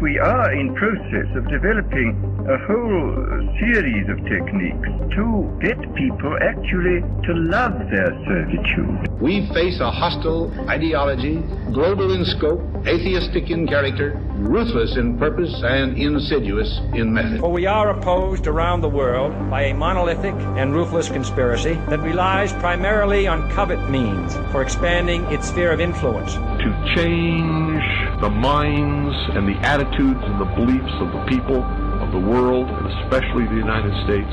We 0.00 0.18
are 0.18 0.50
in 0.54 0.74
process 0.74 1.28
of 1.36 1.46
developing 1.50 2.16
a 2.48 2.56
whole 2.64 3.54
series 3.60 4.08
of 4.08 4.16
techniques 4.24 4.88
to 5.12 5.58
get 5.60 5.76
people 5.94 6.38
actually 6.40 7.04
to 7.28 7.32
love 7.34 7.76
their 7.92 8.08
servitude. 8.24 9.20
We 9.20 9.46
face 9.52 9.78
a 9.78 9.90
hostile 9.90 10.50
ideology, 10.70 11.42
global 11.74 12.14
in 12.14 12.24
scope, 12.24 12.62
atheistic 12.86 13.50
in 13.50 13.66
character, 13.66 14.16
ruthless 14.40 14.96
in 14.96 15.18
purpose, 15.18 15.54
and 15.62 15.96
insidious 15.96 16.80
in 16.94 17.12
method. 17.12 17.40
For 17.40 17.50
we 17.50 17.66
are 17.66 17.90
opposed 17.90 18.46
around 18.46 18.80
the 18.80 18.88
world 18.88 19.32
by 19.50 19.62
a 19.64 19.74
monolithic 19.74 20.34
and 20.56 20.74
ruthless 20.74 21.08
conspiracy 21.08 21.74
that 21.88 22.00
relies 22.00 22.52
primarily 22.54 23.26
on 23.26 23.50
covert 23.50 23.90
means 23.90 24.36
for 24.50 24.62
expanding 24.62 25.24
its 25.26 25.48
sphere 25.48 25.72
of 25.72 25.80
influence. 25.80 26.34
To 26.34 26.94
change 26.96 27.82
the 28.20 28.30
minds 28.30 29.16
and 29.36 29.48
the 29.48 29.58
attitudes 29.66 30.20
and 30.22 30.40
the 30.40 30.50
beliefs 30.56 30.94
of 31.00 31.12
the 31.12 31.24
people 31.26 31.62
of 32.00 32.12
the 32.12 32.18
world, 32.18 32.68
and 32.68 32.86
especially 33.02 33.44
the 33.46 33.56
United 33.56 33.92
States, 34.04 34.32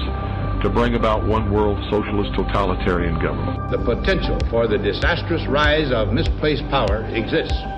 to 0.64 0.70
bring 0.70 0.96
about 0.96 1.26
one 1.26 1.52
world 1.52 1.78
socialist 1.90 2.34
totalitarian 2.34 3.20
government. 3.20 3.72
The 3.72 3.78
potential 3.78 4.40
for 4.50 4.68
the 4.68 4.78
disastrous 4.78 5.46
rise 5.48 5.92
of 5.92 6.12
misplaced 6.14 6.68
power 6.70 7.06
exists 7.14 7.56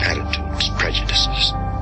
attitudes, 0.00 0.70
prejudices, 0.78 1.52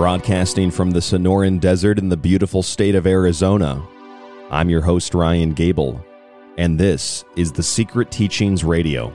Broadcasting 0.00 0.70
from 0.70 0.92
the 0.92 1.00
Sonoran 1.00 1.60
Desert 1.60 1.98
in 1.98 2.08
the 2.08 2.16
beautiful 2.16 2.62
state 2.62 2.94
of 2.94 3.06
Arizona, 3.06 3.86
I'm 4.50 4.70
your 4.70 4.80
host, 4.80 5.12
Ryan 5.12 5.52
Gable, 5.52 6.02
and 6.56 6.80
this 6.80 7.26
is 7.36 7.52
The 7.52 7.62
Secret 7.62 8.10
Teachings 8.10 8.64
Radio. 8.64 9.12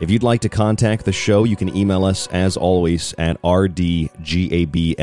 If 0.00 0.10
you'd 0.10 0.22
like 0.22 0.40
to 0.40 0.48
contact 0.48 1.04
the 1.04 1.12
show, 1.12 1.44
you 1.44 1.54
can 1.54 1.76
email 1.76 2.06
us 2.06 2.28
as 2.28 2.56
always 2.56 3.14
at 3.18 3.42
rdgable 3.42 4.94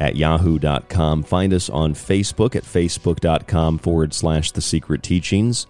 at 0.00 0.16
yahoo.com. 0.16 1.22
Find 1.22 1.54
us 1.54 1.70
on 1.70 1.94
Facebook 1.94 2.56
at 2.56 2.64
facebook.com 2.64 3.78
forward 3.78 4.12
slash 4.12 4.50
The 4.50 4.60
Secret 4.60 5.04
Teachings, 5.04 5.68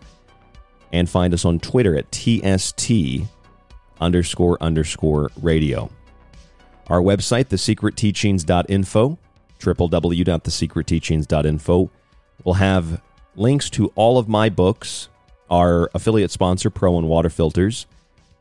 and 0.95 1.11
find 1.11 1.35
us 1.35 1.45
on 1.45 1.61
Twitter 1.61 1.95
at 1.95 2.11
TST 2.11 2.91
underscore 4.01 4.57
underscore 4.63 5.31
radio. 5.43 5.91
Our 6.91 7.01
website, 7.01 7.47
thesecretteachings.info, 7.47 9.19
www.thesecretteachings.info, 9.61 11.91
will 12.43 12.55
have 12.55 13.01
links 13.37 13.71
to 13.71 13.93
all 13.95 14.19
of 14.19 14.29
my 14.29 14.49
books, 14.49 15.09
our 15.49 15.89
affiliate 15.95 16.33
sponsor, 16.33 16.69
Pro 16.69 16.91
One 16.91 17.07
Water 17.07 17.31
Filters, 17.31 17.87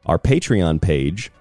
our 0.07 0.17
Patreon 0.17 0.81
page, 0.81 1.31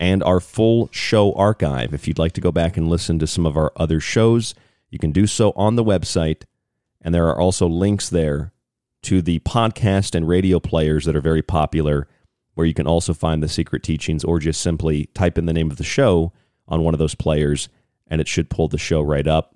and 0.00 0.22
our 0.22 0.40
full 0.40 0.88
show 0.90 1.34
archive. 1.34 1.92
If 1.92 2.08
you'd 2.08 2.18
like 2.18 2.32
to 2.32 2.40
go 2.40 2.50
back 2.50 2.78
and 2.78 2.88
listen 2.88 3.18
to 3.18 3.26
some 3.26 3.44
of 3.44 3.58
our 3.58 3.70
other 3.76 4.00
shows, 4.00 4.54
you 4.88 4.98
can 4.98 5.12
do 5.12 5.26
so 5.26 5.52
on 5.56 5.76
the 5.76 5.84
website. 5.84 6.44
And 7.02 7.14
there 7.14 7.28
are 7.28 7.38
also 7.38 7.66
links 7.66 8.08
there 8.08 8.54
to 9.02 9.20
the 9.20 9.40
podcast 9.40 10.14
and 10.14 10.26
radio 10.26 10.60
players 10.60 11.04
that 11.04 11.14
are 11.14 11.20
very 11.20 11.42
popular, 11.42 12.08
where 12.54 12.66
you 12.66 12.72
can 12.72 12.86
also 12.86 13.12
find 13.12 13.42
the 13.42 13.50
secret 13.50 13.82
teachings, 13.82 14.24
or 14.24 14.38
just 14.38 14.62
simply 14.62 15.10
type 15.12 15.36
in 15.36 15.44
the 15.44 15.52
name 15.52 15.70
of 15.70 15.76
the 15.76 15.84
show 15.84 16.32
on 16.66 16.82
one 16.82 16.94
of 16.94 16.98
those 16.98 17.14
players, 17.14 17.68
and 18.06 18.20
it 18.20 18.28
should 18.28 18.50
pull 18.50 18.68
the 18.68 18.78
show 18.78 19.00
right 19.00 19.26
up. 19.26 19.54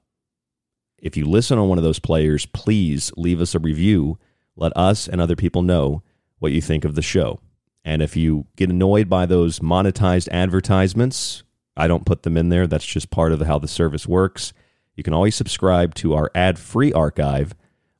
If 0.98 1.16
you 1.16 1.26
listen 1.26 1.58
on 1.58 1.68
one 1.68 1.78
of 1.78 1.84
those 1.84 1.98
players, 1.98 2.46
please 2.46 3.12
leave 3.16 3.40
us 3.40 3.54
a 3.54 3.58
review. 3.58 4.18
Let 4.56 4.76
us 4.76 5.06
and 5.06 5.20
other 5.20 5.36
people 5.36 5.62
know 5.62 6.02
what 6.38 6.52
you 6.52 6.60
think 6.60 6.84
of 6.84 6.94
the 6.94 7.02
show. 7.02 7.40
And 7.84 8.02
if 8.02 8.16
you 8.16 8.46
get 8.56 8.70
annoyed 8.70 9.08
by 9.08 9.26
those 9.26 9.60
monetized 9.60 10.28
advertisements, 10.30 11.44
I 11.76 11.86
don't 11.86 12.04
put 12.04 12.24
them 12.24 12.36
in 12.36 12.48
there. 12.48 12.66
That's 12.66 12.84
just 12.84 13.10
part 13.10 13.32
of 13.32 13.40
how 13.42 13.58
the 13.58 13.68
service 13.68 14.06
works. 14.06 14.52
You 14.96 15.04
can 15.04 15.14
always 15.14 15.36
subscribe 15.36 15.94
to 15.96 16.14
our 16.14 16.30
ad 16.34 16.58
free 16.58 16.92
archive 16.92 17.54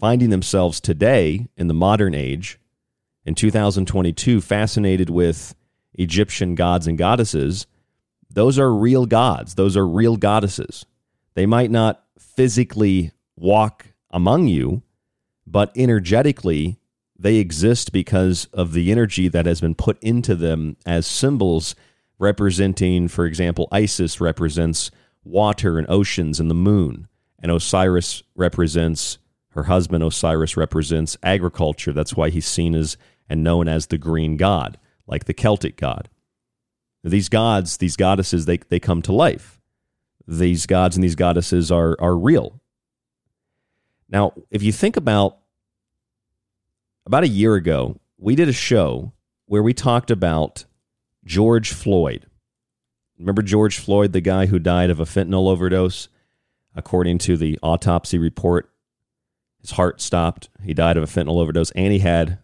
finding 0.00 0.30
themselves 0.30 0.80
today 0.80 1.46
in 1.56 1.68
the 1.68 1.74
modern 1.74 2.12
age, 2.12 2.58
in 3.24 3.36
2022, 3.36 4.40
fascinated 4.40 5.10
with 5.10 5.54
Egyptian 5.94 6.56
gods 6.56 6.88
and 6.88 6.98
goddesses, 6.98 7.68
those 8.30 8.58
are 8.58 8.72
real 8.72 9.06
gods. 9.06 9.54
Those 9.54 9.76
are 9.76 9.86
real 9.86 10.16
goddesses. 10.16 10.86
They 11.34 11.46
might 11.46 11.70
not 11.70 12.04
physically 12.18 13.12
walk 13.36 13.86
among 14.10 14.46
you, 14.48 14.82
but 15.46 15.72
energetically, 15.76 16.78
they 17.18 17.36
exist 17.36 17.92
because 17.92 18.46
of 18.52 18.72
the 18.72 18.90
energy 18.90 19.28
that 19.28 19.46
has 19.46 19.60
been 19.60 19.74
put 19.74 20.02
into 20.02 20.34
them 20.34 20.76
as 20.86 21.06
symbols 21.06 21.74
representing, 22.18 23.08
for 23.08 23.26
example, 23.26 23.68
Isis 23.72 24.20
represents 24.20 24.90
water 25.24 25.78
and 25.78 25.88
oceans 25.90 26.38
and 26.40 26.50
the 26.50 26.54
moon, 26.54 27.08
and 27.42 27.50
Osiris 27.50 28.22
represents 28.34 29.18
her 29.50 29.64
husband 29.64 30.04
Osiris 30.04 30.56
represents 30.56 31.16
agriculture. 31.22 31.92
That's 31.92 32.14
why 32.14 32.30
he's 32.30 32.46
seen 32.46 32.74
as 32.74 32.96
and 33.28 33.42
known 33.42 33.68
as 33.68 33.86
the 33.86 33.98
green 33.98 34.36
god, 34.36 34.78
like 35.06 35.24
the 35.24 35.34
Celtic 35.34 35.76
god. 35.76 36.08
These 37.02 37.28
gods, 37.28 37.78
these 37.78 37.96
goddesses, 37.96 38.44
they, 38.44 38.58
they 38.58 38.80
come 38.80 39.02
to 39.02 39.12
life. 39.12 39.60
These 40.26 40.66
gods 40.66 40.96
and 40.96 41.02
these 41.02 41.14
goddesses 41.14 41.72
are, 41.72 41.96
are 41.98 42.16
real. 42.16 42.60
Now, 44.08 44.32
if 44.50 44.62
you 44.62 44.72
think 44.72 44.96
about 44.96 45.38
about 47.06 47.24
a 47.24 47.28
year 47.28 47.54
ago, 47.54 47.98
we 48.18 48.36
did 48.36 48.48
a 48.48 48.52
show 48.52 49.12
where 49.46 49.62
we 49.62 49.72
talked 49.72 50.10
about 50.10 50.64
George 51.24 51.72
Floyd. 51.72 52.26
Remember 53.18 53.42
George 53.42 53.78
Floyd, 53.78 54.12
the 54.12 54.20
guy 54.20 54.46
who 54.46 54.58
died 54.58 54.90
of 54.90 55.00
a 55.00 55.04
fentanyl 55.04 55.48
overdose? 55.48 56.08
According 56.76 57.18
to 57.18 57.36
the 57.36 57.58
autopsy 57.62 58.16
report, 58.16 58.70
his 59.60 59.72
heart 59.72 60.00
stopped. 60.00 60.48
He 60.62 60.72
died 60.72 60.96
of 60.96 61.02
a 61.02 61.06
fentanyl 61.06 61.40
overdose, 61.40 61.72
and 61.72 61.92
he 61.92 61.98
had 61.98 62.38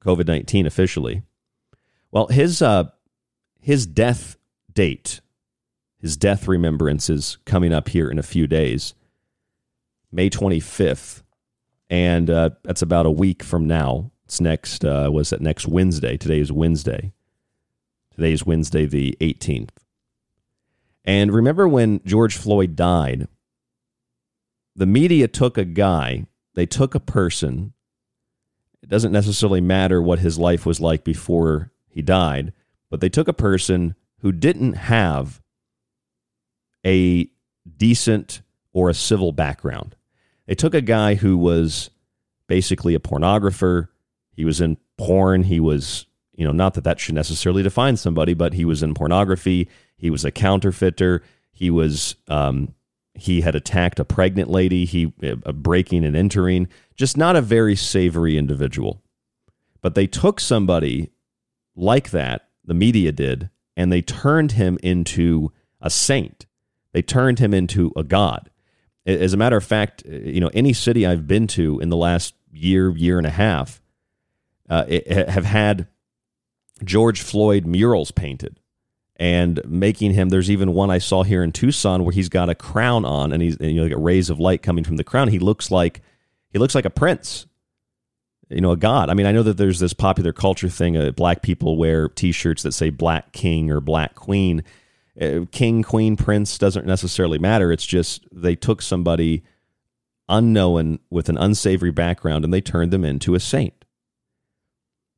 COVID 0.00 0.26
nineteen 0.26 0.66
officially. 0.66 1.22
Well, 2.12 2.28
his 2.28 2.62
uh, 2.62 2.90
his 3.64 3.86
death 3.86 4.36
date, 4.74 5.22
his 5.98 6.18
death 6.18 6.46
remembrance 6.46 7.08
is 7.08 7.38
coming 7.46 7.72
up 7.72 7.88
here 7.88 8.10
in 8.10 8.18
a 8.18 8.22
few 8.22 8.46
days, 8.46 8.94
May 10.12 10.28
twenty 10.28 10.60
fifth, 10.60 11.22
and 11.88 12.28
uh, 12.28 12.50
that's 12.62 12.82
about 12.82 13.06
a 13.06 13.10
week 13.10 13.42
from 13.42 13.66
now. 13.66 14.10
It's 14.26 14.38
next. 14.38 14.84
Uh, 14.84 15.08
was 15.10 15.32
it 15.32 15.40
next 15.40 15.66
Wednesday? 15.66 16.18
Today 16.18 16.40
is 16.40 16.52
Wednesday. 16.52 17.12
Today 18.14 18.32
is 18.34 18.44
Wednesday 18.44 18.84
the 18.84 19.16
eighteenth. 19.22 19.82
And 21.06 21.32
remember 21.32 21.66
when 21.66 22.02
George 22.04 22.36
Floyd 22.36 22.76
died? 22.76 23.28
The 24.76 24.86
media 24.86 25.26
took 25.26 25.56
a 25.56 25.64
guy 25.64 26.26
they 26.54 26.66
took 26.66 26.94
a 26.94 27.00
person. 27.00 27.72
It 28.82 28.90
doesn't 28.90 29.12
necessarily 29.12 29.62
matter 29.62 30.02
what 30.02 30.18
his 30.18 30.38
life 30.38 30.66
was 30.66 30.80
like 30.80 31.02
before 31.02 31.72
he 31.88 32.02
died, 32.02 32.52
but 32.94 33.00
they 33.00 33.08
took 33.08 33.26
a 33.26 33.32
person 33.32 33.96
who 34.20 34.30
didn't 34.30 34.74
have 34.74 35.42
a 36.86 37.28
decent 37.76 38.40
or 38.72 38.88
a 38.88 38.94
civil 38.94 39.32
background. 39.32 39.96
They 40.46 40.54
took 40.54 40.74
a 40.74 40.80
guy 40.80 41.16
who 41.16 41.36
was 41.36 41.90
basically 42.46 42.94
a 42.94 43.00
pornographer. 43.00 43.88
He 44.30 44.44
was 44.44 44.60
in 44.60 44.76
porn. 44.96 45.42
He 45.42 45.58
was, 45.58 46.06
you 46.36 46.46
know, 46.46 46.52
not 46.52 46.74
that 46.74 46.84
that 46.84 47.00
should 47.00 47.16
necessarily 47.16 47.64
define 47.64 47.96
somebody, 47.96 48.32
but 48.32 48.52
he 48.52 48.64
was 48.64 48.80
in 48.80 48.94
pornography. 48.94 49.68
He 49.96 50.08
was 50.08 50.24
a 50.24 50.30
counterfeiter. 50.30 51.24
He 51.50 51.70
was 51.70 52.14
um, 52.28 52.76
he 53.14 53.40
had 53.40 53.56
attacked 53.56 53.98
a 53.98 54.04
pregnant 54.04 54.48
lady, 54.48 54.84
he 54.84 55.12
uh, 55.20 55.50
breaking 55.50 56.04
and 56.04 56.14
entering, 56.14 56.68
just 56.94 57.16
not 57.16 57.34
a 57.34 57.40
very 57.40 57.74
savory 57.74 58.38
individual. 58.38 59.02
But 59.82 59.96
they 59.96 60.06
took 60.06 60.38
somebody 60.38 61.10
like 61.76 62.10
that, 62.10 62.43
the 62.64 62.74
media 62.74 63.12
did, 63.12 63.50
and 63.76 63.92
they 63.92 64.02
turned 64.02 64.52
him 64.52 64.78
into 64.82 65.52
a 65.80 65.90
saint. 65.90 66.46
They 66.92 67.02
turned 67.02 67.38
him 67.38 67.52
into 67.52 67.92
a 67.96 68.04
god. 68.04 68.50
As 69.06 69.32
a 69.32 69.36
matter 69.36 69.56
of 69.56 69.64
fact, 69.64 70.02
uh, 70.08 70.12
you 70.12 70.40
know, 70.40 70.50
any 70.54 70.72
city 70.72 71.06
I've 71.06 71.26
been 71.26 71.46
to 71.48 71.80
in 71.80 71.90
the 71.90 71.96
last 71.96 72.34
year, 72.52 72.96
year 72.96 73.18
and 73.18 73.26
a 73.26 73.30
half, 73.30 73.82
uh, 74.70 74.84
have 75.28 75.44
had 75.44 75.88
George 76.82 77.20
Floyd 77.20 77.66
murals 77.66 78.10
painted 78.10 78.58
and 79.16 79.60
making 79.66 80.14
him. 80.14 80.28
There's 80.28 80.50
even 80.50 80.72
one 80.72 80.90
I 80.90 80.98
saw 80.98 81.22
here 81.22 81.42
in 81.42 81.52
Tucson 81.52 82.04
where 82.04 82.12
he's 82.12 82.28
got 82.28 82.48
a 82.48 82.54
crown 82.54 83.04
on, 83.04 83.32
and 83.32 83.42
he's 83.42 83.56
you 83.60 83.74
know 83.74 83.94
like 83.94 84.04
rays 84.04 84.30
of 84.30 84.40
light 84.40 84.62
coming 84.62 84.84
from 84.84 84.96
the 84.96 85.04
crown. 85.04 85.28
He 85.28 85.38
looks 85.38 85.70
like 85.70 86.00
he 86.50 86.58
looks 86.58 86.74
like 86.74 86.84
a 86.84 86.90
prince, 86.90 87.46
you 88.48 88.60
know, 88.60 88.72
a 88.72 88.76
god. 88.76 89.10
I 89.10 89.14
mean, 89.14 89.26
I 89.26 89.32
know 89.32 89.42
that 89.42 89.56
there's 89.56 89.80
this 89.80 89.92
popular 89.92 90.32
culture 90.32 90.68
thing. 90.68 90.96
Uh, 90.96 91.10
black 91.10 91.42
people 91.42 91.76
wear 91.76 92.08
T-shirts 92.08 92.62
that 92.62 92.72
say 92.72 92.90
"Black 92.90 93.32
King" 93.32 93.70
or 93.70 93.80
"Black 93.80 94.14
Queen." 94.14 94.62
Uh, 95.20 95.46
king, 95.52 95.84
queen, 95.84 96.16
prince 96.16 96.58
doesn't 96.58 96.86
necessarily 96.86 97.38
matter. 97.38 97.70
It's 97.70 97.86
just 97.86 98.26
they 98.32 98.56
took 98.56 98.82
somebody 98.82 99.44
unknown 100.28 100.98
with 101.10 101.28
an 101.28 101.38
unsavory 101.38 101.92
background 101.92 102.44
and 102.44 102.52
they 102.52 102.60
turned 102.60 102.90
them 102.90 103.04
into 103.04 103.34
a 103.34 103.40
saint. 103.40 103.84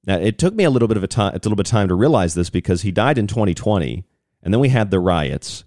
Now, 0.06 0.18
it 0.18 0.38
took 0.38 0.54
me 0.54 0.64
a 0.64 0.70
little 0.70 0.88
bit 0.88 0.96
of 0.96 1.02
a 1.02 1.08
time, 1.08 1.32
a 1.32 1.36
little 1.36 1.56
bit 1.56 1.66
of 1.66 1.70
time 1.70 1.88
to 1.88 1.94
realize 1.94 2.34
this 2.34 2.50
because 2.50 2.82
he 2.82 2.92
died 2.92 3.18
in 3.18 3.26
2020, 3.26 4.04
and 4.42 4.54
then 4.54 4.60
we 4.60 4.68
had 4.68 4.90
the 4.90 5.00
riots. 5.00 5.64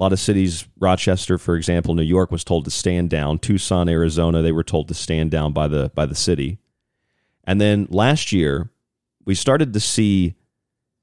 A 0.00 0.02
lot 0.02 0.14
of 0.14 0.18
cities, 0.18 0.66
Rochester, 0.78 1.36
for 1.36 1.56
example, 1.56 1.94
New 1.94 2.02
York 2.02 2.32
was 2.32 2.42
told 2.42 2.64
to 2.64 2.70
stand 2.70 3.10
down. 3.10 3.38
Tucson, 3.38 3.86
Arizona, 3.86 4.40
they 4.40 4.50
were 4.50 4.64
told 4.64 4.88
to 4.88 4.94
stand 4.94 5.30
down 5.30 5.52
by 5.52 5.68
the 5.68 5.90
by 5.94 6.06
the 6.06 6.14
city. 6.14 6.58
And 7.44 7.60
then 7.60 7.86
last 7.90 8.32
year, 8.32 8.70
we 9.26 9.34
started 9.34 9.74
to 9.74 9.80
see 9.80 10.36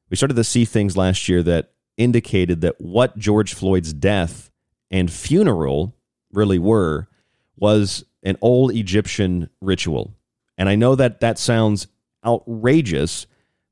we 0.10 0.18
started 0.18 0.34
to 0.38 0.44
see 0.44 0.66
things 0.66 0.98
last 0.98 1.30
year 1.30 1.44
that 1.44 1.74
indicated 1.96 2.62
that 2.62 2.82
what 2.82 3.16
George 3.20 3.54
Floyd's 3.54 3.94
death 3.94 4.50
and 4.90 5.12
funeral 5.12 5.96
really 6.32 6.58
were 6.58 7.08
was 7.56 8.04
an 8.24 8.38
old 8.42 8.74
Egyptian 8.74 9.52
ritual. 9.62 10.16
And 10.58 10.68
I 10.68 10.76
know 10.76 10.96
that 10.96 11.20
that 11.20 11.38
sounds 11.38 11.86
outrageous, 12.26 13.28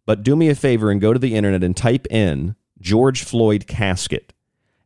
but 0.05 0.21
do 0.21 0.35
me 0.35 0.49
a 0.49 0.55
favor 0.55 0.91
and 0.91 1.01
go 1.01 1.13
to 1.13 1.19
the 1.19 1.33
internet 1.33 1.63
and 1.63 1.75
type 1.75 2.05
in 2.11 2.55
George 2.79 3.23
Floyd 3.23 3.65
casket, 3.65 4.31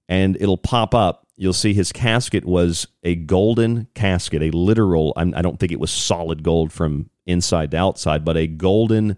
and 0.09 0.35
it'll 0.41 0.57
pop 0.57 0.93
up. 0.93 1.27
You'll 1.37 1.53
see 1.53 1.73
his 1.73 1.93
casket 1.93 2.43
was 2.43 2.87
a 3.03 3.15
golden 3.15 3.87
casket, 3.93 4.41
a 4.41 4.49
literal, 4.49 5.13
I 5.15 5.41
don't 5.41 5.57
think 5.57 5.71
it 5.71 5.79
was 5.79 5.91
solid 5.91 6.43
gold 6.43 6.73
from 6.73 7.09
inside 7.25 7.71
to 7.71 7.77
outside, 7.77 8.25
but 8.25 8.35
a 8.35 8.47
golden 8.47 9.15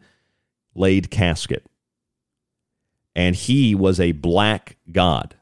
laid 0.76 1.10
casket. 1.10 1.66
And 3.16 3.36
he 3.36 3.74
was 3.74 4.00
a 4.00 4.12
black 4.12 4.78
god. 4.92 5.36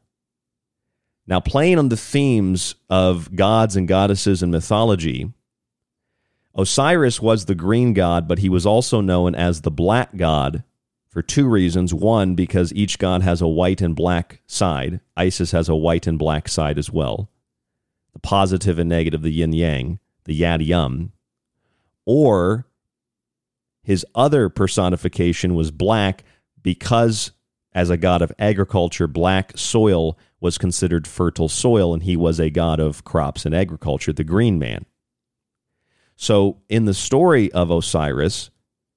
Now, 1.27 1.39
playing 1.39 1.77
on 1.77 1.89
the 1.89 1.97
themes 1.97 2.75
of 2.89 3.35
gods 3.35 3.75
and 3.75 3.87
goddesses 3.87 4.41
and 4.41 4.51
mythology, 4.51 5.31
Osiris 6.55 7.21
was 7.21 7.45
the 7.45 7.55
green 7.55 7.93
god, 7.93 8.27
but 8.27 8.39
he 8.39 8.49
was 8.49 8.65
also 8.65 9.01
known 9.01 9.35
as 9.35 9.61
the 9.61 9.71
black 9.71 10.15
god 10.15 10.63
for 11.09 11.21
two 11.21 11.47
reasons. 11.47 11.93
One, 11.93 12.35
because 12.35 12.73
each 12.73 12.99
god 12.99 13.21
has 13.23 13.41
a 13.41 13.47
white 13.47 13.81
and 13.81 13.95
black 13.95 14.41
side. 14.47 14.99
Isis 15.17 15.51
has 15.51 15.67
a 15.67 15.75
white 15.75 16.07
and 16.07 16.19
black 16.19 16.47
side 16.47 16.77
as 16.77 16.91
well. 16.91 17.29
The 18.13 18.19
positive 18.19 18.79
and 18.79 18.89
negative, 18.89 19.21
the 19.21 19.31
yin 19.31 19.53
yang, 19.53 19.99
the 20.25 20.39
yab 20.39 20.65
yum. 20.65 21.11
Or 22.05 22.67
his 23.83 24.05
other 24.13 24.49
personification 24.49 25.55
was 25.55 25.71
black 25.71 26.23
because, 26.61 27.31
as 27.73 27.89
a 27.89 27.97
god 27.97 28.21
of 28.21 28.31
agriculture, 28.39 29.07
black 29.07 29.57
soil 29.57 30.17
was 30.39 30.57
considered 30.57 31.07
fertile 31.07 31.49
soil, 31.49 31.93
and 31.93 32.03
he 32.03 32.15
was 32.15 32.39
a 32.39 32.49
god 32.49 32.79
of 32.79 33.03
crops 33.03 33.45
and 33.45 33.53
agriculture, 33.53 34.13
the 34.13 34.23
green 34.23 34.57
man. 34.57 34.85
So, 36.15 36.61
in 36.69 36.85
the 36.85 36.93
story 36.93 37.51
of 37.51 37.71
Osiris, 37.71 38.49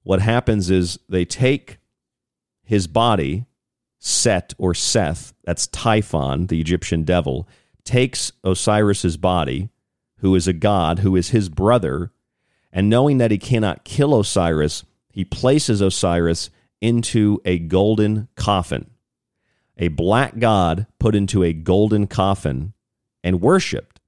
what 0.03 0.21
happens 0.21 0.69
is 0.69 0.99
they 1.07 1.25
take 1.25 1.79
his 2.73 2.87
body, 2.87 3.45
Set 3.99 4.53
or 4.57 4.73
Seth, 4.73 5.33
that's 5.45 5.67
Typhon, 5.67 6.47
the 6.47 6.59
Egyptian 6.59 7.03
devil, 7.03 7.47
takes 7.85 8.31
Osiris's 8.43 9.15
body, 9.15 9.69
who 10.17 10.35
is 10.35 10.47
a 10.47 10.53
god, 10.53 10.99
who 10.99 11.15
is 11.15 11.29
his 11.29 11.47
brother, 11.47 12.11
and 12.71 12.89
knowing 12.89 13.17
that 13.19 13.31
he 13.31 13.37
cannot 13.37 13.85
kill 13.85 14.19
Osiris, 14.19 14.83
he 15.11 15.23
places 15.23 15.79
Osiris 15.79 16.49
into 16.81 17.39
a 17.45 17.59
golden 17.59 18.27
coffin 18.35 18.89
a 19.77 19.87
black 19.89 20.39
god 20.39 20.87
put 20.99 21.15
into 21.15 21.43
a 21.43 21.53
golden 21.53 22.07
coffin 22.07 22.73
and 23.23 23.41
worshiped. 23.41 23.99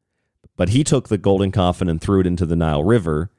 But 0.56 0.70
he 0.70 0.84
took 0.84 1.10
the 1.10 1.18
golden 1.18 1.52
coffin 1.52 1.90
and 1.90 2.00
threw 2.00 2.22
it 2.22 2.28
into 2.28 2.46
the 2.46 2.56
Nile 2.56 2.84
River. 2.84 3.30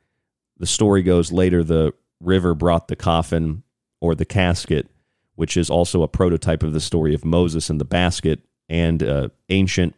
The 0.58 0.66
story 0.66 1.02
goes 1.02 1.32
later 1.32 1.62
the 1.62 1.92
river 2.20 2.54
brought 2.54 2.88
the 2.88 2.96
coffin 2.96 3.62
or 4.00 4.14
the 4.14 4.24
casket, 4.24 4.88
which 5.36 5.56
is 5.56 5.70
also 5.70 6.02
a 6.02 6.08
prototype 6.08 6.62
of 6.62 6.72
the 6.72 6.80
story 6.80 7.14
of 7.14 7.24
Moses 7.24 7.70
and 7.70 7.80
the 7.80 7.84
basket, 7.84 8.40
and 8.68 9.02
uh, 9.02 9.28
ancient 9.48 9.94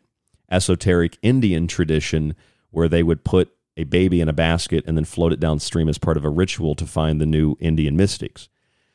esoteric 0.50 1.18
Indian 1.23 1.66
tradition 1.66 2.35
where 2.71 2.88
they 2.88 3.02
would 3.02 3.25
put 3.25 3.50
a 3.76 3.85
baby 3.85 4.21
in 4.21 4.28
a 4.28 4.33
basket 4.33 4.85
and 4.87 4.97
then 4.97 5.04
float 5.04 5.33
it 5.33 5.40
downstream 5.40 5.88
as 5.88 5.99
part 5.99 6.16
of 6.16 6.25
a 6.25 6.30
ritual 6.30 6.75
to 6.75 6.87
find 6.87 7.21
the 7.21 7.26
new 7.26 7.57
Indian 7.61 7.97
mystics. 7.97 8.49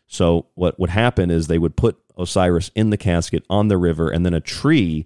So 0.05 0.47
what 0.55 0.79
would 0.79 0.89
happen 0.89 1.31
is 1.31 1.47
they 1.47 1.57
would 1.57 1.75
put 1.75 1.97
Osiris 2.17 2.69
in 2.75 2.89
the 2.89 2.97
casket 2.97 3.43
on 3.50 3.67
the 3.67 3.77
river, 3.77 4.09
and 4.09 4.25
then 4.25 4.33
a 4.33 4.41
tree 4.41 5.05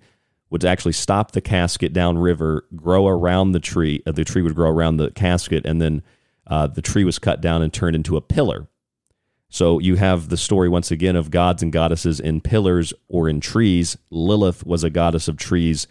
would 0.50 0.66
actually 0.66 0.94
stop 0.94 1.32
the 1.32 1.42
casket 1.42 1.94
downriver, 1.94 2.66
grow 2.76 3.08
around 3.08 3.52
the 3.52 3.60
tree. 3.60 4.02
Uh, 4.06 4.12
the 4.12 4.26
tree 4.26 4.42
would 4.42 4.56
grow 4.56 4.70
around 4.70 4.98
the 4.98 5.12
casket, 5.12 5.66
and 5.66 5.82
then 5.82 6.02
uh, 6.48 6.68
the 6.68 6.82
tree 6.82 7.04
was 7.04 7.20
cut 7.20 7.42
down 7.42 7.62
and 7.62 7.74
turned 7.74 7.96
into 7.96 8.18
a 8.18 8.22
pillar. 8.22 8.68
So 9.50 9.80
you 9.80 9.96
have 9.96 10.30
the 10.30 10.38
story 10.38 10.68
once 10.68 10.92
again 10.92 11.16
of 11.16 11.32
gods 11.32 11.64
and 11.64 11.72
goddesses 11.72 12.20
in 12.20 12.42
pillars 12.42 12.94
or 13.08 13.30
in 13.30 13.40
trees. 13.40 13.98
Lilith 14.10 14.66
was 14.66 14.84
a 14.84 14.90
goddess 14.90 15.28
of 15.28 15.38
trees. 15.38 15.88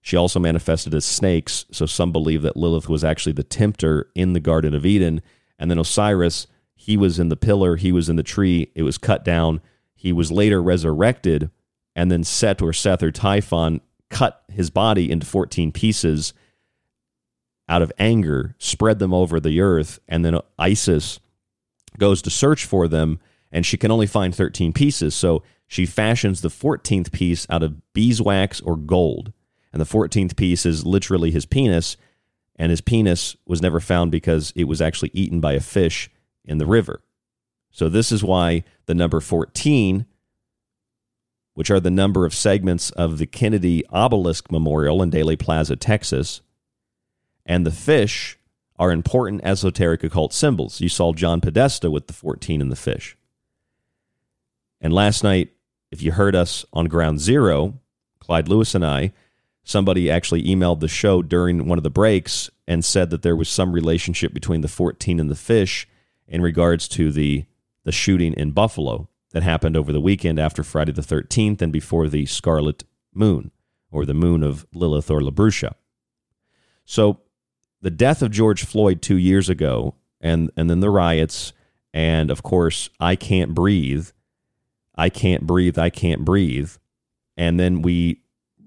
She 0.00 0.16
also 0.16 0.38
manifested 0.38 0.94
as 0.94 1.04
snakes. 1.04 1.64
So 1.72 1.86
some 1.86 2.12
believe 2.12 2.42
that 2.42 2.56
Lilith 2.56 2.88
was 2.88 3.02
actually 3.02 3.32
the 3.32 3.42
tempter 3.42 4.08
in 4.14 4.32
the 4.32 4.40
Garden 4.40 4.74
of 4.74 4.86
Eden. 4.86 5.20
And 5.58 5.70
then 5.70 5.78
Osiris 5.78 6.46
he 6.82 6.96
was 6.96 7.20
in 7.20 7.28
the 7.28 7.36
pillar, 7.36 7.76
he 7.76 7.92
was 7.92 8.08
in 8.08 8.16
the 8.16 8.24
tree, 8.24 8.72
it 8.74 8.82
was 8.82 8.98
cut 8.98 9.24
down. 9.24 9.60
He 9.94 10.12
was 10.12 10.32
later 10.32 10.60
resurrected, 10.60 11.48
and 11.94 12.10
then 12.10 12.24
Set 12.24 12.60
or 12.60 12.72
Seth 12.72 13.04
or 13.04 13.12
Typhon 13.12 13.80
cut 14.10 14.42
his 14.48 14.68
body 14.68 15.08
into 15.08 15.24
14 15.24 15.70
pieces 15.70 16.34
out 17.68 17.82
of 17.82 17.92
anger, 18.00 18.56
spread 18.58 18.98
them 18.98 19.14
over 19.14 19.38
the 19.38 19.60
earth, 19.60 20.00
and 20.08 20.24
then 20.24 20.40
Isis 20.58 21.20
goes 21.98 22.22
to 22.22 22.30
search 22.30 22.64
for 22.64 22.88
them, 22.88 23.20
and 23.50 23.66
she 23.66 23.76
can 23.76 23.90
only 23.90 24.06
find 24.06 24.34
13 24.34 24.72
pieces. 24.72 25.14
So 25.14 25.42
she 25.66 25.86
fashions 25.86 26.40
the 26.40 26.48
14th 26.48 27.12
piece 27.12 27.46
out 27.48 27.62
of 27.62 27.80
beeswax 27.92 28.60
or 28.60 28.76
gold. 28.76 29.32
And 29.72 29.80
the 29.80 29.86
14th 29.86 30.36
piece 30.36 30.66
is 30.66 30.84
literally 30.84 31.30
his 31.30 31.46
penis, 31.46 31.96
and 32.56 32.70
his 32.70 32.80
penis 32.80 33.36
was 33.46 33.62
never 33.62 33.80
found 33.80 34.10
because 34.10 34.52
it 34.54 34.64
was 34.64 34.82
actually 34.82 35.10
eaten 35.14 35.40
by 35.40 35.54
a 35.54 35.60
fish 35.60 36.10
in 36.44 36.58
the 36.58 36.66
river. 36.66 37.02
So 37.70 37.88
this 37.88 38.12
is 38.12 38.22
why 38.22 38.64
the 38.84 38.94
number 38.94 39.20
14, 39.20 40.04
which 41.54 41.70
are 41.70 41.80
the 41.80 41.90
number 41.90 42.26
of 42.26 42.34
segments 42.34 42.90
of 42.90 43.16
the 43.16 43.26
Kennedy 43.26 43.82
Obelisk 43.88 44.50
Memorial 44.50 45.02
in 45.02 45.10
Dealey 45.10 45.38
Plaza, 45.38 45.76
Texas, 45.76 46.42
and 47.46 47.66
the 47.66 47.70
fish 47.70 48.38
are 48.78 48.90
important 48.90 49.42
esoteric 49.44 50.02
occult 50.02 50.32
symbols. 50.32 50.80
You 50.80 50.88
saw 50.88 51.12
John 51.12 51.40
Podesta 51.40 51.90
with 51.90 52.06
the 52.06 52.12
14 52.12 52.60
and 52.60 52.72
the 52.72 52.76
fish. 52.76 53.16
And 54.80 54.92
last 54.92 55.22
night, 55.22 55.52
if 55.90 56.02
you 56.02 56.12
heard 56.12 56.34
us 56.34 56.64
on 56.72 56.86
Ground 56.86 57.20
Zero, 57.20 57.78
Clyde 58.18 58.48
Lewis 58.48 58.74
and 58.74 58.84
I, 58.84 59.12
somebody 59.62 60.10
actually 60.10 60.42
emailed 60.42 60.80
the 60.80 60.88
show 60.88 61.22
during 61.22 61.66
one 61.66 61.78
of 61.78 61.84
the 61.84 61.90
breaks 61.90 62.50
and 62.66 62.84
said 62.84 63.10
that 63.10 63.22
there 63.22 63.36
was 63.36 63.48
some 63.48 63.72
relationship 63.72 64.32
between 64.32 64.62
the 64.62 64.68
14 64.68 65.20
and 65.20 65.30
the 65.30 65.36
fish 65.36 65.86
in 66.26 66.40
regards 66.40 66.88
to 66.88 67.12
the 67.12 67.44
the 67.84 67.92
shooting 67.92 68.32
in 68.34 68.52
Buffalo 68.52 69.08
that 69.32 69.42
happened 69.42 69.76
over 69.76 69.92
the 69.92 70.00
weekend 70.00 70.38
after 70.38 70.62
Friday 70.62 70.92
the 70.92 71.02
13th 71.02 71.60
and 71.60 71.72
before 71.72 72.08
the 72.08 72.26
Scarlet 72.26 72.84
Moon 73.12 73.50
or 73.90 74.06
the 74.06 74.14
moon 74.14 74.44
of 74.44 74.66
Lilith 74.72 75.10
or 75.10 75.20
La 75.20 75.30
Bruja. 75.30 75.74
So 76.84 77.21
the 77.82 77.90
death 77.90 78.22
of 78.22 78.30
George 78.30 78.64
Floyd 78.64 79.02
2 79.02 79.16
years 79.16 79.48
ago 79.48 79.94
and 80.20 80.50
and 80.56 80.70
then 80.70 80.80
the 80.80 80.90
riots 80.90 81.52
and 81.92 82.30
of 82.30 82.42
course 82.42 82.88
I 82.98 83.16
can't 83.16 83.54
breathe 83.54 84.08
I 84.94 85.08
can't 85.10 85.46
breathe 85.46 85.78
I 85.78 85.90
can't 85.90 86.24
breathe 86.24 86.72
and 87.36 87.60
then 87.60 87.82
we 87.82 88.20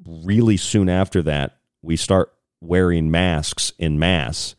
really 0.06 0.58
soon 0.58 0.90
after 0.90 1.22
that 1.24 1.58
we 1.82 1.96
start 1.96 2.32
wearing 2.62 3.10
masks 3.10 3.74
in 3.80 3.98
mass 3.98 4.56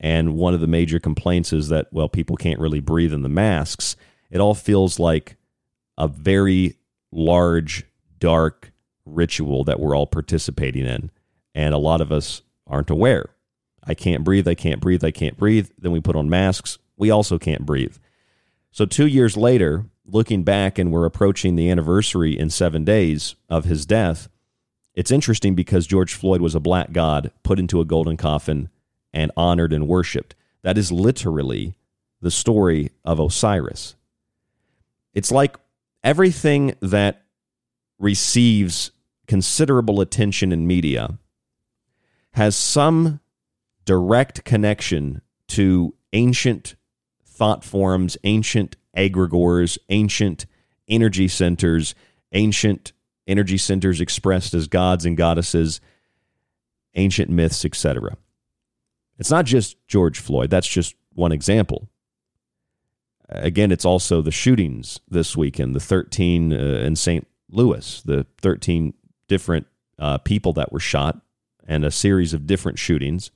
and 0.00 0.36
one 0.36 0.54
of 0.54 0.60
the 0.60 0.66
major 0.66 0.98
complaints 0.98 1.52
is 1.52 1.68
that, 1.68 1.88
well, 1.92 2.08
people 2.08 2.36
can't 2.36 2.60
really 2.60 2.80
breathe 2.80 3.12
in 3.12 3.22
the 3.22 3.28
masks. 3.28 3.96
It 4.30 4.40
all 4.40 4.54
feels 4.54 4.98
like 4.98 5.36
a 5.96 6.06
very 6.06 6.76
large, 7.10 7.84
dark 8.18 8.72
ritual 9.04 9.64
that 9.64 9.80
we're 9.80 9.96
all 9.96 10.06
participating 10.06 10.86
in. 10.86 11.10
And 11.54 11.74
a 11.74 11.78
lot 11.78 12.00
of 12.00 12.12
us 12.12 12.42
aren't 12.66 12.90
aware. 12.90 13.30
I 13.88 13.94
can't 13.94 14.22
breathe, 14.22 14.46
I 14.46 14.54
can't 14.54 14.80
breathe, 14.80 15.02
I 15.02 15.10
can't 15.10 15.36
breathe. 15.36 15.70
Then 15.78 15.92
we 15.92 16.00
put 16.00 16.14
on 16.14 16.28
masks. 16.28 16.78
We 16.96 17.10
also 17.10 17.38
can't 17.38 17.64
breathe. 17.64 17.96
So, 18.70 18.84
two 18.84 19.06
years 19.06 19.36
later, 19.36 19.86
looking 20.04 20.44
back 20.44 20.78
and 20.78 20.92
we're 20.92 21.06
approaching 21.06 21.56
the 21.56 21.70
anniversary 21.70 22.38
in 22.38 22.50
seven 22.50 22.84
days 22.84 23.34
of 23.48 23.64
his 23.64 23.86
death, 23.86 24.28
it's 24.94 25.10
interesting 25.10 25.54
because 25.54 25.86
George 25.86 26.14
Floyd 26.14 26.40
was 26.40 26.54
a 26.54 26.60
black 26.60 26.92
god 26.92 27.30
put 27.42 27.58
into 27.58 27.80
a 27.80 27.84
golden 27.84 28.16
coffin 28.16 28.68
and 29.12 29.32
honored 29.36 29.72
and 29.72 29.88
worshiped. 29.88 30.34
That 30.62 30.76
is 30.76 30.92
literally 30.92 31.74
the 32.20 32.30
story 32.30 32.90
of 33.04 33.18
Osiris. 33.18 33.94
It's 35.14 35.30
like 35.30 35.56
everything 36.04 36.74
that 36.80 37.22
receives 37.98 38.90
considerable 39.26 40.00
attention 40.00 40.52
in 40.52 40.66
media 40.66 41.18
has 42.32 42.56
some 42.56 43.20
direct 43.88 44.44
connection 44.44 45.22
to 45.48 45.94
ancient 46.12 46.76
thought 47.24 47.64
forms, 47.64 48.18
ancient 48.22 48.76
egregores, 48.94 49.78
ancient 49.88 50.44
energy 50.88 51.26
centers, 51.26 51.94
ancient 52.32 52.92
energy 53.26 53.56
centers 53.56 53.98
expressed 53.98 54.52
as 54.52 54.68
gods 54.68 55.06
and 55.06 55.16
goddesses, 55.16 55.80
ancient 56.96 57.30
myths, 57.30 57.64
etc. 57.64 58.18
It's 59.18 59.30
not 59.30 59.46
just 59.46 59.78
George 59.86 60.18
Floyd, 60.18 60.50
that's 60.50 60.68
just 60.68 60.94
one 61.14 61.32
example. 61.32 61.88
Again, 63.30 63.72
it's 63.72 63.86
also 63.86 64.20
the 64.20 64.30
shootings 64.30 65.00
this 65.08 65.34
weekend, 65.34 65.74
the 65.74 65.80
13 65.80 66.52
uh, 66.52 66.56
in 66.56 66.94
St. 66.94 67.26
Louis, 67.48 68.02
the 68.02 68.26
13 68.42 68.92
different 69.28 69.66
uh, 69.98 70.18
people 70.18 70.52
that 70.52 70.72
were 70.72 70.78
shot, 70.78 71.22
and 71.66 71.86
a 71.86 71.90
series 71.90 72.34
of 72.34 72.46
different 72.46 72.78
shootings. 72.78 73.30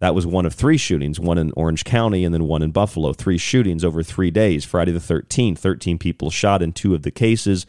That 0.00 0.14
was 0.14 0.26
one 0.26 0.46
of 0.46 0.54
three 0.54 0.78
shootings, 0.78 1.20
one 1.20 1.36
in 1.36 1.52
Orange 1.56 1.84
County 1.84 2.24
and 2.24 2.34
then 2.34 2.44
one 2.44 2.62
in 2.62 2.70
Buffalo. 2.70 3.12
Three 3.12 3.36
shootings 3.36 3.84
over 3.84 4.02
three 4.02 4.30
days. 4.30 4.64
Friday 4.64 4.92
the 4.92 4.98
13th, 4.98 5.58
13 5.58 5.98
people 5.98 6.30
shot 6.30 6.62
in 6.62 6.72
two 6.72 6.94
of 6.94 7.02
the 7.02 7.10
cases, 7.10 7.66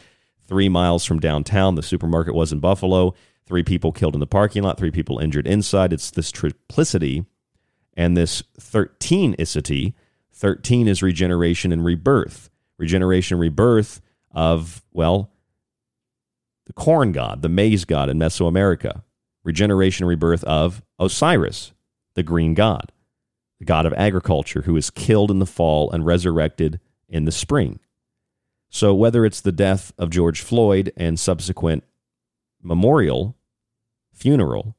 three 0.47 0.69
miles 0.69 1.03
from 1.03 1.19
downtown. 1.19 1.75
The 1.75 1.83
supermarket 1.83 2.33
was 2.33 2.53
in 2.53 2.59
Buffalo. 2.59 3.13
Three 3.45 3.63
people 3.63 3.91
killed 3.91 4.13
in 4.13 4.21
the 4.21 4.27
parking 4.27 4.63
lot, 4.63 4.77
three 4.77 4.91
people 4.91 5.19
injured 5.19 5.45
inside. 5.45 5.91
It's 5.91 6.09
this 6.09 6.31
triplicity 6.31 7.25
and 7.95 8.15
this 8.15 8.43
13icity. 8.59 9.93
13 10.31 10.87
is 10.87 11.03
regeneration 11.03 11.73
and 11.73 11.83
rebirth. 11.83 12.49
Regeneration 12.77 13.37
rebirth 13.39 14.01
of, 14.31 14.81
well, 14.93 15.31
the 16.65 16.73
corn 16.73 17.11
god, 17.11 17.41
the 17.41 17.49
maize 17.49 17.83
god 17.83 18.09
in 18.09 18.17
Mesoamerica. 18.17 19.03
Regeneration 19.43 20.05
rebirth 20.05 20.45
of 20.45 20.81
Osiris, 20.97 21.73
the 22.15 22.23
green 22.23 22.53
god, 22.53 22.91
the 23.59 23.65
god 23.65 23.85
of 23.85 23.93
agriculture, 23.93 24.63
who 24.63 24.75
is 24.75 24.89
killed 24.89 25.31
in 25.31 25.39
the 25.39 25.45
fall 25.45 25.91
and 25.91 26.05
resurrected 26.05 26.79
in 27.07 27.25
the 27.25 27.31
spring. 27.31 27.79
So, 28.69 28.93
whether 28.93 29.25
it's 29.25 29.41
the 29.41 29.51
death 29.51 29.91
of 29.97 30.09
George 30.09 30.41
Floyd 30.41 30.93
and 30.95 31.19
subsequent 31.19 31.83
memorial, 32.61 33.35
funeral, 34.13 34.75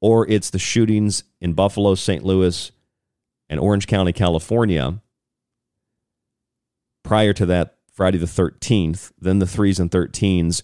or 0.00 0.28
it's 0.28 0.50
the 0.50 0.58
shootings 0.58 1.24
in 1.40 1.54
Buffalo, 1.54 1.94
St. 1.94 2.22
Louis, 2.22 2.70
and 3.48 3.58
Orange 3.58 3.86
County, 3.86 4.12
California, 4.12 5.00
prior 7.02 7.32
to 7.32 7.46
that, 7.46 7.76
Friday 7.90 8.18
the 8.18 8.26
13th, 8.26 9.12
then 9.18 9.38
the 9.38 9.46
threes 9.46 9.80
and 9.80 9.90
13s 9.90 10.62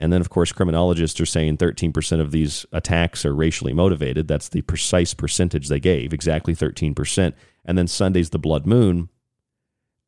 and 0.00 0.12
then, 0.12 0.20
of 0.20 0.28
course, 0.28 0.52
criminologists 0.52 1.20
are 1.20 1.26
saying 1.26 1.58
13% 1.58 2.20
of 2.20 2.32
these 2.32 2.66
attacks 2.72 3.24
are 3.24 3.34
racially 3.34 3.72
motivated. 3.72 4.26
That's 4.26 4.48
the 4.48 4.62
precise 4.62 5.14
percentage 5.14 5.68
they 5.68 5.80
gave, 5.80 6.12
exactly 6.12 6.54
13%. 6.54 7.32
And 7.64 7.78
then 7.78 7.86
Sunday's 7.86 8.30
the 8.30 8.38
blood 8.38 8.66
moon. 8.66 9.08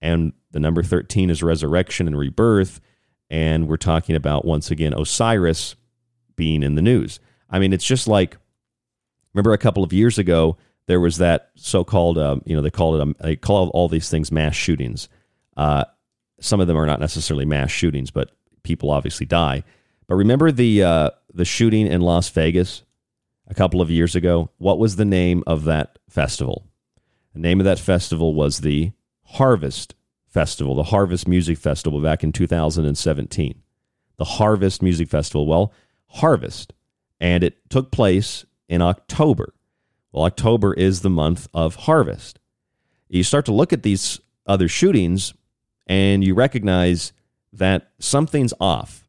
And 0.02 0.32
the 0.50 0.60
number 0.60 0.82
13 0.82 1.30
is 1.30 1.42
resurrection 1.42 2.06
and 2.06 2.18
rebirth. 2.18 2.80
And 3.30 3.68
we're 3.68 3.76
talking 3.76 4.16
about, 4.16 4.44
once 4.44 4.70
again, 4.70 4.92
Osiris 4.92 5.76
being 6.34 6.62
in 6.62 6.74
the 6.74 6.82
news. 6.82 7.20
I 7.48 7.58
mean, 7.58 7.72
it's 7.72 7.84
just 7.84 8.08
like, 8.08 8.36
remember 9.32 9.52
a 9.52 9.58
couple 9.58 9.84
of 9.84 9.92
years 9.92 10.18
ago, 10.18 10.56
there 10.86 11.00
was 11.00 11.18
that 11.18 11.50
so 11.56 11.84
called, 11.84 12.18
um, 12.18 12.42
you 12.44 12.54
know, 12.54 12.62
they 12.62 12.70
call 12.70 12.96
it, 12.96 13.00
um, 13.00 13.16
they 13.20 13.36
call 13.36 13.68
all 13.70 13.88
these 13.88 14.10
things 14.10 14.30
mass 14.30 14.54
shootings. 14.54 15.08
Uh, 15.56 15.84
some 16.40 16.60
of 16.60 16.66
them 16.66 16.76
are 16.76 16.86
not 16.86 17.00
necessarily 17.00 17.44
mass 17.44 17.70
shootings, 17.70 18.10
but 18.10 18.30
people 18.66 18.90
obviously 18.90 19.24
die. 19.24 19.62
But 20.06 20.16
remember 20.16 20.52
the 20.52 20.82
uh, 20.82 21.10
the 21.32 21.44
shooting 21.44 21.86
in 21.86 22.00
Las 22.00 22.28
Vegas 22.28 22.82
a 23.46 23.54
couple 23.54 23.80
of 23.80 23.90
years 23.90 24.14
ago? 24.14 24.50
What 24.58 24.78
was 24.78 24.96
the 24.96 25.04
name 25.04 25.42
of 25.46 25.64
that 25.64 25.98
festival? 26.10 26.66
The 27.32 27.40
name 27.40 27.60
of 27.60 27.64
that 27.64 27.78
festival 27.78 28.34
was 28.34 28.58
the 28.58 28.92
Harvest 29.22 29.94
Festival, 30.26 30.74
the 30.74 30.84
Harvest 30.84 31.26
Music 31.26 31.58
Festival 31.58 32.00
back 32.00 32.22
in 32.22 32.32
2017. 32.32 33.62
The 34.16 34.24
Harvest 34.24 34.82
Music 34.82 35.08
Festival. 35.08 35.46
Well, 35.46 35.72
Harvest. 36.08 36.72
And 37.20 37.42
it 37.42 37.70
took 37.70 37.90
place 37.90 38.44
in 38.68 38.82
October. 38.82 39.54
Well, 40.12 40.24
October 40.24 40.74
is 40.74 41.00
the 41.00 41.10
month 41.10 41.48
of 41.52 41.74
harvest. 41.74 42.38
You 43.08 43.22
start 43.22 43.44
to 43.46 43.52
look 43.52 43.72
at 43.72 43.82
these 43.82 44.20
other 44.46 44.68
shootings 44.68 45.34
and 45.86 46.24
you 46.24 46.34
recognize 46.34 47.12
that 47.58 47.90
something's 47.98 48.54
off 48.60 49.06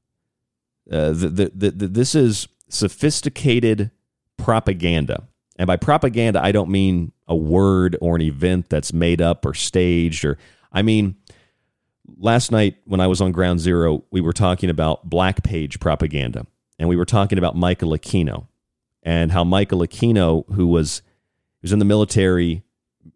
uh, 0.91 1.09
the, 1.09 1.51
the, 1.53 1.71
the, 1.71 1.87
this 1.87 2.15
is 2.15 2.47
sophisticated 2.69 3.91
propaganda. 4.37 5.27
And 5.57 5.67
by 5.67 5.75
propaganda, 5.75 6.43
I 6.43 6.51
don't 6.51 6.69
mean 6.69 7.11
a 7.27 7.35
word 7.35 7.97
or 7.99 8.15
an 8.15 8.21
event 8.21 8.69
that's 8.69 8.93
made 8.93 9.21
up 9.21 9.45
or 9.45 9.53
staged, 9.53 10.23
or 10.23 10.37
I 10.71 10.81
mean, 10.81 11.15
last 12.17 12.51
night 12.51 12.77
when 12.85 13.01
I 13.01 13.07
was 13.07 13.21
on 13.21 13.31
Ground 13.31 13.59
Zero, 13.59 14.03
we 14.11 14.21
were 14.21 14.33
talking 14.33 14.69
about 14.69 15.09
black 15.09 15.43
page 15.43 15.79
propaganda, 15.79 16.45
and 16.79 16.87
we 16.87 16.95
were 16.95 17.05
talking 17.05 17.37
about 17.37 17.55
Michael 17.55 17.91
Aquino 17.91 18.47
and 19.03 19.31
how 19.31 19.43
Michael 19.43 19.79
Aquino, 19.79 20.49
who 20.53 20.67
was 20.67 21.01
who 21.61 21.65
was 21.65 21.73
in 21.73 21.79
the 21.79 21.85
military, 21.85 22.63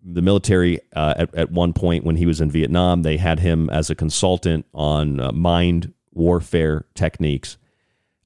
the 0.03 0.21
military 0.21 0.79
uh, 0.95 1.13
at 1.17 1.35
at 1.35 1.51
one 1.51 1.73
point 1.73 2.03
when 2.03 2.15
he 2.15 2.25
was 2.25 2.41
in 2.41 2.51
Vietnam, 2.51 3.01
they 3.01 3.17
had 3.17 3.39
him 3.39 3.69
as 3.69 3.89
a 3.89 3.95
consultant 3.95 4.65
on 4.73 5.19
uh, 5.19 5.31
mind 5.31 5.93
warfare 6.13 6.85
techniques, 6.93 7.57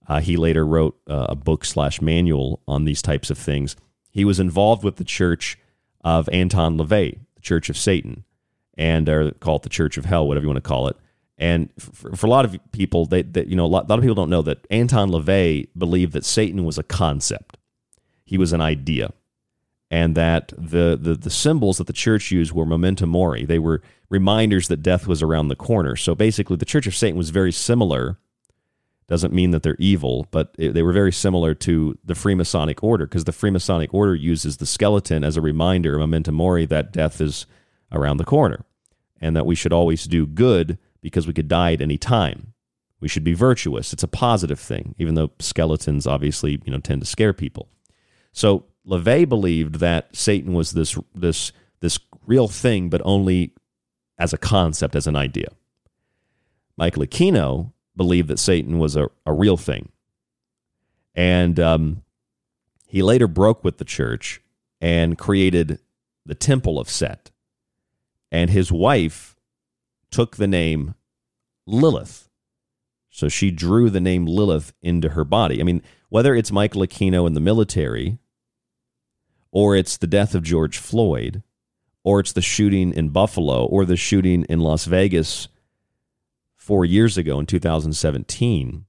uh, 0.08 0.19
he 0.19 0.38
later 0.38 0.65
wrote 0.65 0.97
uh, 1.10 1.28
a 1.30 1.36
book 1.36 1.65
slash 1.65 2.01
manual 2.01 2.62
on 2.67 2.86
these 2.86 3.01
types 3.01 3.30
of 3.30 3.38
things. 3.38 3.75
He 4.12 4.25
was 4.25 4.39
involved 4.39 4.84
with 4.84 4.97
the 4.97 5.04
church 5.04 5.58
of 6.04 6.30
Anton 6.30 6.78
LaVey, 6.78 7.19
the 7.36 7.41
Church 7.41 7.69
of 7.69 7.78
Satan, 7.78 8.23
and 8.78 9.10
or 9.10 9.32
call 9.32 9.58
it 9.58 9.63
the 9.63 9.69
Church 9.69 9.97
of 9.97 10.06
Hell, 10.06 10.28
whatever 10.28 10.43
you 10.43 10.49
want 10.49 10.63
to 10.63 10.67
call 10.67 10.88
it. 10.88 10.97
And 11.38 11.69
for, 11.78 12.15
for 12.15 12.28
a 12.28 12.30
lot 12.30 12.45
of 12.45 12.58
people, 12.71 13.06
they, 13.06 13.23
they 13.23 13.45
you 13.45 13.56
know, 13.56 13.65
a 13.65 13.67
lot, 13.67 13.86
a 13.86 13.88
lot 13.88 13.99
of 13.99 14.04
people 14.04 14.15
don't 14.15 14.30
know 14.30 14.43
that 14.43 14.65
Anton 14.69 15.10
LaVey 15.10 15.67
believed 15.78 16.13
that 16.13 16.23
Satan 16.23 16.63
was 16.63 16.78
a 16.78 16.84
concept. 16.84 17.58
He 18.23 18.38
was 18.38 18.54
an 18.54 18.62
idea 18.62 19.12
and 19.91 20.15
that 20.15 20.52
the, 20.58 20.98
the 21.00 21.15
the 21.15 21.30
symbols 21.30 21.78
that 21.78 21.88
the 21.88 21.93
church 21.93 22.32
used 22.32 22.52
were 22.52 22.65
memento 22.65 23.06
mori. 23.06 23.45
They 23.45 23.60
were 23.60 23.82
reminders 24.10 24.67
that 24.67 24.84
death 24.84 25.08
was 25.08 25.21
around 25.21 25.48
the 25.48 25.56
corner. 25.56 25.95
So 25.95 26.15
basically, 26.15 26.58
the 26.58 26.65
Church 26.65 26.88
of 26.88 26.95
Satan 26.95 27.17
was 27.17 27.30
very 27.30 27.52
similar 27.52 28.17
doesn't 29.08 29.34
mean 29.34 29.52
that 29.52 29.62
they're 29.62 29.76
evil, 29.78 30.28
but 30.32 30.56
it, 30.58 30.74
they 30.74 30.82
were 30.82 30.93
very 30.93 31.12
similar 31.12 31.54
to 31.54 31.98
the 32.04 32.15
Freemasonic 32.15 32.80
order 32.82 33.06
because 33.06 33.26
the 33.26 33.32
Freemasonic 33.32 33.89
order 33.91 34.15
uses 34.15 34.58
the 34.58 34.65
skeleton 34.65 35.24
as 35.24 35.38
a 35.38 35.41
reminder, 35.41 35.98
memento 35.98 36.32
mori, 36.32 36.65
that 36.65 36.91
death 36.91 37.21
is 37.21 37.45
around 37.91 38.17
the 38.17 38.26
corner 38.26 38.65
and 39.21 39.36
that 39.36 39.45
we 39.45 39.56
should 39.56 39.74
always 39.74 40.06
do 40.06 40.26
good 40.26 40.78
because 41.02 41.28
we 41.28 41.34
could 41.34 41.48
die 41.48 41.74
at 41.74 41.82
any 41.82 41.98
time. 41.98 42.54
We 43.00 43.08
should 43.08 43.24
be 43.24 43.34
virtuous. 43.34 43.93
It's 43.93 44.04
a 44.04 44.08
positive 44.08 44.60
thing, 44.60 44.95
even 44.98 45.13
though 45.13 45.32
skeletons 45.39 46.08
obviously 46.08 46.60
you 46.65 46.71
know 46.71 46.80
tend 46.80 47.02
to 47.02 47.08
scare 47.08 47.34
people. 47.34 47.69
So 48.32 48.65
LaVey 48.88 49.28
believed 49.28 49.76
that 49.76 50.15
Satan 50.15 50.54
was 50.54 50.71
this 50.71 50.98
this 51.13 51.52
this 51.82 52.00
real 52.26 52.48
thing, 52.48 52.89
but 52.89 53.02
only 53.04 53.54
as 54.17 54.34
a 54.34 54.38
concept, 54.38 54.95
as 54.95 55.08
an 55.08 55.15
idea. 55.15 55.50
Michael 56.78 57.04
Aquino 57.04 57.74
believed 57.95 58.28
that 58.28 58.39
Satan 58.39 58.80
was 58.80 58.95
a, 58.95 59.10
a 59.26 59.34
real 59.34 59.58
thing. 59.58 59.89
And 61.13 61.60
um, 61.60 62.04
he 62.88 63.02
later 63.02 63.28
broke 63.28 63.63
with 63.63 63.78
the 63.78 63.86
church 63.86 64.41
and 64.82 65.17
created 65.17 65.80
the 66.26 66.36
Temple 66.36 66.80
of 66.80 66.89
Set. 66.89 67.32
And 68.32 68.50
his 68.50 68.71
wife 68.71 69.36
took 70.12 70.36
the 70.36 70.48
name 70.48 70.95
Lilith. 71.65 72.30
So 73.10 73.30
she 73.30 73.50
drew 73.50 73.89
the 73.89 74.02
name 74.02 74.26
Lilith 74.26 74.74
into 74.82 75.10
her 75.10 75.24
body. 75.24 75.62
I 75.62 75.63
mean, 75.63 75.82
whether 76.10 76.36
it's 76.36 76.52
Michael 76.52 76.82
Aquino 76.82 77.26
in 77.26 77.34
the 77.34 77.39
military, 77.39 78.17
or 79.56 79.74
it's 79.74 79.96
the 79.96 80.06
death 80.06 80.36
of 80.36 80.44
George 80.44 80.78
Floyd, 80.78 81.41
or 82.04 82.20
it's 82.20 82.34
the 82.34 82.41
shooting 82.41 82.91
in 82.91 83.08
Buffalo, 83.08 83.63
or 83.63 83.86
the 83.86 83.96
shooting 83.96 84.44
in 84.50 84.60
Las 84.60 84.84
Vegas 84.84 85.48
four 86.58 86.84
years 86.84 87.18
ago 87.18 87.39
in 87.39 87.46
2017, 87.46 88.84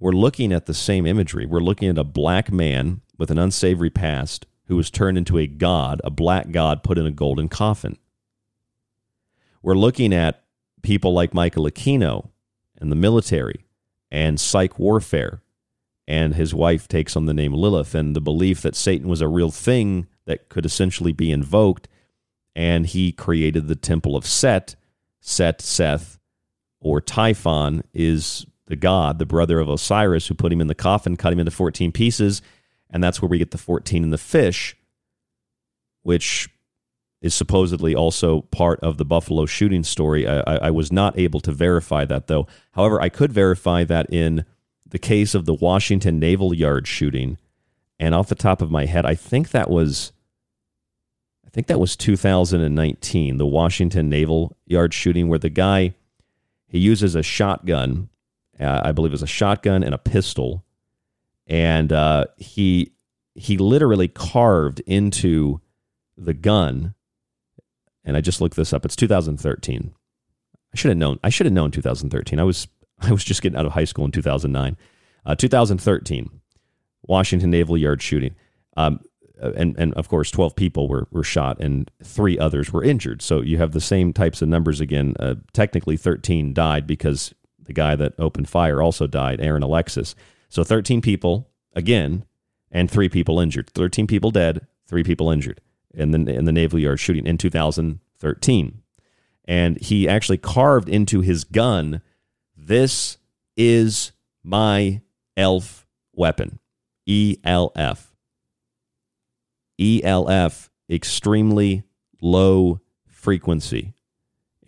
we're 0.00 0.12
looking 0.12 0.54
at 0.54 0.64
the 0.64 0.72
same 0.72 1.04
imagery. 1.04 1.44
We're 1.44 1.60
looking 1.60 1.90
at 1.90 1.98
a 1.98 2.02
black 2.02 2.50
man 2.50 3.02
with 3.18 3.30
an 3.30 3.38
unsavory 3.38 3.90
past 3.90 4.46
who 4.68 4.76
was 4.76 4.90
turned 4.90 5.18
into 5.18 5.36
a 5.36 5.46
god, 5.46 6.00
a 6.02 6.08
black 6.08 6.50
god 6.50 6.82
put 6.82 6.96
in 6.96 7.04
a 7.04 7.10
golden 7.10 7.50
coffin. 7.50 7.98
We're 9.60 9.74
looking 9.74 10.14
at 10.14 10.44
people 10.80 11.12
like 11.12 11.34
Michael 11.34 11.64
Aquino 11.64 12.30
and 12.78 12.90
the 12.90 12.96
military 12.96 13.66
and 14.10 14.40
psych 14.40 14.78
warfare. 14.78 15.42
And 16.06 16.34
his 16.34 16.54
wife 16.54 16.88
takes 16.88 17.16
on 17.16 17.26
the 17.26 17.34
name 17.34 17.52
Lilith 17.52 17.94
and 17.94 18.16
the 18.16 18.20
belief 18.20 18.62
that 18.62 18.74
Satan 18.74 19.08
was 19.08 19.20
a 19.20 19.28
real 19.28 19.50
thing 19.50 20.06
that 20.26 20.48
could 20.48 20.66
essentially 20.66 21.12
be 21.12 21.30
invoked. 21.30 21.88
And 22.54 22.86
he 22.86 23.12
created 23.12 23.68
the 23.68 23.76
temple 23.76 24.16
of 24.16 24.26
Set. 24.26 24.76
Set, 25.20 25.60
Seth, 25.60 26.18
or 26.80 27.00
Typhon 27.00 27.82
is 27.94 28.44
the 28.66 28.76
god, 28.76 29.18
the 29.18 29.26
brother 29.26 29.60
of 29.60 29.68
Osiris, 29.68 30.26
who 30.26 30.34
put 30.34 30.52
him 30.52 30.60
in 30.60 30.66
the 30.66 30.74
coffin, 30.74 31.16
cut 31.16 31.32
him 31.32 31.38
into 31.38 31.52
14 31.52 31.92
pieces. 31.92 32.42
And 32.90 33.02
that's 33.02 33.22
where 33.22 33.28
we 33.28 33.38
get 33.38 33.52
the 33.52 33.58
14 33.58 34.02
in 34.02 34.10
the 34.10 34.18
fish, 34.18 34.76
which 36.02 36.48
is 37.22 37.34
supposedly 37.34 37.94
also 37.94 38.42
part 38.42 38.80
of 38.80 38.98
the 38.98 39.04
Buffalo 39.04 39.46
shooting 39.46 39.84
story. 39.84 40.26
I, 40.26 40.40
I, 40.40 40.56
I, 40.56 40.70
was 40.70 40.90
not 40.90 41.16
able 41.16 41.38
to 41.40 41.52
verify 41.52 42.04
that, 42.04 42.26
though. 42.26 42.48
However, 42.72 43.00
I 43.00 43.08
could 43.08 43.32
verify 43.32 43.84
that 43.84 44.12
in 44.12 44.44
the 44.92 44.98
case 44.98 45.34
of 45.34 45.44
the 45.44 45.54
Washington 45.54 46.18
Naval 46.18 46.54
Yard 46.54 46.86
shooting. 46.86 47.36
And 47.98 48.14
off 48.14 48.28
the 48.28 48.34
top 48.34 48.62
of 48.62 48.70
my 48.70 48.86
head, 48.86 49.04
I 49.04 49.14
think 49.14 49.50
that 49.50 49.68
was. 49.68 50.12
I 51.46 51.50
think 51.50 51.66
that 51.66 51.78
was 51.78 51.96
2019, 51.96 53.36
the 53.36 53.46
Washington 53.46 54.08
Naval 54.08 54.56
Yard 54.64 54.94
shooting, 54.94 55.28
where 55.28 55.38
the 55.38 55.50
guy 55.50 55.94
he 56.66 56.78
uses 56.78 57.14
a 57.14 57.22
shotgun, 57.22 58.08
uh, 58.58 58.80
I 58.84 58.92
believe 58.92 59.10
it 59.10 59.12
was 59.12 59.22
a 59.22 59.26
shotgun 59.26 59.82
and 59.82 59.94
a 59.94 59.98
pistol, 59.98 60.64
and 61.46 61.92
uh, 61.92 62.24
he 62.38 62.92
he 63.34 63.58
literally 63.58 64.08
carved 64.08 64.80
into 64.86 65.60
the 66.16 66.34
gun 66.34 66.94
and 68.04 68.16
I 68.16 68.20
just 68.20 68.40
looked 68.40 68.56
this 68.56 68.72
up. 68.72 68.84
It's 68.84 68.96
2013. 68.96 69.94
I 70.72 70.76
should 70.76 70.88
have 70.88 70.98
known. 70.98 71.18
I 71.22 71.30
should 71.30 71.46
have 71.46 71.52
known 71.52 71.70
2013. 71.70 72.38
I 72.38 72.44
was 72.44 72.68
I 73.08 73.12
was 73.12 73.24
just 73.24 73.42
getting 73.42 73.58
out 73.58 73.66
of 73.66 73.72
high 73.72 73.84
school 73.84 74.04
in 74.04 74.10
2009. 74.10 74.76
Uh, 75.24 75.34
2013, 75.34 76.30
Washington 77.02 77.50
Naval 77.50 77.76
Yard 77.76 78.02
shooting. 78.02 78.34
Um, 78.76 79.00
and 79.40 79.76
and 79.76 79.92
of 79.94 80.08
course, 80.08 80.30
12 80.30 80.54
people 80.54 80.88
were 80.88 81.08
were 81.10 81.24
shot 81.24 81.60
and 81.60 81.90
three 82.02 82.38
others 82.38 82.72
were 82.72 82.84
injured. 82.84 83.22
So 83.22 83.40
you 83.40 83.58
have 83.58 83.72
the 83.72 83.80
same 83.80 84.12
types 84.12 84.40
of 84.40 84.48
numbers 84.48 84.80
again. 84.80 85.14
Uh, 85.18 85.34
technically, 85.52 85.96
13 85.96 86.54
died 86.54 86.86
because 86.86 87.34
the 87.60 87.72
guy 87.72 87.96
that 87.96 88.14
opened 88.18 88.48
fire 88.48 88.80
also 88.80 89.06
died, 89.06 89.40
Aaron 89.40 89.62
Alexis. 89.62 90.14
So 90.48 90.64
13 90.64 91.00
people 91.00 91.50
again, 91.74 92.24
and 92.70 92.90
three 92.90 93.08
people 93.08 93.40
injured. 93.40 93.70
13 93.70 94.06
people 94.06 94.30
dead, 94.30 94.66
three 94.86 95.02
people 95.02 95.30
injured 95.30 95.60
in 95.92 96.10
the 96.12 96.32
in 96.32 96.44
the 96.44 96.52
Naval 96.52 96.78
Yard 96.78 97.00
shooting 97.00 97.26
in 97.26 97.38
2013, 97.38 98.82
and 99.44 99.80
he 99.80 100.08
actually 100.08 100.38
carved 100.38 100.88
into 100.88 101.20
his 101.20 101.44
gun, 101.44 102.00
"This 102.66 103.18
is 103.56 104.12
my 104.42 105.02
elf 105.36 105.86
weapon, 106.12 106.58
ELF." 107.06 108.14
ELF, 109.78 110.70
extremely 110.88 111.82
low 112.20 112.80
frequency, 113.06 113.94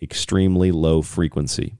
extremely 0.01 0.71
low 0.71 1.01
frequency. 1.01 1.77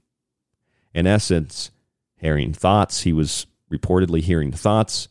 In 0.94 1.06
essence, 1.06 1.70
hearing 2.16 2.52
thoughts. 2.52 3.02
He 3.02 3.12
was 3.12 3.46
reportedly 3.70 4.20
hearing 4.20 4.52
thoughts, 4.52 5.08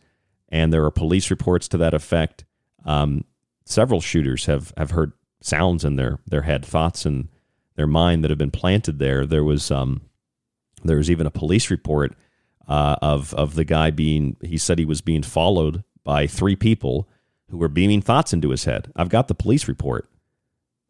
and 0.49 0.73
there 0.73 0.83
are 0.85 0.91
police 0.91 1.29
reports 1.29 1.67
to 1.69 1.77
that 1.77 1.93
effect. 1.93 2.45
Um, 2.83 3.25
several 3.65 4.01
shooters 4.01 4.45
have 4.45 4.73
have 4.77 4.91
heard 4.91 5.13
sounds 5.41 5.85
in 5.85 5.95
their 5.95 6.19
their 6.25 6.43
head, 6.43 6.65
thoughts 6.65 7.05
in 7.05 7.29
their 7.75 7.87
mind 7.87 8.23
that 8.23 8.31
have 8.31 8.37
been 8.37 8.51
planted 8.51 8.99
there. 8.99 9.25
There 9.25 9.43
was 9.43 9.69
um, 9.69 10.01
there 10.89 10.97
was 10.97 11.11
even 11.11 11.27
a 11.27 11.31
police 11.31 11.69
report 11.69 12.15
uh, 12.67 12.95
of 13.01 13.33
of 13.33 13.55
the 13.55 13.63
guy 13.63 13.91
being. 13.91 14.37
He 14.41 14.57
said 14.57 14.79
he 14.79 14.85
was 14.85 15.01
being 15.01 15.23
followed 15.23 15.83
by 16.03 16.27
three 16.27 16.55
people 16.55 17.07
who 17.49 17.57
were 17.57 17.67
beaming 17.67 18.01
thoughts 18.01 18.33
into 18.33 18.49
his 18.49 18.65
head. 18.65 18.91
I've 18.95 19.09
got 19.09 19.27
the 19.27 19.35
police 19.35 19.67
report. 19.67 20.09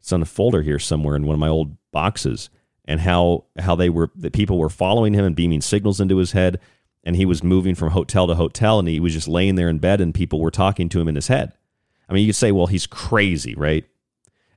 It's 0.00 0.12
on 0.12 0.22
a 0.22 0.26
folder 0.26 0.62
here 0.62 0.78
somewhere 0.78 1.16
in 1.16 1.26
one 1.26 1.34
of 1.34 1.40
my 1.40 1.48
old 1.48 1.76
boxes, 1.90 2.48
and 2.84 3.00
how 3.00 3.44
how 3.58 3.74
they 3.74 3.90
were 3.90 4.10
that 4.16 4.32
people 4.32 4.58
were 4.58 4.70
following 4.70 5.14
him 5.14 5.24
and 5.24 5.36
beaming 5.36 5.60
signals 5.60 6.00
into 6.00 6.18
his 6.18 6.32
head, 6.32 6.60
and 7.04 7.16
he 7.16 7.24
was 7.24 7.42
moving 7.42 7.74
from 7.74 7.90
hotel 7.90 8.26
to 8.26 8.34
hotel, 8.34 8.78
and 8.78 8.88
he 8.88 9.00
was 9.00 9.12
just 9.12 9.28
laying 9.28 9.56
there 9.56 9.68
in 9.68 9.78
bed, 9.78 10.00
and 10.00 10.14
people 10.14 10.40
were 10.40 10.50
talking 10.50 10.88
to 10.88 11.00
him 11.00 11.08
in 11.08 11.14
his 11.14 11.28
head. 11.28 11.52
I 12.08 12.12
mean, 12.12 12.24
you 12.26 12.32
say, 12.32 12.52
well, 12.52 12.68
he's 12.68 12.86
crazy, 12.86 13.54
right? 13.54 13.84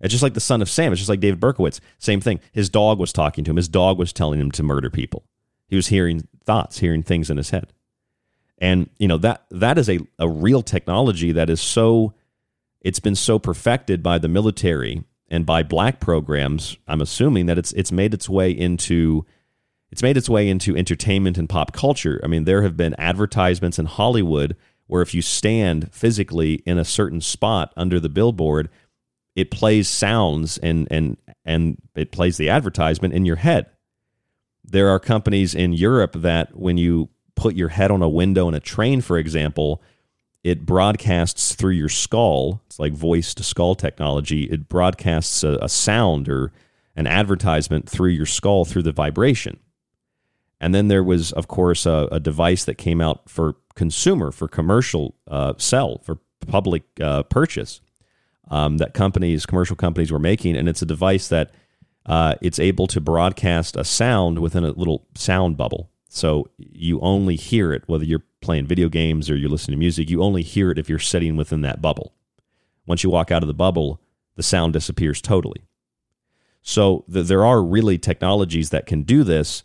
It's 0.02 0.12
just 0.12 0.24
like 0.24 0.34
the 0.34 0.40
son 0.40 0.62
of 0.62 0.70
Sam. 0.70 0.92
It's 0.92 1.00
just 1.00 1.10
like 1.10 1.20
David 1.20 1.40
Berkowitz. 1.40 1.80
Same 1.98 2.22
thing. 2.22 2.40
His 2.52 2.70
dog 2.70 3.00
was 3.00 3.12
talking 3.12 3.44
to 3.44 3.52
him. 3.52 3.58
His 3.58 3.68
dog 3.68 3.98
was 3.98 4.14
telling 4.14 4.40
him 4.40 4.52
to 4.52 4.64
murder 4.64 4.90
people. 4.90 5.24
He 5.68 5.76
was 5.76 5.88
hearing 5.88 6.28
thoughts, 6.46 6.80
hearing 6.80 7.04
things 7.04 7.30
in 7.30 7.38
his 7.38 7.50
head. 7.50 7.74
And, 8.58 8.90
you 8.98 9.08
know, 9.08 9.18
that 9.20 9.46
that 9.52 9.78
is 9.78 9.90
a, 9.90 10.00
a 10.18 10.28
real 10.28 10.62
technology 10.62 11.32
that 11.32 11.50
is 11.50 11.62
so 11.62 12.14
it's 12.82 13.00
been 13.00 13.16
so 13.16 13.40
perfected 13.40 14.02
by 14.02 14.18
the 14.18 14.28
military 14.28 15.04
and 15.30 15.46
by 15.46 15.64
black 15.64 16.00
programs, 16.00 16.78
I'm 16.88 17.02
assuming 17.02 17.46
that 17.46 17.58
it's 17.58 17.72
it's 17.74 17.92
made 17.92 18.14
its 18.14 18.28
way 18.28 18.52
into 18.52 19.26
it's 19.92 20.04
made 20.04 20.18
its 20.18 20.30
way 20.30 20.50
into 20.50 20.76
entertainment 20.76 21.38
and 21.38 21.48
pop 21.48 21.72
culture. 21.72 22.20
I 22.24 22.28
mean, 22.28 22.46
there 22.46 22.64
have 22.64 22.76
been 22.76 22.96
advertisements 22.98 23.80
in 23.80 23.86
Hollywood 23.86 24.56
where 24.88 25.02
if 25.02 25.14
you 25.14 25.22
stand 25.22 25.94
physically 25.94 26.56
in 26.66 26.78
a 26.78 26.86
certain 26.86 27.22
spot 27.22 27.74
under 27.78 28.00
the 28.00 28.10
billboard, 28.10 28.70
it 29.36 29.52
plays 29.52 29.88
sounds 29.88 30.58
and 30.58 30.88
and 30.92 31.18
and 31.46 31.78
it 31.96 32.12
plays 32.12 32.38
the 32.38 32.50
advertisement 32.50 33.14
in 33.14 33.26
your 33.26 33.38
head. 33.38 33.68
There 34.64 34.90
are 34.90 35.00
companies 35.00 35.56
in 35.56 35.74
Europe 35.74 36.14
that 36.18 36.56
when 36.56 36.78
you 36.78 37.10
put 37.36 37.56
your 37.56 37.70
head 37.70 37.92
on 37.92 38.02
a 38.02 38.10
window 38.10 38.48
in 38.48 38.54
a 38.54 38.60
train, 38.60 39.02
for 39.02 39.18
example, 39.18 39.82
it 40.44 40.66
broadcasts 40.66 41.56
through 41.56 41.74
your 41.74 41.90
skull. 41.90 42.62
It's 42.68 42.80
like 42.80 42.94
voice 42.94 43.34
to 43.36 43.44
skull 43.44 43.76
technology. 43.76 44.44
It 44.44 44.70
broadcasts 44.70 45.44
a, 45.44 45.58
a 45.62 45.70
sound 45.70 46.30
or 46.30 46.52
an 46.96 47.08
advertisement 47.08 47.90
through 47.90 48.10
your 48.10 48.26
skull 48.26 48.66
through 48.66 48.84
the 48.84 48.92
vibration. 48.92 49.60
And 50.62 50.76
then 50.76 50.90
there 50.90 51.04
was, 51.04 51.32
of 51.32 51.48
course, 51.48 51.86
a, 51.86 52.10
a 52.12 52.20
device 52.20 52.66
that 52.66 52.76
came 52.76 53.00
out 53.00 53.30
for 53.30 53.56
consumer, 53.76 54.32
for 54.32 54.48
commercial 54.48 55.16
uh, 55.28 55.54
sell, 55.58 56.00
for 56.00 56.20
public 56.48 56.84
uh, 57.02 57.24
purchase 57.24 57.80
um, 58.50 58.78
that 58.78 58.94
companies, 58.94 59.46
commercial 59.46 59.76
companies, 59.76 60.12
were 60.12 60.20
making, 60.20 60.56
and 60.56 60.68
it's 60.68 60.82
a 60.82 60.86
device 60.86 61.28
that 61.30 61.52
uh, 62.06 62.36
it's 62.42 62.60
able 62.60 62.88
to 62.88 63.02
broadcast 63.02 63.76
a 63.76 63.84
sound 63.84 64.40
within 64.40 64.64
a 64.64 64.72
little 64.72 65.06
sound 65.16 65.58
bubble. 65.58 65.90
So 66.08 66.50
you 66.58 67.00
only 67.02 67.36
hear 67.36 67.72
it 67.72 67.84
whether 67.88 68.04
you're 68.04 68.24
playing 68.42 68.66
video 68.66 68.90
games 68.90 69.30
or 69.30 69.36
you're 69.36 69.50
listening 69.50 69.76
to 69.76 69.80
music. 69.80 70.10
You 70.10 70.24
only 70.24 70.42
hear 70.42 70.72
it 70.72 70.80
if 70.80 70.90
you're 70.90 70.98
sitting 70.98 71.36
within 71.36 71.62
that 71.62 71.82
bubble. 71.82 72.14
Once 72.86 73.04
you 73.04 73.10
walk 73.10 73.30
out 73.30 73.44
of 73.44 73.48
the 73.48 73.54
bubble, 73.54 74.02
the 74.36 74.44
sound 74.44 74.74
disappears 74.74 75.22
totally. 75.22 75.62
So 76.64 77.06
th- 77.12 77.28
there 77.28 77.46
are 77.46 77.62
really 77.62 77.98
technologies 77.98 78.72
that 78.72 78.88
can 78.88 79.04
do 79.04 79.24
this 79.24 79.64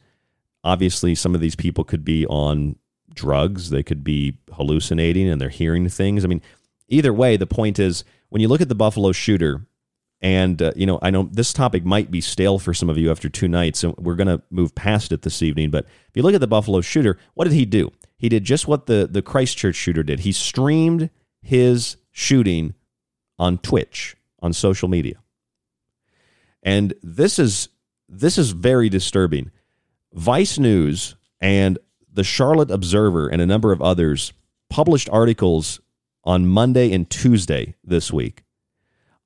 obviously 0.65 1.15
some 1.15 1.35
of 1.35 1.41
these 1.41 1.55
people 1.55 1.85
could 1.85 2.05
be 2.05 2.27
on 2.27 2.75
drugs 3.15 3.71
they 3.71 3.83
could 3.83 4.03
be 4.03 4.37
hallucinating 4.55 5.29
and 5.29 5.41
they're 5.41 5.49
hearing 5.51 5.89
things 5.89 6.25
i 6.25 6.29
mean 6.29 6.43
either 6.89 7.13
way 7.13 7.37
the 7.37 7.47
point 7.47 7.79
is 7.79 8.05
when 8.29 8.41
you 8.41 8.49
look 8.49 8.61
at 8.61 8.69
the 8.69 8.75
buffalo 8.75 9.13
shooter 9.13 9.67
and 10.21 10.63
uh, 10.63 10.73
you 10.77 10.87
know 10.87 10.99
i 11.03 11.11
know 11.11 11.29
this 11.33 11.53
topic 11.53 11.85
might 11.85 12.11
be 12.11 12.21
stale 12.21 12.59
for 12.59 12.75
some 12.75 12.89
of 12.91 12.99
you 12.99 13.11
after 13.11 13.29
two 13.29 13.49
nights 13.49 13.85
and 13.85 13.97
we're 13.97 14.15
going 14.15 14.27
to 14.27 14.43
move 14.51 14.75
past 14.75 15.13
it 15.13 15.23
this 15.23 15.43
evening 15.43 15.71
but 15.71 15.85
if 15.85 16.17
you 16.17 16.23
look 16.23 16.35
at 16.35 16.41
the 16.41 16.47
buffalo 16.47 16.81
shooter 16.81 17.19
what 17.35 17.45
did 17.45 17.53
he 17.53 17.65
do? 17.65 17.91
He 18.17 18.29
did 18.29 18.45
just 18.45 18.67
what 18.67 18.87
the 18.87 19.07
the 19.11 19.23
christchurch 19.23 19.77
shooter 19.77 20.03
did. 20.03 20.21
He 20.21 20.33
streamed 20.33 21.11
his 21.43 21.97
shooting 22.11 22.75
on 23.39 23.59
twitch 23.59 24.17
on 24.41 24.53
social 24.53 24.89
media. 24.89 25.17
And 26.63 26.95
this 27.03 27.39
is 27.39 27.69
this 28.09 28.39
is 28.39 28.51
very 28.51 28.89
disturbing. 28.89 29.51
Vice 30.13 30.59
News 30.59 31.17
and 31.41 31.79
the 32.13 32.25
Charlotte 32.25 32.71
Observer 32.71 33.29
and 33.29 33.43
a 33.43 33.47
number 33.47 33.73
of 33.73 33.83
others 33.83 34.33
published 34.71 35.11
articles 35.11 35.81
on 36.25 36.47
Monday 36.47 36.93
and 36.93 37.09
Tuesday 37.09 37.75
this 37.85 38.13
week 38.13 38.45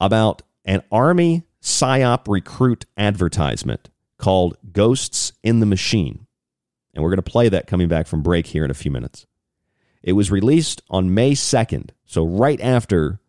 about 0.01 0.43
an 0.65 0.83
Army 0.91 1.45
PSYOP 1.63 2.29
recruit 2.29 2.85
advertisement 2.97 3.89
called 4.19 4.57
Ghosts 4.73 5.33
in 5.43 5.61
the 5.61 5.67
Machine. 5.67 6.27
And 6.95 7.03
we're 7.03 7.11
going 7.11 7.23
to 7.23 7.31
play 7.31 7.49
that 7.49 7.67
coming 7.67 7.89
back 7.89 8.07
from 8.07 8.23
break 8.23 8.49
here 8.49 8.65
in 8.65 8.71
a 8.71 8.75
few 8.75 8.91
minutes. 8.91 9.27
It 10.03 10.13
was 10.13 10.31
released 10.31 10.83
on 10.91 11.15
May 11.15 11.33
2nd, 11.33 11.91
so 12.05 12.25
right 12.25 12.61
after 12.61 13.21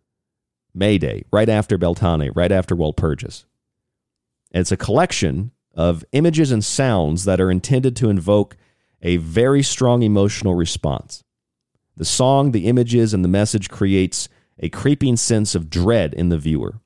May 0.73 0.97
Day, 0.97 1.23
right 1.31 1.49
after 1.49 1.77
Beltane, 1.77 2.31
right 2.35 2.51
after 2.51 2.75
Walpurgis. 2.75 3.45
And 4.51 4.61
it's 4.61 4.71
a 4.71 4.77
collection 4.77 5.51
of 5.75 6.03
images 6.11 6.51
and 6.51 6.63
sounds 6.63 7.25
that 7.25 7.39
are 7.39 7.51
intended 7.51 7.95
to 7.97 8.09
invoke 8.09 8.57
a 9.01 9.17
very 9.17 9.63
strong 9.63 10.03
emotional 10.03 10.55
response. 10.55 11.23
The 11.99 12.05
song, 12.05 12.53
the 12.53 12.67
images, 12.67 13.13
and 13.13 13.25
the 13.25 13.29
message 13.29 13.69
creates 13.69 14.29
a 14.57 14.69
creeping 14.69 15.17
sense 15.17 15.53
of 15.53 15.69
dread 15.69 16.13
in 16.13 16.29
the 16.29 16.37
viewer. 16.37 16.79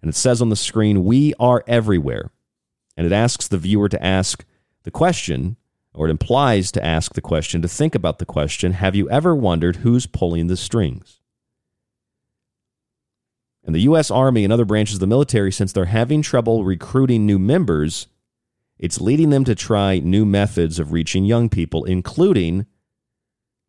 And 0.00 0.08
it 0.08 0.14
says 0.14 0.40
on 0.40 0.50
the 0.50 0.56
screen, 0.56 1.04
We 1.04 1.34
are 1.40 1.64
everywhere, 1.66 2.30
And 2.96 3.04
it 3.04 3.12
asks 3.12 3.48
the 3.48 3.58
viewer 3.58 3.88
to 3.88 4.02
ask 4.02 4.44
the 4.84 4.92
question, 4.92 5.56
or 5.92 6.06
it 6.06 6.12
implies 6.12 6.70
to 6.72 6.84
ask 6.84 7.14
the 7.14 7.20
question, 7.20 7.60
to 7.62 7.66
think 7.66 7.96
about 7.96 8.20
the 8.20 8.24
question 8.24 8.74
Have 8.74 8.94
you 8.94 9.10
ever 9.10 9.34
wondered 9.34 9.76
who's 9.76 10.06
pulling 10.06 10.46
the 10.46 10.56
strings? 10.56 11.18
And 13.64 13.74
the 13.74 13.80
U.S. 13.80 14.12
Army 14.12 14.44
and 14.44 14.52
other 14.52 14.64
branches 14.64 14.94
of 14.94 15.00
the 15.00 15.08
military, 15.08 15.50
since 15.50 15.72
they're 15.72 15.86
having 15.86 16.22
trouble 16.22 16.64
recruiting 16.64 17.26
new 17.26 17.40
members, 17.40 18.06
it's 18.78 19.00
leading 19.00 19.30
them 19.30 19.42
to 19.42 19.56
try 19.56 19.98
new 19.98 20.24
methods 20.24 20.78
of 20.78 20.92
reaching 20.92 21.24
young 21.24 21.48
people, 21.48 21.84
including 21.84 22.66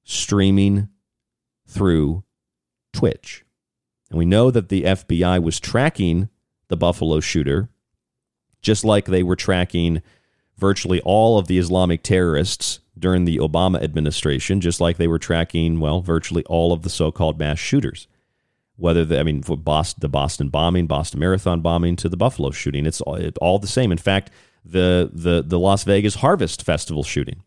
streaming 0.04 0.90
through 1.68 2.24
Twitch. 2.94 3.46
And 4.10 4.18
we 4.18 4.26
know 4.26 4.52
that 4.52 4.70
the 4.70 4.84
FBI 4.84 5.42
was 5.42 5.60
tracking 5.60 6.30
the 6.68 6.78
Buffalo 6.78 7.20
shooter, 7.20 7.70
just 8.62 8.84
like 8.84 9.06
they 9.06 9.24
were 9.24 9.36
tracking 9.36 10.02
virtually 10.58 11.02
all 11.02 11.38
of 11.38 11.48
the 11.48 11.58
Islamic 11.58 12.04
terrorists 12.04 12.80
during 12.98 13.26
the 13.26 13.38
Obama 13.38 13.82
administration, 13.82 14.62
just 14.62 14.80
like 14.80 14.98
they 14.98 15.08
were 15.08 15.18
tracking, 15.20 15.80
well, 15.80 16.02
virtually 16.02 16.44
all 16.46 16.72
of 16.72 16.84
the 16.84 16.90
so 16.90 17.12
called 17.12 17.40
mass 17.40 17.58
shooters. 17.58 18.08
Whether 18.76 19.06
the, 19.06 19.20
I 19.20 19.24
mean, 19.24 19.42
Boston, 19.42 20.00
the 20.02 20.10
Boston 20.10 20.50
bombing, 20.50 20.88
Boston 20.88 21.20
Marathon 21.20 21.62
bombing 21.62 21.96
to 21.98 22.10
the 22.10 22.18
Buffalo 22.18 22.52
shooting, 22.52 22.86
it's 22.86 23.02
all, 23.02 23.16
it, 23.16 23.38
all 23.40 23.60
the 23.60 23.68
same. 23.68 23.92
In 23.92 23.98
fact, 23.98 24.30
the, 24.66 25.10
the, 25.14 25.44
the 25.46 25.60
Las 25.60 25.84
Vegas 25.84 26.16
Harvest 26.16 26.64
Festival 26.64 27.04
shooting, 27.04 27.44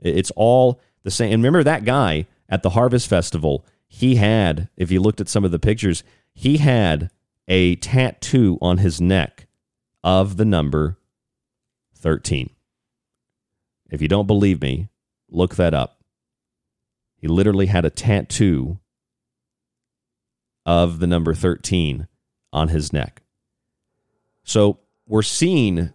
it's 0.00 0.32
all 0.36 0.80
the 1.06 1.10
same. 1.12 1.32
And 1.32 1.42
remember 1.42 1.62
that 1.62 1.84
guy 1.84 2.26
at 2.48 2.64
the 2.64 2.70
Harvest 2.70 3.08
Festival, 3.08 3.64
he 3.86 4.16
had, 4.16 4.68
if 4.76 4.90
you 4.90 5.00
looked 5.00 5.20
at 5.20 5.28
some 5.28 5.44
of 5.44 5.52
the 5.52 5.58
pictures, 5.60 6.02
he 6.34 6.56
had 6.56 7.10
a 7.46 7.76
tattoo 7.76 8.58
on 8.60 8.78
his 8.78 9.00
neck 9.00 9.46
of 10.02 10.36
the 10.36 10.44
number 10.44 10.98
13. 11.94 12.50
If 13.88 14.02
you 14.02 14.08
don't 14.08 14.26
believe 14.26 14.60
me, 14.60 14.88
look 15.30 15.54
that 15.54 15.74
up. 15.74 16.00
He 17.18 17.28
literally 17.28 17.66
had 17.66 17.84
a 17.84 17.90
tattoo 17.90 18.80
of 20.66 20.98
the 20.98 21.06
number 21.06 21.34
13 21.34 22.08
on 22.52 22.68
his 22.68 22.92
neck. 22.92 23.22
So 24.42 24.80
we're 25.06 25.22
seeing 25.22 25.94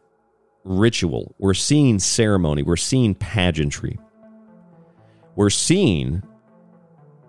ritual, 0.64 1.36
we're 1.38 1.54
seeing 1.54 2.00
ceremony, 2.00 2.64
we're 2.64 2.78
seeing 2.78 3.14
pageantry, 3.14 4.00
we're 5.36 5.50
seeing 5.50 6.24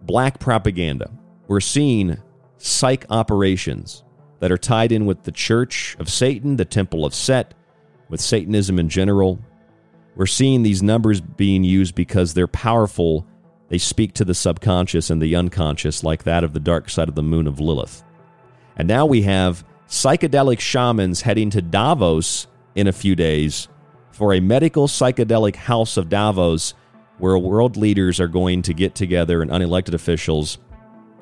black 0.03 0.39
propaganda, 0.39 1.11
we're 1.47 1.61
seeing 1.61 2.19
psych 2.59 3.07
operations 3.11 4.05
that 4.41 4.51
are 4.51 4.59
tied 4.59 4.93
in 4.93 5.07
with 5.07 5.23
the 5.23 5.33
Church 5.33 5.97
of 5.99 6.09
Satan, 6.09 6.57
the 6.57 6.65
Temple 6.65 7.05
of 7.05 7.15
Set, 7.15 7.55
with 8.09 8.21
Satanism 8.21 8.79
in 8.79 8.89
general. 8.89 9.39
We're 10.17 10.27
seeing 10.27 10.63
these 10.63 10.83
numbers 10.83 11.21
being 11.21 11.65
used 11.65 11.95
because 11.95 12.35
they're 12.35 12.47
powerful. 12.47 13.27
They 13.69 13.79
speak 13.79 14.15
to 14.15 14.25
the 14.25 14.35
subconscious 14.35 15.11
and 15.11 15.23
the 15.23 15.37
unconscious, 15.37 16.05
like 16.05 16.25
that 16.25 16.45
of 16.45 16.53
the 16.53 16.61
dark 16.61 16.91
side 16.91 17.09
of 17.09 17.15
the 17.15 17.23
moon 17.23 17.47
of 17.47 17.61
Lilith. 17.61 18.03
And 18.77 18.89
now 18.89 19.07
we 19.07 19.23
have 19.23 19.65
psychedelic 19.89 20.61
shamans 20.61 21.23
heading 21.23 21.51
to 21.51 21.63
Davos 21.63 22.47
in 22.75 22.87
a 22.87 22.93
few 22.93 23.15
days 23.15 23.69
for 24.11 24.35
a 24.35 24.41
medical 24.41 24.89
psychedelic 24.89 25.57
house 25.57 25.97
of 25.97 26.09
Davos 26.09 26.75
where 27.23 27.39
world 27.39 27.77
leaders 27.77 28.19
are 28.19 28.27
going 28.27 28.63
to 28.63 28.75
get 28.75 28.97
together 28.97 29.43
and 29.43 29.51
unelected 29.53 29.95
officials 29.95 30.59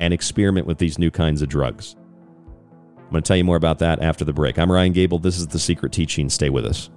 and 0.01 0.15
experiment 0.15 0.67
with 0.67 0.79
these 0.79 0.99
new 0.99 1.11
kinds 1.11 1.43
of 1.43 1.49
drugs. 1.51 1.95
I'm 2.97 3.11
going 3.11 3.23
to 3.23 3.29
tell 3.29 3.37
you 3.37 3.45
more 3.45 3.57
about 3.57 3.81
that 3.81 4.01
after 4.01 4.25
the 4.25 4.33
break. 4.33 4.59
I'm 4.59 4.73
Ryan 4.73 4.95
Gable. 4.95 5.19
This 5.19 5.37
is 5.37 5.49
The 5.49 5.59
Secret 5.59 5.93
Teaching. 5.93 6.31
Stay 6.31 6.49
with 6.49 6.65
us. 6.65 6.89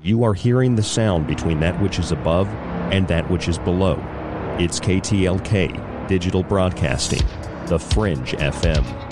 You 0.00 0.22
are 0.22 0.34
hearing 0.34 0.76
the 0.76 0.84
sound 0.84 1.26
between 1.26 1.58
that 1.58 1.82
which 1.82 1.98
is 1.98 2.12
above 2.12 2.46
and 2.92 3.08
that 3.08 3.28
which 3.28 3.48
is 3.48 3.58
below. 3.58 3.96
It's 4.60 4.78
KTLK, 4.78 6.06
Digital 6.06 6.44
Broadcasting, 6.44 7.26
The 7.66 7.80
Fringe 7.80 8.34
FM. 8.34 9.11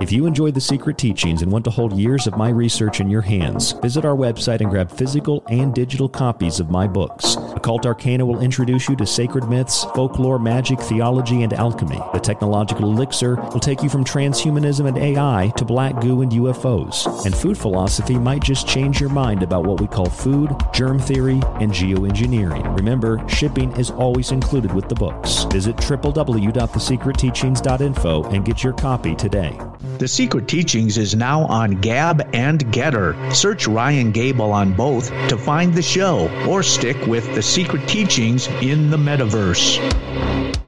If 0.00 0.12
you 0.12 0.26
enjoyed 0.26 0.54
the 0.54 0.60
secret 0.60 0.96
teachings 0.96 1.42
and 1.42 1.50
want 1.50 1.64
to 1.64 1.72
hold 1.72 1.92
years 1.92 2.28
of 2.28 2.36
my 2.36 2.50
research 2.50 3.00
in 3.00 3.10
your 3.10 3.22
hands, 3.22 3.72
visit 3.72 4.04
our 4.04 4.14
website 4.14 4.60
and 4.60 4.70
grab 4.70 4.92
physical 4.92 5.42
and 5.48 5.74
digital 5.74 6.08
copies 6.08 6.60
of 6.60 6.70
my 6.70 6.86
books. 6.86 7.36
Occult 7.58 7.84
Arcana 7.86 8.24
will 8.24 8.40
introduce 8.40 8.88
you 8.88 8.94
to 8.94 9.04
sacred 9.04 9.48
myths, 9.48 9.82
folklore, 9.96 10.38
magic, 10.38 10.80
theology, 10.80 11.42
and 11.42 11.52
alchemy. 11.52 12.00
The 12.12 12.20
Technological 12.20 12.92
Elixir 12.92 13.34
will 13.34 13.58
take 13.58 13.82
you 13.82 13.88
from 13.88 14.04
transhumanism 14.04 14.86
and 14.86 14.96
AI 14.96 15.52
to 15.56 15.64
black 15.64 16.00
goo 16.00 16.22
and 16.22 16.30
UFOs. 16.30 17.26
And 17.26 17.34
Food 17.34 17.58
Philosophy 17.58 18.14
might 18.14 18.44
just 18.44 18.68
change 18.68 19.00
your 19.00 19.10
mind 19.10 19.42
about 19.42 19.64
what 19.64 19.80
we 19.80 19.88
call 19.88 20.06
food, 20.06 20.54
germ 20.72 21.00
theory, 21.00 21.40
and 21.60 21.72
geoengineering. 21.72 22.76
Remember, 22.76 23.20
shipping 23.28 23.72
is 23.72 23.90
always 23.90 24.30
included 24.30 24.72
with 24.72 24.88
the 24.88 24.94
books. 24.94 25.42
Visit 25.50 25.74
www.thesecretteachings.info 25.78 28.22
and 28.22 28.44
get 28.44 28.62
your 28.62 28.74
copy 28.74 29.16
today. 29.16 29.58
The 29.98 30.06
Secret 30.06 30.46
Teachings 30.46 30.96
is 30.96 31.16
now 31.16 31.42
on 31.46 31.80
Gab 31.80 32.20
and 32.32 32.64
Gettr. 32.66 33.34
Search 33.34 33.66
Ryan 33.66 34.12
Gable 34.12 34.52
on 34.52 34.74
both 34.74 35.10
to 35.28 35.36
find 35.36 35.74
the 35.74 35.82
show 35.82 36.28
or 36.48 36.62
stick 36.62 36.96
with 37.08 37.34
The 37.34 37.42
Secret 37.48 37.88
Teachings 37.88 38.46
in 38.62 38.90
the 38.90 38.96
metaverse. 38.98 40.67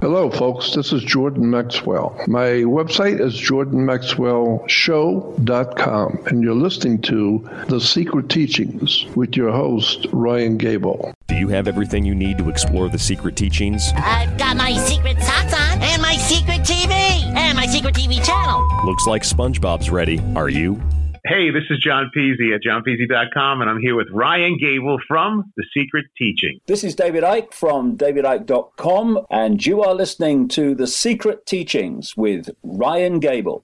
Hello, 0.00 0.30
folks. 0.30 0.76
This 0.76 0.92
is 0.92 1.02
Jordan 1.02 1.50
Maxwell. 1.50 2.16
My 2.28 2.62
website 2.62 3.20
is 3.20 3.34
jordanmaxwellshow.com, 3.34 6.18
and 6.26 6.40
you're 6.40 6.54
listening 6.54 7.00
to 7.02 7.50
The 7.66 7.80
Secret 7.80 8.28
Teachings 8.28 9.06
with 9.16 9.36
your 9.36 9.50
host, 9.50 10.06
Ryan 10.12 10.56
Gable. 10.56 11.12
Do 11.26 11.34
you 11.34 11.48
have 11.48 11.66
everything 11.66 12.04
you 12.04 12.14
need 12.14 12.38
to 12.38 12.48
explore 12.48 12.88
the 12.88 13.00
secret 13.00 13.34
teachings? 13.34 13.90
I've 13.96 14.38
got 14.38 14.56
my 14.56 14.74
secret 14.74 15.20
socks 15.20 15.52
on, 15.52 15.82
and 15.82 16.00
my 16.00 16.16
secret 16.16 16.60
TV, 16.60 16.92
and 16.92 17.56
my 17.56 17.66
secret 17.66 17.96
TV 17.96 18.24
channel. 18.24 18.68
Looks 18.86 19.08
like 19.08 19.24
SpongeBob's 19.24 19.90
ready. 19.90 20.20
Are 20.36 20.48
you? 20.48 20.80
Hey, 21.28 21.50
this 21.50 21.64
is 21.68 21.78
John 21.78 22.10
Peasy 22.16 22.54
at 22.54 22.62
johnpeasy.com, 22.62 23.60
and 23.60 23.68
I'm 23.68 23.82
here 23.82 23.94
with 23.94 24.08
Ryan 24.10 24.56
Gable 24.58 24.96
from 25.06 25.52
The 25.58 25.64
Secret 25.74 26.06
Teaching. 26.16 26.58
This 26.64 26.82
is 26.82 26.94
David 26.94 27.22
Icke 27.22 27.52
from 27.52 27.98
davidicke.com, 27.98 29.26
and 29.28 29.66
you 29.66 29.82
are 29.82 29.94
listening 29.94 30.48
to 30.48 30.74
The 30.74 30.86
Secret 30.86 31.44
Teachings 31.44 32.16
with 32.16 32.48
Ryan 32.62 33.20
Gable. 33.20 33.62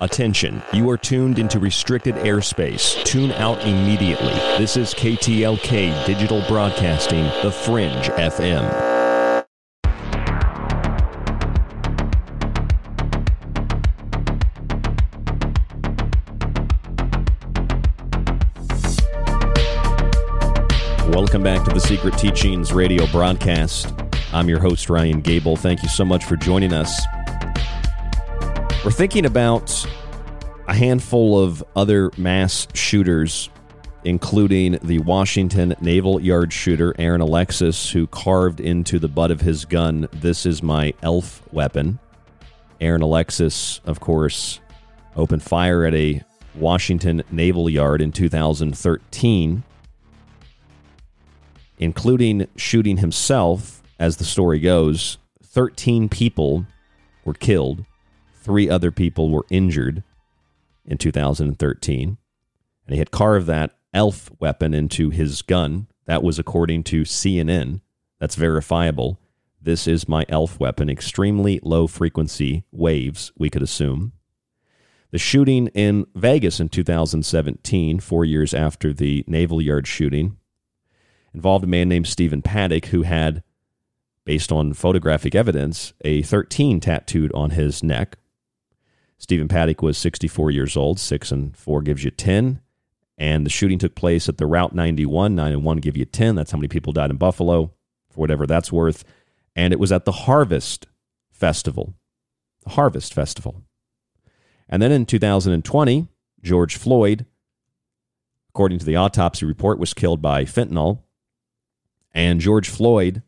Attention, 0.00 0.60
you 0.72 0.90
are 0.90 0.98
tuned 0.98 1.38
into 1.38 1.60
restricted 1.60 2.16
airspace. 2.16 3.00
Tune 3.04 3.30
out 3.30 3.62
immediately. 3.64 4.34
This 4.58 4.76
is 4.76 4.92
KTLK 4.92 6.04
Digital 6.04 6.42
Broadcasting, 6.48 7.22
The 7.44 7.52
Fringe 7.52 8.06
FM. 8.06 8.91
Welcome 21.32 21.44
back 21.44 21.64
to 21.66 21.72
the 21.72 21.80
Secret 21.80 22.18
Teachings 22.18 22.74
radio 22.74 23.06
broadcast. 23.06 23.94
I'm 24.34 24.50
your 24.50 24.60
host, 24.60 24.90
Ryan 24.90 25.22
Gable. 25.22 25.56
Thank 25.56 25.82
you 25.82 25.88
so 25.88 26.04
much 26.04 26.26
for 26.26 26.36
joining 26.36 26.74
us. 26.74 27.06
We're 28.84 28.90
thinking 28.90 29.24
about 29.24 29.86
a 30.68 30.74
handful 30.74 31.42
of 31.42 31.64
other 31.74 32.10
mass 32.18 32.68
shooters, 32.74 33.48
including 34.04 34.78
the 34.82 34.98
Washington 34.98 35.74
Naval 35.80 36.20
Yard 36.20 36.52
shooter, 36.52 36.94
Aaron 36.98 37.22
Alexis, 37.22 37.90
who 37.90 38.06
carved 38.08 38.60
into 38.60 38.98
the 38.98 39.08
butt 39.08 39.30
of 39.30 39.40
his 39.40 39.64
gun, 39.64 40.08
This 40.12 40.44
is 40.44 40.62
my 40.62 40.92
elf 41.02 41.42
weapon. 41.50 41.98
Aaron 42.78 43.00
Alexis, 43.00 43.80
of 43.86 44.00
course, 44.00 44.60
opened 45.16 45.42
fire 45.42 45.86
at 45.86 45.94
a 45.94 46.22
Washington 46.54 47.22
Naval 47.30 47.70
Yard 47.70 48.02
in 48.02 48.12
2013, 48.12 49.64
including 51.82 52.46
shooting 52.56 52.98
himself, 52.98 53.82
as 53.98 54.16
the 54.16 54.24
story 54.24 54.58
goes. 54.60 55.18
13 55.42 56.08
people 56.08 56.66
were 57.24 57.34
killed 57.34 57.84
Three 58.42 58.68
other 58.68 58.90
people 58.90 59.30
were 59.30 59.46
injured 59.50 60.02
in 60.84 60.98
2013. 60.98 62.18
And 62.86 62.92
he 62.92 62.98
had 62.98 63.12
carved 63.12 63.46
that 63.46 63.76
elf 63.94 64.32
weapon 64.40 64.74
into 64.74 65.10
his 65.10 65.42
gun. 65.42 65.86
That 66.06 66.24
was 66.24 66.40
according 66.40 66.82
to 66.84 67.02
CNN. 67.02 67.82
That's 68.18 68.34
verifiable. 68.34 69.20
This 69.60 69.86
is 69.86 70.08
my 70.08 70.26
elf 70.28 70.58
weapon. 70.58 70.90
Extremely 70.90 71.60
low 71.62 71.86
frequency 71.86 72.64
waves, 72.72 73.30
we 73.38 73.48
could 73.48 73.62
assume. 73.62 74.12
The 75.12 75.18
shooting 75.18 75.68
in 75.68 76.06
Vegas 76.16 76.58
in 76.58 76.68
2017, 76.68 78.00
four 78.00 78.24
years 78.24 78.52
after 78.52 78.92
the 78.92 79.22
Naval 79.28 79.62
Yard 79.62 79.86
shooting, 79.86 80.36
involved 81.34 81.64
a 81.64 81.68
man 81.68 81.88
named 81.88 82.06
Stephen 82.06 82.42
Paddock 82.42 82.86
who 82.86 83.02
had, 83.02 83.42
based 84.24 84.52
on 84.52 84.72
photographic 84.72 85.34
evidence, 85.34 85.92
a 86.02 86.22
13 86.22 86.80
tattooed 86.80 87.32
on 87.32 87.50
his 87.50 87.82
neck, 87.82 88.16
Stephen 89.22 89.46
Paddock 89.46 89.82
was 89.82 89.96
64 89.98 90.50
years 90.50 90.76
old. 90.76 90.98
Six 90.98 91.30
and 91.30 91.56
four 91.56 91.80
gives 91.80 92.02
you 92.02 92.10
10. 92.10 92.60
And 93.16 93.46
the 93.46 93.50
shooting 93.50 93.78
took 93.78 93.94
place 93.94 94.28
at 94.28 94.38
the 94.38 94.46
Route 94.46 94.74
91. 94.74 95.36
Nine 95.36 95.52
and 95.52 95.62
one 95.62 95.76
give 95.76 95.96
you 95.96 96.04
10. 96.04 96.34
That's 96.34 96.50
how 96.50 96.58
many 96.58 96.66
people 96.66 96.92
died 96.92 97.10
in 97.10 97.18
Buffalo, 97.18 97.72
for 98.10 98.20
whatever 98.20 98.48
that's 98.48 98.72
worth. 98.72 99.04
And 99.54 99.72
it 99.72 99.78
was 99.78 99.92
at 99.92 100.06
the 100.06 100.12
Harvest 100.12 100.88
Festival. 101.30 101.94
The 102.64 102.70
Harvest 102.70 103.14
Festival. 103.14 103.62
And 104.68 104.82
then 104.82 104.90
in 104.90 105.06
2020, 105.06 106.08
George 106.42 106.76
Floyd, 106.76 107.24
according 108.48 108.80
to 108.80 108.84
the 108.84 108.96
autopsy 108.96 109.46
report, 109.46 109.78
was 109.78 109.94
killed 109.94 110.20
by 110.20 110.44
fentanyl. 110.44 111.02
And 112.14 112.40
George 112.40 112.68
Floyd, 112.68 113.22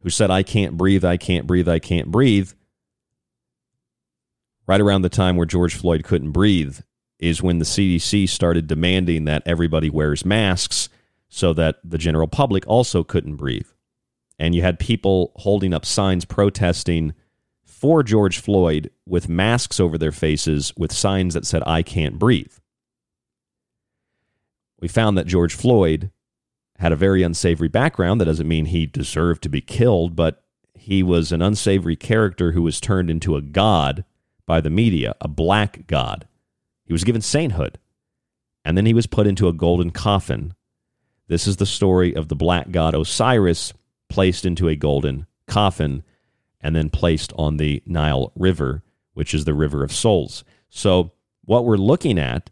who 0.00 0.10
said, 0.10 0.30
I 0.30 0.42
can't 0.42 0.76
breathe, 0.76 1.04
I 1.04 1.16
can't 1.16 1.46
breathe, 1.46 1.68
I 1.68 1.78
can't 1.78 2.10
breathe, 2.10 2.52
right 4.66 4.80
around 4.80 5.02
the 5.02 5.08
time 5.08 5.36
where 5.36 5.46
George 5.46 5.74
Floyd 5.74 6.04
couldn't 6.04 6.32
breathe 6.32 6.80
is 7.18 7.42
when 7.42 7.58
the 7.58 7.64
CDC 7.64 8.28
started 8.28 8.66
demanding 8.66 9.24
that 9.26 9.42
everybody 9.46 9.88
wears 9.88 10.24
masks 10.24 10.88
so 11.28 11.52
that 11.52 11.76
the 11.84 11.98
general 11.98 12.26
public 12.26 12.66
also 12.66 13.04
couldn't 13.04 13.36
breathe. 13.36 13.68
And 14.38 14.54
you 14.54 14.62
had 14.62 14.78
people 14.78 15.32
holding 15.36 15.72
up 15.72 15.86
signs 15.86 16.24
protesting 16.24 17.14
for 17.64 18.02
George 18.02 18.38
Floyd 18.38 18.90
with 19.06 19.28
masks 19.28 19.78
over 19.78 19.96
their 19.96 20.12
faces 20.12 20.72
with 20.76 20.92
signs 20.92 21.34
that 21.34 21.46
said, 21.46 21.62
I 21.66 21.82
can't 21.82 22.18
breathe. 22.18 22.52
We 24.80 24.88
found 24.88 25.16
that 25.16 25.26
George 25.26 25.54
Floyd 25.54 26.10
had 26.82 26.92
a 26.92 26.96
very 26.96 27.22
unsavory 27.22 27.68
background. 27.68 28.20
That 28.20 28.24
doesn't 28.24 28.48
mean 28.48 28.66
he 28.66 28.86
deserved 28.86 29.44
to 29.44 29.48
be 29.48 29.60
killed, 29.60 30.16
but 30.16 30.42
he 30.74 31.00
was 31.04 31.30
an 31.30 31.40
unsavory 31.40 31.94
character 31.94 32.52
who 32.52 32.62
was 32.62 32.80
turned 32.80 33.08
into 33.08 33.36
a 33.36 33.40
god 33.40 34.04
by 34.46 34.60
the 34.60 34.68
media, 34.68 35.14
a 35.20 35.28
black 35.28 35.86
god. 35.86 36.26
He 36.84 36.92
was 36.92 37.04
given 37.04 37.22
sainthood, 37.22 37.78
and 38.64 38.76
then 38.76 38.84
he 38.84 38.94
was 38.94 39.06
put 39.06 39.28
into 39.28 39.46
a 39.46 39.52
golden 39.52 39.92
coffin. 39.92 40.54
This 41.28 41.46
is 41.46 41.58
the 41.58 41.66
story 41.66 42.14
of 42.16 42.26
the 42.26 42.34
black 42.34 42.72
god 42.72 42.96
Osiris 42.96 43.72
placed 44.08 44.44
into 44.44 44.66
a 44.66 44.74
golden 44.74 45.26
coffin 45.46 46.02
and 46.60 46.74
then 46.74 46.90
placed 46.90 47.32
on 47.38 47.58
the 47.58 47.80
Nile 47.86 48.32
River, 48.34 48.82
which 49.14 49.34
is 49.34 49.44
the 49.44 49.54
river 49.54 49.84
of 49.84 49.92
souls. 49.92 50.42
So, 50.68 51.12
what 51.44 51.64
we're 51.64 51.76
looking 51.76 52.18
at 52.18 52.50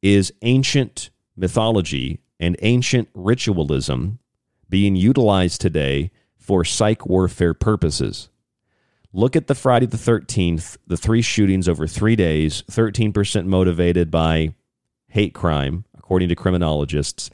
is 0.00 0.32
ancient 0.42 1.10
mythology 1.36 2.20
and 2.40 2.56
ancient 2.62 3.08
ritualism 3.14 4.18
being 4.68 4.96
utilized 4.96 5.60
today 5.60 6.10
for 6.36 6.64
psych 6.64 7.06
warfare 7.06 7.54
purposes. 7.54 8.28
Look 9.12 9.36
at 9.36 9.46
the 9.46 9.54
Friday 9.54 9.86
the 9.86 9.96
13th, 9.96 10.76
the 10.86 10.96
three 10.96 11.22
shootings 11.22 11.68
over 11.68 11.86
three 11.86 12.16
days, 12.16 12.64
13% 12.70 13.46
motivated 13.46 14.10
by 14.10 14.54
hate 15.08 15.34
crime, 15.34 15.84
according 15.96 16.28
to 16.30 16.34
criminologists. 16.34 17.30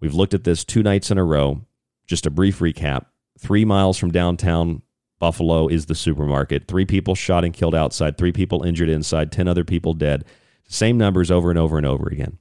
We've 0.00 0.14
looked 0.14 0.34
at 0.34 0.44
this 0.44 0.64
two 0.64 0.82
nights 0.82 1.10
in 1.10 1.18
a 1.18 1.24
row. 1.24 1.62
Just 2.06 2.26
a 2.26 2.30
brief 2.30 2.58
recap. 2.58 3.06
Three 3.38 3.64
miles 3.64 3.98
from 3.98 4.10
downtown 4.10 4.82
Buffalo 5.18 5.68
is 5.68 5.86
the 5.86 5.94
supermarket. 5.94 6.68
Three 6.68 6.84
people 6.84 7.14
shot 7.14 7.44
and 7.44 7.52
killed 7.52 7.74
outside, 7.74 8.16
three 8.16 8.32
people 8.32 8.62
injured 8.62 8.88
inside, 8.88 9.32
10 9.32 9.48
other 9.48 9.64
people 9.64 9.94
dead. 9.94 10.24
Same 10.68 10.96
numbers 10.96 11.30
over 11.30 11.50
and 11.50 11.58
over 11.58 11.76
and 11.76 11.86
over 11.86 12.08
again. 12.08 12.38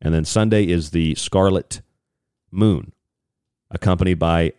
And 0.00 0.14
then 0.14 0.24
Sunday 0.24 0.66
is 0.66 0.90
the 0.90 1.14
Scarlet 1.14 1.82
Moon, 2.50 2.92
accompanied 3.70 4.18
by 4.18 4.54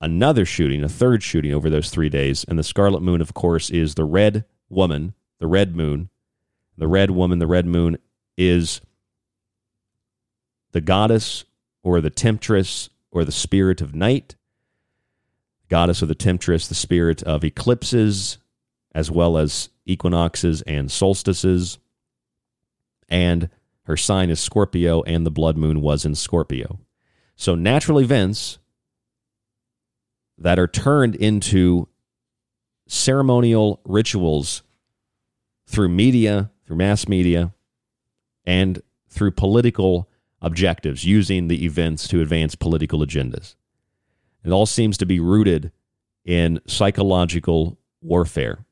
another 0.00 0.44
shooting, 0.44 0.82
a 0.82 0.88
third 0.88 1.22
shooting 1.22 1.52
over 1.52 1.68
those 1.68 1.90
three 1.90 2.08
days. 2.08 2.44
And 2.44 2.58
the 2.58 2.62
Scarlet 2.62 3.02
Moon, 3.02 3.20
of 3.20 3.34
course, 3.34 3.70
is 3.70 3.94
the 3.94 4.04
red 4.04 4.44
woman, 4.68 5.14
the 5.38 5.46
red 5.46 5.74
moon. 5.76 6.08
The 6.76 6.88
red 6.88 7.10
woman, 7.10 7.38
the 7.40 7.46
red 7.46 7.66
moon 7.66 7.98
is 8.38 8.80
the 10.72 10.80
goddess 10.80 11.44
or 11.82 12.00
the 12.00 12.10
temptress 12.10 12.88
or 13.10 13.24
the 13.24 13.32
spirit 13.32 13.80
of 13.80 13.94
night, 13.94 14.36
goddess 15.68 16.02
or 16.02 16.06
the 16.06 16.14
temptress, 16.14 16.68
the 16.68 16.74
spirit 16.74 17.22
of 17.24 17.44
eclipses, 17.44 18.38
as 18.94 19.10
well 19.10 19.36
as 19.36 19.68
equinoxes 19.84 20.62
and 20.62 20.90
solstices. 20.90 21.78
And 23.08 23.50
her 23.90 23.96
sign 23.96 24.30
is 24.30 24.38
Scorpio, 24.38 25.02
and 25.02 25.26
the 25.26 25.30
blood 25.32 25.56
moon 25.56 25.80
was 25.80 26.04
in 26.04 26.14
Scorpio. 26.14 26.78
So 27.34 27.56
natural 27.56 28.00
events 28.00 28.58
that 30.38 30.60
are 30.60 30.68
turned 30.68 31.16
into 31.16 31.88
ceremonial 32.86 33.80
rituals 33.84 34.62
through 35.66 35.88
media, 35.88 36.52
through 36.64 36.76
mass 36.76 37.08
media, 37.08 37.52
and 38.44 38.80
through 39.08 39.32
political 39.32 40.08
objectives, 40.40 41.04
using 41.04 41.48
the 41.48 41.64
events 41.64 42.06
to 42.08 42.20
advance 42.20 42.54
political 42.54 43.00
agendas. 43.00 43.56
It 44.44 44.50
all 44.50 44.66
seems 44.66 44.96
to 44.98 45.06
be 45.06 45.18
rooted 45.18 45.72
in 46.24 46.60
psychological 46.66 47.76
warfare, 48.00 48.64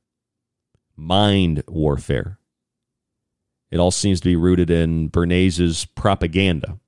mind 0.97 1.65
warfare. 1.67 2.38
It 3.71 3.79
all 3.79 3.91
seems 3.91 4.21
to 4.21 4.29
be 4.29 4.37
rooted 4.37 4.71
in 4.71 5.11
Bernays' 5.11 5.87
propaganda. 5.95 6.79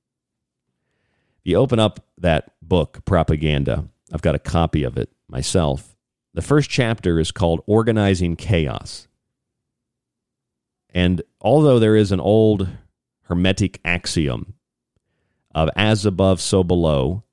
If 1.39 1.51
you 1.51 1.57
open 1.57 1.79
up 1.79 1.99
that 2.17 2.51
book, 2.61 3.03
Propaganda, 3.05 3.87
I've 4.13 4.21
got 4.21 4.35
a 4.35 4.39
copy 4.39 4.83
of 4.83 4.97
it 4.97 5.09
myself. 5.27 5.95
The 6.33 6.41
first 6.41 6.69
chapter 6.69 7.19
is 7.19 7.31
called 7.31 7.61
Organizing 7.65 8.35
Chaos. 8.35 9.07
And 10.93 11.21
although 11.39 11.79
there 11.79 11.95
is 11.95 12.11
an 12.11 12.19
old 12.19 12.67
Hermetic 13.23 13.79
axiom 13.85 14.55
of 15.53 15.69
as 15.75 16.05
above, 16.05 16.41
so 16.41 16.63
below, 16.63 17.23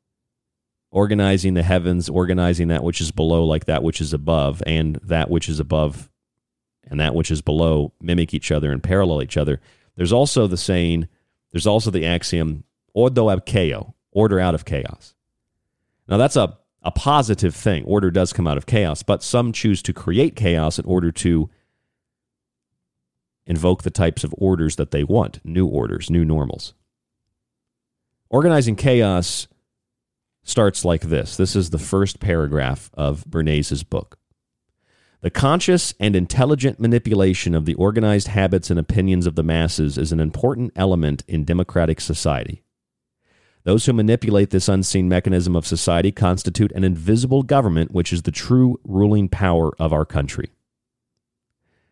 organizing 0.91 1.55
the 1.55 1.63
heavens, 1.63 2.09
organizing 2.09 2.69
that 2.69 2.83
which 2.83 3.01
is 3.01 3.11
below 3.11 3.45
like 3.45 3.67
that 3.67 3.83
which 3.83 4.01
is 4.01 4.13
above, 4.13 4.63
and 4.67 4.97
that 5.03 5.31
which 5.31 5.49
is 5.49 5.61
above 5.61 6.09
and 6.91 6.99
that 7.01 7.15
which 7.15 7.31
is 7.31 7.43
below 7.43 7.93
mimic 8.01 8.35
each 8.35 8.51
other 8.51 8.73
and 8.73 8.83
parallel 8.83 9.23
each 9.23 9.37
other. 9.37 9.61
There's 9.97 10.13
also 10.13 10.47
the 10.47 10.57
saying, 10.57 11.09
there's 11.53 11.67
also 11.67 11.91
the 11.91 12.07
axiom, 12.07 12.65
ordo 12.95 13.31
ab 13.31 13.43
order 14.13 14.41
out 14.41 14.55
of 14.55 14.65
chaos. 14.65 15.15
Now 16.09 16.17
that's 16.17 16.37
a 16.37 16.59
a 16.83 16.91
positive 16.91 17.55
thing. 17.55 17.85
Order 17.85 18.11
does 18.11 18.33
come 18.33 18.47
out 18.47 18.57
of 18.57 18.67
chaos, 18.67 19.03
but 19.03 19.23
some 19.23 19.53
choose 19.53 19.83
to 19.83 19.93
create 19.93 20.37
chaos 20.37 20.79
in 20.79 20.85
order 20.85 21.11
to 21.13 21.51
invoke 23.47 23.83
the 23.83 23.91
types 23.91 24.25
of 24.25 24.35
orders 24.39 24.77
that 24.77 24.91
they 24.91 25.05
want 25.05 25.41
new 25.45 25.67
orders, 25.67 26.11
new 26.11 26.25
normals. 26.25 26.75
Organizing 28.31 28.77
chaos 28.77 29.49
starts 30.45 30.85
like 30.85 31.03
this. 31.03 31.37
This 31.37 31.57
is 31.57 31.71
the 31.71 31.79
first 31.79 32.21
paragraph 32.21 32.91
of 32.95 33.25
Bernays' 33.25 33.89
book. 33.89 34.19
The 35.21 35.31
conscious 35.31 35.95
and 35.99 36.15
intelligent 36.15 36.79
manipulation 36.79 37.57
of 37.57 37.65
the 37.65 37.75
organized 37.75 38.29
habits 38.29 38.71
and 38.71 38.79
opinions 38.79 39.27
of 39.27 39.35
the 39.35 39.43
masses 39.43 39.99
is 39.99 40.13
an 40.13 40.21
important 40.21 40.73
element 40.77 41.25
in 41.27 41.45
democratic 41.45 42.01
society. 42.01 42.63
Those 43.65 43.87
who 43.87 43.93
manipulate 43.93 44.51
this 44.51 44.69
unseen 44.69 45.09
mechanism 45.09 45.57
of 45.57 45.67
society 45.67 46.13
constitute 46.13 46.71
an 46.73 46.85
invisible 46.85 47.43
government, 47.43 47.91
which 47.91 48.13
is 48.13 48.23
the 48.23 48.31
true 48.31 48.79
ruling 48.85 49.29
power 49.29 49.73
of 49.81 49.93
our 49.93 50.05
country. 50.05 50.53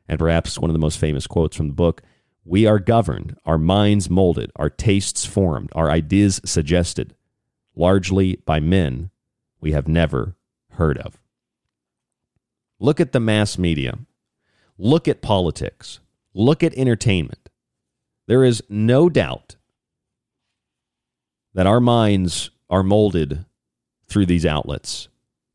And 0.08 0.20
perhaps 0.20 0.56
one 0.56 0.70
of 0.70 0.74
the 0.74 0.78
most 0.78 0.98
famous 0.98 1.26
quotes 1.26 1.56
from 1.56 1.66
the 1.66 1.74
book 1.74 2.02
We 2.44 2.64
are 2.64 2.78
governed, 2.78 3.36
our 3.44 3.58
minds 3.58 4.08
molded, 4.08 4.52
our 4.54 4.70
tastes 4.70 5.24
formed, 5.24 5.70
our 5.74 5.90
ideas 5.90 6.40
suggested, 6.44 7.12
largely 7.74 8.36
by 8.46 8.60
men 8.60 9.10
we 9.60 9.72
have 9.72 9.88
never 9.88 10.36
heard 10.70 10.96
of. 10.98 11.18
Look 12.78 13.00
at 13.00 13.12
the 13.12 13.20
mass 13.20 13.58
media. 13.58 13.98
Look 14.78 15.08
at 15.08 15.22
politics. 15.22 16.00
Look 16.34 16.62
at 16.62 16.74
entertainment. 16.74 17.48
There 18.26 18.44
is 18.44 18.62
no 18.68 19.08
doubt 19.08 19.56
that 21.54 21.66
our 21.66 21.80
minds 21.80 22.50
are 22.68 22.82
molded 22.82 23.44
through 24.06 24.26
these 24.26 24.44
outlets, 24.44 25.08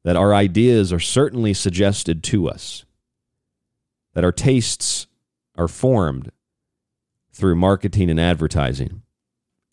that 0.04 0.16
our 0.16 0.34
ideas 0.34 0.92
are 0.92 1.00
certainly 1.00 1.54
suggested 1.54 2.24
to 2.24 2.50
us, 2.50 2.86
that 4.14 4.24
our 4.24 4.32
tastes 4.32 5.08
are 5.56 5.68
formed 5.68 6.32
through 7.32 7.56
marketing 7.56 8.10
and 8.10 8.20
advertising. 8.20 9.04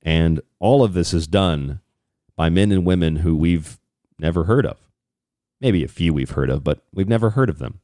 And 0.02 0.40
all 0.58 0.84
of 0.84 0.92
this 0.92 1.14
is 1.14 1.26
done 1.26 1.80
by 2.36 2.50
men 2.50 2.70
and 2.70 2.84
women 2.84 3.16
who 3.16 3.34
we've 3.34 3.78
never 4.18 4.44
heard 4.44 4.66
of. 4.66 4.87
Maybe 5.60 5.82
a 5.82 5.88
few 5.88 6.14
we've 6.14 6.30
heard 6.30 6.50
of, 6.50 6.62
but 6.62 6.84
we've 6.92 7.08
never 7.08 7.30
heard 7.30 7.50
of 7.50 7.58
them. 7.58 7.80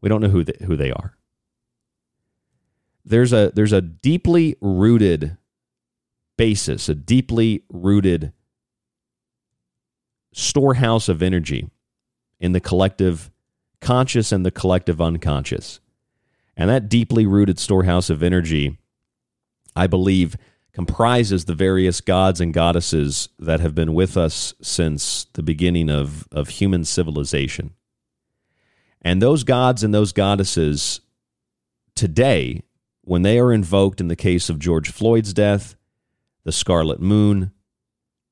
We 0.00 0.08
don't 0.08 0.20
know 0.20 0.28
who 0.28 0.44
they, 0.44 0.56
who 0.66 0.76
they 0.76 0.90
are. 0.90 1.16
There's 3.04 3.32
a 3.32 3.52
there's 3.54 3.72
a 3.72 3.80
deeply 3.80 4.56
rooted 4.60 5.36
basis, 6.36 6.88
a 6.88 6.94
deeply 6.94 7.64
rooted 7.70 8.32
storehouse 10.32 11.08
of 11.08 11.22
energy 11.22 11.70
in 12.40 12.52
the 12.52 12.60
collective 12.60 13.30
conscious 13.80 14.32
and 14.32 14.44
the 14.44 14.50
collective 14.50 15.00
unconscious. 15.00 15.80
And 16.56 16.70
that 16.70 16.88
deeply 16.88 17.26
rooted 17.26 17.58
storehouse 17.58 18.10
of 18.10 18.22
energy, 18.22 18.78
I 19.74 19.86
believe, 19.86 20.36
comprises 20.74 21.44
the 21.44 21.54
various 21.54 22.00
gods 22.00 22.40
and 22.40 22.52
goddesses 22.52 23.28
that 23.38 23.60
have 23.60 23.76
been 23.76 23.94
with 23.94 24.16
us 24.16 24.54
since 24.60 25.26
the 25.34 25.42
beginning 25.42 25.88
of, 25.88 26.26
of 26.32 26.48
human 26.48 26.84
civilization. 26.84 27.70
And 29.00 29.22
those 29.22 29.44
gods 29.44 29.84
and 29.84 29.94
those 29.94 30.12
goddesses 30.12 31.00
today, 31.94 32.62
when 33.02 33.22
they 33.22 33.38
are 33.38 33.52
invoked 33.52 34.00
in 34.00 34.08
the 34.08 34.16
case 34.16 34.50
of 34.50 34.58
George 34.58 34.90
Floyd's 34.90 35.32
death, 35.32 35.76
the 36.42 36.52
Scarlet 36.52 37.00
Moon, 37.00 37.52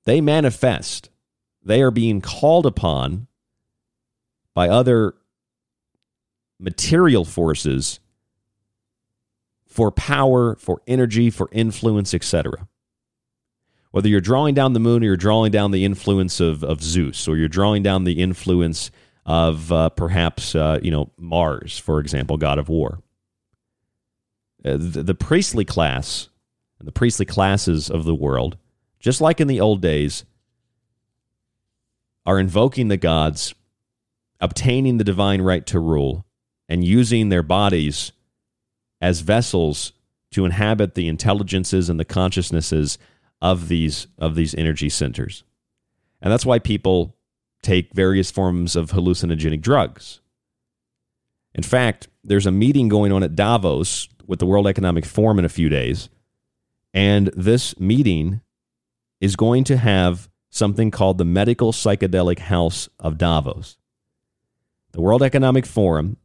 they 0.04 0.20
manifest. 0.20 1.10
They 1.62 1.80
are 1.80 1.92
being 1.92 2.20
called 2.20 2.66
upon 2.66 3.28
by 4.52 4.68
other 4.68 5.14
material 6.58 7.24
forces 7.24 8.00
for 9.72 9.90
power, 9.90 10.54
for 10.56 10.82
energy, 10.86 11.30
for 11.30 11.48
influence, 11.50 12.12
etc. 12.12 12.68
Whether 13.90 14.08
you're 14.08 14.20
drawing 14.20 14.54
down 14.54 14.74
the 14.74 14.80
moon 14.80 15.02
or 15.02 15.06
you're 15.06 15.16
drawing 15.16 15.50
down 15.50 15.70
the 15.70 15.86
influence 15.86 16.40
of, 16.40 16.62
of 16.62 16.82
Zeus 16.82 17.26
or 17.26 17.36
you're 17.36 17.48
drawing 17.48 17.82
down 17.82 18.04
the 18.04 18.20
influence 18.20 18.90
of 19.24 19.72
uh, 19.72 19.88
perhaps 19.90 20.54
uh, 20.54 20.78
you 20.82 20.90
know 20.90 21.10
Mars, 21.16 21.78
for 21.78 22.00
example, 22.00 22.36
god 22.36 22.58
of 22.58 22.68
war. 22.68 22.98
Uh, 24.62 24.76
the, 24.76 25.02
the 25.02 25.14
priestly 25.14 25.64
class 25.64 26.28
and 26.78 26.86
the 26.86 26.92
priestly 26.92 27.24
classes 27.24 27.90
of 27.90 28.04
the 28.04 28.14
world, 28.14 28.58
just 29.00 29.22
like 29.22 29.40
in 29.40 29.48
the 29.48 29.60
old 29.60 29.80
days, 29.80 30.24
are 32.26 32.38
invoking 32.38 32.88
the 32.88 32.98
gods, 32.98 33.54
obtaining 34.38 34.98
the 34.98 35.04
divine 35.04 35.40
right 35.40 35.66
to 35.66 35.80
rule, 35.80 36.26
and 36.68 36.84
using 36.84 37.30
their 37.30 37.42
bodies 37.42 38.12
as 39.02 39.20
vessels 39.20 39.92
to 40.30 40.46
inhabit 40.46 40.94
the 40.94 41.08
intelligences 41.08 41.90
and 41.90 42.00
the 42.00 42.04
consciousnesses 42.04 42.96
of 43.42 43.68
these 43.68 44.06
of 44.16 44.36
these 44.36 44.54
energy 44.54 44.88
centers. 44.88 45.42
And 46.22 46.32
that's 46.32 46.46
why 46.46 46.60
people 46.60 47.16
take 47.62 47.92
various 47.92 48.30
forms 48.30 48.76
of 48.76 48.92
hallucinogenic 48.92 49.60
drugs. 49.60 50.20
In 51.54 51.62
fact, 51.62 52.08
there's 52.24 52.46
a 52.46 52.52
meeting 52.52 52.88
going 52.88 53.12
on 53.12 53.22
at 53.22 53.36
Davos 53.36 54.08
with 54.26 54.38
the 54.38 54.46
World 54.46 54.66
Economic 54.66 55.04
Forum 55.04 55.38
in 55.38 55.44
a 55.44 55.50
few 55.50 55.68
days, 55.68 56.08
and 56.94 57.26
this 57.36 57.78
meeting 57.78 58.40
is 59.20 59.36
going 59.36 59.64
to 59.64 59.76
have 59.76 60.30
something 60.48 60.90
called 60.90 61.18
the 61.18 61.24
Medical 61.24 61.72
Psychedelic 61.72 62.38
House 62.38 62.88
of 63.00 63.18
Davos. 63.18 63.76
The 64.92 65.00
World 65.00 65.22
Economic 65.22 65.66
Forum 65.66 66.18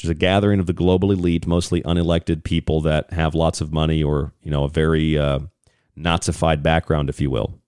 which 0.00 0.06
is 0.06 0.10
a 0.10 0.14
gathering 0.14 0.58
of 0.58 0.64
the 0.64 0.72
global 0.72 1.12
elite, 1.12 1.46
mostly 1.46 1.82
unelected 1.82 2.42
people 2.42 2.80
that 2.80 3.12
have 3.12 3.34
lots 3.34 3.60
of 3.60 3.70
money 3.70 4.02
or, 4.02 4.32
you 4.40 4.50
know, 4.50 4.64
a 4.64 4.68
very 4.68 5.18
uh, 5.18 5.40
Nazified 5.94 6.62
background, 6.62 7.10
if 7.10 7.20
you 7.20 7.28
will. 7.28 7.60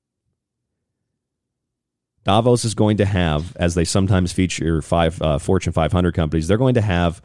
Davos 2.24 2.64
is 2.64 2.72
going 2.72 2.96
to 2.96 3.04
have, 3.04 3.54
as 3.56 3.74
they 3.74 3.84
sometimes 3.84 4.32
feature 4.32 4.80
five 4.80 5.20
uh, 5.20 5.38
Fortune 5.38 5.74
500 5.74 6.14
companies, 6.14 6.48
they're 6.48 6.56
going 6.56 6.72
to 6.72 6.80
have 6.80 7.20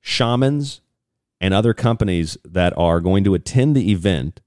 shamans 0.00 0.80
and 1.40 1.52
other 1.52 1.74
companies 1.74 2.38
that 2.44 2.72
are 2.78 3.00
going 3.00 3.24
to 3.24 3.34
attend 3.34 3.74
the 3.74 3.90
event 3.90 4.40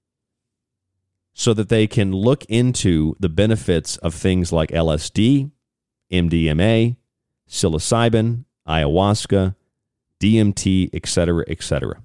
so 1.34 1.54
that 1.54 1.68
they 1.68 1.88
can 1.88 2.14
look 2.14 2.46
into 2.46 3.18
the 3.20 3.28
benefits 3.28 3.98
of 3.98 4.14
things 4.14 4.54
like 4.54 4.70
LSD, 4.70 5.52
MDMA, 6.10 6.96
psilocybin, 7.50 8.46
ayahuasca, 8.66 9.56
DMT, 10.24 10.89
etc., 10.93 11.43
etc. 11.49 12.01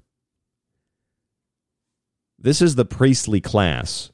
This 2.36 2.60
is 2.60 2.74
the 2.74 2.84
priestly 2.84 3.40
class 3.40 4.10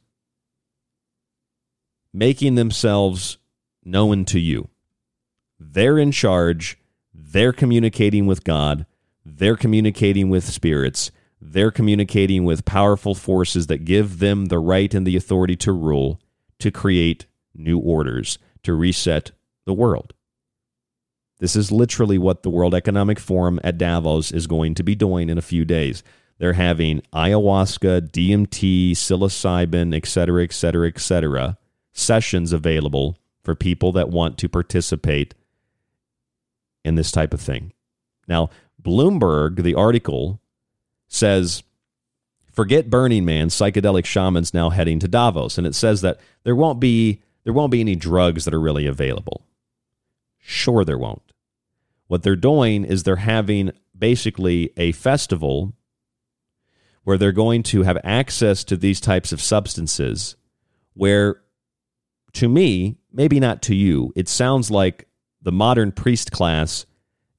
making 2.12 2.54
themselves 2.54 3.38
known 3.84 4.24
to 4.26 4.38
you. 4.38 4.68
They're 5.58 5.98
in 5.98 6.12
charge. 6.12 6.78
They're 7.14 7.54
communicating 7.54 8.26
with 8.26 8.44
God. 8.44 8.86
They're 9.24 9.56
communicating 9.56 10.28
with 10.28 10.44
spirits. 10.44 11.10
They're 11.40 11.70
communicating 11.70 12.44
with 12.44 12.64
powerful 12.64 13.14
forces 13.14 13.66
that 13.66 13.84
give 13.84 14.18
them 14.18 14.46
the 14.46 14.58
right 14.58 14.92
and 14.94 15.06
the 15.06 15.16
authority 15.16 15.56
to 15.56 15.72
rule, 15.72 16.20
to 16.60 16.70
create 16.70 17.26
new 17.54 17.78
orders, 17.78 18.38
to 18.62 18.74
reset 18.74 19.32
the 19.64 19.74
world. 19.74 20.13
This 21.44 21.56
is 21.56 21.70
literally 21.70 22.16
what 22.16 22.42
the 22.42 22.48
World 22.48 22.74
Economic 22.74 23.20
Forum 23.20 23.60
at 23.62 23.76
Davos 23.76 24.32
is 24.32 24.46
going 24.46 24.72
to 24.76 24.82
be 24.82 24.94
doing 24.94 25.28
in 25.28 25.36
a 25.36 25.42
few 25.42 25.66
days. 25.66 26.02
They're 26.38 26.54
having 26.54 27.02
ayahuasca, 27.12 28.08
DMT, 28.08 28.92
psilocybin, 28.92 29.94
et 29.94 30.06
cetera, 30.06 30.42
et 30.42 30.54
cetera, 30.54 30.88
et 30.88 30.98
cetera, 30.98 31.58
sessions 31.92 32.54
available 32.54 33.18
for 33.42 33.54
people 33.54 33.92
that 33.92 34.08
want 34.08 34.38
to 34.38 34.48
participate 34.48 35.34
in 36.82 36.94
this 36.94 37.12
type 37.12 37.34
of 37.34 37.42
thing. 37.42 37.74
Now, 38.26 38.48
Bloomberg, 38.82 39.62
the 39.64 39.74
article 39.74 40.40
says, 41.08 41.62
forget 42.50 42.88
Burning 42.88 43.26
Man, 43.26 43.48
psychedelic 43.48 44.06
shamans 44.06 44.54
now 44.54 44.70
heading 44.70 44.98
to 45.00 45.08
Davos. 45.08 45.58
And 45.58 45.66
it 45.66 45.74
says 45.74 46.00
that 46.00 46.20
there 46.44 46.56
won't 46.56 46.80
be 46.80 47.20
there 47.42 47.52
won't 47.52 47.70
be 47.70 47.80
any 47.80 47.96
drugs 47.96 48.46
that 48.46 48.54
are 48.54 48.60
really 48.60 48.86
available. 48.86 49.44
Sure, 50.38 50.86
there 50.86 50.96
won't. 50.96 51.20
What 52.06 52.22
they're 52.22 52.36
doing 52.36 52.84
is 52.84 53.02
they're 53.02 53.16
having 53.16 53.72
basically 53.96 54.70
a 54.76 54.92
festival 54.92 55.74
where 57.04 57.18
they're 57.18 57.32
going 57.32 57.62
to 57.62 57.82
have 57.82 57.98
access 58.02 58.64
to 58.64 58.76
these 58.76 59.00
types 59.00 59.32
of 59.32 59.40
substances 59.40 60.36
where 60.94 61.42
to 62.32 62.48
me 62.48 62.96
maybe 63.12 63.38
not 63.38 63.62
to 63.62 63.74
you 63.74 64.12
it 64.16 64.28
sounds 64.28 64.70
like 64.70 65.08
the 65.42 65.52
modern 65.52 65.92
priest 65.92 66.32
class 66.32 66.86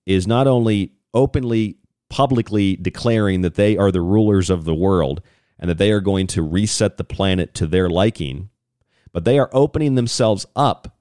is 0.06 0.28
not 0.28 0.48
only 0.48 0.94
openly 1.14 1.78
publicly 2.10 2.76
declaring 2.76 3.42
that 3.42 3.56
they 3.56 3.76
are 3.76 3.92
the 3.92 4.02
rulers 4.02 4.50
of 4.50 4.64
the 4.64 4.76
world 4.76 5.22
and 5.60 5.70
that 5.70 5.78
they 5.78 5.92
are 5.92 6.02
going 6.02 6.28
to 6.28 6.42
reset 6.42 6.98
the 6.98 7.04
planet 7.04 7.54
to 7.54 7.68
their 7.68 7.90
liking 7.90 8.50
but 9.12 9.26
they 9.26 9.40
are 9.40 9.50
opening 9.52 9.96
themselves 9.96 10.46
up 10.56 10.95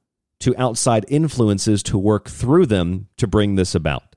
to 0.44 0.54
outside 0.58 1.06
influences 1.08 1.82
to 1.82 1.96
work 1.96 2.28
through 2.28 2.66
them 2.66 3.08
to 3.16 3.26
bring 3.26 3.54
this 3.54 3.74
about. 3.74 4.14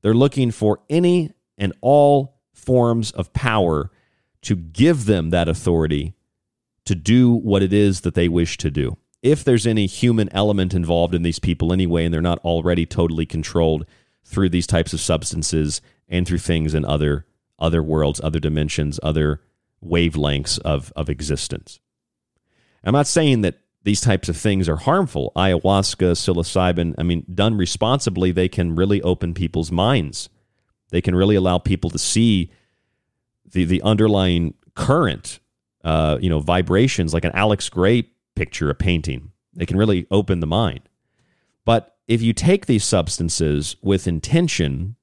They're 0.00 0.14
looking 0.14 0.52
for 0.52 0.78
any 0.88 1.32
and 1.58 1.72
all 1.80 2.38
forms 2.54 3.10
of 3.10 3.32
power 3.32 3.90
to 4.42 4.54
give 4.54 5.06
them 5.06 5.30
that 5.30 5.48
authority 5.48 6.14
to 6.84 6.94
do 6.94 7.32
what 7.32 7.64
it 7.64 7.72
is 7.72 8.02
that 8.02 8.14
they 8.14 8.28
wish 8.28 8.56
to 8.58 8.70
do. 8.70 8.96
If 9.22 9.42
there's 9.42 9.66
any 9.66 9.86
human 9.86 10.28
element 10.30 10.72
involved 10.72 11.16
in 11.16 11.24
these 11.24 11.40
people 11.40 11.72
anyway, 11.72 12.04
and 12.04 12.14
they're 12.14 12.22
not 12.22 12.38
already 12.44 12.86
totally 12.86 13.26
controlled 13.26 13.86
through 14.24 14.50
these 14.50 14.68
types 14.68 14.92
of 14.92 15.00
substances 15.00 15.80
and 16.08 16.28
through 16.28 16.38
things 16.38 16.74
in 16.74 16.84
other 16.84 17.26
other 17.58 17.82
worlds, 17.82 18.20
other 18.22 18.38
dimensions, 18.38 19.00
other 19.02 19.40
wavelengths 19.84 20.60
of, 20.60 20.92
of 20.94 21.08
existence. 21.08 21.80
I'm 22.84 22.92
not 22.92 23.08
saying 23.08 23.40
that 23.40 23.58
these 23.86 24.00
types 24.00 24.28
of 24.28 24.36
things 24.36 24.68
are 24.68 24.78
harmful. 24.78 25.30
Ayahuasca, 25.36 26.16
psilocybin, 26.16 26.96
I 26.98 27.04
mean, 27.04 27.24
done 27.32 27.56
responsibly, 27.56 28.32
they 28.32 28.48
can 28.48 28.74
really 28.74 29.00
open 29.02 29.32
people's 29.32 29.70
minds. 29.70 30.28
They 30.90 31.00
can 31.00 31.14
really 31.14 31.36
allow 31.36 31.58
people 31.58 31.90
to 31.90 31.98
see 31.98 32.50
the, 33.48 33.64
the 33.64 33.80
underlying 33.82 34.54
current, 34.74 35.38
uh, 35.84 36.18
you 36.20 36.28
know, 36.28 36.40
vibrations 36.40 37.14
like 37.14 37.24
an 37.24 37.30
Alex 37.32 37.68
Grey 37.68 38.10
picture, 38.34 38.70
a 38.70 38.74
painting. 38.74 39.30
They 39.54 39.66
can 39.66 39.76
really 39.76 40.08
open 40.10 40.40
the 40.40 40.48
mind. 40.48 40.88
But 41.64 41.96
if 42.08 42.20
you 42.20 42.32
take 42.32 42.66
these 42.66 42.82
substances 42.82 43.76
with 43.82 44.08
intention, 44.08 44.96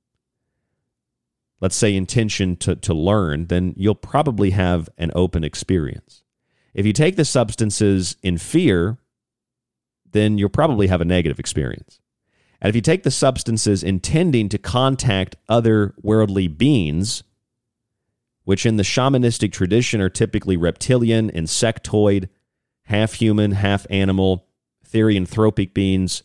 let's 1.61 1.77
say 1.77 1.95
intention 1.95 2.57
to, 2.57 2.75
to 2.75 2.93
learn, 2.93 3.45
then 3.47 3.75
you'll 3.77 3.95
probably 3.95 4.49
have 4.49 4.89
an 4.97 5.13
open 5.15 5.45
experience. 5.45 6.22
If 6.73 6.85
you 6.85 6.93
take 6.93 7.15
the 7.15 7.25
substances 7.25 8.15
in 8.23 8.37
fear, 8.37 8.97
then 10.11 10.37
you'll 10.37 10.49
probably 10.49 10.87
have 10.87 11.01
a 11.01 11.05
negative 11.05 11.39
experience. 11.39 11.99
And 12.61 12.69
if 12.69 12.75
you 12.75 12.81
take 12.81 13.03
the 13.03 13.11
substances 13.11 13.83
intending 13.83 14.49
to 14.49 14.57
contact 14.57 15.35
other 15.49 15.93
worldly 16.01 16.47
beings, 16.47 17.23
which 18.45 18.65
in 18.65 18.77
the 18.77 18.83
shamanistic 18.83 19.51
tradition 19.51 20.01
are 20.01 20.09
typically 20.09 20.57
reptilian, 20.57 21.29
insectoid, 21.29 22.29
half 22.85 23.13
human, 23.13 23.51
half 23.51 23.85
animal, 23.89 24.47
therianthropic 24.89 25.73
beings, 25.73 26.23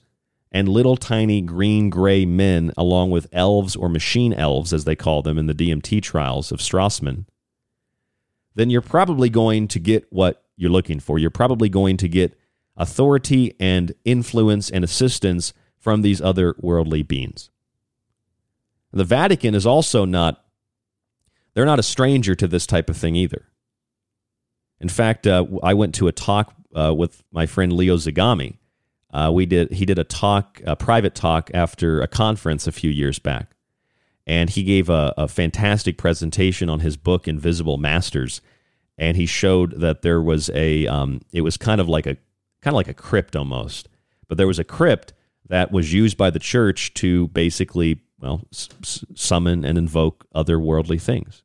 and 0.50 0.68
little 0.68 0.96
tiny 0.96 1.40
green 1.40 1.90
gray 1.90 2.24
men, 2.24 2.72
along 2.76 3.10
with 3.10 3.28
elves 3.32 3.76
or 3.76 3.88
machine 3.88 4.32
elves, 4.32 4.72
as 4.72 4.84
they 4.84 4.96
call 4.96 5.22
them 5.22 5.38
in 5.38 5.46
the 5.46 5.54
DMT 5.54 6.02
trials 6.02 6.50
of 6.50 6.60
Strassman, 6.60 7.26
then 8.58 8.70
you're 8.70 8.80
probably 8.82 9.30
going 9.30 9.68
to 9.68 9.78
get 9.78 10.04
what 10.10 10.42
you're 10.56 10.68
looking 10.68 10.98
for. 10.98 11.16
You're 11.16 11.30
probably 11.30 11.68
going 11.68 11.96
to 11.98 12.08
get 12.08 12.36
authority 12.76 13.54
and 13.60 13.94
influence 14.04 14.68
and 14.68 14.82
assistance 14.82 15.52
from 15.78 16.02
these 16.02 16.20
other 16.20 16.56
worldly 16.58 17.04
beings. 17.04 17.50
The 18.92 19.04
Vatican 19.04 19.54
is 19.54 19.64
also 19.64 20.04
not, 20.04 20.44
they're 21.54 21.64
not 21.64 21.78
a 21.78 21.84
stranger 21.84 22.34
to 22.34 22.48
this 22.48 22.66
type 22.66 22.90
of 22.90 22.96
thing 22.96 23.14
either. 23.14 23.46
In 24.80 24.88
fact, 24.88 25.28
uh, 25.28 25.46
I 25.62 25.74
went 25.74 25.94
to 25.94 26.08
a 26.08 26.12
talk 26.12 26.52
uh, 26.74 26.92
with 26.96 27.22
my 27.30 27.46
friend 27.46 27.72
Leo 27.72 27.96
Zagami. 27.96 28.58
Uh, 29.12 29.30
we 29.32 29.46
did, 29.46 29.70
he 29.70 29.86
did 29.86 30.00
a 30.00 30.04
talk, 30.04 30.60
a 30.66 30.74
private 30.74 31.14
talk 31.14 31.48
after 31.54 32.00
a 32.00 32.08
conference 32.08 32.66
a 32.66 32.72
few 32.72 32.90
years 32.90 33.20
back 33.20 33.54
and 34.28 34.50
he 34.50 34.62
gave 34.62 34.90
a, 34.90 35.14
a 35.16 35.26
fantastic 35.26 35.96
presentation 35.96 36.68
on 36.68 36.80
his 36.80 36.98
book 36.98 37.26
Invisible 37.26 37.78
Masters, 37.78 38.42
and 38.98 39.16
he 39.16 39.24
showed 39.24 39.80
that 39.80 40.02
there 40.02 40.20
was 40.20 40.50
a 40.50 40.86
um, 40.86 41.22
it 41.32 41.40
was 41.40 41.56
kind 41.56 41.80
of 41.80 41.88
like 41.88 42.06
a 42.06 42.16
kind 42.60 42.74
of 42.74 42.74
like 42.74 42.88
a 42.88 42.94
crypt 42.94 43.34
almost, 43.34 43.88
but 44.28 44.36
there 44.36 44.46
was 44.46 44.58
a 44.58 44.64
crypt 44.64 45.14
that 45.48 45.72
was 45.72 45.94
used 45.94 46.18
by 46.18 46.28
the 46.28 46.38
church 46.38 46.92
to 46.94 47.28
basically 47.28 48.02
well 48.20 48.42
s- 48.52 49.04
summon 49.14 49.64
and 49.64 49.78
invoke 49.78 50.26
otherworldly 50.34 51.00
things. 51.00 51.42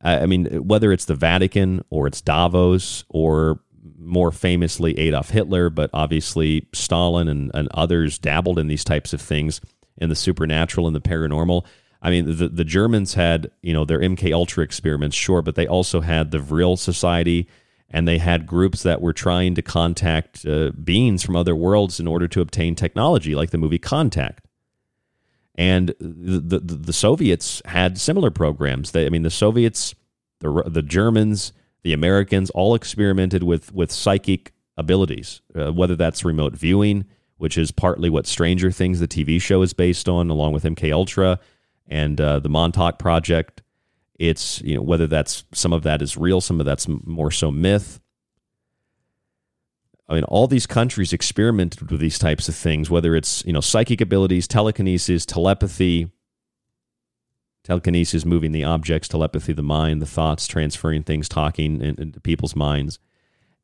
I 0.00 0.26
mean, 0.26 0.44
whether 0.68 0.92
it's 0.92 1.06
the 1.06 1.16
Vatican 1.16 1.84
or 1.90 2.06
it's 2.06 2.20
Davos 2.20 3.02
or 3.08 3.58
more 3.98 4.30
famously 4.30 4.96
Adolf 4.96 5.30
Hitler, 5.30 5.70
but 5.70 5.90
obviously 5.92 6.68
Stalin 6.72 7.26
and, 7.26 7.50
and 7.52 7.68
others 7.74 8.16
dabbled 8.16 8.60
in 8.60 8.68
these 8.68 8.84
types 8.84 9.12
of 9.12 9.20
things 9.20 9.60
in 10.00 10.08
the 10.08 10.14
supernatural 10.14 10.86
and 10.86 10.96
the 10.96 11.00
paranormal. 11.00 11.64
I 12.00 12.10
mean, 12.10 12.36
the 12.36 12.48
the 12.48 12.64
Germans 12.64 13.14
had 13.14 13.50
you 13.62 13.72
know 13.72 13.84
their 13.84 14.00
MK 14.00 14.32
Ultra 14.32 14.62
experiments, 14.62 15.16
sure, 15.16 15.42
but 15.42 15.54
they 15.56 15.66
also 15.66 16.00
had 16.00 16.30
the 16.30 16.38
Vril 16.38 16.76
Society, 16.76 17.48
and 17.90 18.06
they 18.06 18.18
had 18.18 18.46
groups 18.46 18.82
that 18.84 19.00
were 19.00 19.12
trying 19.12 19.54
to 19.56 19.62
contact 19.62 20.46
uh, 20.46 20.70
beings 20.70 21.22
from 21.22 21.36
other 21.36 21.56
worlds 21.56 21.98
in 21.98 22.06
order 22.06 22.28
to 22.28 22.40
obtain 22.40 22.74
technology, 22.74 23.34
like 23.34 23.50
the 23.50 23.58
movie 23.58 23.78
Contact. 23.78 24.46
And 25.56 25.88
the 25.98 26.60
the, 26.60 26.76
the 26.76 26.92
Soviets 26.92 27.60
had 27.64 27.98
similar 27.98 28.30
programs. 28.30 28.92
They, 28.92 29.06
I 29.06 29.08
mean, 29.08 29.22
the 29.22 29.30
Soviets, 29.30 29.96
the 30.38 30.62
the 30.66 30.82
Germans, 30.82 31.52
the 31.82 31.92
Americans 31.92 32.50
all 32.50 32.76
experimented 32.76 33.42
with 33.42 33.74
with 33.74 33.90
psychic 33.90 34.52
abilities, 34.76 35.40
uh, 35.56 35.72
whether 35.72 35.96
that's 35.96 36.24
remote 36.24 36.54
viewing 36.54 37.06
which 37.38 37.56
is 37.56 37.70
partly 37.70 38.10
what 38.10 38.26
Stranger 38.26 38.70
Things, 38.70 39.00
the 39.00 39.08
TV 39.08 39.40
show, 39.40 39.62
is 39.62 39.72
based 39.72 40.08
on, 40.08 40.28
along 40.28 40.52
with 40.52 40.64
MK 40.64 40.92
Ultra 40.92 41.40
and 41.86 42.20
uh, 42.20 42.38
the 42.38 42.48
Montauk 42.48 42.98
Project. 42.98 43.62
It's 44.18 44.60
you 44.62 44.74
know 44.76 44.82
whether 44.82 45.06
that's 45.06 45.44
some 45.52 45.72
of 45.72 45.84
that 45.84 46.02
is 46.02 46.16
real, 46.16 46.40
some 46.40 46.60
of 46.60 46.66
that's 46.66 46.86
more 46.88 47.30
so 47.30 47.50
myth. 47.50 48.00
I 50.08 50.14
mean, 50.14 50.24
all 50.24 50.46
these 50.46 50.66
countries 50.66 51.12
experimented 51.12 51.90
with 51.90 52.00
these 52.00 52.18
types 52.18 52.48
of 52.48 52.54
things, 52.54 52.90
whether 52.90 53.14
it's 53.14 53.44
you 53.44 53.52
know 53.52 53.60
psychic 53.60 54.00
abilities, 54.00 54.48
telekinesis, 54.48 55.24
telepathy, 55.24 56.10
telekinesis, 57.62 58.24
moving 58.24 58.52
the 58.52 58.64
objects, 58.64 59.06
telepathy, 59.06 59.52
the 59.52 59.62
mind, 59.62 60.02
the 60.02 60.06
thoughts, 60.06 60.46
transferring 60.46 61.04
things, 61.04 61.28
talking 61.28 61.80
into 61.80 62.20
people's 62.20 62.56
minds, 62.56 62.98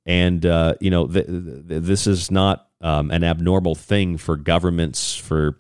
and 0.07 0.45
uh, 0.45 0.75
you 0.81 0.91
know 0.91 1.07
th- 1.07 1.27
th- 1.27 1.65
this 1.67 2.07
is 2.07 2.31
not 2.31 2.69
um, 2.81 3.11
an 3.11 3.25
abnormal 3.25 3.75
thing 3.75 4.17
for 4.19 4.37
governments, 4.37 5.17
for 5.17 5.59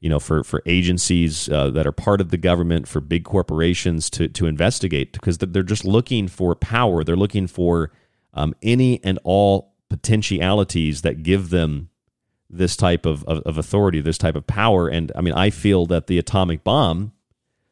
you 0.00 0.10
know, 0.10 0.20
for 0.20 0.44
for 0.44 0.62
agencies 0.66 1.48
uh, 1.48 1.70
that 1.70 1.86
are 1.86 1.92
part 1.92 2.20
of 2.20 2.30
the 2.30 2.36
government, 2.36 2.86
for 2.86 3.00
big 3.00 3.24
corporations 3.24 4.10
to 4.10 4.28
to 4.28 4.46
investigate 4.46 5.12
because 5.12 5.38
they're 5.38 5.62
just 5.62 5.84
looking 5.84 6.28
for 6.28 6.54
power. 6.54 7.04
They're 7.04 7.16
looking 7.16 7.46
for 7.46 7.90
um, 8.34 8.54
any 8.62 9.02
and 9.02 9.18
all 9.24 9.74
potentialities 9.88 11.02
that 11.02 11.22
give 11.22 11.50
them 11.50 11.88
this 12.50 12.76
type 12.76 13.06
of, 13.06 13.24
of, 13.24 13.38
of 13.40 13.58
authority, 13.58 14.00
this 14.00 14.18
type 14.18 14.36
of 14.36 14.46
power. 14.46 14.88
And 14.88 15.10
I 15.16 15.20
mean, 15.20 15.34
I 15.34 15.50
feel 15.50 15.86
that 15.86 16.06
the 16.06 16.18
atomic 16.18 16.64
bomb, 16.64 17.12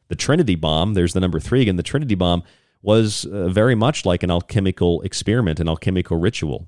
the 0.07 0.15
Trinity 0.15 0.55
bomb, 0.55 0.93
there's 0.93 1.13
the 1.13 1.19
number 1.19 1.39
three 1.39 1.61
again. 1.61 1.75
The 1.75 1.83
Trinity 1.83 2.15
bomb 2.15 2.43
was 2.83 3.25
uh, 3.25 3.47
very 3.47 3.73
much 3.73 4.05
like 4.05 4.21
an 4.21 4.29
alchemical 4.29 5.01
experiment, 5.01 5.59
an 5.59 5.67
alchemical 5.67 6.17
ritual 6.17 6.67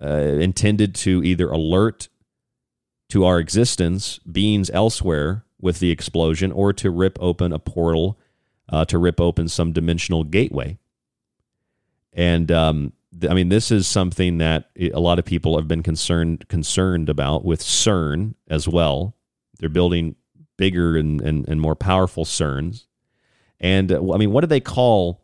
uh, 0.00 0.06
intended 0.06 0.94
to 0.94 1.24
either 1.24 1.50
alert 1.50 2.08
to 3.08 3.24
our 3.24 3.38
existence 3.38 4.18
beings 4.30 4.70
elsewhere 4.70 5.44
with 5.60 5.80
the 5.80 5.90
explosion 5.90 6.52
or 6.52 6.72
to 6.74 6.90
rip 6.90 7.16
open 7.20 7.52
a 7.52 7.58
portal, 7.58 8.18
uh, 8.68 8.84
to 8.84 8.98
rip 8.98 9.20
open 9.20 9.48
some 9.48 9.72
dimensional 9.72 10.22
gateway. 10.22 10.78
And 12.12 12.52
um, 12.52 12.92
I 13.28 13.32
mean, 13.32 13.48
this 13.48 13.70
is 13.70 13.86
something 13.86 14.38
that 14.38 14.70
a 14.78 15.00
lot 15.00 15.18
of 15.18 15.24
people 15.24 15.56
have 15.56 15.68
been 15.68 15.82
concerned 15.82 16.48
concerned 16.48 17.08
about 17.08 17.44
with 17.44 17.62
CERN 17.62 18.34
as 18.48 18.68
well. 18.68 19.16
They're 19.58 19.68
building 19.70 20.16
bigger 20.58 20.96
and, 20.96 21.20
and, 21.22 21.48
and 21.48 21.60
more 21.60 21.74
powerful 21.74 22.24
CERNs. 22.24 22.86
And 23.60 23.92
uh, 23.92 24.12
I 24.12 24.16
mean, 24.16 24.32
what 24.32 24.42
do 24.42 24.46
they 24.46 24.60
call 24.60 25.22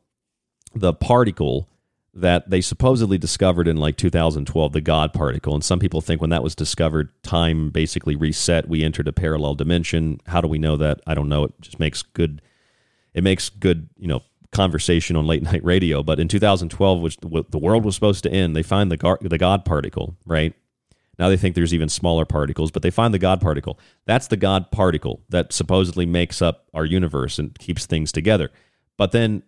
the 0.74 0.92
particle 0.92 1.68
that 2.14 2.50
they 2.50 2.60
supposedly 2.60 3.16
discovered 3.16 3.66
in 3.66 3.76
like 3.78 3.96
2012, 3.96 4.72
the 4.72 4.80
God 4.80 5.12
particle. 5.14 5.54
And 5.54 5.64
some 5.64 5.78
people 5.78 6.00
think 6.00 6.20
when 6.20 6.30
that 6.30 6.42
was 6.42 6.54
discovered, 6.54 7.10
time 7.22 7.70
basically 7.70 8.16
reset. 8.16 8.68
We 8.68 8.84
entered 8.84 9.08
a 9.08 9.12
parallel 9.12 9.54
dimension. 9.54 10.20
How 10.26 10.40
do 10.42 10.48
we 10.48 10.58
know 10.58 10.76
that? 10.76 11.00
I 11.06 11.14
don't 11.14 11.28
know. 11.28 11.44
It 11.44 11.54
just 11.60 11.80
makes 11.80 12.02
good. 12.02 12.42
It 13.14 13.24
makes 13.24 13.48
good, 13.48 13.88
you 13.98 14.08
know, 14.08 14.22
conversation 14.50 15.16
on 15.16 15.26
late 15.26 15.42
night 15.42 15.64
radio. 15.64 16.02
But 16.02 16.20
in 16.20 16.28
2012, 16.28 17.00
which 17.00 17.16
the 17.16 17.58
world 17.58 17.84
was 17.84 17.94
supposed 17.94 18.24
to 18.24 18.30
end, 18.30 18.54
they 18.54 18.62
find 18.62 18.90
the 18.90 18.98
God, 18.98 19.18
the 19.22 19.38
God 19.38 19.64
particle. 19.64 20.16
Right 20.26 20.54
now, 21.22 21.28
they 21.28 21.36
think 21.36 21.54
there's 21.54 21.72
even 21.72 21.88
smaller 21.88 22.24
particles, 22.24 22.72
but 22.72 22.82
they 22.82 22.90
find 22.90 23.14
the 23.14 23.18
God 23.20 23.40
particle. 23.40 23.78
That's 24.06 24.26
the 24.26 24.36
God 24.36 24.72
particle 24.72 25.22
that 25.28 25.52
supposedly 25.52 26.04
makes 26.04 26.42
up 26.42 26.66
our 26.74 26.84
universe 26.84 27.38
and 27.38 27.56
keeps 27.56 27.86
things 27.86 28.10
together. 28.10 28.50
But 28.96 29.12
then 29.12 29.44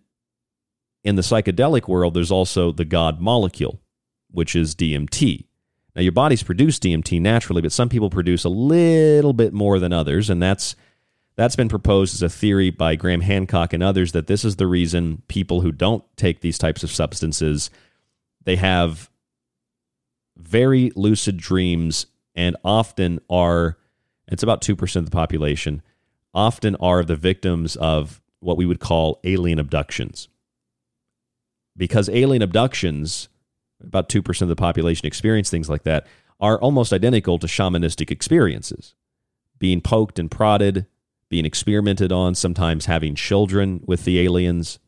in 1.03 1.17
the 1.17 1.21
psychedelic 1.21 1.89
world, 1.89 2.13
there's 2.13 2.31
also 2.31 2.71
the 2.71 2.85
God 2.85 3.19
molecule, 3.19 3.81
which 4.31 4.55
is 4.55 4.73
DMT. 4.73 5.47
Now, 5.97 6.01
your 6.01 6.13
bodies 6.13 6.43
produce 6.43 6.79
DMT 6.79 7.19
naturally, 7.19 7.61
but 7.61 7.73
some 7.73 7.89
people 7.89 8.09
produce 8.09 8.45
a 8.45 8.49
little 8.49 9.33
bit 9.33 9.51
more 9.51 9.77
than 9.77 9.91
others, 9.91 10.29
and 10.29 10.41
that's 10.41 10.77
that's 11.35 11.57
been 11.57 11.67
proposed 11.67 12.15
as 12.15 12.21
a 12.21 12.29
theory 12.29 12.69
by 12.69 12.95
Graham 12.95 13.19
Hancock 13.19 13.73
and 13.73 13.83
others 13.83 14.13
that 14.13 14.27
this 14.27 14.45
is 14.45 14.55
the 14.55 14.67
reason 14.67 15.23
people 15.27 15.59
who 15.59 15.73
don't 15.73 16.05
take 16.15 16.39
these 16.39 16.57
types 16.57 16.85
of 16.85 16.91
substances 16.93 17.69
they 18.45 18.55
have 18.55 19.09
very 20.37 20.91
lucid 20.95 21.37
dreams 21.37 22.07
and 22.35 22.55
often 22.63 23.19
are 23.29 23.77
it's 24.27 24.43
about 24.43 24.61
2% 24.61 24.95
of 24.95 25.05
the 25.05 25.11
population 25.11 25.81
often 26.33 26.75
are 26.75 27.03
the 27.03 27.15
victims 27.15 27.75
of 27.77 28.21
what 28.39 28.57
we 28.57 28.65
would 28.65 28.79
call 28.79 29.19
alien 29.23 29.57
abductions. 29.57 30.27
Because 31.77 32.09
alien 32.09 32.41
abductions, 32.41 33.29
about 33.81 34.09
2% 34.09 34.41
of 34.41 34.47
the 34.49 34.55
population 34.55 35.07
experience 35.07 35.49
things 35.49 35.69
like 35.69 35.83
that, 35.83 36.05
are 36.39 36.59
almost 36.59 36.91
identical 36.91 37.39
to 37.39 37.47
shamanistic 37.47 38.11
experiences. 38.11 38.93
Being 39.57 39.81
poked 39.81 40.19
and 40.19 40.29
prodded, 40.29 40.85
being 41.29 41.45
experimented 41.45 42.11
on, 42.11 42.35
sometimes 42.35 42.85
having 42.85 43.15
children 43.15 43.81
with 43.85 44.03
the 44.03 44.19
aliens, 44.19 44.79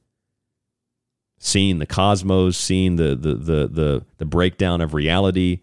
seeing 1.38 1.80
the 1.80 1.86
cosmos, 1.86 2.58
seeing 2.58 2.96
the 2.96 3.16
the 3.16 3.36
the 3.36 3.68
the, 3.68 4.06
the 4.18 4.26
breakdown 4.26 4.82
of 4.82 4.94
reality, 4.94 5.62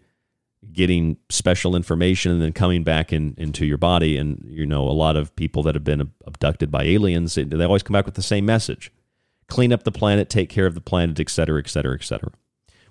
getting 0.71 1.17
special 1.29 1.75
information, 1.75 2.31
and 2.31 2.41
then 2.41 2.53
coming 2.53 2.83
back 2.83 3.13
in, 3.13 3.33
into 3.37 3.65
your 3.65 3.77
body. 3.77 4.17
And 4.17 4.45
you 4.49 4.65
know, 4.65 4.87
a 4.87 4.91
lot 4.91 5.15
of 5.15 5.35
people 5.35 5.63
that 5.63 5.75
have 5.75 5.83
been 5.83 6.11
abducted 6.25 6.71
by 6.71 6.83
aliens, 6.83 7.35
they 7.35 7.63
always 7.63 7.83
come 7.83 7.93
back 7.93 8.05
with 8.05 8.15
the 8.15 8.21
same 8.21 8.45
message: 8.45 8.91
clean 9.47 9.73
up 9.73 9.83
the 9.83 9.91
planet, 9.91 10.29
take 10.29 10.49
care 10.49 10.65
of 10.65 10.75
the 10.75 10.81
planet, 10.81 11.19
et 11.19 11.29
cetera, 11.29 11.59
et 11.59 11.69
cetera, 11.69 11.95
et 11.95 12.03
cetera. 12.03 12.31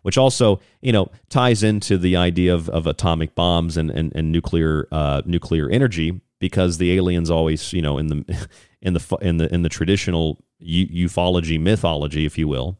Which 0.02 0.18
also, 0.18 0.60
you 0.82 0.92
know, 0.92 1.10
ties 1.30 1.62
into 1.62 1.96
the 1.96 2.14
idea 2.14 2.54
of, 2.54 2.68
of 2.68 2.86
atomic 2.86 3.34
bombs 3.34 3.78
and, 3.78 3.90
and, 3.90 4.12
and 4.14 4.30
nuclear 4.30 4.86
uh, 4.92 5.22
nuclear 5.24 5.70
energy, 5.70 6.20
because 6.38 6.76
the 6.76 6.92
aliens 6.92 7.30
always, 7.30 7.72
you 7.72 7.80
know, 7.80 7.96
in 7.96 8.08
the 8.08 8.48
in 8.84 8.92
the 8.92 9.18
in 9.20 9.38
the 9.38 9.52
in 9.52 9.62
the 9.62 9.68
traditional 9.68 10.38
ufology 10.62 11.60
mythology, 11.60 12.26
if 12.26 12.38
you 12.38 12.46
will, 12.46 12.78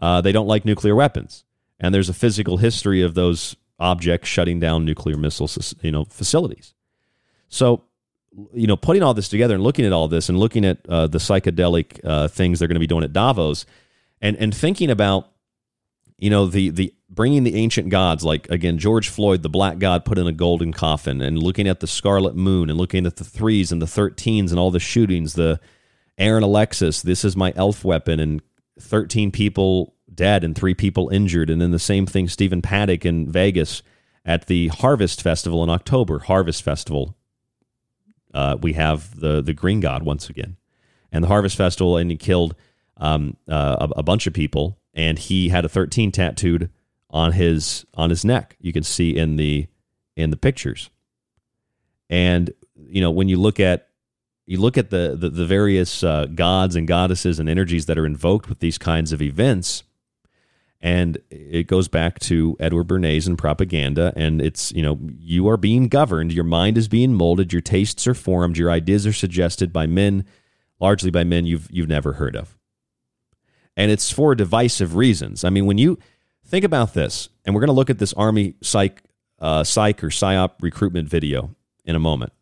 uh, 0.00 0.20
they 0.20 0.32
don't 0.32 0.48
like 0.48 0.64
nuclear 0.64 0.94
weapons, 0.96 1.44
and 1.78 1.94
there's 1.94 2.08
a 2.08 2.14
physical 2.14 2.56
history 2.56 3.02
of 3.02 3.14
those 3.14 3.54
objects 3.78 4.28
shutting 4.28 4.58
down 4.58 4.84
nuclear 4.84 5.16
missile, 5.16 5.50
you 5.82 5.92
know, 5.92 6.04
facilities. 6.06 6.74
So, 7.48 7.82
you 8.54 8.66
know, 8.66 8.76
putting 8.76 9.02
all 9.02 9.12
this 9.12 9.28
together 9.28 9.54
and 9.54 9.62
looking 9.62 9.84
at 9.84 9.92
all 9.92 10.08
this 10.08 10.28
and 10.28 10.38
looking 10.38 10.64
at 10.64 10.78
uh, 10.88 11.06
the 11.06 11.18
psychedelic 11.18 12.00
uh, 12.04 12.28
things 12.28 12.58
they're 12.58 12.68
going 12.68 12.76
to 12.76 12.80
be 12.80 12.86
doing 12.86 13.04
at 13.04 13.12
Davos, 13.12 13.66
and 14.22 14.36
and 14.38 14.54
thinking 14.54 14.90
about, 14.90 15.28
you 16.18 16.30
know, 16.30 16.46
the 16.46 16.70
the 16.70 16.94
bringing 17.14 17.44
the 17.44 17.56
ancient 17.56 17.90
gods, 17.90 18.24
like 18.24 18.48
again, 18.50 18.78
George 18.78 19.08
Floyd, 19.08 19.42
the 19.42 19.48
black 19.50 19.78
god 19.78 20.04
put 20.04 20.18
in 20.18 20.26
a 20.26 20.32
golden 20.32 20.72
coffin, 20.72 21.20
and 21.20 21.42
looking 21.42 21.68
at 21.68 21.80
the 21.80 21.86
scarlet 21.86 22.34
moon, 22.34 22.70
and 22.70 22.78
looking 22.78 23.06
at 23.06 23.16
the 23.16 23.24
threes 23.24 23.70
and 23.70 23.82
the 23.82 23.86
13s 23.86 24.50
and 24.50 24.58
all 24.58 24.70
the 24.70 24.80
shootings, 24.80 25.34
the 25.34 25.60
Aaron 26.18 26.42
Alexis, 26.42 27.02
this 27.02 27.24
is 27.24 27.36
my 27.36 27.52
elf 27.54 27.84
weapon, 27.84 28.18
and 28.18 28.42
13 28.80 29.30
people 29.30 29.94
dead 30.12 30.44
and 30.44 30.56
three 30.56 30.74
people 30.74 31.08
injured. 31.08 31.50
And 31.50 31.60
then 31.60 31.70
the 31.70 31.78
same 31.78 32.06
thing, 32.06 32.28
Stephen 32.28 32.62
Paddock 32.62 33.04
in 33.04 33.30
Vegas 33.30 33.82
at 34.24 34.46
the 34.46 34.68
Harvest 34.68 35.22
Festival 35.22 35.62
in 35.62 35.70
October. 35.70 36.20
Harvest 36.20 36.62
Festival, 36.62 37.16
uh, 38.34 38.56
we 38.60 38.74
have 38.74 39.18
the, 39.18 39.42
the 39.42 39.54
Green 39.54 39.80
God 39.80 40.02
once 40.02 40.28
again. 40.28 40.56
And 41.10 41.24
the 41.24 41.28
Harvest 41.28 41.56
Festival, 41.56 41.96
and 41.96 42.10
he 42.10 42.16
killed 42.16 42.54
um, 42.96 43.36
uh, 43.48 43.88
a, 43.96 44.00
a 44.00 44.02
bunch 44.02 44.26
of 44.26 44.32
people, 44.32 44.78
and 44.94 45.18
he 45.18 45.48
had 45.48 45.64
a 45.64 45.68
13 45.68 46.12
tattooed 46.12 46.70
on 47.12 47.32
his 47.32 47.84
on 47.94 48.10
his 48.10 48.24
neck. 48.24 48.56
You 48.60 48.72
can 48.72 48.82
see 48.82 49.16
in 49.16 49.36
the 49.36 49.66
in 50.16 50.30
the 50.30 50.36
pictures. 50.36 50.90
And 52.08 52.52
you 52.74 53.00
know 53.00 53.10
when 53.10 53.28
you 53.28 53.38
look 53.38 53.60
at 53.60 53.88
you 54.46 54.58
look 54.58 54.78
at 54.78 54.90
the 54.90 55.16
the, 55.18 55.28
the 55.28 55.46
various 55.46 56.02
uh, 56.02 56.26
gods 56.26 56.74
and 56.74 56.88
goddesses 56.88 57.38
and 57.38 57.48
energies 57.48 57.86
that 57.86 57.98
are 57.98 58.06
invoked 58.06 58.48
with 58.48 58.60
these 58.60 58.78
kinds 58.78 59.12
of 59.12 59.22
events, 59.22 59.82
and 60.80 61.18
it 61.30 61.66
goes 61.66 61.88
back 61.88 62.18
to 62.20 62.56
Edward 62.58 62.88
Bernays 62.88 63.26
and 63.26 63.38
propaganda. 63.38 64.12
And 64.16 64.40
it's 64.40 64.72
you 64.72 64.82
know 64.82 64.98
you 65.18 65.48
are 65.48 65.56
being 65.56 65.88
governed, 65.88 66.32
your 66.32 66.44
mind 66.44 66.78
is 66.78 66.88
being 66.88 67.14
molded, 67.14 67.52
your 67.52 67.62
tastes 67.62 68.06
are 68.06 68.14
formed, 68.14 68.56
your 68.56 68.70
ideas 68.70 69.06
are 69.06 69.12
suggested 69.12 69.72
by 69.72 69.86
men, 69.86 70.24
largely 70.80 71.10
by 71.10 71.24
men 71.24 71.46
you've 71.46 71.68
you've 71.70 71.88
never 71.88 72.14
heard 72.14 72.36
of, 72.36 72.58
and 73.76 73.90
it's 73.90 74.10
for 74.10 74.34
divisive 74.34 74.96
reasons. 74.96 75.44
I 75.44 75.50
mean, 75.50 75.66
when 75.66 75.78
you 75.78 75.98
Think 76.52 76.66
about 76.66 76.92
this, 76.92 77.30
and 77.46 77.54
we're 77.54 77.62
going 77.62 77.68
to 77.68 77.72
look 77.72 77.88
at 77.88 77.98
this 77.98 78.12
Army 78.12 78.56
psych, 78.60 79.02
uh, 79.38 79.64
psych 79.64 80.04
or 80.04 80.08
psyop 80.08 80.50
recruitment 80.60 81.08
video 81.08 81.56
in 81.86 81.96
a 81.96 81.98
moment. 81.98 82.34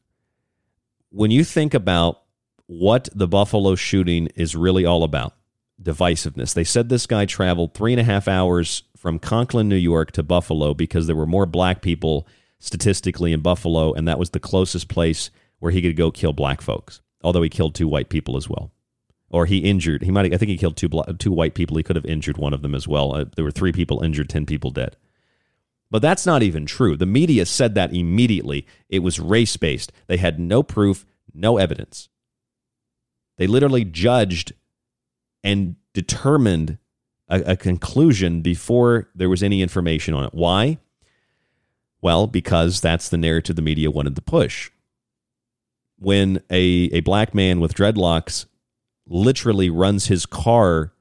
When 1.10 1.30
you 1.30 1.44
think 1.44 1.74
about 1.74 2.20
what 2.66 3.08
the 3.14 3.28
Buffalo 3.28 3.76
shooting 3.76 4.26
is 4.34 4.56
really 4.56 4.84
all 4.84 5.04
about, 5.04 5.34
divisiveness. 5.80 6.54
They 6.54 6.64
said 6.64 6.88
this 6.88 7.06
guy 7.06 7.24
traveled 7.24 7.72
three 7.72 7.92
and 7.92 8.00
a 8.00 8.04
half 8.04 8.26
hours 8.26 8.82
from 8.96 9.20
Conklin, 9.20 9.68
New 9.68 9.76
York 9.76 10.10
to 10.12 10.24
Buffalo 10.24 10.74
because 10.74 11.06
there 11.06 11.14
were 11.14 11.24
more 11.24 11.46
black 11.46 11.80
people 11.80 12.26
statistically 12.58 13.32
in 13.32 13.42
Buffalo, 13.42 13.92
and 13.92 14.08
that 14.08 14.18
was 14.18 14.30
the 14.30 14.40
closest 14.40 14.88
place 14.88 15.30
where 15.60 15.70
he 15.70 15.80
could 15.80 15.94
go 15.94 16.10
kill 16.10 16.32
black 16.32 16.62
folks, 16.62 17.00
although 17.22 17.42
he 17.42 17.48
killed 17.48 17.76
two 17.76 17.86
white 17.86 18.08
people 18.08 18.36
as 18.36 18.48
well 18.48 18.72
or 19.30 19.46
he 19.46 19.58
injured. 19.58 20.02
He 20.02 20.10
might. 20.10 20.34
I 20.34 20.36
think 20.36 20.50
he 20.50 20.58
killed 20.58 20.76
two 20.76 20.90
two 21.18 21.32
white 21.32 21.54
people. 21.54 21.76
He 21.76 21.82
could 21.82 21.96
have 21.96 22.04
injured 22.06 22.36
one 22.36 22.52
of 22.52 22.62
them 22.62 22.74
as 22.74 22.86
well. 22.86 23.14
Uh, 23.14 23.24
there 23.36 23.44
were 23.44 23.50
three 23.50 23.72
people 23.72 24.02
injured, 24.02 24.28
ten 24.28 24.44
people 24.44 24.70
dead. 24.70 24.96
But 25.90 26.02
that's 26.02 26.26
not 26.26 26.42
even 26.42 26.66
true. 26.66 26.96
The 26.96 27.06
media 27.06 27.46
said 27.46 27.74
that 27.74 27.92
immediately. 27.92 28.66
It 28.88 29.00
was 29.00 29.18
race 29.18 29.56
based. 29.56 29.92
They 30.06 30.18
had 30.18 30.38
no 30.38 30.62
proof, 30.62 31.04
no 31.34 31.58
evidence. 31.58 32.08
They 33.38 33.46
literally 33.46 33.84
judged 33.84 34.52
and 35.42 35.76
determined 35.94 36.78
a, 37.28 37.52
a 37.52 37.56
conclusion 37.56 38.42
before 38.42 39.08
there 39.14 39.30
was 39.30 39.42
any 39.42 39.62
information 39.62 40.14
on 40.14 40.24
it. 40.24 40.34
Why? 40.34 40.78
Well, 42.02 42.26
because 42.26 42.80
that's 42.80 43.08
the 43.08 43.18
narrative 43.18 43.56
the 43.56 43.62
media 43.62 43.90
wanted 43.90 44.14
to 44.16 44.22
push. 44.22 44.70
When 45.98 46.42
a, 46.50 46.62
a 46.92 47.00
black 47.00 47.34
man 47.34 47.60
with 47.60 47.74
dreadlocks 47.74 48.46
literally 49.10 49.68
runs 49.68 50.06
his 50.06 50.24
car 50.24 50.92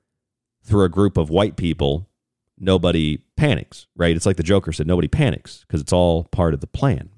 through 0.63 0.83
a 0.83 0.89
group 0.89 1.15
of 1.15 1.29
white 1.29 1.55
people, 1.55 2.09
nobody 2.57 3.19
panics, 3.37 3.87
right? 3.95 4.15
It's 4.15 4.25
like 4.25 4.35
the 4.35 4.43
Joker 4.43 4.73
said 4.73 4.87
nobody 4.87 5.07
panics 5.07 5.63
because 5.65 5.79
it's 5.79 5.93
all 5.93 6.25
part 6.25 6.53
of 6.53 6.59
the 6.59 6.67
plan. 6.67 7.09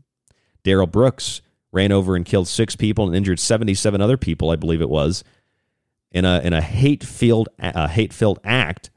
Darrell 0.64 0.88
Brooks 0.88 1.42
ran 1.72 1.92
over 1.92 2.16
and 2.16 2.26
killed 2.26 2.48
six 2.48 2.76
people 2.76 3.08
and 3.08 3.16
injured 3.16 3.40
77 3.40 4.02
other 4.02 4.18
people, 4.18 4.52
I 4.52 4.58
believe 4.58 4.82
it 4.82 4.90
was, 4.90 5.24
in 6.12 6.26
a, 6.26 6.40
in 6.42 6.54
a 6.54 6.62
hate 6.62 7.04
filled 7.04 7.50
a 7.58 7.88
hate 7.88 8.14
filled 8.14 8.40
act, 8.44 8.92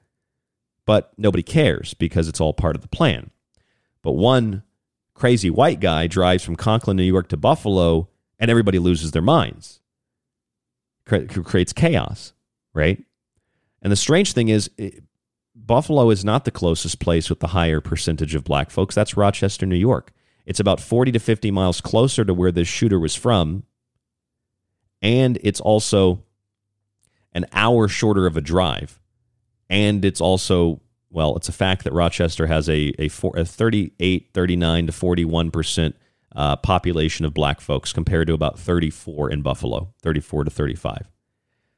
but 0.84 1.12
nobody 1.16 1.42
cares 1.42 1.94
because 1.94 2.28
it's 2.28 2.40
all 2.40 2.52
part 2.52 2.74
of 2.74 2.82
the 2.82 2.88
plan. 2.88 3.30
But 4.02 4.12
one 4.12 4.64
crazy 5.14 5.48
white 5.48 5.78
guy 5.78 6.08
drives 6.08 6.42
from 6.42 6.56
Conklin, 6.56 6.96
New 6.96 7.04
York 7.04 7.28
to 7.28 7.36
Buffalo, 7.36 8.08
and 8.38 8.50
everybody 8.50 8.80
loses 8.80 9.12
their 9.12 9.22
minds 9.22 9.80
creates 11.06 11.72
chaos, 11.72 12.32
right? 12.72 13.02
And 13.82 13.92
the 13.92 13.96
strange 13.96 14.32
thing 14.32 14.48
is, 14.48 14.70
it, 14.78 15.02
Buffalo 15.54 16.10
is 16.10 16.24
not 16.24 16.44
the 16.44 16.50
closest 16.50 16.98
place 16.98 17.30
with 17.30 17.40
the 17.40 17.48
higher 17.48 17.80
percentage 17.80 18.34
of 18.34 18.44
black 18.44 18.70
folks. 18.70 18.94
That's 18.94 19.16
Rochester, 19.16 19.66
New 19.66 19.76
York. 19.76 20.12
It's 20.46 20.60
about 20.60 20.80
40 20.80 21.12
to 21.12 21.18
50 21.18 21.50
miles 21.50 21.80
closer 21.80 22.24
to 22.24 22.34
where 22.34 22.52
this 22.52 22.68
shooter 22.68 22.98
was 22.98 23.14
from. 23.14 23.64
And 25.00 25.38
it's 25.42 25.60
also 25.60 26.22
an 27.32 27.46
hour 27.52 27.88
shorter 27.88 28.26
of 28.26 28.36
a 28.36 28.40
drive. 28.40 29.00
And 29.70 30.04
it's 30.04 30.20
also, 30.20 30.80
well, 31.10 31.36
it's 31.36 31.48
a 31.48 31.52
fact 31.52 31.84
that 31.84 31.92
Rochester 31.92 32.46
has 32.46 32.68
a, 32.68 32.92
a, 32.98 33.08
four, 33.08 33.32
a 33.36 33.44
38, 33.44 34.30
39 34.32 34.86
to 34.86 34.92
41% 34.92 35.94
uh, 36.34 36.56
population 36.56 37.24
of 37.24 37.34
black 37.34 37.60
folks 37.60 37.92
compared 37.92 38.26
to 38.28 38.34
about 38.34 38.58
34 38.58 39.30
in 39.30 39.42
Buffalo, 39.42 39.92
34 40.02 40.44
to 40.44 40.50
35. 40.50 41.10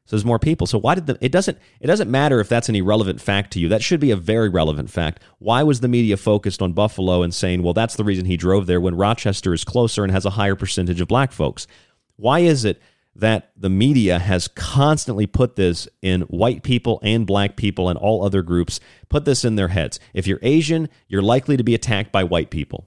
So 0.06 0.14
there's 0.14 0.24
more 0.24 0.38
people. 0.38 0.68
So 0.68 0.78
why 0.78 0.94
did 0.94 1.06
the 1.06 1.18
it 1.20 1.32
doesn't 1.32 1.58
it 1.80 1.88
doesn't 1.88 2.10
matter 2.10 2.38
if 2.38 2.48
that's 2.48 2.68
an 2.68 2.76
irrelevant 2.76 3.20
fact 3.20 3.52
to 3.54 3.60
you. 3.60 3.68
That 3.68 3.82
should 3.82 3.98
be 3.98 4.12
a 4.12 4.16
very 4.16 4.48
relevant 4.48 4.88
fact. 4.88 5.20
Why 5.38 5.64
was 5.64 5.80
the 5.80 5.88
media 5.88 6.16
focused 6.16 6.62
on 6.62 6.74
Buffalo 6.74 7.22
and 7.22 7.34
saying, 7.34 7.64
"Well, 7.64 7.74
that's 7.74 7.96
the 7.96 8.04
reason 8.04 8.24
he 8.24 8.36
drove 8.36 8.66
there 8.66 8.80
when 8.80 8.94
Rochester 8.94 9.52
is 9.52 9.64
closer 9.64 10.04
and 10.04 10.12
has 10.12 10.24
a 10.24 10.30
higher 10.30 10.54
percentage 10.54 11.00
of 11.00 11.08
black 11.08 11.32
folks?" 11.32 11.66
Why 12.14 12.38
is 12.40 12.64
it 12.64 12.80
that 13.16 13.50
the 13.56 13.70
media 13.70 14.18
has 14.18 14.46
constantly 14.46 15.26
put 15.26 15.56
this 15.56 15.88
in 16.02 16.20
white 16.22 16.62
people 16.62 17.00
and 17.02 17.26
black 17.26 17.56
people 17.56 17.88
and 17.88 17.98
all 17.98 18.24
other 18.24 18.42
groups 18.42 18.78
put 19.08 19.24
this 19.24 19.44
in 19.44 19.56
their 19.56 19.68
heads. 19.68 19.98
If 20.12 20.26
you're 20.26 20.38
Asian, 20.42 20.88
you're 21.08 21.22
likely 21.22 21.56
to 21.56 21.64
be 21.64 21.74
attacked 21.74 22.12
by 22.12 22.24
white 22.24 22.50
people. 22.50 22.86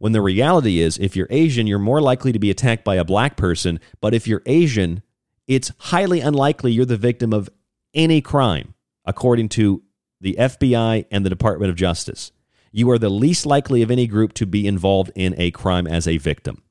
When 0.00 0.12
the 0.12 0.22
reality 0.22 0.80
is, 0.80 0.96
if 0.96 1.14
you're 1.14 1.26
Asian, 1.28 1.66
you're 1.66 1.78
more 1.78 2.00
likely 2.00 2.32
to 2.32 2.38
be 2.38 2.50
attacked 2.50 2.84
by 2.84 2.96
a 2.96 3.04
black 3.04 3.36
person. 3.36 3.78
But 4.00 4.14
if 4.14 4.26
you're 4.26 4.42
Asian, 4.46 5.02
it's 5.46 5.72
highly 5.76 6.20
unlikely 6.20 6.72
you're 6.72 6.86
the 6.86 6.96
victim 6.96 7.34
of 7.34 7.50
any 7.92 8.22
crime, 8.22 8.72
according 9.04 9.50
to 9.50 9.82
the 10.18 10.36
FBI 10.38 11.04
and 11.10 11.22
the 11.22 11.28
Department 11.28 11.68
of 11.68 11.76
Justice. 11.76 12.32
You 12.72 12.90
are 12.90 12.98
the 12.98 13.10
least 13.10 13.44
likely 13.44 13.82
of 13.82 13.90
any 13.90 14.06
group 14.06 14.32
to 14.34 14.46
be 14.46 14.66
involved 14.66 15.12
in 15.14 15.34
a 15.36 15.50
crime 15.50 15.86
as 15.86 16.08
a 16.08 16.16
victim. 16.16 16.62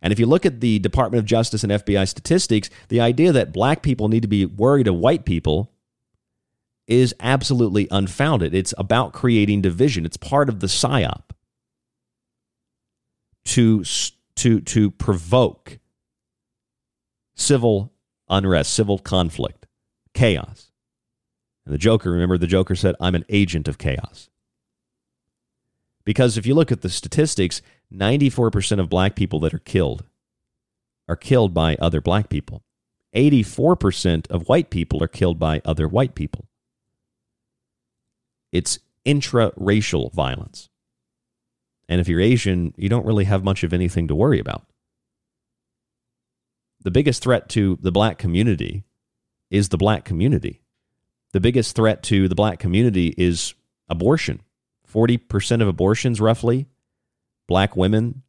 And 0.00 0.12
if 0.12 0.20
you 0.20 0.26
look 0.26 0.46
at 0.46 0.60
the 0.60 0.78
Department 0.78 1.18
of 1.18 1.24
Justice 1.24 1.64
and 1.64 1.72
FBI 1.72 2.06
statistics, 2.06 2.70
the 2.90 3.00
idea 3.00 3.32
that 3.32 3.52
black 3.52 3.82
people 3.82 4.08
need 4.08 4.22
to 4.22 4.28
be 4.28 4.46
worried 4.46 4.86
of 4.86 4.94
white 4.94 5.24
people 5.24 5.72
is 6.86 7.12
absolutely 7.18 7.88
unfounded. 7.90 8.54
It's 8.54 8.72
about 8.78 9.12
creating 9.12 9.62
division, 9.62 10.06
it's 10.06 10.16
part 10.16 10.48
of 10.48 10.60
the 10.60 10.68
psyop 10.68 11.27
to 13.48 13.82
to 14.36 14.60
to 14.60 14.90
provoke 14.92 15.78
civil 17.34 17.92
unrest, 18.28 18.72
civil 18.72 18.98
conflict, 18.98 19.66
chaos. 20.14 20.70
And 21.64 21.74
the 21.74 21.78
Joker, 21.78 22.10
remember, 22.10 22.38
the 22.38 22.46
Joker 22.46 22.74
said, 22.74 22.94
I'm 23.00 23.14
an 23.14 23.24
agent 23.28 23.68
of 23.68 23.78
chaos. 23.78 24.28
Because 26.04 26.36
if 26.36 26.46
you 26.46 26.54
look 26.54 26.72
at 26.72 26.82
the 26.82 26.88
statistics, 26.88 27.60
94% 27.92 28.80
of 28.80 28.88
black 28.88 29.14
people 29.14 29.40
that 29.40 29.54
are 29.54 29.58
killed 29.58 30.04
are 31.08 31.16
killed 31.16 31.54
by 31.54 31.76
other 31.76 32.00
black 32.00 32.28
people. 32.28 32.62
84% 33.14 34.30
of 34.30 34.48
white 34.48 34.70
people 34.70 35.02
are 35.02 35.08
killed 35.08 35.38
by 35.38 35.62
other 35.64 35.88
white 35.88 36.14
people. 36.14 36.48
It's 38.52 38.78
intra-racial 39.04 40.10
violence. 40.10 40.68
And 41.88 42.00
if 42.00 42.08
you're 42.08 42.20
Asian, 42.20 42.74
you 42.76 42.88
don't 42.88 43.06
really 43.06 43.24
have 43.24 43.44
much 43.44 43.64
of 43.64 43.72
anything 43.72 44.08
to 44.08 44.14
worry 44.14 44.38
about. 44.38 44.66
The 46.82 46.90
biggest 46.90 47.22
threat 47.22 47.48
to 47.50 47.78
the 47.80 47.92
black 47.92 48.18
community 48.18 48.84
is 49.50 49.70
the 49.70 49.78
black 49.78 50.04
community. 50.04 50.60
The 51.32 51.40
biggest 51.40 51.74
threat 51.74 52.02
to 52.04 52.28
the 52.28 52.34
black 52.34 52.58
community 52.58 53.14
is 53.16 53.54
abortion. 53.88 54.40
40% 54.92 55.60
of 55.60 55.68
abortions, 55.68 56.20
roughly, 56.20 56.66
black 57.46 57.76
women 57.76 58.22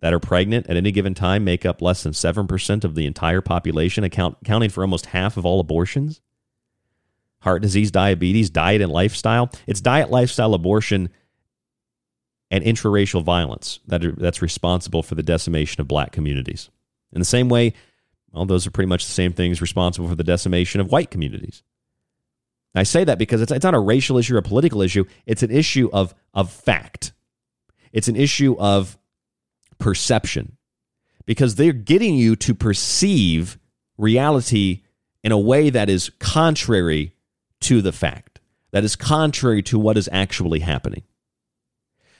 that 0.00 0.12
are 0.12 0.20
pregnant 0.20 0.68
at 0.68 0.76
any 0.76 0.92
given 0.92 1.14
time 1.14 1.44
make 1.44 1.66
up 1.66 1.82
less 1.82 2.02
than 2.02 2.12
7% 2.12 2.84
of 2.84 2.94
the 2.94 3.06
entire 3.06 3.40
population, 3.40 4.04
account, 4.04 4.36
accounting 4.42 4.70
for 4.70 4.82
almost 4.82 5.06
half 5.06 5.36
of 5.36 5.44
all 5.44 5.60
abortions. 5.60 6.20
Heart 7.40 7.62
disease, 7.62 7.90
diabetes, 7.90 8.50
diet 8.50 8.82
and 8.82 8.92
lifestyle. 8.92 9.50
It's 9.66 9.80
diet, 9.80 10.10
lifestyle, 10.10 10.54
abortion, 10.54 11.10
and 12.50 12.64
intraracial 12.64 13.22
violence 13.22 13.80
that 13.86 14.04
are, 14.04 14.12
that's 14.12 14.42
responsible 14.42 15.02
for 15.02 15.14
the 15.14 15.22
decimation 15.22 15.80
of 15.80 15.88
black 15.88 16.12
communities. 16.12 16.70
In 17.12 17.20
the 17.20 17.24
same 17.24 17.48
way, 17.48 17.74
well, 18.32 18.46
those 18.46 18.66
are 18.66 18.70
pretty 18.70 18.88
much 18.88 19.06
the 19.06 19.12
same 19.12 19.32
things 19.32 19.60
responsible 19.60 20.08
for 20.08 20.14
the 20.14 20.24
decimation 20.24 20.80
of 20.80 20.90
white 20.90 21.10
communities. 21.10 21.62
I 22.74 22.82
say 22.82 23.04
that 23.04 23.18
because 23.18 23.40
it's, 23.40 23.50
it's 23.50 23.64
not 23.64 23.74
a 23.74 23.80
racial 23.80 24.18
issue 24.18 24.34
or 24.34 24.38
a 24.38 24.42
political 24.42 24.82
issue. 24.82 25.04
It's 25.26 25.42
an 25.42 25.50
issue 25.50 25.90
of, 25.92 26.14
of 26.34 26.50
fact. 26.50 27.12
It's 27.92 28.08
an 28.08 28.16
issue 28.16 28.56
of 28.58 28.98
perception 29.78 30.56
because 31.26 31.54
they're 31.54 31.72
getting 31.72 32.14
you 32.14 32.36
to 32.36 32.54
perceive 32.54 33.58
reality 33.96 34.82
in 35.24 35.32
a 35.32 35.38
way 35.38 35.70
that 35.70 35.88
is 35.88 36.10
contrary 36.18 37.12
to 37.60 37.82
the 37.82 37.92
fact, 37.92 38.40
that 38.70 38.84
is 38.84 38.96
contrary 38.96 39.62
to 39.62 39.78
what 39.78 39.96
is 39.98 40.08
actually 40.12 40.60
happening. 40.60 41.02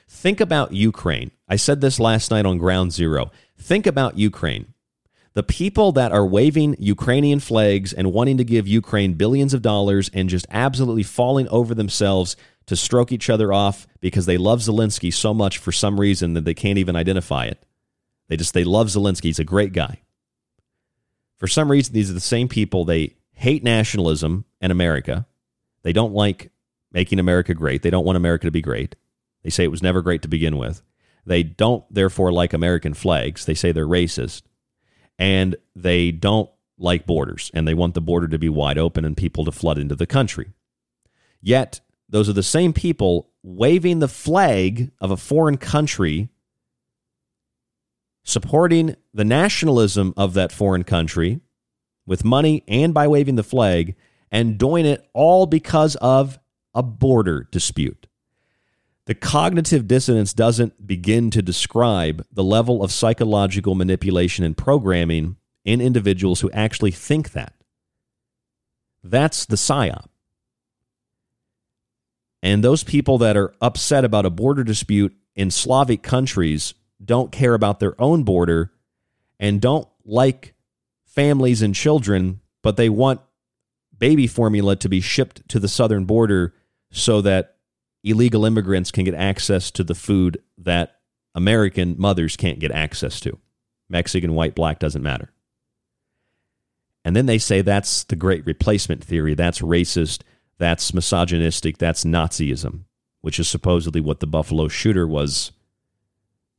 Think 0.08 0.40
about 0.40 0.72
Ukraine. 0.72 1.30
I 1.48 1.56
said 1.56 1.80
this 1.80 2.00
last 2.00 2.30
night 2.30 2.46
on 2.46 2.56
Ground 2.56 2.92
Zero. 2.92 3.30
Think 3.58 3.86
about 3.86 4.18
Ukraine. 4.18 4.72
The 5.34 5.42
people 5.42 5.92
that 5.92 6.12
are 6.12 6.26
waving 6.26 6.76
Ukrainian 6.78 7.40
flags 7.40 7.92
and 7.92 8.12
wanting 8.12 8.38
to 8.38 8.44
give 8.44 8.66
Ukraine 8.66 9.12
billions 9.12 9.52
of 9.52 9.62
dollars 9.62 10.10
and 10.14 10.28
just 10.28 10.46
absolutely 10.50 11.02
falling 11.02 11.46
over 11.48 11.74
themselves 11.74 12.36
to 12.66 12.74
stroke 12.74 13.12
each 13.12 13.30
other 13.30 13.52
off 13.52 13.86
because 14.00 14.26
they 14.26 14.38
love 14.38 14.60
Zelensky 14.60 15.12
so 15.12 15.32
much 15.32 15.58
for 15.58 15.72
some 15.72 16.00
reason 16.00 16.32
that 16.34 16.44
they 16.44 16.54
can't 16.54 16.78
even 16.78 16.96
identify 16.96 17.44
it. 17.44 17.64
They 18.28 18.36
just 18.36 18.54
they 18.54 18.64
love 18.64 18.88
Zelensky. 18.88 19.24
He's 19.24 19.38
a 19.38 19.44
great 19.44 19.72
guy. 19.72 20.00
For 21.36 21.46
some 21.46 21.70
reason, 21.70 21.92
these 21.94 22.10
are 22.10 22.14
the 22.14 22.20
same 22.20 22.48
people. 22.48 22.84
They 22.84 23.14
hate 23.32 23.62
nationalism 23.62 24.46
and 24.60 24.72
America. 24.72 25.26
They 25.82 25.92
don't 25.92 26.14
like 26.14 26.50
making 26.90 27.20
America 27.20 27.54
great. 27.54 27.82
They 27.82 27.90
don't 27.90 28.04
want 28.04 28.16
America 28.16 28.46
to 28.46 28.50
be 28.50 28.62
great. 28.62 28.96
They 29.42 29.50
say 29.50 29.64
it 29.64 29.70
was 29.70 29.82
never 29.82 30.02
great 30.02 30.22
to 30.22 30.28
begin 30.28 30.56
with. 30.56 30.82
They 31.24 31.42
don't, 31.42 31.84
therefore, 31.92 32.32
like 32.32 32.52
American 32.52 32.94
flags. 32.94 33.44
They 33.44 33.54
say 33.54 33.72
they're 33.72 33.86
racist. 33.86 34.42
And 35.18 35.56
they 35.74 36.10
don't 36.10 36.50
like 36.78 37.06
borders, 37.06 37.50
and 37.52 37.66
they 37.66 37.74
want 37.74 37.94
the 37.94 38.00
border 38.00 38.28
to 38.28 38.38
be 38.38 38.48
wide 38.48 38.78
open 38.78 39.04
and 39.04 39.16
people 39.16 39.44
to 39.44 39.52
flood 39.52 39.78
into 39.78 39.96
the 39.96 40.06
country. 40.06 40.52
Yet, 41.40 41.80
those 42.08 42.28
are 42.28 42.34
the 42.34 42.42
same 42.42 42.72
people 42.72 43.30
waving 43.42 43.98
the 43.98 44.08
flag 44.08 44.90
of 45.00 45.10
a 45.10 45.16
foreign 45.16 45.56
country, 45.56 46.28
supporting 48.24 48.96
the 49.12 49.24
nationalism 49.24 50.14
of 50.16 50.34
that 50.34 50.52
foreign 50.52 50.84
country 50.84 51.40
with 52.06 52.24
money 52.24 52.64
and 52.66 52.94
by 52.94 53.06
waving 53.06 53.36
the 53.36 53.42
flag, 53.42 53.94
and 54.30 54.58
doing 54.58 54.86
it 54.86 55.06
all 55.14 55.46
because 55.46 55.96
of 55.96 56.38
a 56.74 56.82
border 56.82 57.48
dispute. 57.50 58.07
The 59.08 59.14
cognitive 59.14 59.88
dissonance 59.88 60.34
doesn't 60.34 60.86
begin 60.86 61.30
to 61.30 61.40
describe 61.40 62.26
the 62.30 62.44
level 62.44 62.84
of 62.84 62.92
psychological 62.92 63.74
manipulation 63.74 64.44
and 64.44 64.54
programming 64.54 65.36
in 65.64 65.80
individuals 65.80 66.40
who 66.40 66.50
actually 66.50 66.90
think 66.90 67.32
that. 67.32 67.54
That's 69.02 69.46
the 69.46 69.56
psyop. 69.56 70.04
And 72.42 72.62
those 72.62 72.84
people 72.84 73.16
that 73.16 73.34
are 73.34 73.54
upset 73.62 74.04
about 74.04 74.26
a 74.26 74.30
border 74.30 74.62
dispute 74.62 75.16
in 75.34 75.50
Slavic 75.50 76.02
countries 76.02 76.74
don't 77.02 77.32
care 77.32 77.54
about 77.54 77.80
their 77.80 77.98
own 77.98 78.24
border 78.24 78.72
and 79.40 79.58
don't 79.58 79.88
like 80.04 80.52
families 81.06 81.62
and 81.62 81.74
children, 81.74 82.40
but 82.62 82.76
they 82.76 82.90
want 82.90 83.22
baby 83.96 84.26
formula 84.26 84.76
to 84.76 84.88
be 84.90 85.00
shipped 85.00 85.48
to 85.48 85.58
the 85.58 85.66
southern 85.66 86.04
border 86.04 86.52
so 86.90 87.22
that 87.22 87.54
illegal 88.04 88.44
immigrants 88.44 88.90
can 88.90 89.04
get 89.04 89.14
access 89.14 89.70
to 89.72 89.84
the 89.84 89.94
food 89.94 90.42
that 90.56 90.96
American 91.34 91.94
mothers 91.98 92.36
can't 92.36 92.58
get 92.58 92.72
access 92.72 93.20
to. 93.20 93.38
Mexican, 93.88 94.34
white, 94.34 94.54
black 94.54 94.78
doesn't 94.78 95.02
matter. 95.02 95.32
And 97.04 97.16
then 97.16 97.26
they 97.26 97.38
say 97.38 97.62
that's 97.62 98.04
the 98.04 98.16
great 98.16 98.44
replacement 98.44 99.02
theory. 99.02 99.34
That's 99.34 99.60
racist. 99.60 100.22
That's 100.58 100.92
misogynistic. 100.92 101.78
That's 101.78 102.04
Nazism, 102.04 102.80
which 103.20 103.38
is 103.38 103.48
supposedly 103.48 104.00
what 104.00 104.20
the 104.20 104.26
Buffalo 104.26 104.68
shooter 104.68 105.06
was 105.06 105.52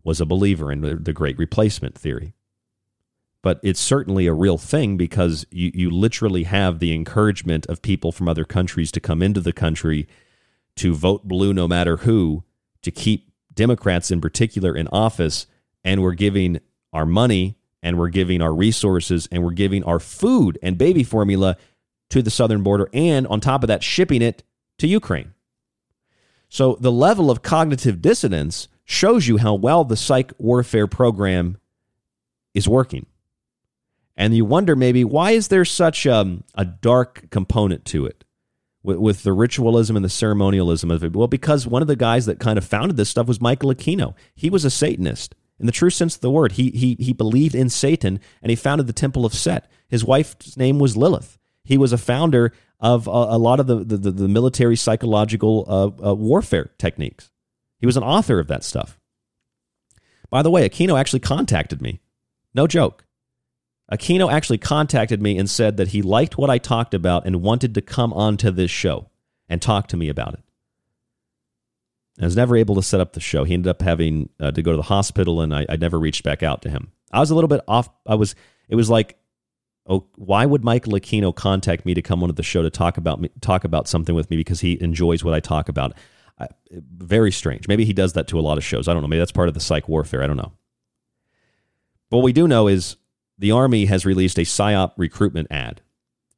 was 0.03 0.21
a 0.21 0.25
believer 0.25 0.71
in 0.71 1.03
the 1.03 1.13
great 1.13 1.37
replacement 1.37 1.97
theory. 1.97 2.33
But 3.41 3.59
it's 3.63 3.79
certainly 3.79 4.27
a 4.27 4.33
real 4.33 4.57
thing 4.57 4.97
because 4.97 5.45
you, 5.51 5.71
you 5.73 5.89
literally 5.89 6.43
have 6.43 6.79
the 6.79 6.93
encouragement 6.93 7.65
of 7.67 7.81
people 7.81 8.11
from 8.11 8.27
other 8.27 8.45
countries 8.45 8.91
to 8.93 8.99
come 8.99 9.21
into 9.21 9.41
the 9.41 9.53
country 9.53 10.07
to 10.79 10.93
vote 10.93 11.27
blue 11.27 11.53
no 11.53 11.67
matter 11.67 11.97
who, 11.97 12.43
to 12.81 12.91
keep 12.91 13.31
Democrats 13.53 14.11
in 14.11 14.21
particular 14.21 14.75
in 14.75 14.87
office, 14.87 15.45
and 15.83 16.01
we're 16.01 16.13
giving 16.13 16.59
our 16.93 17.05
money 17.05 17.57
and 17.83 17.97
we're 17.97 18.09
giving 18.09 18.41
our 18.41 18.53
resources 18.53 19.27
and 19.31 19.43
we're 19.43 19.51
giving 19.51 19.83
our 19.83 19.99
food 19.99 20.57
and 20.63 20.77
baby 20.77 21.03
formula 21.03 21.57
to 22.09 22.21
the 22.21 22.29
southern 22.29 22.63
border, 22.63 22.89
and 22.93 23.27
on 23.27 23.39
top 23.39 23.63
of 23.63 23.67
that, 23.67 23.83
shipping 23.83 24.21
it 24.21 24.43
to 24.77 24.87
Ukraine. 24.87 25.33
So 26.49 26.77
the 26.79 26.91
level 26.91 27.29
of 27.29 27.43
cognitive 27.43 28.01
dissonance 28.01 28.67
shows 28.83 29.27
you 29.27 29.37
how 29.37 29.53
well 29.53 29.83
the 29.83 29.97
psych 29.97 30.31
warfare 30.39 30.87
program 30.87 31.57
is 32.53 32.67
working. 32.67 33.05
And 34.17 34.35
you 34.35 34.45
wonder 34.45 34.75
maybe 34.75 35.03
why 35.03 35.31
is 35.31 35.49
there 35.49 35.65
such 35.65 36.07
um, 36.07 36.43
a 36.55 36.65
dark 36.65 37.29
component 37.29 37.85
to 37.85 38.05
it? 38.05 38.23
With, 38.83 38.97
with 38.97 39.23
the 39.23 39.33
ritualism 39.33 39.95
and 39.95 40.05
the 40.05 40.09
ceremonialism 40.09 40.91
of 40.91 41.03
it? 41.03 41.15
Well, 41.15 41.27
because 41.27 41.67
one 41.67 41.81
of 41.81 41.87
the 41.87 41.95
guys 41.95 42.25
that 42.25 42.39
kind 42.39 42.57
of 42.57 42.65
founded 42.65 42.97
this 42.97 43.09
stuff 43.09 43.27
was 43.27 43.41
Michael 43.41 43.73
Aquino. 43.73 44.15
He 44.35 44.49
was 44.49 44.65
a 44.65 44.69
Satanist 44.69 45.35
in 45.59 45.65
the 45.65 45.71
true 45.71 45.89
sense 45.89 46.15
of 46.15 46.21
the 46.21 46.31
word. 46.31 46.53
He 46.53 46.71
he 46.71 46.95
he 46.99 47.13
believed 47.13 47.55
in 47.55 47.69
Satan 47.69 48.19
and 48.41 48.49
he 48.49 48.55
founded 48.55 48.87
the 48.87 48.93
Temple 48.93 49.25
of 49.25 49.33
Set. 49.33 49.69
His 49.87 50.05
wife's 50.05 50.55
name 50.57 50.79
was 50.79 50.95
Lilith. 50.95 51.37
He 51.63 51.77
was 51.77 51.93
a 51.93 51.97
founder 51.97 52.53
of 52.79 53.07
a, 53.07 53.11
a 53.11 53.37
lot 53.37 53.59
of 53.59 53.67
the, 53.67 53.83
the, 53.83 53.97
the 53.97 54.27
military 54.27 54.75
psychological 54.75 55.65
uh, 55.67 56.09
uh, 56.09 56.15
warfare 56.15 56.71
techniques. 56.77 57.29
He 57.79 57.85
was 57.85 57.97
an 57.97 58.03
author 58.03 58.39
of 58.39 58.47
that 58.47 58.63
stuff. 58.63 58.99
By 60.29 60.41
the 60.41 60.51
way, 60.51 60.67
Aquino 60.67 60.99
actually 60.99 61.19
contacted 61.19 61.81
me. 61.81 61.99
No 62.53 62.67
joke. 62.67 63.05
Aquino 63.91 64.31
actually 64.31 64.59
contacted 64.59 65.21
me 65.21 65.37
and 65.37 65.49
said 65.49 65.77
that 65.77 65.89
he 65.89 66.01
liked 66.01 66.37
what 66.37 66.49
I 66.49 66.57
talked 66.57 66.93
about 66.93 67.25
and 67.25 67.41
wanted 67.41 67.73
to 67.75 67.81
come 67.81 68.13
onto 68.13 68.51
this 68.51 68.69
show 68.69 69.09
and 69.47 69.61
talk 69.61 69.87
to 69.87 69.97
me 69.97 70.09
about 70.09 70.35
it. 70.35 70.41
I 72.21 72.25
was 72.25 72.35
never 72.35 72.55
able 72.55 72.75
to 72.75 72.83
set 72.83 72.99
up 72.99 73.13
the 73.13 73.19
show. 73.19 73.45
He 73.45 73.53
ended 73.53 73.69
up 73.69 73.81
having 73.81 74.29
uh, 74.39 74.51
to 74.51 74.61
go 74.61 74.71
to 74.71 74.77
the 74.77 74.83
hospital, 74.83 75.41
and 75.41 75.55
I, 75.55 75.65
I 75.69 75.77
never 75.77 75.97
reached 75.97 76.23
back 76.23 76.43
out 76.43 76.61
to 76.63 76.69
him. 76.69 76.91
I 77.11 77.19
was 77.19 77.31
a 77.31 77.35
little 77.35 77.47
bit 77.47 77.61
off. 77.67 77.89
I 78.05 78.15
was. 78.15 78.35
It 78.67 78.75
was 78.75 78.89
like, 78.89 79.17
oh, 79.87 80.05
why 80.15 80.45
would 80.45 80.63
Michael 80.63 80.93
Aquino 80.93 81.33
contact 81.33 81.85
me 81.85 81.93
to 81.93 82.01
come 82.01 82.21
onto 82.21 82.35
the 82.35 82.43
show 82.43 82.61
to 82.61 82.69
talk 82.69 82.97
about 82.97 83.21
me, 83.21 83.29
talk 83.41 83.63
about 83.63 83.87
something 83.87 84.13
with 84.13 84.29
me 84.29 84.37
because 84.37 84.59
he 84.59 84.79
enjoys 84.81 85.23
what 85.23 85.33
I 85.33 85.39
talk 85.39 85.69
about? 85.69 85.93
I, 86.37 86.47
very 86.71 87.31
strange. 87.31 87.67
Maybe 87.67 87.85
he 87.85 87.93
does 87.93 88.13
that 88.13 88.27
to 88.27 88.39
a 88.39 88.41
lot 88.41 88.57
of 88.57 88.63
shows. 88.63 88.87
I 88.87 88.93
don't 88.93 89.01
know. 89.01 89.07
Maybe 89.07 89.19
that's 89.19 89.31
part 89.31 89.47
of 89.47 89.53
the 89.53 89.59
psych 89.59 89.89
warfare. 89.89 90.21
I 90.21 90.27
don't 90.27 90.37
know. 90.37 90.51
But 92.09 92.17
what 92.17 92.23
we 92.23 92.33
do 92.33 92.47
know 92.47 92.67
is 92.67 92.97
the 93.39 93.51
Army 93.51 93.85
has 93.85 94.05
released 94.05 94.37
a 94.37 94.41
PSYOP 94.41 94.91
recruitment 94.97 95.47
ad. 95.49 95.81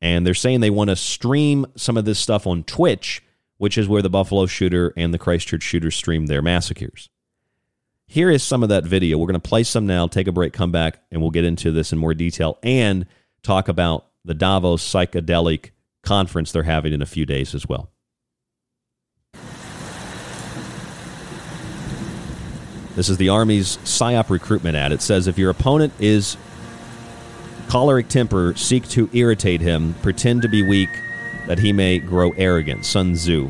And 0.01 0.25
they're 0.25 0.33
saying 0.33 0.61
they 0.61 0.69
want 0.69 0.89
to 0.91 0.95
stream 0.95 1.65
some 1.75 1.97
of 1.97 2.05
this 2.05 2.19
stuff 2.19 2.47
on 2.47 2.63
Twitch, 2.63 3.23
which 3.57 3.77
is 3.77 3.87
where 3.87 4.01
the 4.01 4.09
Buffalo 4.09 4.45
shooter 4.45 4.93
and 4.95 5.13
the 5.13 5.19
Christchurch 5.19 5.63
shooter 5.63 5.91
stream 5.91 6.27
their 6.27 6.41
massacres. 6.41 7.09
Here 8.07 8.29
is 8.29 8.43
some 8.43 8.61
of 8.61 8.69
that 8.69 8.83
video. 8.83 9.17
We're 9.17 9.27
going 9.27 9.39
to 9.39 9.49
play 9.49 9.63
some 9.63 9.87
now, 9.87 10.07
take 10.07 10.27
a 10.27 10.31
break, 10.31 10.53
come 10.53 10.71
back, 10.71 11.01
and 11.11 11.21
we'll 11.21 11.31
get 11.31 11.45
into 11.45 11.71
this 11.71 11.91
in 11.91 11.97
more 11.97 12.13
detail 12.13 12.59
and 12.61 13.05
talk 13.41 13.67
about 13.67 14.07
the 14.23 14.33
Davos 14.33 14.83
psychedelic 14.83 15.71
conference 16.03 16.51
they're 16.51 16.63
having 16.63 16.93
in 16.93 17.01
a 17.01 17.07
few 17.07 17.25
days 17.25 17.55
as 17.55 17.67
well. 17.67 17.91
This 22.95 23.07
is 23.07 23.17
the 23.17 23.29
Army's 23.29 23.77
PSYOP 23.77 24.29
recruitment 24.29 24.75
ad. 24.75 24.91
It 24.91 25.01
says 25.01 25.27
if 25.27 25.37
your 25.37 25.49
opponent 25.49 25.93
is 25.99 26.35
choleric 27.71 28.09
temper, 28.09 28.53
seek 28.57 28.85
to 28.89 29.09
irritate 29.13 29.61
him, 29.61 29.93
pretend 30.01 30.41
to 30.41 30.49
be 30.49 30.61
weak, 30.61 30.89
that 31.47 31.57
he 31.57 31.71
may 31.71 31.99
grow 31.99 32.31
arrogant. 32.31 32.85
Sun 32.85 33.13
Tzu. 33.13 33.49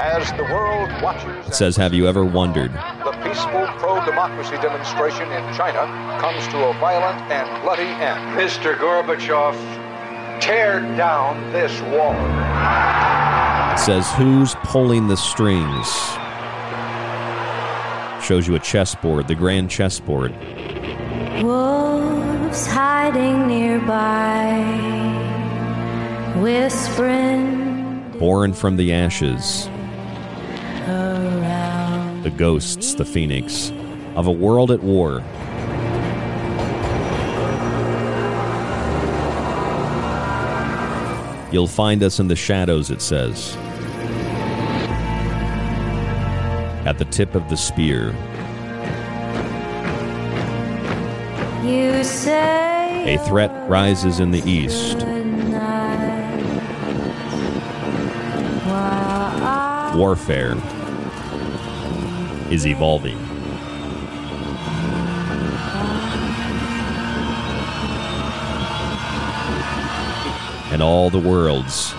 As 0.00 0.32
the 0.38 0.44
world 0.44 0.90
watches, 1.02 1.46
It 1.48 1.54
says, 1.54 1.76
Have 1.76 1.92
you 1.92 2.06
ever 2.08 2.24
wondered? 2.24 2.72
the 2.72 3.12
peaceful 3.22 3.66
pro-democracy 3.76 4.56
demonstration 4.62 5.30
in 5.30 5.54
China 5.54 5.84
comes 6.20 6.46
to 6.48 6.68
a 6.68 6.72
violent 6.80 7.20
and 7.30 7.62
bloody 7.62 7.82
end. 7.82 8.38
Mr. 8.38 8.74
Gorbachev, 8.78 9.54
tear 10.40 10.80
down 10.96 11.52
this 11.52 11.78
wall. 11.92 12.14
It 13.74 13.78
says, 13.78 14.10
Who's 14.12 14.54
pulling 14.64 15.08
the 15.08 15.16
strings? 15.18 16.23
Shows 18.24 18.48
you 18.48 18.54
a 18.54 18.58
chessboard, 18.58 19.28
the 19.28 19.34
grand 19.34 19.70
chessboard. 19.70 20.32
Wolves 21.42 22.66
hiding 22.66 23.46
nearby, 23.46 24.62
whispering 26.40 28.10
Born 28.18 28.54
from 28.54 28.76
the 28.76 28.94
ashes. 28.94 29.68
around. 30.88 32.22
The 32.22 32.30
ghosts, 32.30 32.94
the 32.94 33.04
phoenix, 33.04 33.70
of 34.16 34.26
a 34.26 34.32
world 34.32 34.70
at 34.70 34.82
war. 34.82 35.22
You'll 41.52 41.68
find 41.68 42.02
us 42.02 42.18
in 42.18 42.28
the 42.28 42.34
shadows, 42.36 42.90
it 42.90 43.00
says. 43.00 43.56
At 46.86 46.98
the 46.98 47.06
tip 47.06 47.34
of 47.34 47.48
the 47.48 47.56
spear. 47.56 48.14
You 51.64 52.04
say 52.04 53.14
A 53.14 53.18
threat 53.26 53.50
rises 53.70 54.20
in 54.20 54.30
the 54.30 54.42
east. 54.48 55.00
tonight, 55.00 56.42
while 58.66 59.42
I 59.42 59.94
Warfare 59.96 60.56
is 62.50 62.66
evolving. 62.66 63.16
And 70.70 70.82
all 70.82 71.08
the 71.08 71.20
world's 71.20 71.94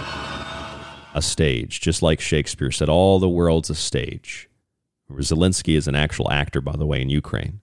a 1.13 1.21
stage, 1.21 1.79
just 1.79 2.01
like 2.01 2.19
Shakespeare 2.19 2.71
said, 2.71 2.89
all 2.89 3.19
the 3.19 3.29
world's 3.29 3.69
a 3.69 3.75
stage. 3.75 4.49
Zelensky 5.11 5.77
is 5.77 5.87
an 5.87 5.95
actual 5.95 6.31
actor, 6.31 6.61
by 6.61 6.75
the 6.75 6.85
way, 6.85 7.01
in 7.01 7.09
Ukraine. 7.09 7.61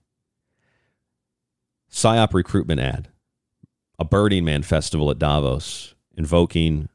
PSYOP 1.91 2.33
recruitment 2.33 2.79
ad. 2.79 3.09
A 3.99 4.05
Burning 4.05 4.43
Man 4.43 4.63
festival 4.63 5.11
at 5.11 5.19
Davos, 5.19 5.93
invoking 6.17 6.89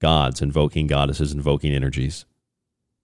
gods, 0.00 0.42
invoking 0.42 0.86
goddesses, 0.86 1.32
invoking 1.32 1.72
energies. 1.72 2.26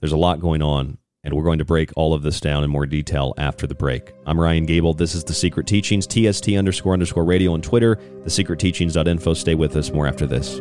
There's 0.01 0.13
a 0.13 0.19
lot 0.19 0.41
going 0.41 0.61
on, 0.61 0.99
and 1.25 1.35
we're 1.35 1.45
going 1.45 1.59
to 1.59 1.65
break 1.65 1.91
all 1.97 2.13
of 2.13 2.23
this 2.23 2.41
down 2.41 2.63
in 2.63 2.71
more 2.71 2.87
detail 2.87 3.35
after 3.39 3.67
the 3.67 3.75
break. 3.75 4.13
I'm 4.27 4.39
Ryan 4.39 4.67
Gable. 4.67 4.93
This 4.93 5.15
is 5.15 5.25
The 5.25 5.33
Secret 5.33 5.67
Teachings, 5.67 6.07
TST 6.07 6.51
underscore 6.51 6.93
underscore 6.93 7.25
radio 7.25 7.55
on 7.55 7.63
Twitter, 7.63 7.97
thesecretteachings.info. 8.25 9.35
Stay 9.35 9.55
with 9.55 9.77
us. 9.77 9.91
More 9.91 10.07
after 10.07 10.27
this. 10.27 10.61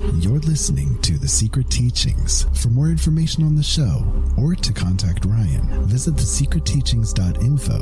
You're 0.01 0.39
listening 0.39 0.97
to 1.01 1.19
The 1.19 1.27
Secret 1.27 1.69
Teachings. 1.69 2.47
For 2.59 2.69
more 2.69 2.87
information 2.87 3.43
on 3.43 3.55
the 3.55 3.61
show 3.61 4.03
or 4.35 4.55
to 4.55 4.73
contact 4.73 5.25
Ryan, 5.25 5.85
visit 5.85 6.15
thesecretteachings.info 6.15 7.75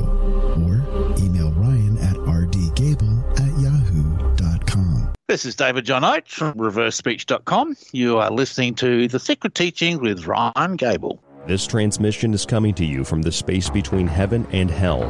or 0.60 0.84
email 1.18 1.50
Ryan 1.52 1.96
at 1.98 2.16
rdgable 2.16 3.40
at 3.40 3.58
yahoo.com. 3.58 5.14
This 5.28 5.46
is 5.46 5.56
David 5.56 5.86
John 5.86 6.04
Oates 6.04 6.34
from 6.34 6.52
ReverseSpeech.com. 6.54 7.76
You 7.92 8.18
are 8.18 8.30
listening 8.30 8.74
to 8.76 9.08
The 9.08 9.18
Secret 9.18 9.54
Teachings 9.54 10.00
with 10.00 10.26
Ryan 10.26 10.76
Gable. 10.76 11.22
This 11.46 11.66
transmission 11.66 12.34
is 12.34 12.44
coming 12.44 12.74
to 12.74 12.84
you 12.84 13.02
from 13.02 13.22
the 13.22 13.32
space 13.32 13.70
between 13.70 14.06
heaven 14.06 14.46
and 14.52 14.70
hell. 14.70 15.04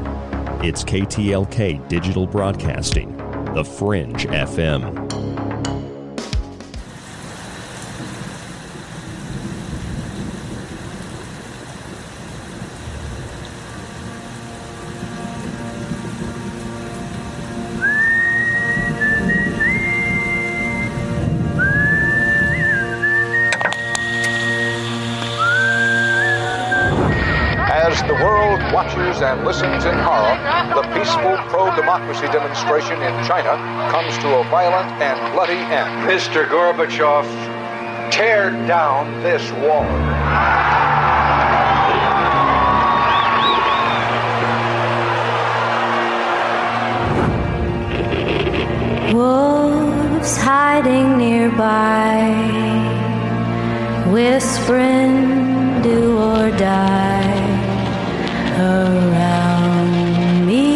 It's 0.62 0.84
KTLK 0.84 1.88
Digital 1.88 2.28
Broadcasting, 2.28 3.16
The 3.54 3.64
Fringe 3.64 4.26
FM. 4.26 5.09
World 29.01 29.11
watches 29.11 29.22
and 29.22 29.44
listens 29.44 29.84
in 29.84 29.94
horror, 29.98 30.36
the 30.74 30.82
peaceful 30.94 31.36
pro-democracy 31.48 32.26
demonstration 32.32 33.01
in 33.03 33.24
China 33.24 33.57
comes 33.90 34.16
to 34.18 34.28
a 34.38 34.44
violent 34.44 34.90
and 35.01 35.34
bloody 35.34 35.55
end. 35.55 36.09
Mr. 36.09 36.46
Gorbachev, 36.48 37.24
tear 38.11 38.51
down 38.66 39.22
this 39.22 39.51
wall. 39.53 39.84
Wolves 49.12 50.36
hiding 50.36 51.18
nearby, 51.18 52.30
whispering, 54.11 55.82
do 55.82 56.18
or 56.18 56.51
die 56.51 57.09
around 58.61 60.46
me. 60.46 60.68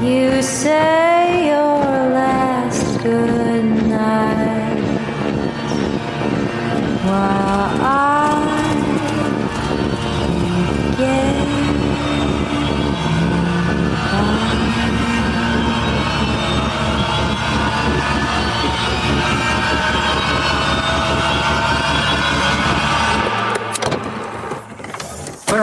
You 0.00 0.42
say 0.42 0.97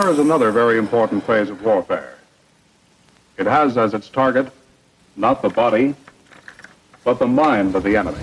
Is 0.05 0.19
another 0.19 0.51
very 0.51 0.77
important 0.77 1.25
phase 1.25 1.49
of 1.49 1.63
warfare. 1.63 2.15
It 3.37 3.47
has 3.47 3.75
as 3.75 3.95
its 3.95 4.07
target 4.07 4.51
not 5.15 5.41
the 5.41 5.49
body, 5.49 5.95
but 7.03 7.17
the 7.17 7.25
mind 7.25 7.75
of 7.75 7.81
the 7.81 7.97
enemy. 7.97 8.21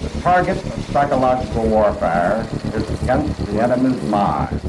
The 0.00 0.20
target 0.22 0.56
of 0.56 0.84
psychological 0.84 1.66
warfare 1.66 2.46
is 2.74 3.02
against 3.02 3.44
the 3.46 3.60
enemy's 3.60 4.00
mind. 4.04 4.60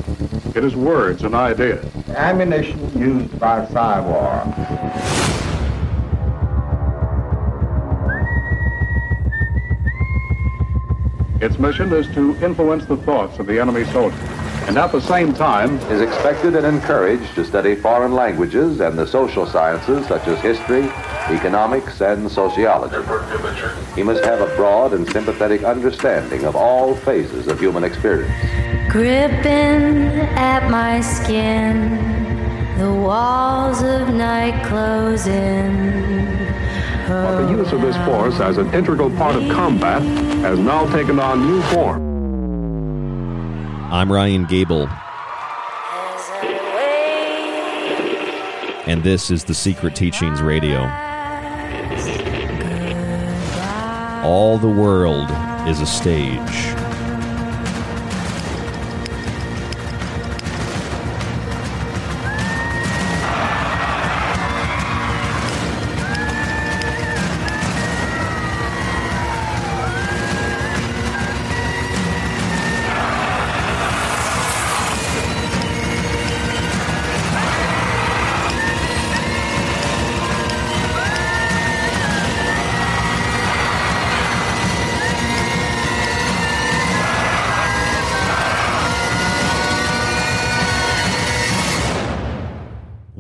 It 0.56 0.64
is 0.64 0.76
words 0.76 1.24
and 1.24 1.36
ideas. 1.36 1.86
Ammunition 2.10 2.80
used 3.00 3.40
by 3.40 3.68
Psywar. 3.68 4.48
Its 11.40 11.60
mission 11.60 11.94
is 11.94 12.08
to 12.16 12.36
influence 12.44 12.86
the 12.88 12.98
thoughts 12.98 13.38
of 13.38 13.46
the 13.46 13.60
enemy 13.60 13.86
soldier, 13.86 14.18
and 14.70 14.78
at 14.78 14.92
the 14.92 15.02
same 15.02 15.34
time 15.34 15.78
is 15.92 16.00
expected 16.00 16.56
and 16.56 16.64
encouraged 16.64 17.34
to 17.34 17.44
study 17.44 17.74
foreign 17.74 18.14
languages 18.14 18.82
and 18.82 19.00
the 19.00 19.08
social 19.08 19.48
sciences 19.48 20.06
such 20.06 20.28
as 20.28 20.40
history, 20.42 20.84
economics, 21.36 22.02
and 22.02 22.32
sociology. 22.32 22.98
He 23.96 24.04
must 24.04 24.24
have 24.24 24.42
a 24.42 24.56
broad 24.56 24.94
and 24.94 25.10
sympathetic 25.10 25.64
understanding 25.64 26.46
of 26.46 26.56
all 26.56 26.94
phases 26.96 27.48
of 27.48 27.60
human 27.60 27.84
experience. 27.84 28.32
gripping 28.92 30.20
at 30.38 30.70
my 30.70 31.02
skin, 31.02 32.78
the 32.78 32.94
walls 32.94 33.82
of 33.82 34.14
night 34.14 34.64
closing. 34.68 35.74
but 37.08 37.42
the 37.42 37.50
use 37.50 37.72
of 37.72 37.82
this 37.82 37.98
force 38.06 38.40
as 38.40 38.60
an 38.60 38.72
integral 38.76 39.10
part 39.10 39.36
of 39.36 39.50
combat 39.50 40.04
has 40.44 40.60
now 40.60 40.86
taken 40.94 41.20
on 41.20 41.42
new 41.42 41.60
form. 41.74 42.09
I'm 43.92 44.12
Ryan 44.12 44.46
Gable. 44.46 44.88
And 48.88 49.04
this 49.04 49.32
is 49.32 49.46
the 49.46 49.56
Secret 49.56 49.96
Teachings 49.96 50.44
Radio. 50.44 50.82
All 54.24 54.60
the 54.60 54.68
world 54.68 55.32
is 55.68 55.82
a 55.82 55.88
stage. 55.88 56.79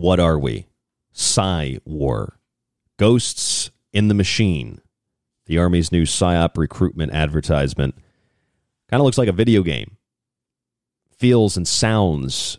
What 0.09 0.19
are 0.19 0.39
we? 0.39 0.65
Psy 1.11 1.75
War. 1.85 2.39
Ghosts 2.97 3.69
in 3.93 4.07
the 4.07 4.15
Machine. 4.15 4.81
The 5.45 5.59
Army's 5.59 5.91
new 5.91 6.01
PSYOP 6.01 6.57
recruitment 6.57 7.13
advertisement. 7.13 7.93
Kind 8.89 9.01
of 9.01 9.05
looks 9.05 9.19
like 9.19 9.27
a 9.27 9.31
video 9.31 9.61
game. 9.61 9.97
Feels 11.15 11.55
and 11.55 11.67
sounds 11.67 12.57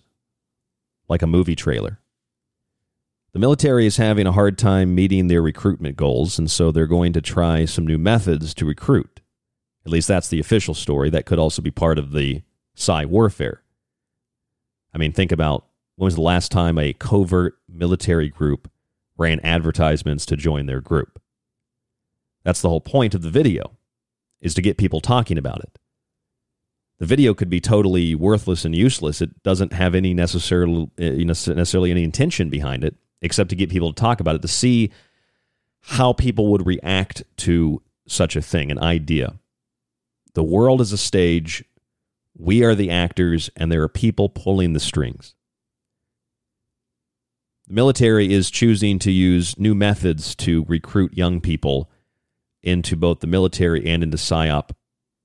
like 1.08 1.22
a 1.22 1.26
movie 1.26 1.56
trailer. 1.56 1.98
The 3.32 3.40
military 3.40 3.84
is 3.84 3.96
having 3.96 4.28
a 4.28 4.32
hard 4.32 4.56
time 4.56 4.94
meeting 4.94 5.26
their 5.26 5.42
recruitment 5.42 5.96
goals, 5.96 6.38
and 6.38 6.48
so 6.48 6.70
they're 6.70 6.86
going 6.86 7.12
to 7.14 7.20
try 7.20 7.64
some 7.64 7.84
new 7.84 7.98
methods 7.98 8.54
to 8.54 8.64
recruit. 8.64 9.22
At 9.84 9.90
least 9.90 10.06
that's 10.06 10.28
the 10.28 10.38
official 10.38 10.74
story. 10.74 11.10
That 11.10 11.26
could 11.26 11.40
also 11.40 11.62
be 11.62 11.72
part 11.72 11.98
of 11.98 12.12
the 12.12 12.42
Psy 12.76 13.06
warfare. 13.06 13.64
I 14.94 14.98
mean, 14.98 15.10
think 15.10 15.32
about 15.32 15.66
when 16.00 16.06
was 16.06 16.14
the 16.14 16.22
last 16.22 16.50
time 16.50 16.78
a 16.78 16.94
covert 16.94 17.58
military 17.68 18.30
group 18.30 18.70
ran 19.18 19.38
advertisements 19.40 20.24
to 20.24 20.34
join 20.34 20.64
their 20.64 20.80
group? 20.80 21.20
That's 22.42 22.62
the 22.62 22.70
whole 22.70 22.80
point 22.80 23.14
of 23.14 23.20
the 23.20 23.28
video, 23.28 23.76
is 24.40 24.54
to 24.54 24.62
get 24.62 24.78
people 24.78 25.02
talking 25.02 25.36
about 25.36 25.60
it. 25.60 25.78
The 27.00 27.04
video 27.04 27.34
could 27.34 27.50
be 27.50 27.60
totally 27.60 28.14
worthless 28.14 28.64
and 28.64 28.74
useless. 28.74 29.20
It 29.20 29.42
doesn't 29.42 29.74
have 29.74 29.94
any 29.94 30.14
necessarily, 30.14 30.90
eh, 30.96 31.22
necessarily 31.22 31.90
any 31.90 32.02
intention 32.02 32.48
behind 32.48 32.82
it, 32.82 32.94
except 33.20 33.50
to 33.50 33.56
get 33.56 33.68
people 33.68 33.92
to 33.92 34.00
talk 34.00 34.20
about 34.20 34.36
it, 34.36 34.40
to 34.40 34.48
see 34.48 34.90
how 35.82 36.14
people 36.14 36.46
would 36.46 36.66
react 36.66 37.24
to 37.36 37.82
such 38.08 38.36
a 38.36 38.42
thing, 38.42 38.70
an 38.70 38.78
idea. 38.78 39.38
The 40.32 40.44
world 40.44 40.80
is 40.80 40.94
a 40.94 40.98
stage. 40.98 41.62
We 42.34 42.64
are 42.64 42.74
the 42.74 42.88
actors, 42.88 43.50
and 43.54 43.70
there 43.70 43.82
are 43.82 43.88
people 43.88 44.30
pulling 44.30 44.72
the 44.72 44.80
strings. 44.80 45.34
The 47.70 47.76
military 47.76 48.32
is 48.32 48.50
choosing 48.50 48.98
to 48.98 49.12
use 49.12 49.56
new 49.56 49.76
methods 49.76 50.34
to 50.34 50.64
recruit 50.66 51.16
young 51.16 51.40
people 51.40 51.88
into 52.64 52.96
both 52.96 53.20
the 53.20 53.28
military 53.28 53.86
and 53.86 54.02
into 54.02 54.16
PSYOP 54.16 54.70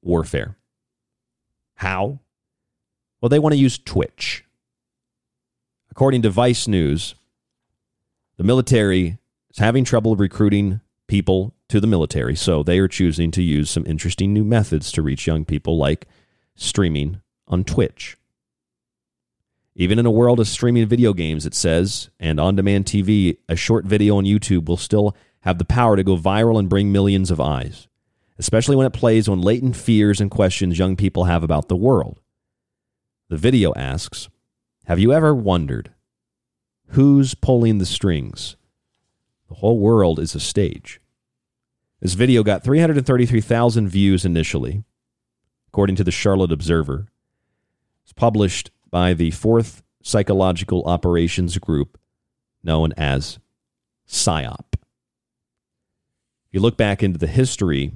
warfare. 0.03 0.55
How? 1.77 2.19
Well, 3.19 3.29
they 3.29 3.39
want 3.39 3.53
to 3.53 3.59
use 3.59 3.79
Twitch. 3.79 4.45
According 5.89 6.21
to 6.21 6.29
Vice 6.29 6.67
News, 6.67 7.15
the 8.37 8.43
military 8.43 9.17
is 9.49 9.57
having 9.57 9.83
trouble 9.83 10.15
recruiting 10.15 10.81
people 11.07 11.55
to 11.69 11.79
the 11.79 11.87
military, 11.87 12.35
so 12.35 12.61
they 12.61 12.77
are 12.77 12.87
choosing 12.87 13.31
to 13.31 13.41
use 13.41 13.71
some 13.71 13.87
interesting 13.87 14.33
new 14.33 14.43
methods 14.43 14.91
to 14.91 15.01
reach 15.01 15.25
young 15.25 15.45
people, 15.45 15.79
like 15.79 16.05
streaming 16.55 17.21
on 17.47 17.63
Twitch. 17.63 18.17
Even 19.77 19.99
in 19.99 20.05
a 20.05 20.11
world 20.11 20.39
of 20.39 20.47
streaming 20.47 20.87
video 20.87 21.13
games, 21.13 21.45
it 21.45 21.53
says, 21.53 22.09
and 22.17 22.39
on 22.39 22.55
demand 22.55 22.85
TV, 22.85 23.37
a 23.49 23.57
short 23.57 23.83
video 23.83 24.17
on 24.17 24.23
YouTube 24.23 24.69
will 24.69 24.77
still 24.77 25.15
have 25.41 25.57
the 25.57 25.65
power 25.65 25.97
to 25.97 26.03
go 26.03 26.15
viral 26.15 26.57
and 26.57 26.69
bring 26.69 26.93
millions 26.93 27.29
of 27.29 27.41
eyes, 27.41 27.89
especially 28.39 28.77
when 28.77 28.87
it 28.87 28.93
plays 28.93 29.27
on 29.27 29.41
latent 29.41 29.75
fears 29.75 30.21
and 30.21 30.31
questions 30.31 30.79
young 30.79 30.95
people 30.95 31.25
have 31.25 31.43
about 31.43 31.67
the 31.67 31.75
world. 31.75 32.21
The 33.27 33.37
video 33.37 33.73
asks 33.75 34.29
Have 34.85 34.99
you 34.99 35.11
ever 35.11 35.35
wondered 35.35 35.91
who's 36.89 37.35
pulling 37.35 37.77
the 37.77 37.85
strings? 37.85 38.55
The 39.49 39.55
whole 39.55 39.79
world 39.79 40.19
is 40.19 40.35
a 40.35 40.39
stage. 40.39 41.01
This 41.99 42.13
video 42.13 42.43
got 42.43 42.63
333,000 42.63 43.89
views 43.89 44.23
initially, 44.23 44.83
according 45.67 45.97
to 45.97 46.03
the 46.03 46.11
Charlotte 46.11 46.51
Observer. 46.51 47.07
It's 48.03 48.13
published 48.13 48.71
by 48.95 49.13
the 49.13 49.29
4th 49.29 49.81
Psychological 50.01 50.81
Operations 50.85 51.57
Group, 51.57 51.99
known 52.63 52.93
as 52.95 53.39
PSYOP. 54.07 54.63
If 54.71 54.79
you 56.53 56.61
look 56.61 56.77
back 56.77 57.03
into 57.03 57.19
the 57.19 57.27
history 57.27 57.91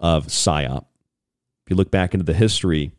of 0.00 0.28
PSYOP, 0.28 0.86
if 0.86 1.68
you 1.68 1.76
look 1.76 1.90
back 1.90 2.14
into 2.14 2.24
the 2.24 2.32
history 2.32 2.92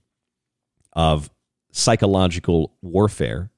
of 0.94 1.32
psychological 1.72 2.76
warfare, 2.84 3.50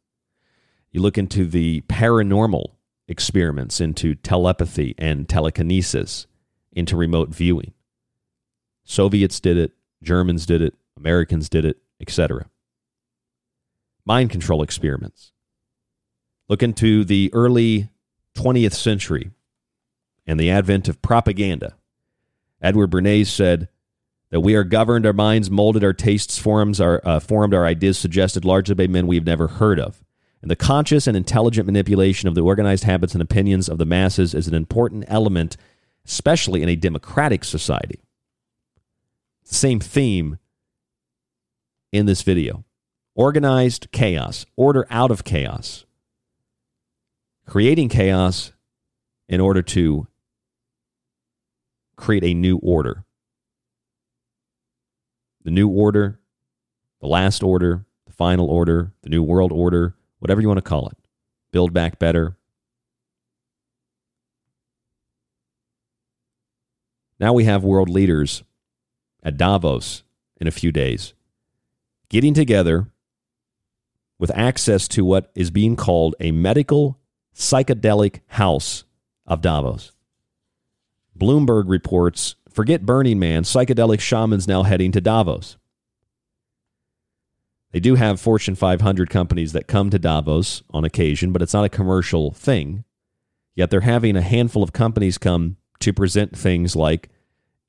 you 0.92 1.02
look 1.02 1.18
into 1.18 1.46
the 1.46 1.82
paranormal 1.90 2.68
experiments 3.10 3.82
into 3.82 4.16
telepathy 4.16 4.96
and 4.98 5.28
telekinesis, 5.28 6.28
into 6.72 6.96
remote 6.96 7.28
viewing. 7.28 7.74
Soviets 8.86 9.42
did 9.42 9.58
it, 9.58 9.74
Germans 10.02 10.46
did 10.46 10.62
it, 10.62 10.76
Americans 10.96 11.50
did 11.50 11.66
it, 11.66 11.76
etc. 12.00 12.46
Mind 14.06 14.30
control 14.30 14.64
experiments. 14.64 15.32
Look 16.50 16.64
into 16.64 17.04
the 17.04 17.30
early 17.34 17.90
20th 18.36 18.74
century 18.74 19.32
and 20.26 20.40
the 20.40 20.50
advent 20.50 20.88
of 20.88 21.02
propaganda. 21.02 21.76
Edward 22.62 22.92
Bernays 22.92 23.28
said 23.28 23.70
that 24.30 24.42
we 24.42 24.56
are 24.56 24.64
governed, 24.64 25.06
our 25.06 25.14
minds 25.14 25.52
molded, 25.52 25.84
our 25.84 25.94
tastes 25.94 26.38
forms, 26.38 26.80
our, 26.80 27.02
uh, 27.04 27.20
formed, 27.20 27.54
our 27.54 27.66
ideas 27.66 27.98
suggested 27.98 28.46
largely 28.46 28.76
by 28.76 28.88
men 28.88 29.08
we've 29.08 29.26
never 29.26 29.48
heard 29.48 29.80
of. 29.80 30.04
And 30.42 30.50
the 30.50 30.56
conscious 30.56 31.06
and 31.06 31.16
intelligent 31.16 31.68
manipulation 31.68 32.28
of 32.28 32.36
the 32.36 32.42
organized 32.42 32.86
habits 32.86 33.14
and 33.14 33.22
opinions 33.22 33.70
of 33.70 33.78
the 33.78 33.86
masses 33.86 34.34
is 34.34 34.48
an 34.48 34.56
important 34.56 35.06
element, 35.08 35.58
especially 36.06 36.64
in 36.64 36.70
a 36.70 36.76
democratic 36.76 37.44
society. 37.44 38.00
Same 39.44 39.80
theme 39.80 40.40
in 41.92 42.06
this 42.06 42.22
video 42.22 42.64
organized 43.22 43.92
chaos, 43.92 44.48
order 44.56 44.88
out 44.90 45.12
of 45.12 45.24
chaos, 45.24 45.86
creating 47.46 47.88
chaos 47.88 48.52
in 49.30 49.40
order 49.40 49.62
to 49.62 50.08
create 51.96 52.24
a 52.24 52.34
new 52.34 52.58
order. 52.58 53.06
The 55.44 55.52
new 55.52 55.70
order, 55.70 56.20
the 57.00 57.08
last 57.08 57.44
order, 57.44 57.86
the 58.08 58.14
final 58.14 58.50
order, 58.50 58.92
the 59.04 59.10
new 59.10 59.22
world 59.22 59.52
order, 59.52 59.96
whatever 60.18 60.42
you 60.42 60.48
want 60.48 60.58
to 60.58 60.64
call 60.64 60.88
it. 60.88 60.98
Build 61.52 61.74
back 61.74 62.00
better. 62.00 62.36
Now 67.20 67.34
we 67.34 67.44
have 67.44 67.64
world 67.64 67.90
leaders 67.90 68.42
at 69.22 69.38
Davos 69.38 70.02
in 70.40 70.48
a 70.48 70.52
few 70.52 70.72
days 70.72 71.14
getting 72.10 72.34
together 72.34 72.91
with 74.22 74.32
access 74.36 74.88
to 74.88 75.04
what 75.04 75.32
is 75.34 75.50
being 75.50 75.76
called 75.76 76.14
a 76.20 76.32
medical 76.32 77.00
psychedelic 77.36 78.20
house 78.28 78.84
of 79.26 79.42
Davos. 79.42 79.94
Bloomberg 81.18 81.64
reports 81.66 82.36
forget 82.48 82.86
Burning 82.86 83.18
Man, 83.18 83.42
psychedelic 83.42 84.00
shamans 84.00 84.48
now 84.48 84.62
heading 84.62 84.92
to 84.92 85.02
Davos. 85.02 85.58
They 87.72 87.80
do 87.80 87.96
have 87.96 88.22
Fortune 88.22 88.54
500 88.54 89.10
companies 89.10 89.54
that 89.54 89.68
come 89.68 89.90
to 89.90 89.98
Davos 89.98 90.62
on 90.70 90.86
occasion, 90.86 91.32
but 91.32 91.42
it's 91.42 91.54
not 91.54 91.66
a 91.66 91.70
commercial 91.70 92.32
thing. 92.32 92.84
Yet 93.56 93.72
they're 93.72 93.82
having 93.82 94.16
a 94.16 94.22
handful 94.22 94.62
of 94.62 94.72
companies 94.72 95.18
come 95.18 95.58
to 95.80 95.94
present 95.94 96.38
things 96.38 96.76
like 96.76 97.10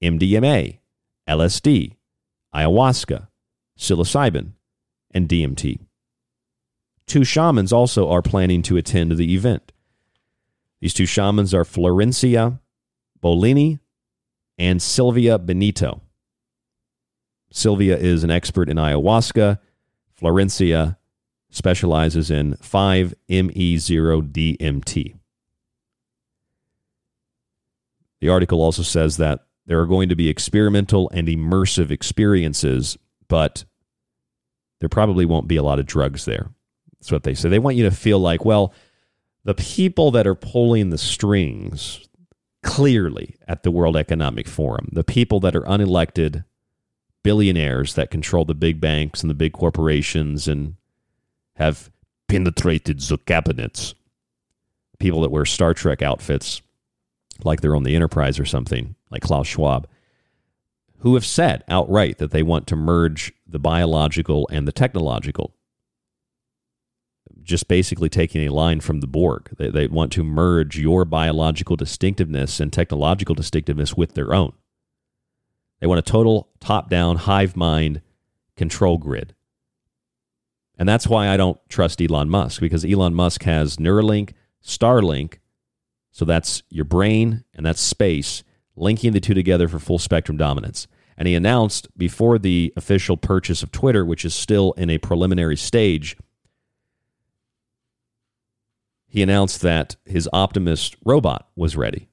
MDMA, 0.03 0.81
LSD, 1.27 1.97
ayahuasca, 2.55 3.29
psilocybin, 3.79 4.53
and 5.13 5.31
DMT. 5.31 5.79
Two 7.13 7.25
shamans 7.25 7.73
also 7.75 8.09
are 8.09 8.23
planning 8.23 8.63
to 8.63 8.79
attend 8.79 9.13
the 9.13 9.35
event. 9.35 9.71
These 10.81 10.95
two 10.95 11.05
shamans 11.05 11.53
are 11.53 11.63
Florencia 11.63 12.59
Bolini 13.23 13.81
and 14.57 14.81
Silvia 14.81 15.39
Benito. 15.39 16.01
Silvia 17.53 17.99
is 17.99 18.25
an 18.25 18.31
expert 18.31 18.71
in 18.71 18.79
ayahuasca 18.79 19.59
Florencia 20.19 20.97
specializes 21.51 22.31
in 22.31 22.55
5-MeO-DMT. 22.55 25.15
The 28.23 28.29
article 28.31 28.63
also 28.63 28.83
says 28.83 29.19
that 29.19 29.41
there 29.67 29.81
are 29.81 29.87
going 29.87 30.09
to 30.09 30.17
be 30.17 30.31
experimental 30.31 31.11
and 31.13 31.29
immersive 31.29 31.91
experiences, 31.91 32.97
but 33.29 33.67
there 34.81 34.89
probably 34.89 35.27
won't 35.27 35.47
be 35.47 35.57
a 35.57 35.63
lot 35.63 35.79
of 35.79 35.85
drugs 35.85 36.25
there. 36.25 36.49
That's 37.03 37.11
what 37.11 37.25
they 37.25 37.35
say. 37.35 37.49
They 37.49 37.59
want 37.59 37.75
you 37.75 37.83
to 37.83 37.91
feel 37.91 38.21
like, 38.21 38.45
well, 38.45 38.73
the 39.43 39.55
people 39.55 40.13
that 40.13 40.25
are 40.25 40.37
pulling 40.37 40.91
the 40.91 40.99
strings 40.99 42.09
clearly 42.63 43.35
at 43.49 43.65
the 43.65 43.73
World 43.73 43.97
Economic 43.97 44.47
Forum, 44.47 44.89
the 44.93 45.03
people 45.03 45.41
that 45.41 45.57
are 45.57 45.63
unelected 45.63 46.45
billionaires 47.25 47.95
that 47.95 48.13
control 48.13 48.45
the 48.45 48.55
big 48.55 48.81
banks 48.81 49.21
and 49.21 49.29
the 49.29 49.35
big 49.35 49.53
corporations 49.53 50.47
and 50.47 50.77
have 51.57 51.91
penetrated 52.29 53.01
the 53.01 53.19
cabinets. 53.19 53.97
People 55.01 55.23
that 55.23 55.33
wear 55.33 55.45
Star 55.45 55.75
Trek 55.75 56.03
outfits 56.03 56.63
like 57.43 57.63
they're 57.63 57.75
on 57.75 57.83
the 57.83 57.97
Enterprise 57.97 58.39
or 58.39 58.45
something, 58.45 58.95
like 59.11 59.23
Klaus 59.23 59.49
Schwab, 59.49 59.89
who 60.99 61.15
have 61.15 61.27
said 61.27 61.65
outright 61.67 62.19
that 62.19 62.31
they 62.31 62.45
want 62.45 62.69
to 62.69 62.77
merge 62.77 63.33
the 63.45 63.59
biological 63.59 64.49
and 64.53 64.69
the 64.69 64.73
technological. 64.73 65.53
Just 67.43 67.69
basically 67.69 68.09
taking 68.09 68.47
a 68.47 68.53
line 68.53 68.81
from 68.81 69.01
the 69.01 69.07
Borg. 69.07 69.51
They, 69.57 69.71
they 69.71 69.87
want 69.87 70.13
to 70.13 70.25
merge 70.25 70.79
your 70.79 71.05
biological 71.05 71.77
distinctiveness 71.77 72.61
and 72.61 72.73
technological 72.73 73.35
distinctiveness 73.35 73.97
with 73.97 74.15
their 74.15 74.33
own. 74.33 74.53
They 75.81 75.87
want 75.89 75.99
a 75.99 76.03
total 76.03 76.49
top 76.61 76.89
down 76.89 77.17
hive 77.17 77.57
mind 77.57 78.03
control 78.57 78.99
grid. 78.99 79.35
And 80.79 80.89
that's 80.89 81.07
why 81.07 81.29
I 81.29 81.37
don't 81.37 81.59
trust 81.69 82.01
Elon 82.01 82.29
Musk 82.29 82.61
because 82.61 82.85
Elon 82.85 83.15
Musk 83.15 83.43
has 83.45 83.77
Neuralink, 83.77 84.33
Starlink. 84.65 85.39
So 86.11 86.25
that's 86.25 86.63
your 86.71 86.85
brain 86.85 87.45
and 87.55 87.65
that's 87.65 87.81
space, 87.81 88.43
linking 88.77 89.13
the 89.13 89.21
two 89.21 89.35
together 89.35 89.69
for 89.69 89.79
full 89.79 89.99
spectrum 89.99 90.37
dominance. 90.37 90.87
And 91.17 91.29
he 91.29 91.35
announced 91.35 91.89
before 91.97 92.39
the 92.39 92.73
official 92.77 93.17
purchase 93.17 93.63
of 93.63 93.71
Twitter, 93.71 94.05
which 94.05 94.25
is 94.25 94.35
still 94.35 94.73
in 94.73 94.91
a 94.91 94.99
preliminary 94.99 95.57
stage, 95.57 96.17
he 99.13 99.23
announced 99.23 99.61
that 99.61 99.97
his 100.07 100.27
Optimus 100.33 100.91
robot 101.05 101.47
was 101.55 101.77
ready 101.77 102.09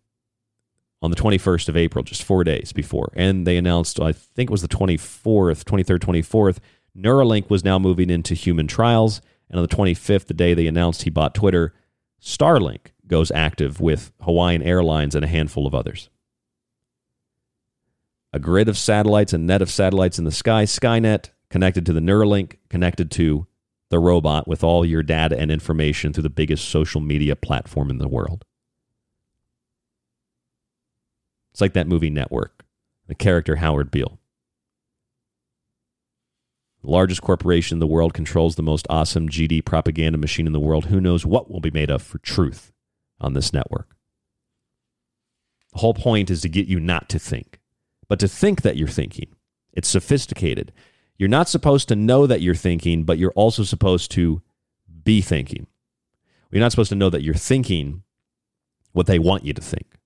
on 1.01 1.11
the 1.11 1.15
21st 1.15 1.69
of 1.69 1.77
April, 1.77 2.03
just 2.03 2.23
four 2.23 2.43
days 2.43 2.73
before. 2.73 3.09
And 3.15 3.47
they 3.47 3.55
announced, 3.55 4.01
I 4.01 4.11
think 4.11 4.49
it 4.49 4.51
was 4.51 4.63
the 4.63 4.67
24th, 4.67 5.63
23rd, 5.63 5.99
24th, 5.99 6.57
Neuralink 6.97 7.49
was 7.49 7.63
now 7.63 7.80
moving 7.80 8.09
into 8.09 8.34
human 8.34 8.67
trials. 8.67 9.21
And 9.49 9.57
on 9.57 9.65
the 9.65 9.73
25th, 9.73 10.26
the 10.26 10.34
day 10.34 10.53
they 10.53 10.67
announced 10.67 11.03
he 11.03 11.09
bought 11.09 11.34
Twitter, 11.34 11.73
Starlink 12.21 12.88
goes 13.07 13.31
active 13.31 13.80
with 13.80 14.11
Hawaiian 14.23 14.61
Airlines 14.61 15.15
and 15.15 15.23
a 15.23 15.30
handful 15.30 15.65
of 15.65 15.73
others. 15.73 16.09
A 18.34 18.39
grid 18.39 18.67
of 18.67 18.77
satellites, 18.77 19.31
a 19.31 19.38
net 19.38 19.61
of 19.61 19.71
satellites 19.71 20.19
in 20.19 20.26
the 20.26 20.31
sky, 20.31 20.65
Skynet, 20.65 21.30
connected 21.49 21.85
to 21.85 21.93
the 21.93 22.01
Neuralink, 22.01 22.57
connected 22.69 23.09
to 23.11 23.47
the 23.90 23.99
robot 23.99 24.48
with 24.48 24.64
all 24.64 24.86
your 24.86 25.03
data 25.03 25.38
and 25.38 25.52
information 25.52 26.14
through 26.14 26.24
the 26.24 26.30
biggest 26.30 26.70
social 26.70 27.02
media 27.02 27.36
platform 27.36 27.90
in 27.90 27.98
the 27.98 28.07
world. 28.07 28.45
It's 31.52 31.61
like 31.61 31.74
that 31.74 31.88
movie 31.88 32.10
Network, 32.10 32.64
the 33.07 33.16
character 33.16 33.57
Howard 33.57 33.91
Beale. 33.91 34.20
The 36.84 36.91
largest 36.91 37.22
corporation 37.22 37.76
in 37.76 37.80
the 37.80 37.88
world 37.88 38.14
controls 38.14 38.56
the 38.56 38.61
most 38.61 38.88
awesome 38.90 39.28
GD 39.28 39.66
propaganda 39.66 40.18
machine 40.18 40.48
in 40.48 40.53
the 40.53 40.60
world. 40.60 40.86
Who 40.86 41.02
knows 41.02 41.26
what 41.26 41.52
will 41.52 41.60
be 41.60 41.72
made 41.72 41.90
of 41.91 42.02
for 42.02 42.20
truth 42.20 42.72
on 43.20 43.34
this 43.34 43.52
network? 43.52 43.95
The 45.74 45.80
whole 45.80 45.94
point 45.94 46.30
is 46.30 46.41
to 46.41 46.49
get 46.49 46.68
you 46.68 46.80
not 46.80 47.10
to 47.10 47.20
think, 47.20 47.60
but 48.07 48.20
to 48.20 48.28
think 48.28 48.61
that 48.61 48.78
you're 48.78 48.88
thinking. 48.88 49.36
It's 49.74 49.90
sophisticated. 49.90 50.72
You're 51.19 51.29
not 51.29 51.49
supposed 51.49 51.89
to 51.89 51.97
know 51.97 52.25
that 52.25 52.41
you're 52.41 52.55
thinking, 52.55 53.03
but 53.03 53.17
you're 53.17 53.33
also 53.33 53.63
supposed 53.63 54.09
to 54.11 54.41
be 55.03 55.19
thinking. 55.19 55.67
You're 56.49 56.61
not 56.61 56.71
supposed 56.71 56.89
to 56.89 56.95
know 56.95 57.09
that 57.09 57.21
you're 57.21 57.33
thinking 57.35 58.03
what 58.93 59.05
they 59.05 59.19
want 59.19 59.43
you 59.43 59.53
to 59.53 59.61
think. 59.61 59.99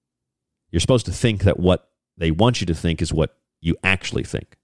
You're 0.71 0.79
supposed 0.79 1.05
to 1.05 1.11
think 1.11 1.43
that 1.43 1.59
what 1.59 1.87
they 2.17 2.31
want 2.31 2.61
you 2.61 2.67
to 2.67 2.73
think 2.73 2.99
is 2.99 3.13
what 3.13 3.37
you 3.61 3.77
actually 3.83 4.23
think. 4.23 4.57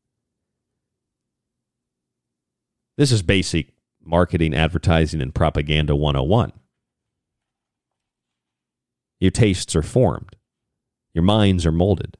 This 2.97 3.11
is 3.11 3.21
basic 3.21 3.73
marketing, 4.03 4.55
advertising, 4.55 5.21
and 5.21 5.33
propaganda 5.33 5.95
101. 5.95 6.51
Your 9.19 9.31
tastes 9.31 9.75
are 9.75 9.83
formed, 9.83 10.35
your 11.13 11.23
minds 11.23 11.65
are 11.65 11.71
molded, 11.71 12.17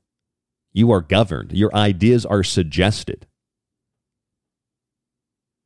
you 0.72 0.92
are 0.92 1.02
governed, 1.02 1.52
your 1.54 1.74
ideas 1.76 2.28
are 2.28 2.44
suggested. 2.44 3.26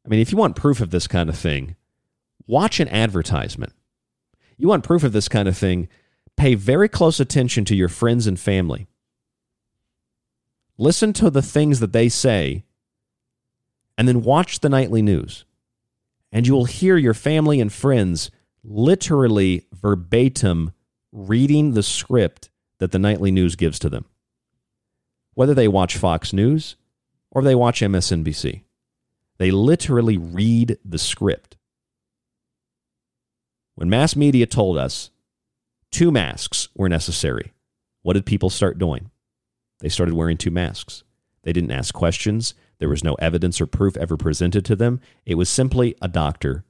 I 0.06 0.10
mean, 0.10 0.20
if 0.20 0.32
you 0.32 0.38
want 0.38 0.56
proof 0.56 0.82
of 0.82 0.90
this 0.92 1.08
kind 1.08 1.30
of 1.30 1.38
thing, 1.38 1.76
watch 2.46 2.80
an 2.80 2.90
advertisement. 2.90 3.74
You 4.58 4.68
want 4.68 4.84
proof 4.84 5.04
of 5.04 5.14
this 5.14 5.30
kind 5.30 5.48
of 5.48 5.58
thing, 5.58 5.88
pay 6.36 6.56
very 6.56 6.90
close 6.90 7.20
attention 7.20 7.66
to 7.66 7.76
your 7.76 7.90
friends 7.90 8.28
and 8.28 8.40
family. 8.40 8.88
Listen 10.78 11.14
to 11.14 11.30
the 11.30 11.42
things 11.42 11.80
that 11.80 11.94
they 11.94 12.10
say, 12.10 12.66
and 13.98 14.08
then 14.08 14.24
watch 14.24 14.60
the 14.60 14.70
nightly 14.70 15.02
news. 15.02 15.46
And 16.32 16.48
you 16.48 16.54
will 16.54 16.66
hear 16.66 16.98
your 16.98 17.14
family 17.14 17.62
and 17.62 17.72
friends 17.72 18.32
literally 18.64 19.68
verbatim 19.72 20.72
reading 21.12 21.74
the 21.74 21.84
script 21.84 22.50
that 22.80 22.92
the 22.92 23.00
nightly 23.00 23.32
news 23.32 23.56
gives 23.56 23.78
to 23.80 23.90
them. 23.90 24.06
Whether 25.36 25.54
they 25.54 25.68
watch 25.68 25.98
Fox 25.98 26.34
News 26.34 26.76
or 27.30 27.44
they 27.44 27.56
watch 27.56 27.82
MSNBC, 27.82 28.64
they 29.44 29.52
literally 29.52 30.18
read 30.18 30.78
the 30.86 30.98
script. 30.98 31.57
When 33.76 33.90
mass 33.90 34.15
media 34.15 34.45
told 34.45 34.78
us 34.78 35.10
two 35.91 36.11
masks 36.11 36.70
were 36.76 36.88
necessary, 36.88 37.52
what 38.03 38.14
did 38.14 38.26
people 38.26 38.49
start 38.49 38.78
doing? 38.78 39.11
They 39.82 39.90
started 39.90 40.15
wearing 40.15 40.38
two 40.38 40.49
masks. 40.49 41.03
They 41.41 41.52
didn't 41.52 41.72
ask 41.72 41.94
questions. 41.94 42.53
There 42.80 42.88
was 42.88 43.03
no 43.03 43.15
evidence 43.15 43.60
or 43.60 43.65
proof 43.65 43.98
ever 43.98 44.15
presented 44.15 44.64
to 44.64 44.78
them. 44.78 45.02
It 45.26 45.36
was 45.36 45.49
simply 45.49 45.94
a 46.02 46.07
doctor. 46.07 46.64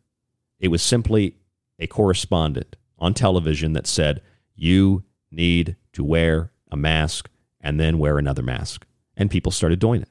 It 0.59 0.69
was 0.69 0.81
simply 0.81 1.37
a 1.77 1.85
correspondent 1.85 2.75
on 2.97 3.13
television 3.13 3.73
that 3.73 3.85
said, 3.85 4.23
you 4.55 5.03
need 5.29 5.75
to 5.91 6.03
wear 6.03 6.51
a 6.71 6.75
mask 6.75 7.29
and 7.61 7.79
then 7.79 7.99
wear 7.99 8.17
another 8.17 8.41
mask. 8.41 8.87
And 9.15 9.29
people 9.29 9.51
started 9.51 9.77
doing 9.77 10.01
it. 10.01 10.09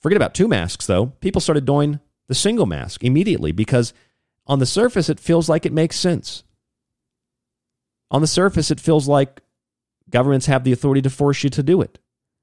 Forget 0.00 0.16
about 0.16 0.34
two 0.34 0.48
masks, 0.48 0.86
though. 0.86 1.06
People 1.20 1.40
started 1.40 1.64
doing 1.64 2.00
the 2.28 2.34
single 2.34 2.66
mask 2.66 3.04
immediately 3.04 3.52
because 3.52 3.92
on 4.46 4.58
the 4.58 4.66
surface, 4.66 5.08
it 5.08 5.20
feels 5.20 5.48
like 5.48 5.66
it 5.66 5.72
makes 5.72 5.96
sense. 5.96 6.42
On 8.10 8.20
the 8.20 8.26
surface, 8.26 8.70
it 8.70 8.80
feels 8.80 9.06
like 9.06 9.40
governments 10.08 10.46
have 10.46 10.64
the 10.64 10.72
authority 10.72 11.02
to 11.02 11.10
force 11.10 11.44
you 11.44 11.50
to 11.50 11.62
do 11.62 11.80
it. 11.80 11.98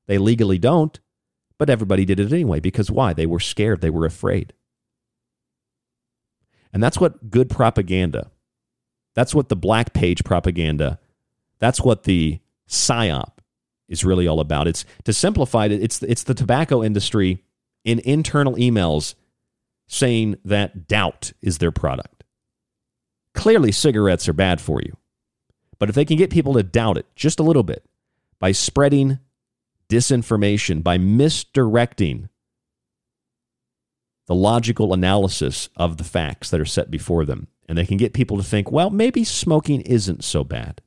They 0.05 0.17
legally 0.17 0.57
don't, 0.57 0.97
but 1.57 1.69
everybody 1.69 2.05
did 2.05 2.19
it 2.19 2.31
anyway 2.31 2.59
because 2.59 2.89
why? 2.89 3.13
They 3.13 3.25
were 3.25 3.39
scared, 3.39 3.81
they 3.81 3.89
were 3.89 4.05
afraid. 4.05 4.53
And 6.71 6.81
that's 6.81 6.99
what 6.99 7.29
good 7.29 7.49
propaganda 7.49 8.31
that's 9.17 9.33
what 9.33 9.49
the 9.49 9.55
black 9.55 9.93
page 9.93 10.23
propaganda, 10.23 10.99
that's 11.57 11.81
what 11.81 12.03
the 12.03 12.39
psyop 12.69 13.39
is 13.89 14.05
really 14.05 14.27
all 14.27 14.39
about. 14.39 14.67
It's 14.67 14.85
to 15.05 15.11
simplify 15.11 15.65
it, 15.65 15.71
it's 15.71 16.03
it's 16.03 16.21
the 16.21 16.35
tobacco 16.35 16.83
industry 16.83 17.43
in 17.87 17.99
internal 17.99 18.55
emails 18.57 19.15
saying 19.87 20.35
that 20.43 20.89
doubt 20.89 21.31
is 21.41 21.57
their 21.57 21.71
product. 21.71 22.25
Clearly 23.33 23.71
cigarettes 23.71 24.27
are 24.27 24.33
bad 24.33 24.59
for 24.59 24.81
you. 24.81 24.97
But 25.79 25.87
if 25.87 25.95
they 25.95 26.03
can 26.03 26.17
get 26.17 26.29
people 26.29 26.53
to 26.55 26.63
doubt 26.63 26.97
it 26.97 27.05
just 27.15 27.39
a 27.39 27.43
little 27.43 27.63
bit 27.63 27.85
by 28.39 28.51
spreading 28.51 29.19
disinformation, 29.89 30.83
by 30.83 30.97
misdirecting 30.97 32.27
the 34.25 34.35
logical 34.35 34.93
analysis 34.93 35.69
of 35.77 35.95
the 35.95 36.03
facts 36.03 36.49
that 36.49 36.59
are 36.59 36.65
set 36.65 36.91
before 36.91 37.23
them, 37.23 37.47
and 37.69 37.77
they 37.77 37.85
can 37.85 37.95
get 37.95 38.13
people 38.13 38.35
to 38.35 38.43
think, 38.43 38.69
well, 38.69 38.89
maybe 38.89 39.23
smoking 39.23 39.79
isn't 39.81 40.25
so 40.25 40.43
bad. 40.43 40.81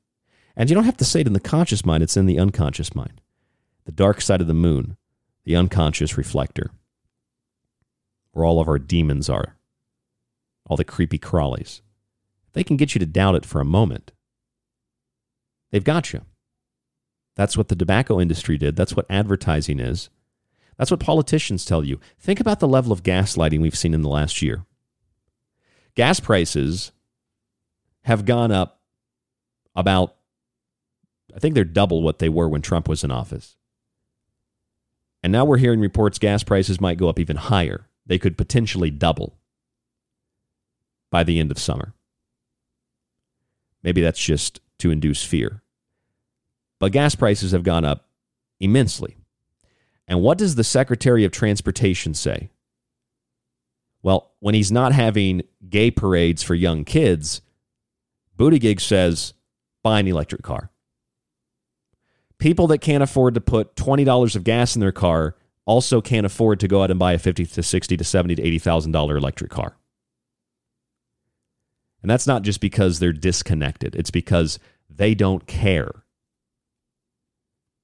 And 0.55 0.69
you 0.69 0.75
don't 0.75 0.85
have 0.85 0.99
to 0.99 1.05
say 1.07 1.21
it 1.21 1.27
in 1.27 1.33
the 1.33 1.41
conscious 1.41 1.87
mind, 1.87 2.03
it's 2.03 2.17
in 2.19 2.27
the 2.27 2.39
unconscious 2.39 2.95
mind. 2.95 3.23
The 3.87 3.93
dark 3.93 4.21
side 4.21 4.43
of 4.43 4.49
the 4.49 4.55
moon, 4.55 4.99
the 5.45 5.57
unconscious 5.57 6.19
reflector, 6.19 6.71
where 8.33 8.45
all 8.45 8.61
of 8.61 8.69
our 8.69 8.79
demons 8.79 9.29
are, 9.29 9.57
all 10.67 10.77
the 10.77 10.85
creepy 10.85 11.19
crawlies. 11.19 11.81
They 12.53 12.65
can 12.65 12.77
get 12.77 12.95
you 12.95 12.99
to 12.99 13.07
doubt 13.07 13.35
it 13.35 13.47
for 13.47 13.61
a 13.61 13.65
moment. 13.65 14.13
They've 15.71 15.85
got 15.85 16.13
you. 16.13 16.23
That's 17.37 17.57
what 17.57 17.69
the 17.69 17.77
tobacco 17.77 18.21
industry 18.21 18.59
did. 18.59 18.77
That's 18.77 18.97
what 18.97 19.07
advertising 19.09 19.81
is. 19.81 20.11
That's 20.77 20.91
what 20.91 21.01
politicians 21.01 21.65
tell 21.65 21.85
you. 21.85 22.01
Think 22.19 22.41
about 22.41 22.61
the 22.61 22.69
level 22.69 22.93
of 22.93 23.03
gaslighting 23.03 23.61
we've 23.61 23.77
seen 23.77 23.95
in 23.95 24.03
the 24.03 24.09
last 24.09 24.43
year. 24.43 24.65
Gas 25.95 26.21
prices 26.21 26.93
have 28.03 28.25
gone 28.25 28.51
up 28.51 28.81
about, 29.77 30.17
I 31.35 31.39
think 31.39 31.55
they're 31.55 31.65
double 31.65 32.03
what 32.03 32.19
they 32.19 32.29
were 32.29 32.49
when 32.49 32.63
Trump 32.63 32.89
was 32.89 33.05
in 33.05 33.11
office. 33.11 33.57
And 35.23 35.33
now 35.33 35.45
we're 35.45 35.59
hearing 35.59 35.81
reports 35.81 36.19
gas 36.19 36.43
prices 36.43 36.81
might 36.81 36.99
go 36.99 37.09
up 37.09 37.19
even 37.19 37.37
higher. 37.37 37.90
They 38.07 38.19
could 38.19 38.37
potentially 38.37 38.91
double 38.91 39.39
by 41.11 41.25
the 41.25 41.39
end 41.39 41.51
of 41.51 41.59
summer. 41.59 41.95
Maybe 43.83 44.01
that's 44.01 44.21
just 44.21 44.61
to 44.79 44.91
induce 44.91 45.25
fear. 45.25 45.63
But 46.79 46.93
gas 46.93 47.15
prices 47.15 47.53
have 47.53 47.63
gone 47.63 47.85
up 47.85 48.09
immensely. 48.59 49.17
And 50.09 50.23
what 50.23 50.39
does 50.39 50.55
the 50.55 50.65
Secretary 50.65 51.25
of 51.25 51.31
Transportation 51.31 52.15
say? 52.15 52.51
Well, 54.03 54.33
when 54.41 54.55
he's 54.55 54.73
not 54.73 54.93
having 54.93 55.43
gay 55.69 55.91
parades 55.91 56.43
for 56.43 56.55
young 56.55 56.85
kids, 56.85 57.43
Buttigieg 58.39 58.81
says, 58.81 59.35
buy 59.83 60.01
an 60.01 60.09
electric 60.09 60.43
car. 60.43 60.71
People 62.39 62.67
that 62.69 62.79
can't 62.79 63.03
afford 63.03 63.35
to 63.35 63.41
put 63.41 63.77
$20 63.77 64.35
of 64.35 64.45
gas 64.45 64.75
in 64.75 64.81
their 64.81 64.93
car 64.93 65.37
also 65.71 66.01
can't 66.01 66.27
afford 66.27 66.59
to 66.59 66.67
go 66.67 66.83
out 66.83 66.91
and 66.91 66.99
buy 66.99 67.13
a 67.13 67.19
50 67.19 67.47
to 67.47 67.63
60 67.63 67.97
to 67.97 68.03
70 68.03 68.35
to 68.35 68.43
$80,000 68.43 69.17
electric 69.17 69.53
car. 69.53 69.77
And 72.03 72.11
that's 72.11 72.27
not 72.27 72.43
just 72.43 72.61
because 72.61 72.99
they're 72.99 73.13
disconnected. 73.13 73.95
It's 73.95 74.11
because 74.11 74.59
they 74.89 75.15
don't 75.15 75.47
care. 75.47 76.03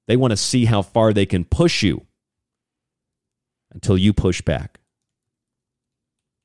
They 0.05 0.17
want 0.17 0.31
to 0.31 0.37
see 0.37 0.65
how 0.65 0.81
far 0.81 1.13
they 1.13 1.25
can 1.25 1.45
push 1.45 1.81
you 1.81 2.05
until 3.71 3.97
you 3.97 4.11
push 4.11 4.41
back. 4.41 4.81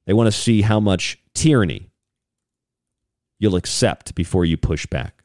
They 0.04 0.12
want 0.12 0.28
to 0.28 0.32
see 0.32 0.62
how 0.62 0.78
much 0.78 1.20
tyranny 1.34 1.90
you'll 3.40 3.56
accept 3.56 4.14
before 4.14 4.44
you 4.44 4.56
push 4.56 4.86
back. 4.86 5.24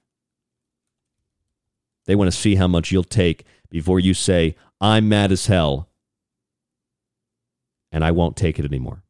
They 2.05 2.15
want 2.15 2.31
to 2.31 2.37
see 2.37 2.55
how 2.55 2.67
much 2.67 2.91
you'll 2.91 3.03
take 3.03 3.45
before 3.69 3.99
you 3.99 4.15
say, 4.15 4.55
I'm 4.81 5.07
mad 5.09 5.31
as 5.31 5.45
hell 5.45 5.86
and 7.91 8.03
I 8.03 8.11
won't 8.11 8.35
take 8.35 8.59
it 8.59 8.65
anymore. 8.65 9.03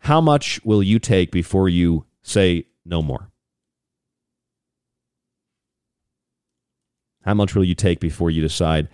How 0.00 0.20
much 0.20 0.60
will 0.64 0.82
you 0.82 0.98
take 0.98 1.30
before 1.30 1.68
you 1.68 2.04
say 2.22 2.66
no 2.84 3.00
more? 3.00 3.30
How 7.24 7.32
much 7.32 7.54
will 7.54 7.64
you 7.64 7.74
take 7.74 8.00
before 8.00 8.30
you 8.30 8.42
decide 8.42 8.88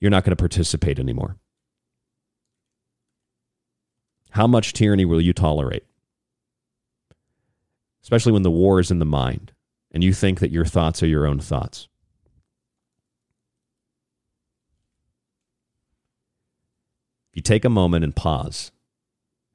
you're 0.00 0.10
not 0.10 0.24
going 0.24 0.32
to 0.32 0.36
participate 0.36 0.98
anymore? 0.98 1.36
How 4.30 4.48
much 4.48 4.72
tyranny 4.72 5.04
will 5.04 5.20
you 5.20 5.32
tolerate? 5.32 5.84
Especially 8.02 8.32
when 8.32 8.42
the 8.42 8.50
war 8.50 8.80
is 8.80 8.90
in 8.90 8.98
the 8.98 9.04
mind 9.04 9.52
and 9.92 10.02
you 10.02 10.12
think 10.12 10.40
that 10.40 10.50
your 10.50 10.64
thoughts 10.64 11.02
are 11.02 11.06
your 11.06 11.26
own 11.26 11.38
thoughts. 11.38 11.88
You 17.36 17.42
take 17.42 17.66
a 17.66 17.70
moment 17.70 18.02
and 18.02 18.16
pause, 18.16 18.72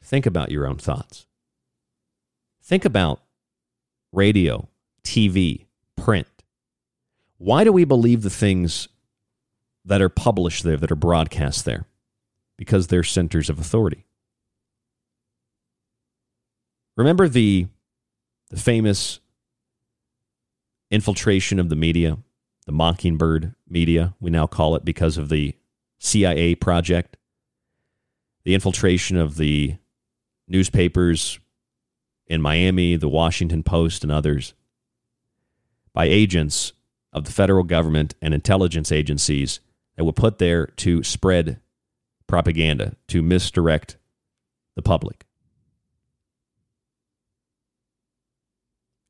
think 0.04 0.28
about 0.28 0.52
your 0.52 0.68
own 0.68 0.78
thoughts. 0.78 1.26
Think 2.62 2.86
about 2.86 3.22
radio, 4.12 4.70
TV, 5.04 5.66
print. 5.98 6.28
Why 7.40 7.64
do 7.64 7.74
we 7.74 7.84
believe 7.84 8.22
the 8.22 8.30
things 8.30 8.88
that 9.84 10.00
are 10.00 10.10
published 10.10 10.64
there, 10.64 10.78
that 10.78 10.92
are 10.92 10.96
broadcast 10.96 11.66
there? 11.66 11.88
Because 12.56 12.86
they're 12.86 13.02
centers 13.02 13.50
of 13.50 13.58
authority. 13.58 14.06
Remember 16.96 17.28
the, 17.28 17.66
the 18.52 18.60
famous 18.60 19.20
infiltration 20.92 21.60
of 21.60 21.70
the 21.70 21.76
media, 21.76 22.20
the 22.68 22.72
Mockingbird 22.72 23.56
media, 23.68 24.14
we 24.20 24.30
now 24.30 24.46
call 24.46 24.76
it 24.76 24.86
because 24.86 25.18
of 25.18 25.30
the 25.30 25.56
CIA 25.98 26.54
project, 26.54 27.18
the 28.44 28.54
infiltration 28.54 29.18
of 29.18 29.38
the 29.38 29.76
newspapers 30.48 31.40
in 32.28 32.42
Miami, 32.42 32.96
the 32.96 33.10
Washington 33.10 33.64
Post, 33.64 34.04
and 34.04 34.12
others 34.12 34.54
by 35.94 36.06
agents 36.06 36.74
of 37.14 37.26
the 37.26 37.32
federal 37.32 37.64
government 37.64 38.16
and 38.22 38.34
intelligence 38.34 38.92
agencies 38.92 39.60
that 39.98 40.06
were 40.06 40.14
put 40.14 40.38
there 40.38 40.68
to 40.68 41.04
spread 41.04 41.60
propaganda, 42.28 42.96
to 43.08 43.22
misdirect 43.22 43.98
the 44.76 44.82
public. 44.82 45.26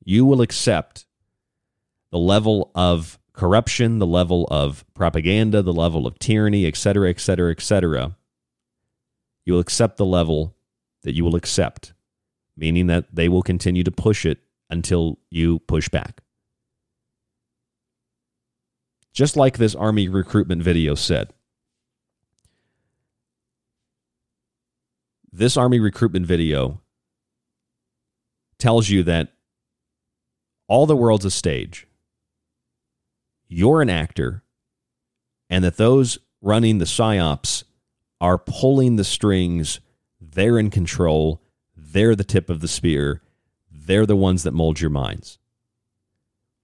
You 0.04 0.24
will 0.24 0.40
accept 0.40 1.06
the 2.10 2.18
level 2.18 2.72
of 2.74 3.20
corruption, 3.32 4.00
the 4.00 4.06
level 4.06 4.48
of 4.50 4.84
propaganda, 4.94 5.62
the 5.62 5.72
level 5.72 6.06
of 6.06 6.18
tyranny, 6.18 6.66
etc., 6.66 7.08
etc., 7.08 7.52
etc. 7.52 8.16
You 9.44 9.54
will 9.54 9.60
accept 9.60 9.96
the 9.96 10.06
level 10.06 10.54
that 11.02 11.14
you 11.14 11.24
will 11.24 11.36
accept, 11.36 11.92
meaning 12.56 12.86
that 12.86 13.06
they 13.12 13.28
will 13.28 13.42
continue 13.42 13.82
to 13.84 13.90
push 13.90 14.24
it 14.24 14.38
until 14.70 15.18
you 15.30 15.58
push 15.60 15.88
back. 15.88 16.22
Just 19.12 19.36
like 19.36 19.58
this 19.58 19.74
Army 19.74 20.08
recruitment 20.08 20.62
video 20.62 20.94
said. 20.94 21.32
This 25.32 25.56
Army 25.56 25.80
recruitment 25.80 26.26
video 26.26 26.80
tells 28.58 28.88
you 28.88 29.02
that 29.02 29.32
all 30.68 30.86
the 30.86 30.96
world's 30.96 31.24
a 31.24 31.30
stage. 31.30 31.86
You're 33.48 33.82
an 33.82 33.90
actor, 33.90 34.42
and 35.50 35.62
that 35.64 35.76
those 35.76 36.18
running 36.40 36.78
the 36.78 36.86
psyops 36.86 37.64
are 38.22 38.38
pulling 38.38 38.94
the 38.94 39.04
strings. 39.04 39.80
They're 40.20 40.56
in 40.58 40.70
control. 40.70 41.42
They're 41.76 42.14
the 42.14 42.24
tip 42.24 42.48
of 42.48 42.60
the 42.60 42.68
spear. 42.68 43.20
They're 43.70 44.06
the 44.06 44.16
ones 44.16 44.44
that 44.44 44.52
mold 44.52 44.80
your 44.80 44.90
minds. 44.90 45.38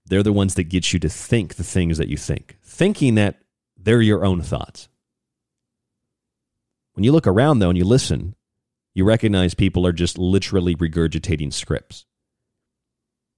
They're 0.05 0.23
the 0.23 0.33
ones 0.33 0.55
that 0.55 0.63
get 0.63 0.93
you 0.93 0.99
to 0.99 1.09
think 1.09 1.55
the 1.55 1.63
things 1.63 1.97
that 1.97 2.07
you 2.07 2.15
think, 2.15 2.57
thinking 2.63 3.15
that 3.15 3.41
they're 3.77 4.01
your 4.01 4.23
own 4.25 4.41
thoughts. 4.41 4.87
When 6.93 7.03
you 7.03 7.11
look 7.11 7.27
around, 7.27 7.59
though, 7.59 7.69
and 7.69 7.77
you 7.77 7.85
listen, 7.85 8.35
you 8.93 9.03
recognize 9.03 9.53
people 9.53 9.85
are 9.85 9.91
just 9.91 10.17
literally 10.17 10.75
regurgitating 10.75 11.53
scripts. 11.53 12.05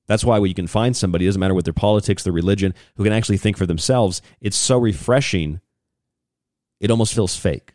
That's 0.05 0.23
why 0.23 0.37
when 0.37 0.49
you 0.49 0.55
can 0.55 0.67
find 0.67 0.95
somebody, 0.95 1.25
doesn't 1.25 1.39
matter 1.39 1.53
what 1.55 1.65
their 1.65 1.73
politics, 1.73 2.23
their 2.23 2.33
religion, 2.33 2.75
who 2.95 3.03
can 3.03 3.13
actually 3.13 3.37
think 3.37 3.57
for 3.57 3.65
themselves, 3.65 4.21
it's 4.39 4.57
so 4.57 4.77
refreshing, 4.77 5.59
it 6.79 6.91
almost 6.91 7.15
feels 7.15 7.35
fake. 7.35 7.73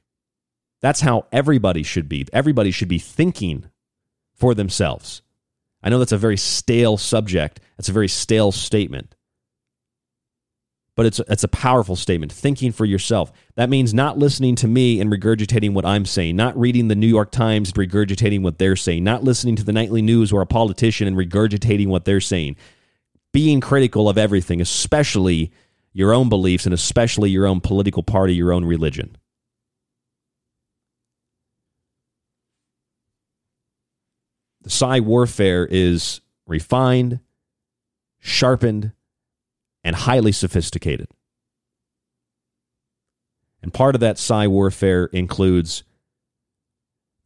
That's 0.80 1.00
how 1.00 1.26
everybody 1.32 1.82
should 1.82 2.08
be. 2.08 2.26
Everybody 2.32 2.70
should 2.70 2.88
be 2.88 2.98
thinking 2.98 3.66
for 4.34 4.54
themselves. 4.54 5.22
I 5.82 5.88
know 5.88 5.98
that's 5.98 6.12
a 6.12 6.18
very 6.18 6.36
stale 6.36 6.96
subject. 6.96 7.60
That's 7.76 7.88
a 7.88 7.92
very 7.92 8.08
stale 8.08 8.52
statement. 8.52 9.14
But 10.96 11.06
it's, 11.06 11.20
it's 11.28 11.44
a 11.44 11.48
powerful 11.48 11.94
statement. 11.94 12.32
Thinking 12.32 12.72
for 12.72 12.86
yourself. 12.86 13.30
That 13.54 13.68
means 13.68 13.92
not 13.92 14.18
listening 14.18 14.56
to 14.56 14.68
me 14.68 14.98
and 14.98 15.12
regurgitating 15.12 15.74
what 15.74 15.84
I'm 15.84 16.06
saying, 16.06 16.36
not 16.36 16.58
reading 16.58 16.88
the 16.88 16.94
New 16.94 17.06
York 17.06 17.30
Times 17.30 17.68
and 17.68 17.78
regurgitating 17.78 18.42
what 18.42 18.58
they're 18.58 18.76
saying, 18.76 19.04
not 19.04 19.22
listening 19.22 19.56
to 19.56 19.64
the 19.64 19.74
nightly 19.74 20.00
news 20.00 20.32
or 20.32 20.40
a 20.40 20.46
politician 20.46 21.06
and 21.06 21.16
regurgitating 21.16 21.88
what 21.88 22.06
they're 22.06 22.20
saying. 22.20 22.56
Being 23.32 23.60
critical 23.60 24.08
of 24.08 24.16
everything, 24.16 24.62
especially 24.62 25.52
your 25.92 26.14
own 26.14 26.30
beliefs 26.30 26.64
and 26.64 26.72
especially 26.72 27.28
your 27.28 27.46
own 27.46 27.60
political 27.60 28.02
party, 28.02 28.34
your 28.34 28.52
own 28.52 28.64
religion. 28.64 29.16
The 34.66 34.72
psi 34.72 34.98
warfare 34.98 35.64
is 35.64 36.20
refined, 36.44 37.20
sharpened, 38.18 38.90
and 39.84 39.94
highly 39.94 40.32
sophisticated. 40.32 41.06
And 43.62 43.72
part 43.72 43.94
of 43.94 44.00
that 44.00 44.18
psi 44.18 44.48
warfare 44.48 45.04
includes 45.12 45.84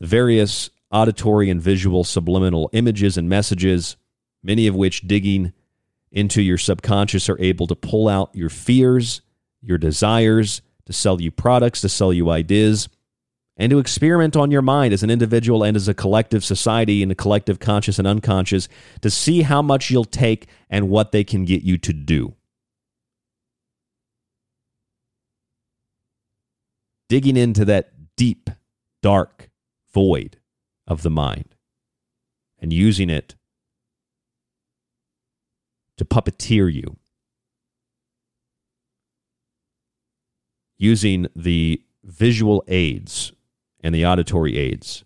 various 0.02 0.68
auditory 0.92 1.48
and 1.48 1.62
visual 1.62 2.04
subliminal 2.04 2.68
images 2.74 3.16
and 3.16 3.26
messages, 3.26 3.96
many 4.42 4.66
of 4.66 4.74
which 4.74 5.08
digging 5.08 5.54
into 6.12 6.42
your 6.42 6.58
subconscious 6.58 7.30
are 7.30 7.40
able 7.40 7.66
to 7.68 7.74
pull 7.74 8.06
out 8.06 8.34
your 8.34 8.50
fears, 8.50 9.22
your 9.62 9.78
desires, 9.78 10.60
to 10.84 10.92
sell 10.92 11.18
you 11.18 11.30
products, 11.30 11.80
to 11.80 11.88
sell 11.88 12.12
you 12.12 12.28
ideas 12.28 12.90
and 13.60 13.68
to 13.68 13.78
experiment 13.78 14.36
on 14.36 14.50
your 14.50 14.62
mind 14.62 14.94
as 14.94 15.02
an 15.02 15.10
individual 15.10 15.62
and 15.62 15.76
as 15.76 15.86
a 15.86 15.92
collective 15.92 16.42
society 16.42 17.02
and 17.02 17.12
a 17.12 17.14
collective 17.14 17.60
conscious 17.60 17.98
and 17.98 18.08
unconscious 18.08 18.70
to 19.02 19.10
see 19.10 19.42
how 19.42 19.60
much 19.60 19.90
you'll 19.90 20.06
take 20.06 20.46
and 20.70 20.88
what 20.88 21.12
they 21.12 21.22
can 21.22 21.44
get 21.44 21.62
you 21.62 21.76
to 21.76 21.92
do. 21.92 22.34
Digging 27.10 27.36
into 27.36 27.66
that 27.66 27.92
deep, 28.16 28.48
dark 29.02 29.50
void 29.92 30.38
of 30.86 31.02
the 31.02 31.10
mind 31.10 31.54
and 32.58 32.72
using 32.72 33.10
it 33.10 33.34
to 35.98 36.06
puppeteer 36.06 36.72
you. 36.72 36.96
Using 40.78 41.26
the 41.36 41.82
visual 42.02 42.64
aids 42.66 43.32
and 43.82 43.94
the 43.94 44.06
auditory 44.06 44.58
aids 44.58 45.04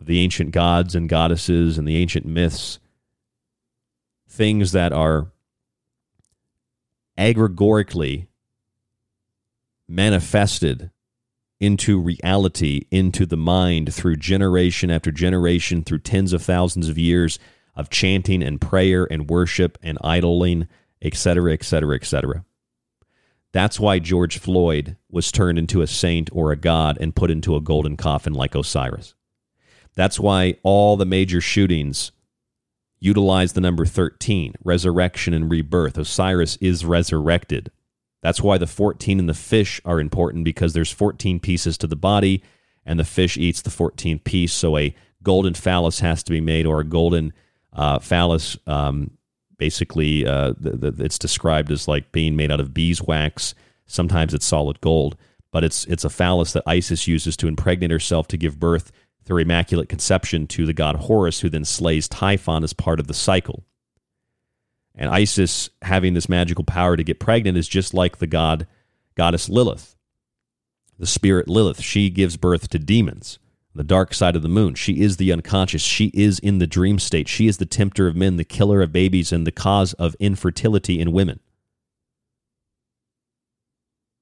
of 0.00 0.06
the 0.06 0.20
ancient 0.20 0.50
gods 0.52 0.94
and 0.94 1.08
goddesses 1.08 1.78
and 1.78 1.86
the 1.86 1.96
ancient 1.96 2.26
myths, 2.26 2.78
things 4.28 4.72
that 4.72 4.92
are 4.92 5.28
egregorically 7.18 8.26
manifested 9.86 10.90
into 11.58 12.00
reality, 12.00 12.86
into 12.90 13.26
the 13.26 13.36
mind 13.36 13.92
through 13.92 14.16
generation 14.16 14.90
after 14.90 15.12
generation, 15.12 15.82
through 15.82 15.98
tens 15.98 16.32
of 16.32 16.42
thousands 16.42 16.88
of 16.88 16.96
years 16.96 17.38
of 17.76 17.90
chanting 17.90 18.42
and 18.42 18.60
prayer 18.60 19.06
and 19.10 19.28
worship 19.28 19.76
and 19.82 19.98
idling, 20.02 20.66
etc., 21.02 21.52
etc., 21.52 21.94
etc. 21.94 22.44
That's 23.52 23.80
why 23.80 23.98
George 23.98 24.38
Floyd 24.38 24.96
was 25.10 25.32
turned 25.32 25.58
into 25.58 25.82
a 25.82 25.86
saint 25.86 26.30
or 26.32 26.52
a 26.52 26.56
god 26.56 26.98
and 27.00 27.16
put 27.16 27.30
into 27.30 27.56
a 27.56 27.60
golden 27.60 27.96
coffin 27.96 28.32
like 28.32 28.54
Osiris. 28.54 29.14
That's 29.94 30.20
why 30.20 30.56
all 30.62 30.96
the 30.96 31.04
major 31.04 31.40
shootings 31.40 32.12
utilize 33.00 33.54
the 33.54 33.60
number 33.60 33.86
13, 33.86 34.54
resurrection 34.62 35.34
and 35.34 35.50
rebirth. 35.50 35.98
Osiris 35.98 36.56
is 36.56 36.84
resurrected. 36.84 37.72
That's 38.22 38.40
why 38.40 38.58
the 38.58 38.66
14 38.66 39.18
and 39.18 39.28
the 39.28 39.34
fish 39.34 39.80
are 39.84 39.98
important 39.98 40.44
because 40.44 40.74
there's 40.74 40.92
14 40.92 41.40
pieces 41.40 41.78
to 41.78 41.86
the 41.86 41.96
body 41.96 42.42
and 42.84 43.00
the 43.00 43.04
fish 43.04 43.36
eats 43.36 43.62
the 43.62 43.70
14th 43.70 44.24
piece. 44.24 44.52
So 44.52 44.76
a 44.76 44.94
golden 45.22 45.54
phallus 45.54 46.00
has 46.00 46.22
to 46.24 46.32
be 46.32 46.40
made 46.40 46.66
or 46.66 46.80
a 46.80 46.84
golden 46.84 47.32
uh, 47.72 47.98
phallus 47.98 48.58
um, 48.66 49.12
basically 49.60 50.26
uh, 50.26 50.54
the, 50.58 50.90
the, 50.90 51.04
it's 51.04 51.18
described 51.18 51.70
as 51.70 51.86
like 51.86 52.10
being 52.10 52.34
made 52.34 52.50
out 52.50 52.58
of 52.58 52.74
beeswax. 52.74 53.54
Sometimes 53.86 54.32
it's 54.32 54.46
solid 54.46 54.80
gold, 54.80 55.16
but 55.52 55.62
it's 55.62 55.84
it's 55.84 56.04
a 56.04 56.10
phallus 56.10 56.54
that 56.54 56.64
Isis 56.66 57.06
uses 57.06 57.36
to 57.36 57.46
impregnate 57.46 57.90
herself 57.90 58.26
to 58.28 58.38
give 58.38 58.58
birth 58.58 58.90
through 59.24 59.42
immaculate 59.42 59.90
conception 59.90 60.46
to 60.48 60.64
the 60.64 60.72
god 60.72 60.96
Horus, 60.96 61.40
who 61.40 61.50
then 61.50 61.66
slays 61.66 62.08
Typhon 62.08 62.64
as 62.64 62.72
part 62.72 62.98
of 62.98 63.06
the 63.06 63.14
cycle. 63.14 63.64
And 64.94 65.10
Isis 65.10 65.68
having 65.82 66.14
this 66.14 66.28
magical 66.28 66.64
power 66.64 66.96
to 66.96 67.04
get 67.04 67.20
pregnant 67.20 67.58
is 67.58 67.68
just 67.68 67.92
like 67.92 68.16
the 68.16 68.26
god 68.26 68.66
goddess 69.14 69.50
Lilith, 69.50 69.94
the 70.98 71.06
spirit 71.06 71.48
Lilith. 71.48 71.82
She 71.82 72.08
gives 72.08 72.38
birth 72.38 72.70
to 72.70 72.78
demons 72.78 73.38
the 73.74 73.84
dark 73.84 74.14
side 74.14 74.36
of 74.36 74.42
the 74.42 74.48
moon. 74.48 74.74
She 74.74 75.00
is 75.00 75.16
the 75.16 75.32
unconscious. 75.32 75.82
She 75.82 76.06
is 76.14 76.38
in 76.38 76.58
the 76.58 76.66
dream 76.66 76.98
state. 76.98 77.28
She 77.28 77.46
is 77.46 77.58
the 77.58 77.66
tempter 77.66 78.06
of 78.06 78.16
men, 78.16 78.36
the 78.36 78.44
killer 78.44 78.82
of 78.82 78.92
babies, 78.92 79.32
and 79.32 79.46
the 79.46 79.52
cause 79.52 79.92
of 79.94 80.16
infertility 80.18 81.00
in 81.00 81.12
women. 81.12 81.40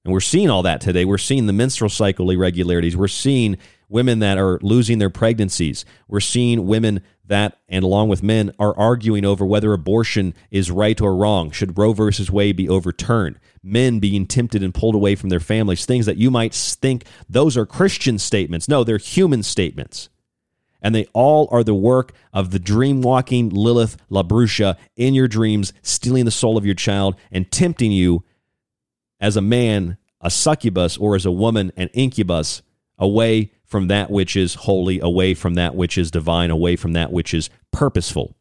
And 0.08 0.14
we're 0.14 0.20
seeing 0.20 0.48
all 0.48 0.62
that 0.62 0.80
today. 0.80 1.04
We're 1.04 1.18
seeing 1.18 1.44
the 1.44 1.52
menstrual 1.52 1.90
cycle 1.90 2.30
irregularities. 2.30 2.96
We're 2.96 3.08
seeing 3.08 3.58
women 3.90 4.20
that 4.20 4.38
are 4.38 4.58
losing 4.62 4.98
their 4.98 5.10
pregnancies. 5.10 5.84
We're 6.08 6.20
seeing 6.20 6.66
women 6.66 7.02
that, 7.26 7.58
and 7.68 7.84
along 7.84 8.08
with 8.08 8.22
men, 8.22 8.54
are 8.58 8.74
arguing 8.74 9.26
over 9.26 9.44
whether 9.44 9.74
abortion 9.74 10.32
is 10.50 10.70
right 10.70 10.98
or 10.98 11.14
wrong. 11.14 11.50
Should 11.50 11.76
Roe 11.76 11.92
versus 11.92 12.30
Wade 12.30 12.56
be 12.56 12.70
overturned? 12.70 13.38
Men 13.62 13.98
being 13.98 14.24
tempted 14.24 14.62
and 14.62 14.72
pulled 14.72 14.94
away 14.94 15.14
from 15.14 15.28
their 15.28 15.40
families, 15.40 15.84
things 15.84 16.06
that 16.06 16.16
you 16.16 16.30
might 16.30 16.54
think 16.54 17.04
those 17.28 17.58
are 17.58 17.66
Christian 17.66 18.18
statements. 18.18 18.66
No, 18.66 18.84
they're 18.84 18.96
human 18.96 19.42
statements. 19.42 20.08
And 20.80 20.94
they 20.94 21.04
all 21.12 21.48
are 21.50 21.64
the 21.64 21.74
work 21.74 22.14
of 22.32 22.50
the 22.50 22.58
dream 22.58 23.02
walking 23.02 23.50
Lilith 23.50 23.98
La 24.08 24.22
Bruja 24.22 24.78
in 24.96 25.12
your 25.12 25.28
dreams, 25.28 25.74
stealing 25.82 26.24
the 26.24 26.30
soul 26.30 26.56
of 26.56 26.64
your 26.64 26.74
child 26.74 27.14
and 27.30 27.50
tempting 27.52 27.92
you 27.92 28.24
as 29.20 29.36
a 29.36 29.42
man, 29.42 29.96
a 30.20 30.30
succubus, 30.30 30.96
or 30.96 31.14
as 31.14 31.26
a 31.26 31.32
woman, 31.32 31.72
an 31.76 31.88
incubus, 31.94 32.62
away 32.98 33.52
from 33.64 33.88
that 33.88 34.10
which 34.10 34.36
is 34.36 34.54
holy, 34.54 34.98
away 35.00 35.34
from 35.34 35.54
that 35.54 35.74
which 35.74 35.98
is 35.98 36.10
divine, 36.10 36.50
away 36.50 36.76
from 36.76 36.92
that 36.92 37.12
which 37.12 37.34
is 37.34 37.50
purposeful. 37.72 38.34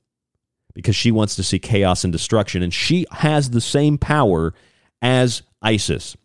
Because 0.74 0.96
she 0.96 1.12
wants 1.12 1.36
to 1.36 1.44
see 1.44 1.60
chaos 1.60 2.04
and 2.04 2.14
destruction. 2.14 2.62
And 2.62 2.74
she 2.74 3.06
has 3.12 3.50
the 3.50 3.62
same 3.62 3.98
power 3.98 4.54
as 5.02 5.42
Isis. 5.62 6.16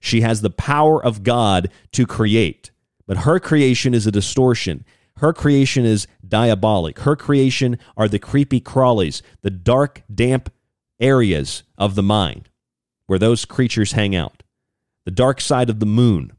She 0.00 0.20
has 0.20 0.40
the 0.40 0.50
power 0.50 1.04
of 1.04 1.24
God 1.24 1.70
to 1.92 2.06
create, 2.06 2.70
but 3.06 3.18
her 3.18 3.40
creation 3.40 3.94
is 3.94 4.06
a 4.06 4.12
distortion. 4.12 4.84
Her 5.16 5.32
creation 5.32 5.84
is 5.84 6.06
diabolic. 6.26 7.00
Her 7.00 7.16
creation 7.16 7.78
are 7.96 8.06
the 8.06 8.20
creepy 8.20 8.60
crawlies, 8.60 9.22
the 9.42 9.50
dark, 9.50 10.02
damp 10.12 10.52
areas 11.00 11.64
of 11.76 11.96
the 11.96 12.02
mind 12.02 12.48
where 13.08 13.18
those 13.18 13.44
creatures 13.44 13.92
hang 13.92 14.14
out. 14.14 14.44
The 15.04 15.10
dark 15.10 15.40
side 15.40 15.70
of 15.70 15.80
the 15.80 15.86
moon, 15.86 16.34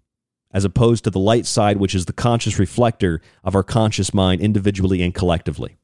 as 0.52 0.64
opposed 0.64 1.04
to 1.04 1.10
the 1.10 1.20
light 1.20 1.46
side, 1.46 1.78
which 1.78 1.96
is 1.96 2.06
the 2.06 2.14
conscious 2.14 2.60
reflector 2.60 3.22
of 3.44 3.56
our 3.56 3.64
conscious 3.64 4.14
mind 4.14 4.40
individually 4.40 5.02
and 5.02 5.14
collectively. 5.14 5.78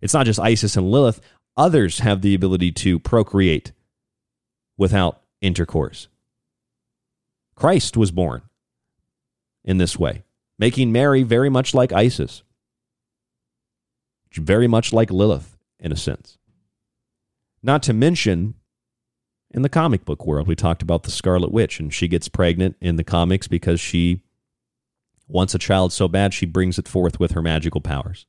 It's 0.00 0.12
not 0.12 0.26
just 0.26 0.40
Isis 0.40 0.76
and 0.76 0.90
Lilith, 0.90 1.20
others 1.56 2.00
have 2.00 2.20
the 2.20 2.34
ability 2.34 2.72
to 2.72 2.98
procreate 2.98 3.72
without 4.76 5.22
intercourse. 5.40 6.08
Christ 7.54 7.96
was 7.96 8.10
born 8.10 8.42
in 9.64 9.78
this 9.78 9.96
way, 9.96 10.24
making 10.58 10.90
Mary 10.90 11.22
very 11.22 11.48
much 11.48 11.74
like 11.74 11.92
Isis, 11.92 12.42
very 14.32 14.66
much 14.66 14.92
like 14.92 15.12
Lilith, 15.12 15.56
in 15.78 15.92
a 15.92 15.96
sense. 15.96 16.38
Not 17.62 17.84
to 17.84 17.92
mention, 17.92 18.54
in 19.54 19.62
the 19.62 19.68
comic 19.68 20.04
book 20.04 20.26
world, 20.26 20.48
we 20.48 20.56
talked 20.56 20.82
about 20.82 21.04
the 21.04 21.10
Scarlet 21.10 21.52
Witch, 21.52 21.78
and 21.78 21.94
she 21.94 22.08
gets 22.08 22.28
pregnant 22.28 22.76
in 22.80 22.96
the 22.96 23.04
comics 23.04 23.46
because 23.46 23.80
she 23.80 24.22
wants 25.28 25.54
a 25.54 25.58
child 25.58 25.92
so 25.92 26.08
bad 26.08 26.34
she 26.34 26.44
brings 26.44 26.78
it 26.78 26.88
forth 26.88 27.20
with 27.20 27.32
her 27.32 27.40
magical 27.40 27.80
powers. 27.80 28.26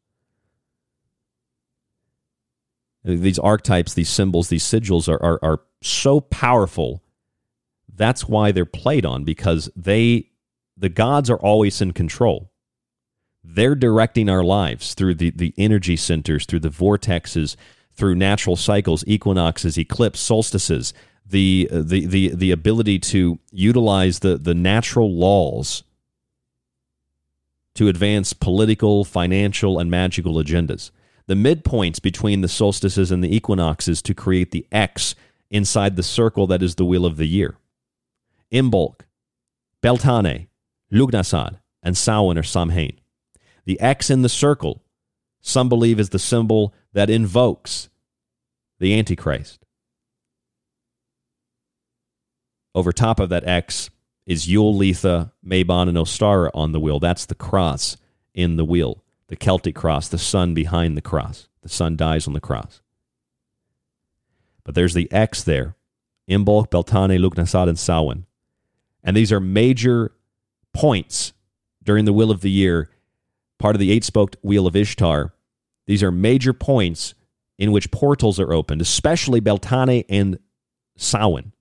These 3.03 3.39
archetypes, 3.39 3.93
these 3.93 4.09
symbols, 4.09 4.49
these 4.49 4.63
sigils 4.63 5.09
are, 5.09 5.21
are, 5.21 5.39
are 5.43 5.61
so 5.81 6.21
powerful 6.21 7.03
that's 7.97 8.27
why 8.27 8.51
they're 8.51 8.65
played 8.65 9.05
on 9.05 9.23
because 9.23 9.69
they 9.75 10.29
the 10.77 10.89
gods 10.89 11.29
are 11.29 11.37
always 11.37 11.81
in 11.81 11.93
control. 11.93 12.51
They're 13.43 13.75
directing 13.75 14.27
our 14.27 14.43
lives 14.43 14.93
through 14.93 15.15
the, 15.15 15.29
the 15.29 15.53
energy 15.57 15.95
centers, 15.95 16.45
through 16.45 16.59
the 16.59 16.69
vortexes, 16.69 17.55
through 17.93 18.15
natural 18.15 18.57
cycles, 18.57 19.05
equinoxes, 19.07 19.77
eclipse, 19.77 20.19
solstices, 20.19 20.93
the 21.25 21.67
uh, 21.71 21.81
the 21.83 22.05
the 22.05 22.29
the 22.35 22.51
ability 22.51 22.99
to 22.99 23.39
utilize 23.51 24.19
the 24.19 24.37
the 24.37 24.53
natural 24.53 25.11
laws 25.13 25.83
to 27.73 27.87
advance 27.87 28.33
political, 28.33 29.03
financial, 29.03 29.79
and 29.79 29.91
magical 29.91 30.35
agendas. 30.35 30.91
The 31.27 31.33
midpoints 31.33 32.01
between 32.01 32.41
the 32.41 32.47
solstices 32.47 33.11
and 33.11 33.23
the 33.23 33.35
equinoxes 33.35 34.01
to 34.03 34.13
create 34.13 34.51
the 34.51 34.65
X 34.71 35.15
inside 35.49 35.95
the 35.95 36.03
circle 36.03 36.47
that 36.47 36.61
is 36.61 36.75
the 36.75 36.85
wheel 36.85 37.05
of 37.05 37.17
the 37.17 37.25
year. 37.25 37.57
Imbolc, 38.51 39.01
Beltane, 39.81 40.47
Lughnasadh, 40.91 41.59
and 41.83 41.97
Samhain 41.97 42.37
or 42.37 42.43
Samhain. 42.43 42.99
The 43.65 43.79
X 43.79 44.09
in 44.09 44.21
the 44.21 44.29
circle, 44.29 44.83
some 45.41 45.67
believe 45.67 45.99
is 45.99 46.09
the 46.09 46.19
symbol 46.19 46.73
that 46.93 47.09
invokes 47.09 47.89
the 48.79 48.97
Antichrist. 48.97 49.64
Over 52.75 52.91
top 52.91 53.21
of 53.21 53.29
that 53.29 53.47
X 53.47 53.89
is 54.25 54.49
Yule, 54.49 54.77
Litha, 54.77 55.31
Mabon, 55.43 55.87
and 55.87 55.97
Ostara 55.97 56.51
on 56.53 56.73
the 56.73 56.79
wheel. 56.79 56.99
That's 56.99 57.25
the 57.25 57.33
cross 57.33 57.95
in 58.33 58.57
the 58.57 58.65
wheel, 58.65 59.01
the 59.27 59.37
Celtic 59.37 59.75
cross, 59.75 60.09
the 60.09 60.17
sun 60.17 60.53
behind 60.53 60.97
the 60.97 61.01
cross. 61.01 61.47
The 61.61 61.69
sun 61.69 61.95
dies 61.95 62.27
on 62.27 62.33
the 62.33 62.41
cross. 62.41 62.81
But 64.65 64.75
there's 64.75 64.93
the 64.93 65.09
X 65.11 65.41
there 65.41 65.75
Imbolc, 66.29 66.69
Beltane, 66.69 67.17
Lughnasadh, 67.17 67.69
and 67.69 67.79
Samhain. 67.79 68.25
And 69.03 69.15
these 69.15 69.31
are 69.31 69.39
major 69.39 70.11
points 70.73 71.31
during 71.81 72.03
the 72.03 72.13
wheel 72.13 72.31
of 72.31 72.41
the 72.41 72.51
year, 72.51 72.89
part 73.57 73.75
of 73.75 73.79
the 73.79 73.91
eight 73.91 74.03
spoked 74.03 74.35
wheel 74.41 74.67
of 74.67 74.75
Ishtar. 74.75 75.33
These 75.87 76.03
are 76.03 76.11
major 76.11 76.51
points 76.51 77.13
in 77.57 77.71
which 77.71 77.91
portals 77.91 78.39
are 78.39 78.51
opened, 78.51 78.81
especially 78.81 79.39
Beltane 79.39 80.03
and 80.09 80.39
Samhain. 80.97 81.53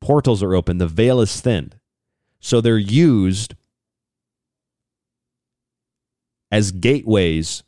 Portals 0.00 0.42
are 0.42 0.54
open, 0.54 0.78
the 0.78 0.86
veil 0.86 1.20
is 1.20 1.40
thinned. 1.40 1.76
So 2.40 2.60
they're 2.60 2.78
used 2.78 3.54
as 6.50 6.72
gateways 6.72 7.62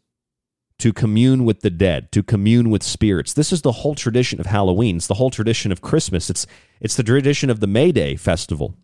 to 0.79 0.93
commune 0.93 1.45
with 1.45 1.61
the 1.61 1.71
dead, 1.71 2.11
to 2.13 2.23
commune 2.23 2.71
with 2.71 2.83
spirits. 2.83 3.35
This 3.35 3.53
is 3.53 3.63
the 3.63 3.73
whole 3.73 3.95
tradition 3.95 4.41
of 4.41 4.47
Halloween. 4.47 4.97
It's 4.97 5.07
the 5.07 5.15
whole 5.15 5.31
tradition 5.31 5.71
of 5.73 5.83
Christmas. 5.83 6.31
It's 6.31 6.47
it's 6.81 6.97
the 6.97 7.03
tradition 7.03 7.51
of 7.51 7.61
the 7.61 7.67
May 7.67 7.93
Day 7.93 8.17
festival. 8.17 8.75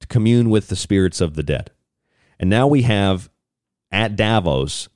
To 0.00 0.06
commune 0.06 0.48
with 0.48 0.68
the 0.68 0.76
spirits 0.76 1.20
of 1.20 1.34
the 1.34 1.42
dead. 1.42 1.70
And 2.38 2.48
now 2.48 2.66
we 2.66 2.82
have 2.82 3.28
at 3.92 4.16
Davos 4.16 4.88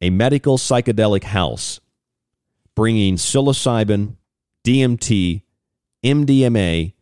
a 0.00 0.10
medical 0.10 0.58
psychedelic 0.58 1.24
house 1.24 1.80
bringing 2.74 3.16
psilocybin, 3.16 4.16
DMT, 4.64 5.42
MDMA, 6.04 6.92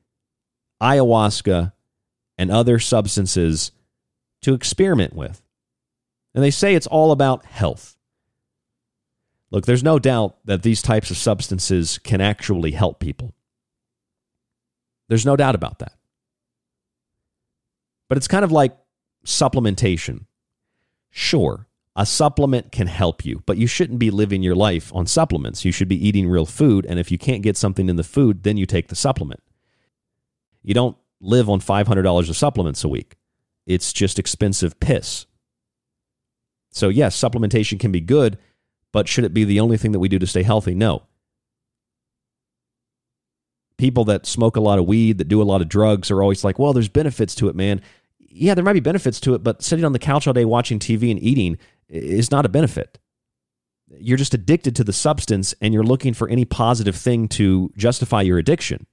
ayahuasca, 0.83 1.73
and 2.39 2.51
other 2.51 2.79
substances 2.79 3.73
to 4.43 4.55
experiment 4.55 5.15
with. 5.15 5.43
And 6.35 6.43
they 6.43 6.51
say 6.51 6.75
it's 6.75 6.87
all 6.87 7.13
about 7.13 7.45
health. 7.45 7.97
Look, 9.51 9.67
there's 9.67 9.85
no 9.85 9.99
doubt 9.99 10.37
that 10.47 10.63
these 10.63 10.81
types 10.81 11.11
of 11.11 11.19
substances 11.19 11.99
can 11.99 12.21
actually 12.21 12.73
help 12.73 13.01
people. 13.01 13.35
There's 15.09 15.27
no 15.27 15.37
doubt 15.37 15.55
about 15.55 15.79
that. 15.81 15.93
But 18.09 18.17
it's 18.17 18.29
kind 18.29 18.45
of 18.45 18.53
like 18.53 18.77
supplementation. 19.27 20.25
Sure, 21.11 21.67
a 21.95 22.07
supplement 22.07 22.73
can 22.73 22.87
help 22.87 23.25
you, 23.25 23.43
but 23.45 23.59
you 23.59 23.67
shouldn't 23.67 23.99
be 23.99 24.11
living 24.11 24.43
your 24.43 24.55
life 24.55 24.95
on 24.95 25.07
supplements. 25.07 25.65
You 25.65 25.73
should 25.73 25.89
be 25.89 26.07
eating 26.09 26.29
real 26.29 26.47
food. 26.47 26.87
And 26.87 26.99
if 26.99 27.11
you 27.11 27.19
can't 27.19 27.43
get 27.43 27.57
something 27.57 27.89
in 27.89 27.97
the 27.97 28.05
food, 28.05 28.45
then 28.45 28.57
you 28.57 28.65
take 28.65 28.89
the 28.89 28.97
supplement. 28.97 29.43
You 30.63 30.73
don't 30.73 30.97
live 31.21 31.51
on 31.51 31.61
$500 31.61 32.29
of 32.29 32.37
supplements 32.37 32.83
a 32.83 32.89
week 32.89 33.17
it's 33.67 33.93
just 33.93 34.19
expensive 34.19 34.79
piss. 34.81 35.27
So, 36.71 36.89
yes, 36.89 37.21
supplementation 37.21 37.79
can 37.79 37.93
be 37.93 38.01
good, 38.01 38.39
but 38.93 39.09
should 39.09 39.25
it 39.25 39.35
be 39.35 39.45
the 39.45 39.61
only 39.61 39.77
thing 39.77 39.93
that 39.93 39.99
we 39.99 40.09
do 40.09 40.19
to 40.19 40.27
stay 40.27 40.43
healthy? 40.43 40.75
No. 40.75 41.03
People 43.77 44.05
that 44.07 44.27
smoke 44.27 44.57
a 44.57 44.61
lot 44.61 44.79
of 44.79 44.87
weed, 44.87 45.19
that 45.19 45.29
do 45.29 45.43
a 45.43 45.45
lot 45.45 45.61
of 45.61 45.69
drugs, 45.69 46.11
are 46.11 46.23
always 46.23 46.45
like, 46.45 46.59
well, 46.59 46.73
there's 46.73 46.89
benefits 46.89 47.35
to 47.37 47.49
it, 47.49 47.57
man. 47.57 47.83
Yeah, 48.19 48.55
there 48.55 48.65
might 48.65 48.73
be 48.73 48.81
benefits 48.81 49.21
to 49.21 49.35
it, 49.35 49.43
but 49.43 49.63
sitting 49.63 49.85
on 49.85 49.93
the 49.93 49.99
couch 49.99 50.27
all 50.27 50.33
day 50.33 50.45
watching 50.45 50.79
TV 50.79 51.11
and 51.11 51.23
eating 51.23 51.59
is 51.93 52.31
not 52.31 52.47
a 52.47 52.49
benefit. 52.49 52.99
You're 53.89 54.19
just 54.19 54.35
addicted 54.35 54.75
to 54.77 54.85
the 54.85 54.93
substance 54.93 55.55
and 55.61 55.75
you're 55.75 55.83
looking 55.83 56.15
for 56.15 56.29
any 56.29 56.45
positive 56.45 56.97
thing 56.97 57.29
to 57.29 57.71
justify 57.77 58.23
your 58.23 58.39
addiction. 58.39 58.87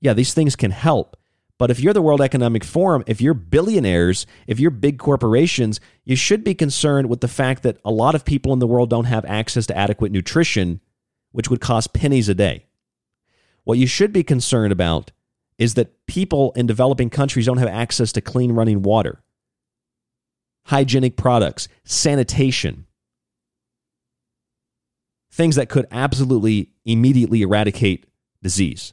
Yeah, 0.00 0.14
these 0.14 0.34
things 0.34 0.56
can 0.56 0.72
help, 0.72 1.16
but 1.58 1.70
if 1.70 1.78
you're 1.78 1.92
the 1.92 2.02
World 2.02 2.20
Economic 2.20 2.64
Forum, 2.64 3.04
if 3.06 3.20
you're 3.20 3.34
billionaires, 3.34 4.26
if 4.48 4.58
you're 4.58 4.72
big 4.72 4.98
corporations, 4.98 5.78
you 6.04 6.16
should 6.16 6.42
be 6.42 6.56
concerned 6.56 7.08
with 7.08 7.20
the 7.20 7.28
fact 7.28 7.62
that 7.62 7.78
a 7.84 7.92
lot 7.92 8.16
of 8.16 8.24
people 8.24 8.52
in 8.52 8.58
the 8.58 8.66
world 8.66 8.90
don't 8.90 9.04
have 9.04 9.24
access 9.26 9.66
to 9.66 9.78
adequate 9.78 10.10
nutrition, 10.10 10.80
which 11.30 11.48
would 11.48 11.60
cost 11.60 11.92
pennies 11.92 12.28
a 12.28 12.34
day. 12.34 12.66
What 13.62 13.78
you 13.78 13.86
should 13.86 14.12
be 14.12 14.24
concerned 14.24 14.72
about 14.72 15.12
is 15.56 15.74
that 15.74 16.04
people 16.08 16.50
in 16.56 16.66
developing 16.66 17.10
countries 17.10 17.46
don't 17.46 17.58
have 17.58 17.68
access 17.68 18.10
to 18.10 18.20
clean 18.20 18.50
running 18.50 18.82
water, 18.82 19.22
hygienic 20.66 21.16
products, 21.16 21.68
sanitation, 21.84 22.86
things 25.30 25.56
that 25.56 25.68
could 25.68 25.86
absolutely 25.90 26.70
immediately 26.84 27.42
eradicate 27.42 28.06
disease 28.42 28.92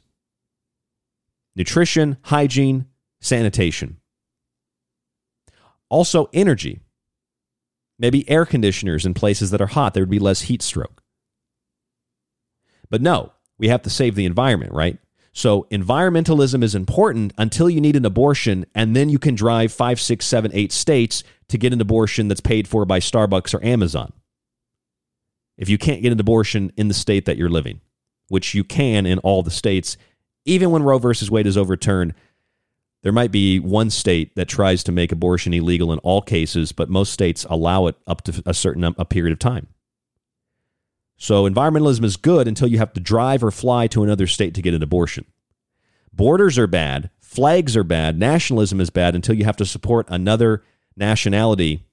nutrition, 1.56 2.16
hygiene, 2.22 2.86
sanitation. 3.20 3.98
Also, 5.88 6.30
energy. 6.32 6.80
Maybe 7.98 8.28
air 8.30 8.46
conditioners 8.46 9.04
in 9.04 9.12
places 9.12 9.50
that 9.50 9.60
are 9.60 9.66
hot, 9.66 9.92
there 9.92 10.02
would 10.02 10.08
be 10.10 10.18
less 10.18 10.42
heat 10.42 10.62
stroke. 10.62 11.02
But 12.88 13.02
no, 13.02 13.32
we 13.58 13.68
have 13.68 13.82
to 13.82 13.90
save 13.90 14.14
the 14.14 14.24
environment, 14.24 14.72
right? 14.72 14.98
So 15.32 15.66
environmentalism 15.70 16.62
is 16.62 16.74
important 16.74 17.32
until 17.36 17.68
you 17.68 17.80
need 17.80 17.96
an 17.96 18.04
abortion, 18.04 18.64
and 18.74 18.96
then 18.96 19.10
you 19.10 19.18
can 19.18 19.34
drive 19.34 19.72
five, 19.72 20.00
six, 20.00 20.24
seven, 20.26 20.50
eight 20.54 20.72
states 20.72 21.22
to 21.50 21.58
get 21.58 21.72
an 21.72 21.80
abortion 21.80 22.28
that's 22.28 22.40
paid 22.40 22.66
for 22.66 22.84
by 22.84 23.00
Starbucks 23.00 23.54
or 23.54 23.64
Amazon. 23.64 24.12
If 25.56 25.68
you 25.68 25.78
can't 25.78 26.02
get 26.02 26.12
an 26.12 26.20
abortion 26.20 26.72
in 26.76 26.88
the 26.88 26.94
state 26.94 27.26
that 27.26 27.36
you're 27.36 27.50
living, 27.50 27.80
which 28.28 28.54
you 28.54 28.64
can 28.64 29.04
in 29.04 29.18
all 29.18 29.42
the 29.42 29.50
states, 29.50 29.96
even 30.44 30.70
when 30.70 30.82
Roe 30.82 30.98
versus 30.98 31.30
Wade 31.30 31.46
is 31.46 31.58
overturned, 31.58 32.14
there 33.02 33.12
might 33.12 33.32
be 33.32 33.58
one 33.58 33.90
state 33.90 34.36
that 34.36 34.48
tries 34.48 34.82
to 34.84 34.92
make 34.92 35.12
abortion 35.12 35.54
illegal 35.54 35.92
in 35.92 35.98
all 36.00 36.22
cases, 36.22 36.72
but 36.72 36.90
most 36.90 37.12
states 37.12 37.46
allow 37.48 37.86
it 37.86 37.96
up 38.06 38.22
to 38.22 38.42
a 38.46 38.54
certain 38.54 38.84
a 38.84 39.04
period 39.04 39.32
of 39.32 39.38
time. 39.38 39.68
So 41.16 41.48
environmentalism 41.48 42.04
is 42.04 42.16
good 42.16 42.48
until 42.48 42.68
you 42.68 42.78
have 42.78 42.94
to 42.94 43.00
drive 43.00 43.44
or 43.44 43.50
fly 43.50 43.86
to 43.88 44.02
another 44.02 44.26
state 44.26 44.54
to 44.54 44.62
get 44.62 44.74
an 44.74 44.82
abortion. 44.82 45.26
Borders 46.12 46.58
are 46.58 46.66
bad, 46.66 47.10
flags 47.20 47.76
are 47.76 47.84
bad, 47.84 48.18
nationalism 48.18 48.80
is 48.80 48.90
bad 48.90 49.14
until 49.14 49.34
you 49.34 49.44
have 49.44 49.56
to 49.56 49.66
support 49.66 50.06
another 50.08 50.62
nationality 51.00 51.84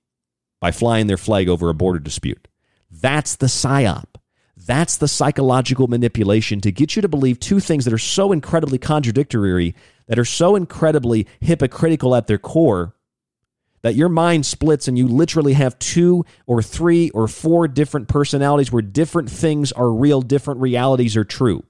by 0.62 0.72
flying 0.72 1.08
their 1.08 1.18
flag 1.18 1.50
over 1.50 1.70
a 1.70 1.74
border 1.74 2.00
dispute. 2.00 2.48
That's 2.92 3.36
the 3.36 3.48
psyop. 3.48 4.06
That's 4.56 4.98
the 4.98 5.08
psychological 5.08 5.88
manipulation 5.88 6.62
to 6.62 6.72
get 6.72 6.96
you 6.96 7.02
to 7.02 7.08
believe 7.08 7.40
two 7.40 7.60
things 7.60 7.86
that 7.86 7.94
are 7.94 7.98
so 7.98 8.32
incredibly 8.32 8.78
contradictory, 8.78 9.76
that 10.08 10.20
are 10.20 10.26
so 10.26 10.56
incredibly 10.56 11.28
hypocritical 11.40 12.16
at 12.16 12.28
their 12.28 12.38
core, 12.38 12.94
that 13.84 13.96
your 13.96 14.10
mind 14.10 14.46
splits 14.46 14.88
and 14.88 14.98
you 14.98 15.08
literally 15.08 15.54
have 15.54 15.78
two 15.80 16.26
or 16.46 16.62
three 16.62 17.10
or 17.12 17.28
four 17.28 17.68
different 17.68 18.08
personalities 18.08 18.72
where 18.72 18.82
different 18.82 19.30
things 19.30 19.72
are 19.72 19.92
real, 19.92 20.22
different 20.22 20.60
realities 20.60 21.16
are 21.16 21.24
true. 21.24 21.64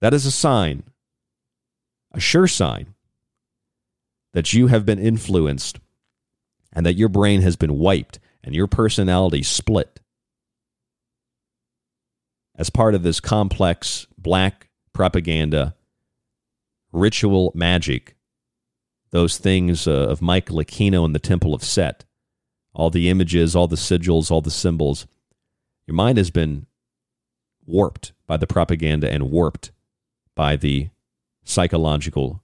That 0.00 0.14
is 0.14 0.26
a 0.26 0.30
sign, 0.30 0.84
a 2.12 2.20
sure 2.20 2.46
sign, 2.46 2.93
that 4.34 4.52
you 4.52 4.66
have 4.66 4.84
been 4.84 4.98
influenced 4.98 5.78
and 6.72 6.84
that 6.84 6.94
your 6.94 7.08
brain 7.08 7.40
has 7.40 7.56
been 7.56 7.78
wiped 7.78 8.18
and 8.42 8.54
your 8.54 8.66
personality 8.66 9.42
split 9.42 10.00
as 12.56 12.68
part 12.68 12.94
of 12.94 13.02
this 13.02 13.20
complex 13.20 14.06
black 14.18 14.68
propaganda, 14.92 15.74
ritual 16.92 17.50
magic 17.54 18.14
those 19.14 19.38
things 19.38 19.86
uh, 19.86 19.92
of 19.92 20.20
Michael 20.20 20.56
Aquino 20.56 21.04
and 21.04 21.14
the 21.14 21.20
Temple 21.20 21.54
of 21.54 21.62
Set, 21.62 22.04
all 22.74 22.90
the 22.90 23.08
images, 23.08 23.54
all 23.54 23.68
the 23.68 23.76
sigils, 23.76 24.28
all 24.28 24.40
the 24.40 24.50
symbols. 24.50 25.06
Your 25.86 25.94
mind 25.94 26.18
has 26.18 26.32
been 26.32 26.66
warped 27.64 28.12
by 28.26 28.36
the 28.36 28.48
propaganda 28.48 29.08
and 29.08 29.30
warped 29.30 29.70
by 30.34 30.56
the 30.56 30.88
psychological 31.44 32.42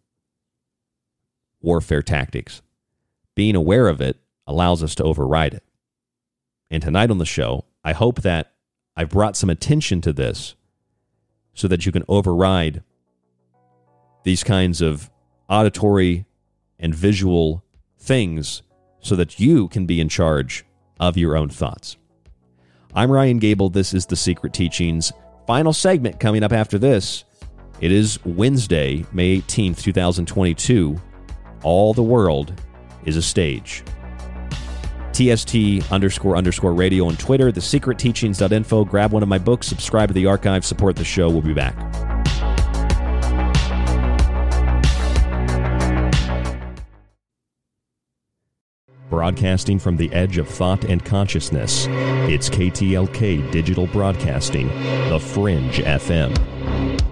warfare 1.61 2.03
tactics. 2.03 2.62
Being 3.35 3.57
aware 3.57 3.89
of 3.89 4.01
it 4.01 4.19
allows 4.47 4.82
us 4.82 4.95
to 4.97 5.05
override 5.05 5.55
it. 5.55 5.65
And 6.70 6.82
tonight 6.82 7.11
on 7.11 7.19
the 7.19 7.27
show, 7.27 7.65
I 7.85 7.93
hope 7.93 8.23
that 8.23 8.53
I've 8.97 9.11
brought 9.11 9.37
some 9.37 9.51
attention 9.51 10.01
to 10.03 10.12
this 10.12 10.55
so 11.55 11.69
that 11.69 11.87
you 11.87 11.93
can 11.93 12.05
override 12.09 12.82
these 14.24 14.45
kinds 14.45 14.81
of 14.81 15.11
auditory 15.49 16.27
and 16.78 16.95
visual 16.95 17.65
things 17.99 18.62
so 19.01 19.16
that 19.16 19.41
you 19.41 19.69
can 19.69 19.87
be 19.87 20.01
in 20.01 20.09
charge 20.09 20.65
of 20.99 21.16
your 21.16 21.37
own 21.37 21.49
thoughts. 21.49 21.97
I'm 22.95 23.11
Ryan 23.11 23.39
Gable. 23.39 23.70
This 23.70 23.95
is 23.95 24.07
The 24.07 24.16
Secret 24.16 24.53
Teachings. 24.53 25.12
Final 25.47 25.73
segment 25.73 26.20
coming 26.20 26.43
up 26.43 26.53
after 26.53 26.78
this. 26.78 27.24
It 27.81 27.93
is 27.93 28.19
Wednesday, 28.24 29.07
May 29.12 29.41
18th, 29.41 29.82
2022. 29.82 31.01
All 31.62 31.93
the 31.95 32.03
world 32.03 32.53
is 33.05 33.16
a 33.16 33.23
stage. 33.23 33.85
TST 35.12 35.93
underscore 35.93 36.37
underscore 36.37 36.73
radio 36.73 37.07
on 37.07 37.16
Twitter, 37.16 37.53
thesecretteachings.info. 37.53 38.85
Grab 38.87 39.12
one 39.12 39.23
of 39.23 39.28
my 39.28 39.39
books, 39.39 39.66
subscribe 39.66 40.09
to 40.09 40.15
the 40.15 40.27
archive, 40.27 40.65
support 40.65 40.97
the 40.97 41.05
show. 41.05 41.28
We'll 41.28 41.43
be 41.43 41.53
back. 41.53 41.77
Broadcasting 49.11 49.81
from 49.81 49.97
the 49.97 50.11
edge 50.12 50.39
of 50.39 50.49
thought 50.49 50.85
and 50.85 51.05
consciousness, 51.05 51.89
it's 52.31 52.49
KTLK 52.49 53.51
Digital 53.51 53.89
Broadcasting, 53.89 54.69
The 55.09 55.19
Fringe 55.19 55.78
FM. 55.78 57.10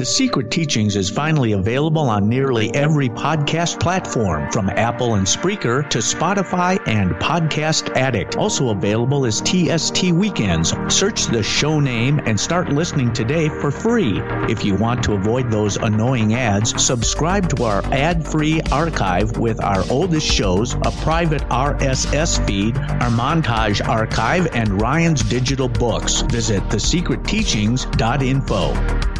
The 0.00 0.06
Secret 0.06 0.50
Teachings 0.50 0.96
is 0.96 1.10
finally 1.10 1.52
available 1.52 2.08
on 2.08 2.26
nearly 2.26 2.74
every 2.74 3.10
podcast 3.10 3.78
platform, 3.78 4.50
from 4.50 4.70
Apple 4.70 5.16
and 5.16 5.26
Spreaker 5.26 5.86
to 5.90 5.98
Spotify 5.98 6.78
and 6.88 7.10
Podcast 7.16 7.94
Addict. 7.96 8.36
Also 8.36 8.70
available 8.70 9.26
is 9.26 9.42
TST 9.42 10.12
Weekends. 10.12 10.72
Search 10.88 11.26
the 11.26 11.42
show 11.42 11.80
name 11.80 12.18
and 12.24 12.40
start 12.40 12.70
listening 12.70 13.12
today 13.12 13.50
for 13.50 13.70
free. 13.70 14.22
If 14.48 14.64
you 14.64 14.74
want 14.74 15.04
to 15.04 15.12
avoid 15.12 15.50
those 15.50 15.76
annoying 15.76 16.32
ads, 16.32 16.82
subscribe 16.82 17.54
to 17.54 17.64
our 17.64 17.84
ad 17.92 18.26
free 18.26 18.62
archive 18.72 19.36
with 19.36 19.62
our 19.62 19.84
oldest 19.90 20.26
shows, 20.26 20.72
a 20.72 20.90
private 21.02 21.42
RSS 21.50 22.42
feed, 22.46 22.78
our 22.78 23.10
montage 23.10 23.86
archive, 23.86 24.48
and 24.54 24.80
Ryan's 24.80 25.22
digital 25.24 25.68
books. 25.68 26.22
Visit 26.22 26.62
thesecretteachings.info. 26.70 29.19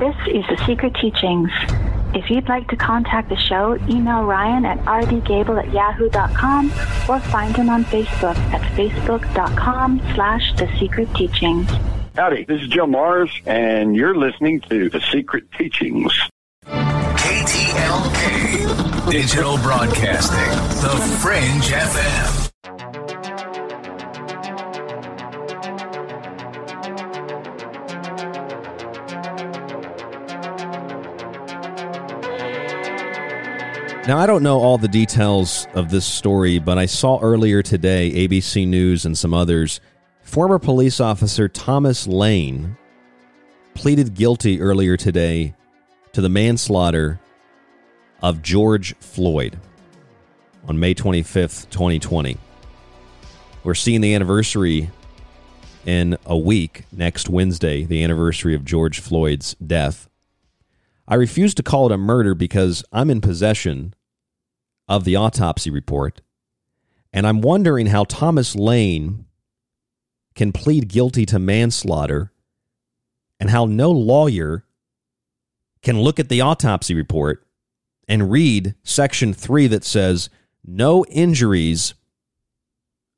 This 0.00 0.16
is 0.28 0.44
The 0.48 0.56
Secret 0.64 0.94
Teachings. 0.94 1.50
If 2.14 2.30
you'd 2.30 2.48
like 2.48 2.66
to 2.68 2.76
contact 2.76 3.28
the 3.28 3.36
show, 3.36 3.76
email 3.86 4.24
Ryan 4.24 4.64
at 4.64 4.78
rdgable 4.86 5.62
at 5.62 5.70
yahoo.com 5.74 6.72
or 7.06 7.20
find 7.20 7.54
him 7.54 7.68
on 7.68 7.84
Facebook 7.84 8.38
at 8.54 8.62
facebook.com 8.78 10.00
slash 10.14 10.54
The 10.54 10.74
Secret 10.78 11.14
Teachings. 11.14 11.68
Howdy, 12.16 12.44
this 12.44 12.62
is 12.62 12.68
Joe 12.68 12.86
Mars, 12.86 13.30
and 13.44 13.94
you're 13.94 14.16
listening 14.16 14.60
to 14.70 14.88
The 14.88 15.02
Secret 15.12 15.52
Teachings. 15.52 16.18
KTLK 16.64 18.30
Digital 19.10 19.58
Broadcasting, 19.58 20.48
The 20.80 20.96
Fringe 21.20 21.72
FM. 21.72 22.39
Now, 34.08 34.16
I 34.16 34.26
don't 34.26 34.42
know 34.42 34.58
all 34.58 34.78
the 34.78 34.88
details 34.88 35.68
of 35.74 35.90
this 35.90 36.06
story, 36.06 36.58
but 36.58 36.78
I 36.78 36.86
saw 36.86 37.20
earlier 37.20 37.62
today, 37.62 38.10
ABC 38.26 38.66
News 38.66 39.04
and 39.04 39.16
some 39.16 39.34
others, 39.34 39.80
former 40.22 40.58
police 40.58 41.00
officer 41.00 41.48
Thomas 41.48 42.06
Lane 42.06 42.78
pleaded 43.74 44.14
guilty 44.14 44.60
earlier 44.60 44.96
today 44.96 45.54
to 46.12 46.22
the 46.22 46.30
manslaughter 46.30 47.20
of 48.22 48.42
George 48.42 48.96
Floyd 48.96 49.58
on 50.66 50.80
May 50.80 50.94
25th, 50.94 51.68
2020. 51.70 52.38
We're 53.64 53.74
seeing 53.74 54.00
the 54.00 54.14
anniversary 54.14 54.90
in 55.84 56.16
a 56.24 56.36
week, 56.36 56.84
next 56.90 57.28
Wednesday, 57.28 57.84
the 57.84 58.02
anniversary 58.02 58.54
of 58.54 58.64
George 58.64 58.98
Floyd's 58.98 59.54
death. 59.54 60.09
I 61.10 61.16
refuse 61.16 61.54
to 61.54 61.64
call 61.64 61.86
it 61.86 61.92
a 61.92 61.98
murder 61.98 62.36
because 62.36 62.84
I'm 62.92 63.10
in 63.10 63.20
possession 63.20 63.94
of 64.88 65.02
the 65.02 65.16
autopsy 65.16 65.68
report. 65.68 66.20
And 67.12 67.26
I'm 67.26 67.40
wondering 67.40 67.86
how 67.86 68.04
Thomas 68.04 68.54
Lane 68.54 69.26
can 70.36 70.52
plead 70.52 70.86
guilty 70.86 71.26
to 71.26 71.40
manslaughter 71.40 72.30
and 73.40 73.50
how 73.50 73.66
no 73.66 73.90
lawyer 73.90 74.64
can 75.82 76.00
look 76.00 76.20
at 76.20 76.28
the 76.28 76.42
autopsy 76.42 76.94
report 76.94 77.44
and 78.06 78.30
read 78.30 78.76
section 78.84 79.34
three 79.34 79.66
that 79.66 79.82
says 79.82 80.30
no 80.64 81.04
injuries 81.06 81.94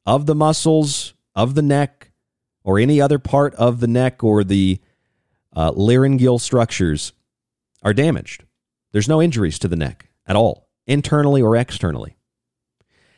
of 0.06 0.24
the 0.24 0.34
muscles 0.34 1.12
of 1.34 1.54
the 1.54 1.62
neck 1.62 2.10
or 2.64 2.78
any 2.78 3.02
other 3.02 3.18
part 3.18 3.54
of 3.56 3.80
the 3.80 3.86
neck 3.86 4.24
or 4.24 4.42
the 4.42 4.80
uh, 5.54 5.70
laryngeal 5.74 6.38
structures 6.38 7.12
are 7.82 7.94
damaged. 7.94 8.44
There's 8.92 9.08
no 9.08 9.20
injuries 9.20 9.58
to 9.60 9.68
the 9.68 9.76
neck 9.76 10.08
at 10.26 10.36
all 10.36 10.68
internally 10.86 11.42
or 11.42 11.56
externally. 11.56 12.16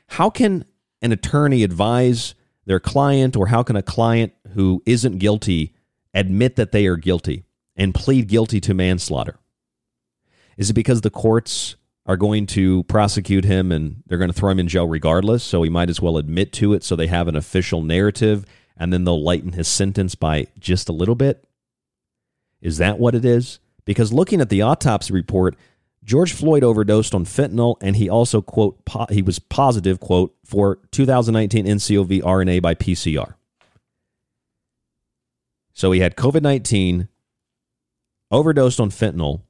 How 0.08 0.30
can 0.30 0.64
an 1.02 1.12
attorney 1.12 1.62
advise 1.62 2.34
their 2.66 2.80
client, 2.80 3.36
or 3.36 3.48
how 3.48 3.62
can 3.62 3.76
a 3.76 3.82
client 3.82 4.32
who 4.54 4.82
isn't 4.86 5.18
guilty 5.18 5.74
admit 6.14 6.56
that 6.56 6.72
they 6.72 6.86
are 6.86 6.96
guilty 6.96 7.44
and 7.76 7.94
plead 7.94 8.26
guilty 8.26 8.60
to 8.60 8.72
manslaughter? 8.72 9.38
Is 10.56 10.70
it 10.70 10.74
because 10.74 11.02
the 11.02 11.10
courts 11.10 11.76
are 12.06 12.16
going 12.16 12.46
to 12.46 12.84
prosecute 12.84 13.44
him 13.44 13.72
and 13.72 14.02
they're 14.06 14.18
going 14.18 14.30
to 14.30 14.36
throw 14.36 14.50
him 14.50 14.60
in 14.60 14.68
jail 14.68 14.86
regardless, 14.86 15.42
so 15.42 15.62
he 15.62 15.70
might 15.70 15.90
as 15.90 16.00
well 16.00 16.16
admit 16.16 16.52
to 16.52 16.72
it 16.72 16.82
so 16.84 16.96
they 16.96 17.06
have 17.06 17.28
an 17.28 17.36
official 17.36 17.82
narrative 17.82 18.44
and 18.76 18.92
then 18.92 19.04
they'll 19.04 19.22
lighten 19.22 19.52
his 19.52 19.68
sentence 19.68 20.14
by 20.14 20.46
just 20.58 20.88
a 20.88 20.92
little 20.92 21.14
bit? 21.14 21.46
Is 22.60 22.78
that 22.78 22.98
what 22.98 23.14
it 23.14 23.24
is? 23.24 23.58
Because 23.84 24.12
looking 24.12 24.40
at 24.40 24.48
the 24.48 24.62
autopsy 24.62 25.12
report, 25.12 25.56
George 26.04 26.32
Floyd 26.32 26.62
overdosed 26.62 27.14
on 27.14 27.24
fentanyl, 27.24 27.76
and 27.80 27.96
he 27.96 28.08
also 28.08 28.42
quote 28.42 28.84
po- 28.84 29.06
he 29.10 29.22
was 29.22 29.38
positive 29.38 30.00
quote 30.00 30.34
for 30.44 30.78
2019 30.90 31.66
NCOV 31.66 32.22
RNA 32.22 32.62
by 32.62 32.74
PCR. 32.74 33.34
So 35.72 35.92
he 35.92 36.00
had 36.00 36.14
COVID 36.14 36.42
19, 36.42 37.08
overdosed 38.30 38.80
on 38.80 38.90
fentanyl, 38.90 39.42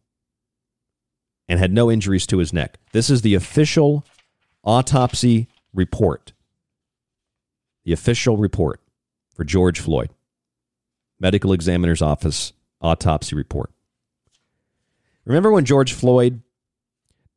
and 1.49 1.59
had 1.59 1.73
no 1.73 1.91
injuries 1.91 2.27
to 2.29 2.39
his 2.39 2.53
neck. 2.53 2.79
This 2.93 3.11
is 3.11 3.23
the 3.23 3.35
official 3.35 4.05
autopsy 4.63 5.49
report. 5.75 6.33
The 7.85 7.93
official 7.93 8.37
report 8.37 8.81
for 9.35 9.45
George 9.45 9.81
Floyd. 9.81 10.11
Medical 11.21 11.53
Examiner's 11.53 12.01
Office 12.01 12.53
autopsy 12.81 13.37
report. 13.37 13.74
Remember 15.25 15.51
when 15.51 15.65
George 15.65 15.93
Floyd 15.93 16.43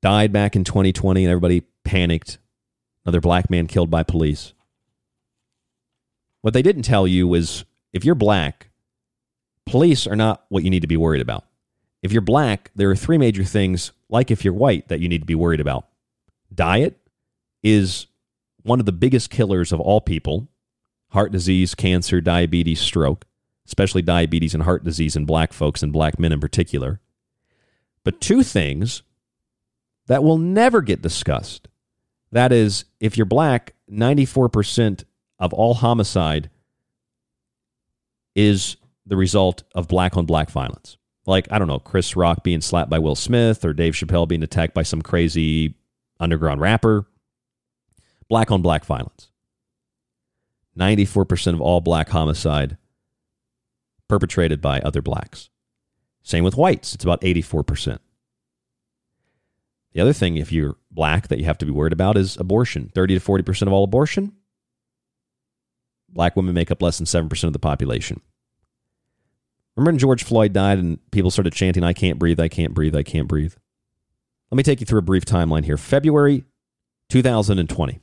died 0.01 0.31
back 0.33 0.55
in 0.55 0.63
2020 0.63 1.23
and 1.23 1.31
everybody 1.31 1.61
panicked? 1.83 2.37
Another 3.05 3.21
black 3.21 3.49
man 3.49 3.67
killed 3.67 3.89
by 3.89 4.03
police. 4.03 4.53
What 6.41 6.53
they 6.53 6.61
didn't 6.61 6.83
tell 6.83 7.07
you 7.07 7.27
was 7.27 7.63
if 7.93 8.03
you're 8.03 8.15
black, 8.15 8.69
police 9.65 10.05
are 10.05 10.15
not 10.15 10.45
what 10.49 10.63
you 10.63 10.69
need 10.69 10.81
to 10.81 10.87
be 10.87 10.97
worried 10.97 11.21
about. 11.21 11.45
If 12.03 12.11
you're 12.11 12.21
black, 12.21 12.71
there 12.75 12.89
are 12.91 12.95
three 12.95 13.17
major 13.17 13.43
things, 13.43 13.91
like 14.09 14.29
if 14.29 14.43
you're 14.43 14.53
white, 14.53 14.87
that 14.89 14.99
you 14.99 15.09
need 15.09 15.21
to 15.21 15.25
be 15.25 15.35
worried 15.35 15.61
about. 15.61 15.87
Diet 16.53 16.97
is 17.63 18.07
one 18.63 18.79
of 18.79 18.85
the 18.85 18.91
biggest 18.91 19.29
killers 19.29 19.71
of 19.71 19.79
all 19.79 20.01
people 20.01 20.49
heart 21.11 21.31
disease, 21.31 21.73
cancer, 21.73 22.19
diabetes, 22.19 22.81
stroke, 22.81 23.25
especially 23.65 24.01
diabetes 24.01 24.53
and 24.53 24.63
heart 24.63 24.83
disease 24.83 25.15
in 25.15 25.25
black 25.25 25.53
folks 25.53 25.81
and 25.81 25.93
black 25.93 26.19
men 26.19 26.33
in 26.33 26.39
particular. 26.41 26.99
But 28.07 28.21
two 28.21 28.41
things 28.41 29.03
that 30.07 30.23
will 30.23 30.37
never 30.37 30.81
get 30.81 31.01
discussed. 31.01 31.67
That 32.31 32.53
is, 32.53 32.85
if 33.01 33.17
you're 33.17 33.25
black, 33.25 33.73
94% 33.91 35.03
of 35.39 35.51
all 35.51 35.73
homicide 35.73 36.49
is 38.33 38.77
the 39.05 39.17
result 39.17 39.63
of 39.75 39.89
black 39.89 40.15
on 40.15 40.25
black 40.25 40.49
violence. 40.49 40.95
Like, 41.25 41.51
I 41.51 41.59
don't 41.59 41.67
know, 41.67 41.79
Chris 41.79 42.15
Rock 42.15 42.45
being 42.45 42.61
slapped 42.61 42.89
by 42.89 42.99
Will 42.99 43.13
Smith 43.13 43.65
or 43.65 43.73
Dave 43.73 43.91
Chappelle 43.91 44.25
being 44.25 44.41
attacked 44.41 44.73
by 44.73 44.83
some 44.83 45.01
crazy 45.01 45.75
underground 46.17 46.61
rapper. 46.61 47.07
Black 48.29 48.51
on 48.51 48.61
black 48.61 48.85
violence. 48.85 49.31
94% 50.79 51.55
of 51.55 51.59
all 51.59 51.81
black 51.81 52.07
homicide 52.07 52.77
perpetrated 54.07 54.61
by 54.61 54.79
other 54.79 55.01
blacks. 55.01 55.49
Same 56.27 56.43
with 56.43 56.57
whites, 56.57 56.93
it's 56.93 57.05
about 57.05 57.21
84%. 57.21 57.99
The 59.93 60.01
other 60.01 60.11
thing, 60.11 60.35
if 60.35 60.51
you're 60.51 60.75
black, 60.91 61.29
that 61.29 61.39
you 61.39 61.45
have 61.45 61.57
to 61.59 61.65
be 61.65 61.71
worried 61.71 61.93
about 61.93 62.17
is 62.17 62.35
abortion. 62.35 62.91
30 62.93 63.17
to 63.17 63.25
40% 63.25 63.61
of 63.61 63.71
all 63.71 63.85
abortion, 63.85 64.33
black 66.09 66.35
women 66.35 66.53
make 66.53 66.69
up 66.69 66.81
less 66.81 66.97
than 66.97 67.05
7% 67.05 67.45
of 67.45 67.53
the 67.53 67.59
population. 67.59 68.19
Remember 69.77 69.91
when 69.91 69.99
George 69.99 70.25
Floyd 70.25 70.51
died 70.51 70.79
and 70.79 70.99
people 71.11 71.31
started 71.31 71.53
chanting, 71.53 71.85
I 71.85 71.93
can't 71.93 72.19
breathe, 72.19 72.41
I 72.41 72.49
can't 72.49 72.73
breathe, 72.73 72.93
I 72.93 73.03
can't 73.03 73.29
breathe? 73.29 73.53
Let 74.51 74.57
me 74.57 74.63
take 74.63 74.81
you 74.81 74.85
through 74.85 74.99
a 74.99 75.03
brief 75.03 75.23
timeline 75.23 75.63
here. 75.63 75.77
February 75.77 76.43
2020. 77.07 78.01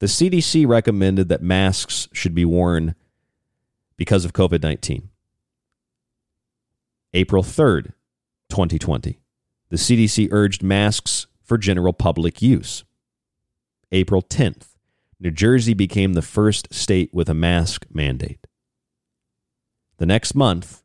The 0.00 0.06
CDC 0.06 0.68
recommended 0.68 1.30
that 1.30 1.40
masks 1.40 2.08
should 2.12 2.34
be 2.34 2.44
worn 2.44 2.94
because 3.96 4.26
of 4.26 4.34
COVID 4.34 4.62
19. 4.62 5.08
April 7.14 7.42
3rd, 7.42 7.92
2020. 8.48 9.20
The 9.68 9.76
CDC 9.76 10.28
urged 10.30 10.62
masks 10.62 11.26
for 11.42 11.58
general 11.58 11.92
public 11.92 12.40
use. 12.40 12.84
April 13.90 14.22
10th. 14.22 14.68
New 15.20 15.30
Jersey 15.30 15.74
became 15.74 16.14
the 16.14 16.22
first 16.22 16.72
state 16.72 17.10
with 17.12 17.28
a 17.28 17.34
mask 17.34 17.84
mandate. 17.92 18.46
The 19.98 20.06
next 20.06 20.34
month, 20.34 20.82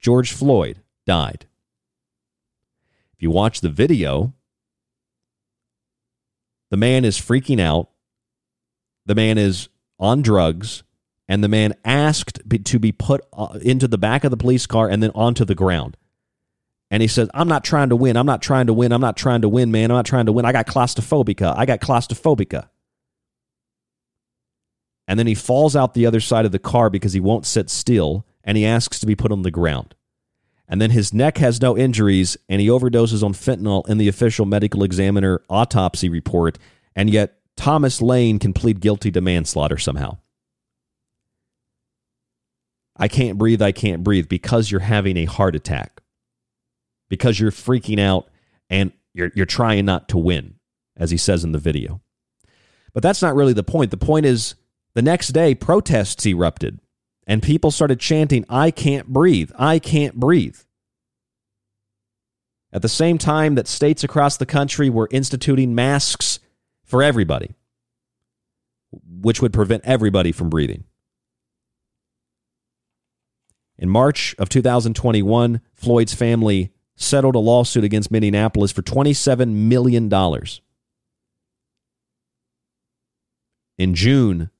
George 0.00 0.32
Floyd 0.32 0.80
died. 1.04 1.44
If 3.12 3.22
you 3.22 3.30
watch 3.30 3.60
the 3.60 3.68
video, 3.68 4.32
the 6.70 6.78
man 6.78 7.04
is 7.04 7.20
freaking 7.20 7.60
out. 7.60 7.90
The 9.04 9.14
man 9.14 9.36
is 9.36 9.68
on 9.98 10.22
drugs 10.22 10.82
and 11.28 11.42
the 11.42 11.48
man 11.48 11.74
asked 11.84 12.40
to 12.64 12.78
be 12.78 12.92
put 12.92 13.22
uh, 13.32 13.58
into 13.62 13.88
the 13.88 13.98
back 13.98 14.24
of 14.24 14.30
the 14.30 14.36
police 14.36 14.66
car 14.66 14.88
and 14.88 15.02
then 15.02 15.10
onto 15.14 15.44
the 15.44 15.54
ground. 15.54 15.96
And 16.90 17.02
he 17.02 17.08
says, 17.08 17.28
I'm 17.34 17.48
not 17.48 17.64
trying 17.64 17.88
to 17.88 17.96
win. 17.96 18.16
I'm 18.16 18.26
not 18.26 18.42
trying 18.42 18.68
to 18.68 18.72
win. 18.72 18.92
I'm 18.92 19.00
not 19.00 19.16
trying 19.16 19.42
to 19.42 19.48
win, 19.48 19.72
man. 19.72 19.90
I'm 19.90 19.96
not 19.96 20.06
trying 20.06 20.26
to 20.26 20.32
win. 20.32 20.44
I 20.44 20.52
got 20.52 20.66
claustrophobica. 20.66 21.54
I 21.56 21.66
got 21.66 21.80
claustrophobica. 21.80 22.68
And 25.08 25.18
then 25.18 25.26
he 25.26 25.34
falls 25.34 25.74
out 25.74 25.94
the 25.94 26.06
other 26.06 26.20
side 26.20 26.44
of 26.44 26.52
the 26.52 26.58
car 26.58 26.90
because 26.90 27.12
he 27.12 27.20
won't 27.20 27.46
sit 27.46 27.70
still 27.70 28.24
and 28.44 28.56
he 28.56 28.64
asks 28.64 29.00
to 29.00 29.06
be 29.06 29.16
put 29.16 29.32
on 29.32 29.42
the 29.42 29.50
ground. 29.50 29.94
And 30.68 30.80
then 30.80 30.90
his 30.90 31.12
neck 31.12 31.38
has 31.38 31.60
no 31.60 31.76
injuries 31.76 32.36
and 32.48 32.60
he 32.60 32.68
overdoses 32.68 33.22
on 33.22 33.32
fentanyl 33.32 33.88
in 33.88 33.98
the 33.98 34.08
official 34.08 34.46
medical 34.46 34.82
examiner 34.82 35.40
autopsy 35.48 36.08
report. 36.08 36.58
And 36.94 37.10
yet 37.10 37.38
Thomas 37.56 38.02
Lane 38.02 38.38
can 38.38 38.52
plead 38.52 38.80
guilty 38.80 39.10
to 39.12 39.20
manslaughter 39.20 39.78
somehow. 39.78 40.18
I 42.96 43.08
can't 43.08 43.38
breathe, 43.38 43.62
I 43.62 43.72
can't 43.72 44.02
breathe 44.02 44.28
because 44.28 44.70
you're 44.70 44.80
having 44.80 45.16
a 45.16 45.26
heart 45.26 45.54
attack. 45.54 46.00
Because 47.08 47.38
you're 47.38 47.52
freaking 47.52 48.00
out 48.00 48.28
and 48.68 48.92
you're, 49.14 49.30
you're 49.34 49.46
trying 49.46 49.84
not 49.84 50.08
to 50.08 50.18
win, 50.18 50.56
as 50.96 51.10
he 51.10 51.16
says 51.16 51.44
in 51.44 51.52
the 51.52 51.58
video. 51.58 52.00
But 52.92 53.02
that's 53.02 53.22
not 53.22 53.34
really 53.34 53.52
the 53.52 53.62
point. 53.62 53.90
The 53.90 53.96
point 53.96 54.26
is 54.26 54.54
the 54.94 55.02
next 55.02 55.28
day, 55.28 55.54
protests 55.54 56.26
erupted 56.26 56.80
and 57.26 57.42
people 57.42 57.70
started 57.70 58.00
chanting, 58.00 58.44
I 58.48 58.70
can't 58.70 59.08
breathe, 59.08 59.50
I 59.58 59.78
can't 59.78 60.14
breathe. 60.14 60.58
At 62.72 62.82
the 62.82 62.88
same 62.88 63.18
time 63.18 63.54
that 63.54 63.68
states 63.68 64.04
across 64.04 64.36
the 64.36 64.46
country 64.46 64.90
were 64.90 65.08
instituting 65.10 65.74
masks 65.74 66.40
for 66.84 67.02
everybody, 67.02 67.54
which 69.20 69.40
would 69.40 69.52
prevent 69.52 69.84
everybody 69.84 70.32
from 70.32 70.50
breathing. 70.50 70.84
In 73.78 73.90
March 73.90 74.34
of 74.38 74.48
2021, 74.48 75.60
Floyd's 75.74 76.14
family 76.14 76.72
settled 76.96 77.34
a 77.34 77.38
lawsuit 77.38 77.84
against 77.84 78.10
Minneapolis 78.10 78.72
for 78.72 78.82
$27 78.82 79.52
million. 79.52 80.10
In 83.78 83.94
June, 83.94 84.50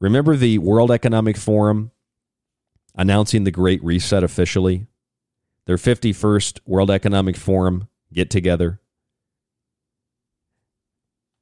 remember 0.00 0.36
the 0.36 0.56
World 0.56 0.90
Economic 0.90 1.36
Forum 1.36 1.90
announcing 2.94 3.44
the 3.44 3.50
Great 3.50 3.84
Reset 3.84 4.24
officially? 4.24 4.86
Their 5.66 5.76
51st 5.76 6.60
World 6.64 6.90
Economic 6.90 7.36
Forum 7.36 7.88
get 8.12 8.30
together. 8.30 8.80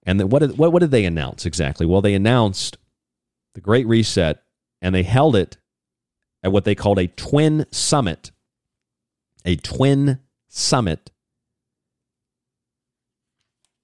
And 0.02 0.32
what 0.32 0.40
did, 0.40 0.58
what, 0.58 0.72
what 0.72 0.80
did 0.80 0.90
they 0.90 1.04
announce 1.04 1.46
exactly? 1.46 1.86
Well, 1.86 2.02
they 2.02 2.14
announced 2.14 2.76
the 3.58 3.62
Great 3.62 3.88
Reset 3.88 4.40
and 4.80 4.94
they 4.94 5.02
held 5.02 5.34
it 5.34 5.56
at 6.44 6.52
what 6.52 6.64
they 6.64 6.76
called 6.76 7.00
a 7.00 7.08
twin 7.08 7.66
summit. 7.72 8.30
A 9.44 9.56
twin 9.56 10.20
summit. 10.46 11.10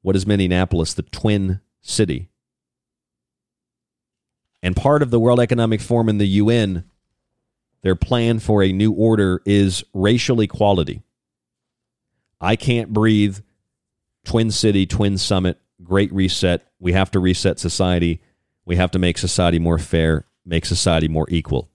What 0.03 0.15
is 0.15 0.29
Minneapolis? 0.29 0.95
The 0.95 1.03
twin 1.03 1.61
city. 1.81 2.29
And 4.63 4.77
part 4.77 5.03
of 5.03 5.11
the 5.11 5.19
World 5.19 5.41
Economic 5.41 5.81
Forum 5.81 6.09
and 6.09 6.21
the 6.21 6.27
UN, 6.27 6.85
their 7.83 7.97
plan 7.97 8.39
for 8.39 8.63
a 8.63 8.71
new 8.71 8.93
order 8.93 9.43
is 9.45 9.83
racial 9.93 10.41
equality. 10.41 11.03
I 12.41 12.55
can't 12.55 12.93
breathe. 12.93 13.39
Twin 14.25 14.53
City, 14.53 14.87
Twin 14.87 15.19
Summit, 15.19 15.59
Great 15.83 16.13
Reset. 16.13 16.65
We 16.79 16.93
have 16.93 17.11
to 17.11 17.19
reset 17.19 17.59
society. 17.59 18.21
We 18.67 18.77
have 18.77 18.91
to 18.93 18.99
make 18.99 19.19
society 19.19 19.59
more 19.59 19.79
fair, 19.79 20.27
make 20.45 20.65
society 20.65 21.09
more 21.09 21.27
equal. 21.29 21.71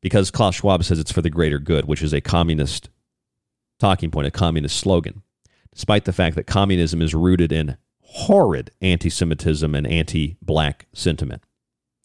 Because 0.00 0.30
Klaus 0.30 0.56
Schwab 0.56 0.84
says 0.84 0.98
it's 0.98 1.12
for 1.12 1.22
the 1.22 1.30
greater 1.30 1.58
good, 1.58 1.84
which 1.84 2.02
is 2.02 2.12
a 2.12 2.20
communist 2.20 2.88
talking 3.78 4.10
point, 4.10 4.26
a 4.26 4.30
communist 4.30 4.78
slogan, 4.78 5.22
despite 5.74 6.04
the 6.04 6.12
fact 6.12 6.36
that 6.36 6.46
communism 6.46 7.02
is 7.02 7.14
rooted 7.14 7.52
in 7.52 7.76
horrid 8.00 8.70
anti 8.80 9.10
Semitism 9.10 9.74
and 9.74 9.86
anti 9.86 10.36
black 10.40 10.86
sentiment, 10.92 11.42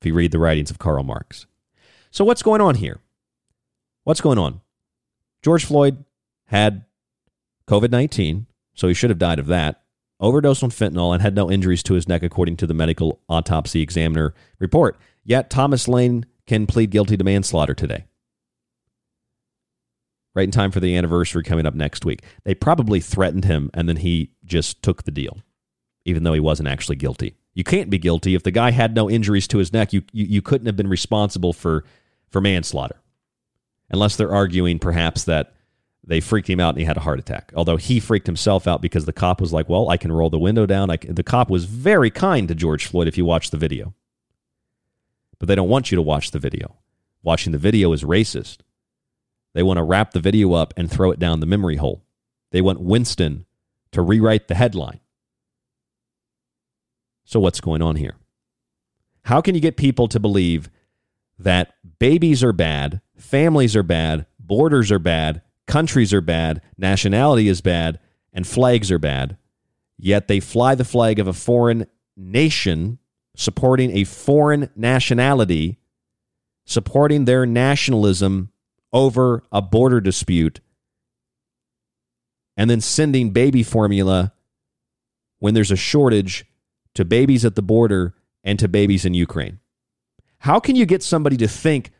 if 0.01 0.07
you 0.07 0.13
read 0.13 0.31
the 0.31 0.39
writings 0.39 0.71
of 0.71 0.79
Karl 0.79 1.03
Marx. 1.03 1.45
So, 2.11 2.25
what's 2.25 2.43
going 2.43 2.61
on 2.61 2.75
here? 2.75 2.99
What's 4.03 4.21
going 4.21 4.37
on? 4.37 4.61
George 5.41 5.65
Floyd 5.65 6.03
had 6.47 6.85
COVID 7.67 7.91
19, 7.91 8.47
so 8.73 8.87
he 8.87 8.93
should 8.93 9.09
have 9.09 9.19
died 9.19 9.39
of 9.39 9.47
that 9.47 9.84
overdosed 10.19 10.63
on 10.63 10.69
fentanyl, 10.69 11.13
and 11.13 11.21
had 11.21 11.35
no 11.35 11.51
injuries 11.51 11.83
to 11.83 11.93
his 11.93 12.07
neck, 12.07 12.23
according 12.23 12.57
to 12.57 12.67
the 12.67 12.73
medical 12.73 13.21
autopsy 13.29 13.81
examiner 13.81 14.33
report. 14.59 14.97
Yet 15.23 15.49
Thomas 15.49 15.87
Lane 15.87 16.25
can 16.45 16.67
plead 16.67 16.91
guilty 16.91 17.17
to 17.17 17.23
manslaughter 17.23 17.73
today. 17.73 18.05
Right 20.33 20.43
in 20.43 20.51
time 20.51 20.71
for 20.71 20.79
the 20.79 20.95
anniversary 20.97 21.43
coming 21.43 21.65
up 21.65 21.75
next 21.75 22.05
week. 22.05 22.23
They 22.43 22.53
probably 22.53 22.99
threatened 22.99 23.45
him, 23.45 23.71
and 23.73 23.87
then 23.87 23.97
he 23.97 24.31
just 24.43 24.83
took 24.83 25.03
the 25.03 25.11
deal, 25.11 25.37
even 26.03 26.23
though 26.23 26.33
he 26.33 26.39
wasn't 26.39 26.69
actually 26.69 26.97
guilty. 26.97 27.35
You 27.53 27.63
can't 27.63 27.89
be 27.89 27.97
guilty 27.97 28.35
if 28.35 28.43
the 28.43 28.51
guy 28.51 28.71
had 28.71 28.95
no 28.95 29.09
injuries 29.09 29.47
to 29.47 29.59
his 29.59 29.71
neck. 29.71 29.93
You 29.93 30.03
you, 30.11 30.25
you 30.25 30.41
couldn't 30.41 30.67
have 30.67 30.75
been 30.75 30.89
responsible 30.89 31.53
for 31.53 31.85
for 32.29 32.41
manslaughter, 32.41 33.01
unless 33.89 34.17
they're 34.17 34.33
arguing 34.33 34.77
perhaps 34.77 35.23
that 35.23 35.54
they 36.07 36.19
freaked 36.19 36.49
him 36.49 36.59
out 36.59 36.69
and 36.69 36.79
he 36.79 36.85
had 36.85 36.97
a 36.97 37.01
heart 37.01 37.19
attack. 37.19 37.51
Although 37.55 37.77
he 37.77 37.99
freaked 37.99 38.27
himself 38.27 38.67
out 38.67 38.81
because 38.81 39.05
the 39.05 39.13
cop 39.13 39.41
was 39.41 39.51
like, 39.51 39.67
"Well, 39.67 39.89
I 39.89 39.97
can 39.97 40.11
roll 40.11 40.29
the 40.29 40.39
window 40.39 40.65
down." 40.65 40.87
the 40.87 41.23
cop 41.23 41.49
was 41.49 41.65
very 41.65 42.11
kind 42.11 42.47
to 42.47 42.55
George 42.55 42.85
Floyd 42.85 43.07
if 43.07 43.17
you 43.17 43.25
watch 43.25 43.49
the 43.49 43.57
video. 43.57 43.93
But 45.39 45.47
they 45.47 45.55
don't 45.55 45.69
want 45.69 45.91
you 45.91 45.95
to 45.95 46.01
watch 46.01 46.31
the 46.31 46.39
video. 46.39 46.77
Watching 47.23 47.51
the 47.51 47.57
video 47.57 47.91
is 47.91 48.03
racist. 48.03 48.57
They 49.53 49.63
want 49.63 49.77
to 49.77 49.83
wrap 49.83 50.11
the 50.11 50.19
video 50.19 50.53
up 50.53 50.73
and 50.77 50.91
throw 50.91 51.11
it 51.11 51.19
down 51.19 51.39
the 51.39 51.45
memory 51.45 51.77
hole. 51.77 52.03
They 52.51 52.61
want 52.61 52.81
Winston 52.81 53.45
to 53.91 54.01
rewrite 54.01 54.47
the 54.47 54.55
headline. 54.55 54.99
So 57.23 57.39
what's 57.39 57.61
going 57.61 57.81
on 57.81 57.95
here? 57.95 58.15
How 59.23 59.41
can 59.41 59.55
you 59.55 59.61
get 59.61 59.77
people 59.77 60.07
to 60.09 60.19
believe 60.19 60.69
that 61.39 61.73
babies 61.99 62.43
are 62.43 62.53
bad, 62.53 63.01
families 63.17 63.75
are 63.75 63.83
bad, 63.83 64.27
borders 64.39 64.91
are 64.91 64.99
bad, 64.99 65.41
countries 65.67 66.13
are 66.13 66.21
bad, 66.21 66.61
nationality 66.77 67.47
is 67.47 67.61
bad, 67.61 67.99
and 68.33 68.45
flags 68.45 68.91
are 68.91 68.99
bad. 68.99 69.37
Yet 69.97 70.27
they 70.27 70.39
fly 70.39 70.75
the 70.75 70.83
flag 70.83 71.19
of 71.19 71.27
a 71.27 71.33
foreign 71.33 71.87
nation 72.17 72.99
supporting 73.35 73.91
a 73.91 74.03
foreign 74.03 74.69
nationality, 74.75 75.77
supporting 76.65 77.25
their 77.25 77.45
nationalism 77.45 78.51
over 78.93 79.43
a 79.51 79.61
border 79.61 79.99
dispute, 79.99 80.61
and 82.57 82.69
then 82.69 82.81
sending 82.81 83.31
baby 83.31 83.63
formula 83.63 84.33
when 85.39 85.53
there's 85.53 85.71
a 85.71 85.75
shortage 85.75 86.45
to 86.93 87.03
babies 87.03 87.43
at 87.43 87.55
the 87.55 87.61
border 87.61 88.15
and 88.43 88.57
to 88.59 88.67
babies 88.67 89.05
in 89.05 89.13
Ukraine. 89.13 89.59
How 90.39 90.59
can 90.59 90.75
you 90.75 90.85
get 90.85 91.03
somebody 91.03 91.37
to 91.37 91.47
think 91.47 91.91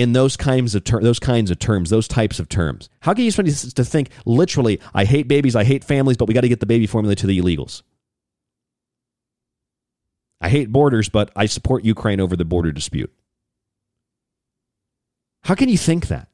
in 0.00 0.14
those 0.14 0.34
kinds 0.34 0.74
of 0.74 0.82
ter- 0.82 1.02
those 1.02 1.18
kinds 1.18 1.50
of 1.50 1.58
terms, 1.58 1.90
those 1.90 2.08
types 2.08 2.38
of 2.38 2.48
terms? 2.48 2.88
How 3.00 3.12
can 3.12 3.24
you 3.24 3.30
somebody 3.30 3.54
to 3.54 3.84
think 3.84 4.08
literally, 4.24 4.80
I 4.94 5.04
hate 5.04 5.28
babies, 5.28 5.54
I 5.54 5.64
hate 5.64 5.84
families, 5.84 6.16
but 6.16 6.26
we 6.26 6.32
got 6.32 6.40
to 6.40 6.48
get 6.48 6.60
the 6.60 6.66
baby 6.66 6.86
formula 6.86 7.14
to 7.16 7.26
the 7.26 7.38
illegals? 7.38 7.82
I 10.40 10.48
hate 10.48 10.72
borders, 10.72 11.10
but 11.10 11.30
I 11.36 11.44
support 11.44 11.84
Ukraine 11.84 12.18
over 12.18 12.34
the 12.34 12.46
border 12.46 12.72
dispute. 12.72 13.12
How 15.42 15.54
can 15.54 15.68
you 15.68 15.76
think 15.76 16.08
that? 16.08 16.28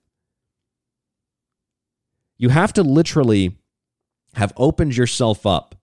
You 2.38 2.50
have 2.50 2.72
to 2.74 2.84
literally 2.84 3.58
have 4.34 4.52
opened 4.56 4.96
yourself 4.96 5.44
up 5.44 5.74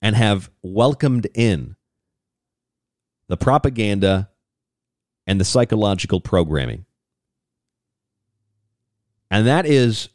and 0.00 0.14
have 0.14 0.50
welcomed 0.62 1.26
in 1.34 1.74
the 3.26 3.36
propaganda 3.36 4.28
and 5.26 5.40
the 5.40 5.44
psychological 5.44 6.20
programming. 6.20 6.84
And 9.30 9.46
that 9.46 9.66
is 9.66 10.08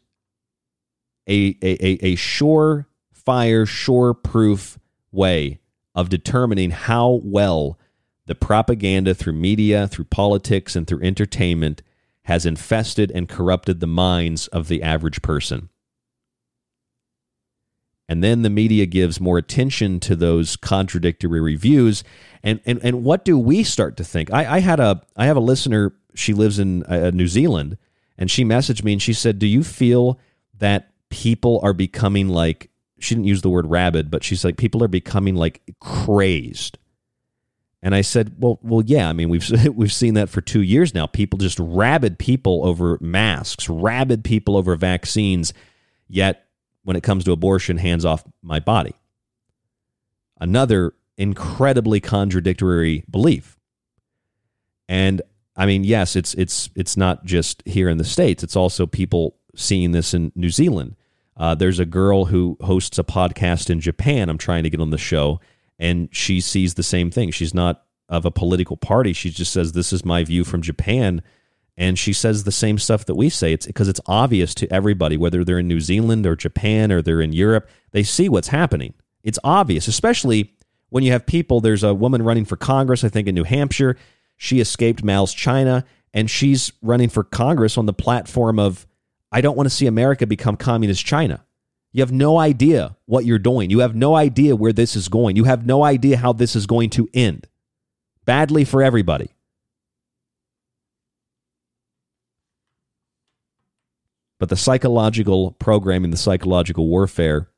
a, 1.27 1.57
a, 1.61 2.05
a, 2.05 2.15
sure 2.15 2.87
fire, 3.11 3.65
sure 3.65 4.13
proof 4.13 4.79
way 5.11 5.59
of 5.93 6.09
determining 6.09 6.71
how 6.71 7.21
well 7.23 7.77
the 8.25 8.35
propaganda 8.35 9.13
through 9.13 9.33
media, 9.33 9.87
through 9.87 10.05
politics, 10.05 10.75
and 10.75 10.87
through 10.87 11.03
entertainment 11.03 11.81
has 12.23 12.45
infested 12.45 13.11
and 13.11 13.27
corrupted 13.27 13.79
the 13.79 13.87
minds 13.87 14.47
of 14.47 14.67
the 14.67 14.83
average 14.83 15.21
person. 15.21 15.69
And 18.09 18.23
then 18.23 18.41
the 18.41 18.49
media 18.49 18.87
gives 18.87 19.21
more 19.21 19.37
attention 19.37 19.99
to 20.01 20.15
those 20.15 20.55
contradictory 20.55 21.39
reviews 21.39 22.03
and 22.43 22.59
and 22.65 22.79
and 22.83 23.03
what 23.03 23.25
do 23.25 23.37
we 23.37 23.63
start 23.63 23.97
to 23.97 24.03
think? 24.03 24.31
I, 24.31 24.55
I 24.55 24.59
had 24.59 24.79
a 24.79 25.01
I 25.15 25.25
have 25.25 25.37
a 25.37 25.41
listener. 25.41 25.93
She 26.15 26.33
lives 26.33 26.59
in 26.59 26.83
uh, 26.83 27.11
New 27.11 27.27
Zealand, 27.27 27.77
and 28.17 28.31
she 28.31 28.43
messaged 28.43 28.83
me 28.83 28.93
and 28.93 29.01
she 29.01 29.13
said, 29.13 29.39
"Do 29.39 29.47
you 29.47 29.63
feel 29.63 30.19
that 30.57 30.91
people 31.09 31.59
are 31.63 31.73
becoming 31.73 32.29
like?" 32.29 32.69
She 32.99 33.15
didn't 33.15 33.27
use 33.27 33.41
the 33.41 33.49
word 33.49 33.67
rabid, 33.67 34.09
but 34.09 34.23
she's 34.23 34.43
like, 34.43 34.57
"People 34.57 34.83
are 34.83 34.89
becoming 34.89 35.35
like 35.35 35.61
crazed." 35.79 36.77
And 37.81 37.93
I 37.95 38.01
said, 38.01 38.35
"Well, 38.39 38.59
well, 38.61 38.83
yeah. 38.85 39.09
I 39.09 39.13
mean, 39.13 39.29
we've 39.29 39.49
we've 39.75 39.93
seen 39.93 40.13
that 40.15 40.29
for 40.29 40.41
two 40.41 40.61
years 40.61 40.93
now. 40.93 41.07
People 41.07 41.37
just 41.37 41.59
rabid 41.59 42.17
people 42.19 42.65
over 42.65 42.97
masks, 43.01 43.69
rabid 43.69 44.23
people 44.23 44.57
over 44.57 44.75
vaccines. 44.75 45.53
Yet, 46.07 46.45
when 46.89 46.97
it 46.97 47.03
comes 47.03 47.23
to 47.25 47.31
abortion, 47.31 47.77
hands 47.77 48.03
off 48.03 48.23
my 48.41 48.59
body." 48.59 48.95
Another 50.41 50.93
incredibly 51.17 51.99
contradictory 51.99 53.03
belief. 53.09 53.57
And 54.87 55.21
I 55.55 55.65
mean, 55.65 55.83
yes, 55.83 56.15
it's 56.15 56.33
it's 56.33 56.69
it's 56.75 56.97
not 56.97 57.25
just 57.25 57.61
here 57.65 57.89
in 57.89 57.97
the 57.97 58.03
states; 58.03 58.43
it's 58.43 58.55
also 58.55 58.87
people 58.87 59.35
seeing 59.55 59.91
this 59.91 60.13
in 60.13 60.31
New 60.35 60.49
Zealand. 60.49 60.95
Uh, 61.37 61.55
there's 61.55 61.79
a 61.79 61.85
girl 61.85 62.25
who 62.25 62.57
hosts 62.61 62.97
a 62.97 63.03
podcast 63.03 63.69
in 63.69 63.79
Japan. 63.79 64.29
I'm 64.29 64.37
trying 64.37 64.63
to 64.63 64.69
get 64.69 64.81
on 64.81 64.89
the 64.89 64.97
show, 64.97 65.39
and 65.77 66.09
she 66.11 66.41
sees 66.41 66.73
the 66.73 66.83
same 66.83 67.11
thing. 67.11 67.31
She's 67.31 67.53
not 67.53 67.85
of 68.09 68.25
a 68.25 68.31
political 68.31 68.75
party. 68.75 69.13
She 69.13 69.29
just 69.29 69.53
says, 69.53 69.71
This 69.71 69.93
is 69.93 70.03
my 70.03 70.23
view 70.23 70.43
from 70.43 70.61
Japan. 70.61 71.21
And 71.79 71.97
she 71.97 72.11
says 72.11 72.43
the 72.43 72.51
same 72.51 72.77
stuff 72.77 73.05
that 73.05 73.15
we 73.15 73.29
say. 73.29 73.53
It's 73.53 73.65
because 73.65 73.87
it's 73.87 74.01
obvious 74.05 74.53
to 74.55 74.71
everybody, 74.71 75.15
whether 75.15 75.45
they're 75.45 75.59
in 75.59 75.67
New 75.69 75.79
Zealand 75.79 76.27
or 76.27 76.35
Japan 76.35 76.91
or 76.91 77.01
they're 77.01 77.21
in 77.21 77.31
Europe, 77.31 77.69
they 77.91 78.03
see 78.03 78.27
what's 78.27 78.49
happening. 78.49 78.93
It's 79.23 79.39
obvious, 79.45 79.87
especially 79.87 80.53
when 80.89 81.05
you 81.05 81.13
have 81.13 81.25
people. 81.25 81.61
There's 81.61 81.83
a 81.83 81.93
woman 81.93 82.21
running 82.21 82.43
for 82.43 82.57
Congress, 82.57 83.05
I 83.05 83.09
think, 83.09 83.29
in 83.29 83.33
New 83.33 83.45
Hampshire. 83.45 83.95
She 84.35 84.59
escaped 84.59 85.05
Mao's 85.05 85.33
China, 85.33 85.85
and 86.13 86.29
she's 86.29 86.73
running 86.81 87.07
for 87.07 87.23
Congress 87.23 87.77
on 87.77 87.85
the 87.85 87.93
platform 87.93 88.59
of, 88.59 88.85
I 89.31 89.39
don't 89.39 89.55
want 89.55 89.67
to 89.67 89.75
see 89.75 89.87
America 89.87 90.27
become 90.27 90.57
communist 90.57 91.05
China. 91.05 91.45
You 91.93 92.01
have 92.01 92.11
no 92.11 92.37
idea 92.39 92.97
what 93.05 93.23
you're 93.23 93.39
doing. 93.39 93.69
You 93.69 93.79
have 93.79 93.95
no 93.95 94.15
idea 94.15 94.53
where 94.53 94.73
this 94.73 94.97
is 94.97 95.07
going. 95.07 95.37
You 95.37 95.45
have 95.45 95.65
no 95.65 95.83
idea 95.83 96.17
how 96.17 96.33
this 96.33 96.57
is 96.57 96.65
going 96.65 96.89
to 96.91 97.07
end. 97.13 97.47
Badly 98.25 98.65
for 98.65 98.83
everybody. 98.83 99.29
But 104.39 104.49
the 104.49 104.55
psychological 104.55 105.51
programming, 105.51 106.11
the 106.11 106.17
psychological 106.17 106.87
warfare 106.87 107.49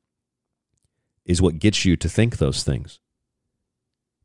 is 1.25 1.41
what 1.41 1.59
gets 1.59 1.85
you 1.85 1.95
to 1.95 2.09
think 2.09 2.37
those 2.37 2.63
things. 2.63 2.99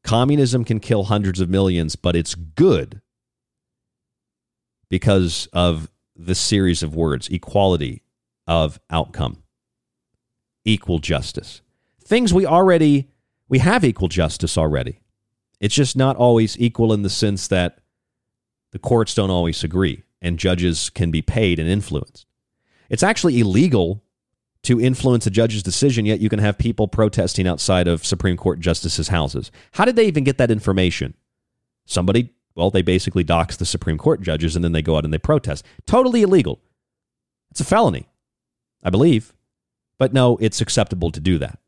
Communism 0.02 0.64
can 0.64 0.80
kill 0.80 1.04
hundreds 1.04 1.40
of 1.40 1.50
millions, 1.50 1.96
but 1.96 2.16
it's 2.16 2.34
good 2.34 3.02
because 4.88 5.48
of 5.52 5.90
this 6.14 6.38
series 6.38 6.82
of 6.82 6.94
words 6.94 7.28
equality 7.28 8.02
of 8.46 8.80
outcome, 8.88 9.42
equal 10.64 10.98
justice. 10.98 11.60
Things 12.02 12.32
we 12.32 12.46
already, 12.46 13.10
we 13.48 13.58
have 13.58 13.84
equal 13.84 14.08
justice 14.08 14.56
already. 14.56 15.00
It's 15.60 15.74
just 15.74 15.96
not 15.96 16.16
always 16.16 16.58
equal 16.58 16.92
in 16.92 17.02
the 17.02 17.10
sense 17.10 17.48
that 17.48 17.80
the 18.72 18.78
courts 18.78 19.14
don't 19.14 19.30
always 19.30 19.62
agree 19.64 20.04
and 20.22 20.38
judges 20.38 20.88
can 20.88 21.10
be 21.10 21.20
paid 21.20 21.58
and 21.58 21.68
influenced. 21.68 22.26
It's 22.88 23.02
actually 23.02 23.40
illegal 23.40 24.02
to 24.62 24.80
influence 24.80 25.26
a 25.26 25.30
judge's 25.30 25.62
decision, 25.62 26.06
yet 26.06 26.20
you 26.20 26.28
can 26.28 26.40
have 26.40 26.58
people 26.58 26.88
protesting 26.88 27.46
outside 27.46 27.86
of 27.86 28.04
Supreme 28.04 28.36
Court 28.36 28.58
justices' 28.58 29.08
houses. 29.08 29.50
How 29.72 29.84
did 29.84 29.96
they 29.96 30.06
even 30.06 30.24
get 30.24 30.38
that 30.38 30.50
information? 30.50 31.14
Somebody, 31.84 32.30
well, 32.56 32.70
they 32.70 32.82
basically 32.82 33.22
dox 33.22 33.56
the 33.56 33.64
Supreme 33.64 33.98
Court 33.98 34.22
judges 34.22 34.56
and 34.56 34.64
then 34.64 34.72
they 34.72 34.82
go 34.82 34.96
out 34.96 35.04
and 35.04 35.14
they 35.14 35.18
protest. 35.18 35.64
Totally 35.86 36.22
illegal. 36.22 36.60
It's 37.52 37.60
a 37.60 37.64
felony, 37.64 38.08
I 38.82 38.90
believe. 38.90 39.34
But 39.98 40.12
no, 40.12 40.36
it's 40.40 40.60
acceptable 40.60 41.10
to 41.12 41.20
do 41.20 41.38
that. 41.38 41.58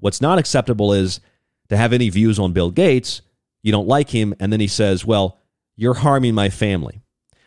What's 0.00 0.20
not 0.20 0.38
acceptable 0.38 0.92
is 0.92 1.20
to 1.68 1.76
have 1.76 1.92
any 1.92 2.08
views 2.10 2.38
on 2.38 2.52
Bill 2.52 2.70
Gates. 2.70 3.22
You 3.62 3.72
don't 3.72 3.88
like 3.88 4.10
him, 4.10 4.34
and 4.38 4.52
then 4.52 4.60
he 4.60 4.66
says, 4.66 5.04
Well, 5.04 5.38
you're 5.76 5.94
harming 5.94 6.34
my 6.34 6.50
family. 6.50 7.00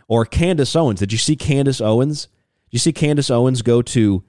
Or 0.07 0.25
Candace 0.25 0.75
Owens. 0.75 0.99
Did 0.99 1.11
you 1.11 1.17
see 1.17 1.35
Candace 1.35 1.81
Owens? 1.81 2.27
You 2.71 2.79
see 2.79 2.93
Candace 2.93 3.29
Owens 3.29 3.61
go 3.61 3.81
to 3.81 4.23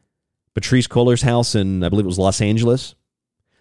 Patrisse 0.54 0.88
Cullors' 0.88 1.22
house 1.22 1.54
in, 1.54 1.82
I 1.82 1.88
believe 1.88 2.04
it 2.04 2.08
was 2.08 2.18
Los 2.18 2.40
Angeles? 2.40 2.94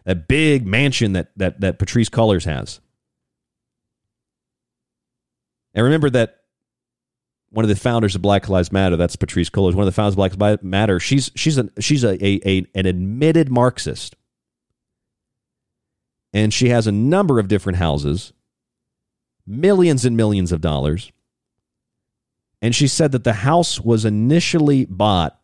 That 0.04 0.28
big 0.28 0.66
mansion 0.66 1.14
that, 1.14 1.32
that, 1.38 1.62
that 1.62 1.80
Patrisse 1.80 2.10
Cullors 2.10 2.46
has. 2.46 2.82
And 5.74 5.84
remember 5.86 6.10
that 6.10 6.40
one 7.52 7.64
of 7.64 7.70
the 7.70 7.76
founders 7.76 8.16
of 8.16 8.22
Black 8.22 8.50
Lives 8.50 8.72
Matter, 8.72 8.98
that's 8.98 9.16
Patrisse 9.16 9.52
Cullors, 9.52 9.76
one 9.76 9.84
of 9.84 9.86
the 9.86 9.92
founders 9.92 10.14
of 10.14 10.18
Black 10.18 10.38
Lives 10.38 10.64
Matter, 10.64 11.00
she's, 11.00 11.32
she's, 11.36 11.58
a, 11.58 11.70
she's 11.80 12.04
a, 12.04 12.14
a, 12.26 12.42
a, 12.46 12.66
an 12.74 12.86
admitted 12.86 13.50
Marxist. 13.50 14.16
And 16.34 16.54
she 16.54 16.70
has 16.70 16.88
a 16.88 16.92
number 16.92 17.40
of 17.40 17.48
different 17.48 17.78
houses, 17.78 18.34
millions 19.46 20.06
and 20.06 20.18
millions 20.18 20.52
of 20.52 20.62
dollars. 20.62 21.12
And 22.62 22.76
she 22.76 22.88
said 22.88 23.12
that 23.14 23.24
the 23.24 23.34
house 23.34 23.80
was 23.80 24.06
initially 24.06 24.86
bought 24.86 25.40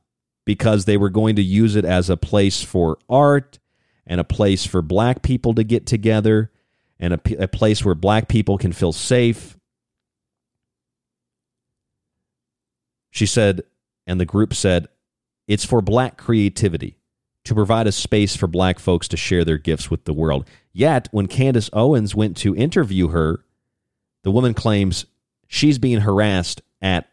because 0.45 0.85
they 0.85 0.97
were 0.97 1.09
going 1.09 1.35
to 1.35 1.43
use 1.43 1.75
it 1.75 1.83
as 1.83 2.09
a 2.09 2.17
place 2.17 2.63
for 2.63 2.97
art 3.09 3.59
and 4.05 4.21
a 4.21 4.23
place 4.23 4.65
for 4.65 4.81
black 4.81 5.21
people 5.21 5.53
to 5.55 5.63
get 5.63 5.85
together 5.85 6.51
and 6.99 7.13
a, 7.13 7.47
place 7.47 7.83
where 7.83 7.95
black 7.95 8.27
people 8.27 8.57
can 8.57 8.71
feel 8.71 8.91
safe. 8.91 9.57
She 13.11 13.25
said, 13.25 13.63
and 14.05 14.19
the 14.19 14.25
group 14.25 14.53
said, 14.53 14.87
it's 15.47 15.65
for 15.65 15.81
black 15.81 16.17
creativity 16.17 16.97
to 17.43 17.53
provide 17.53 17.87
a 17.87 17.91
space 17.91 18.35
for 18.35 18.47
black 18.47 18.79
folks 18.79 19.07
to 19.07 19.17
share 19.17 19.45
their 19.45 19.57
gifts 19.57 19.89
with 19.89 20.05
the 20.05 20.13
world. 20.13 20.47
Yet, 20.73 21.07
when 21.11 21.27
Candace 21.27 21.69
Owens 21.73 22.15
went 22.15 22.35
to 22.37 22.55
interview 22.55 23.09
her, 23.09 23.43
the 24.23 24.31
woman 24.31 24.53
claims 24.53 25.05
she's 25.47 25.77
being 25.77 26.01
harassed 26.01 26.61
at 26.81 27.11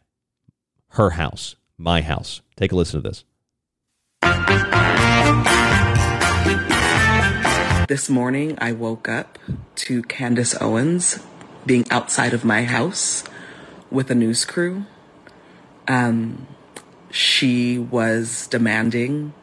her 0.90 1.10
house, 1.10 1.56
my 1.76 2.00
house. 2.00 2.40
Take 2.56 2.72
a 2.72 2.76
listen 2.76 3.02
to 3.02 3.08
this. 3.08 3.24
This 7.86 8.08
morning, 8.08 8.56
I 8.60 8.72
woke 8.72 9.08
up 9.08 9.38
to 9.76 10.02
Candace 10.04 10.54
Owens 10.60 11.18
being 11.66 11.84
outside 11.90 12.32
of 12.32 12.44
my 12.44 12.64
house 12.64 13.24
with 13.90 14.10
a 14.10 14.14
news 14.14 14.44
crew. 14.44 14.86
Um, 15.86 16.46
she 17.10 17.78
was 17.78 18.46
demanding 18.46 19.34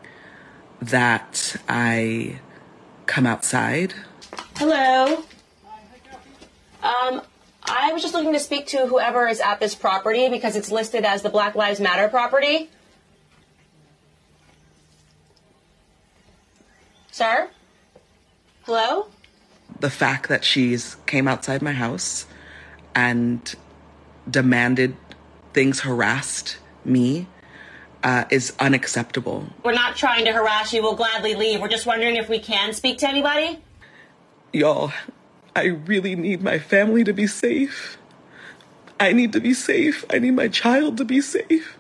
that 0.82 1.56
I 1.70 2.40
come 3.06 3.28
outside. 3.28 3.94
Hello. 4.56 5.24
Um, 6.82 7.22
I 7.74 7.94
was 7.94 8.02
just 8.02 8.14
looking 8.14 8.34
to 8.34 8.40
speak 8.40 8.68
to 8.68 8.86
whoever 8.86 9.28
is 9.28 9.40
at 9.40 9.60
this 9.60 9.76
property 9.76 10.28
because 10.30 10.56
it's 10.56 10.72
listed 10.72 11.06
as 11.06 11.22
the 11.22 11.30
Black 11.30 11.56
Lives 11.56 11.80
Matter 11.80 12.10
property. 12.10 12.70
Sir? 17.12 17.50
Hello? 18.64 19.08
The 19.80 19.90
fact 19.90 20.28
that 20.28 20.44
she's 20.44 20.96
came 21.06 21.28
outside 21.28 21.62
my 21.62 21.72
house 21.72 22.26
and 22.94 23.56
demanded 24.30 24.96
things, 25.54 25.80
harassed 25.82 26.58
me, 26.84 27.28
uh, 28.04 28.26
is 28.30 28.54
unacceptable. 28.60 29.48
We're 29.64 29.74
not 29.74 29.96
trying 29.96 30.26
to 30.26 30.34
harass 30.34 30.74
you. 30.74 30.82
We'll 30.82 30.96
gladly 30.96 31.36
leave. 31.36 31.62
We're 31.62 31.70
just 31.70 31.86
wondering 31.86 32.16
if 32.16 32.28
we 32.28 32.40
can 32.40 32.74
speak 32.74 32.98
to 33.00 33.08
anybody. 33.08 33.60
Y'all, 34.52 34.92
I 35.56 35.66
really 35.66 36.16
need 36.16 36.42
my 36.42 36.60
family 36.60 37.04
to 37.04 37.14
be 37.14 37.28
safe. 37.28 37.98
I 39.00 39.14
need 39.14 39.34
to 39.34 39.40
be 39.40 39.54
safe. 39.54 40.06
I 40.10 40.20
need 40.20 40.32
my 40.32 40.48
child 40.48 40.98
to 40.98 41.06
be 41.06 41.22
safe. 41.22 41.78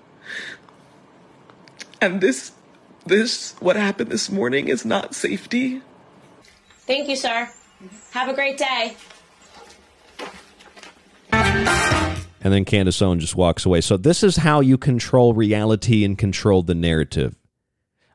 And 2.02 2.20
this, 2.20 2.52
this, 3.06 3.56
what 3.60 3.76
happened 3.76 4.10
this 4.10 4.32
morning 4.32 4.68
is 4.68 4.86
not 4.86 5.14
safety. 5.14 5.82
Thank 6.88 7.08
you, 7.08 7.16
sir. 7.16 7.50
Have 8.12 8.28
a 8.28 8.34
great 8.34 8.58
day. 8.58 8.98
And 12.44 12.52
then 12.52 12.66
Candace 12.66 13.02
Owens 13.02 13.22
just 13.22 13.36
walks 13.36 13.66
away. 13.66 13.82
So 13.82 13.98
this 13.98 14.24
is 14.24 14.38
how 14.38 14.60
you 14.62 14.78
control 14.78 15.34
reality 15.34 16.04
and 16.04 16.18
control 16.18 16.64
the 16.64 16.74
narrative. 16.74 17.36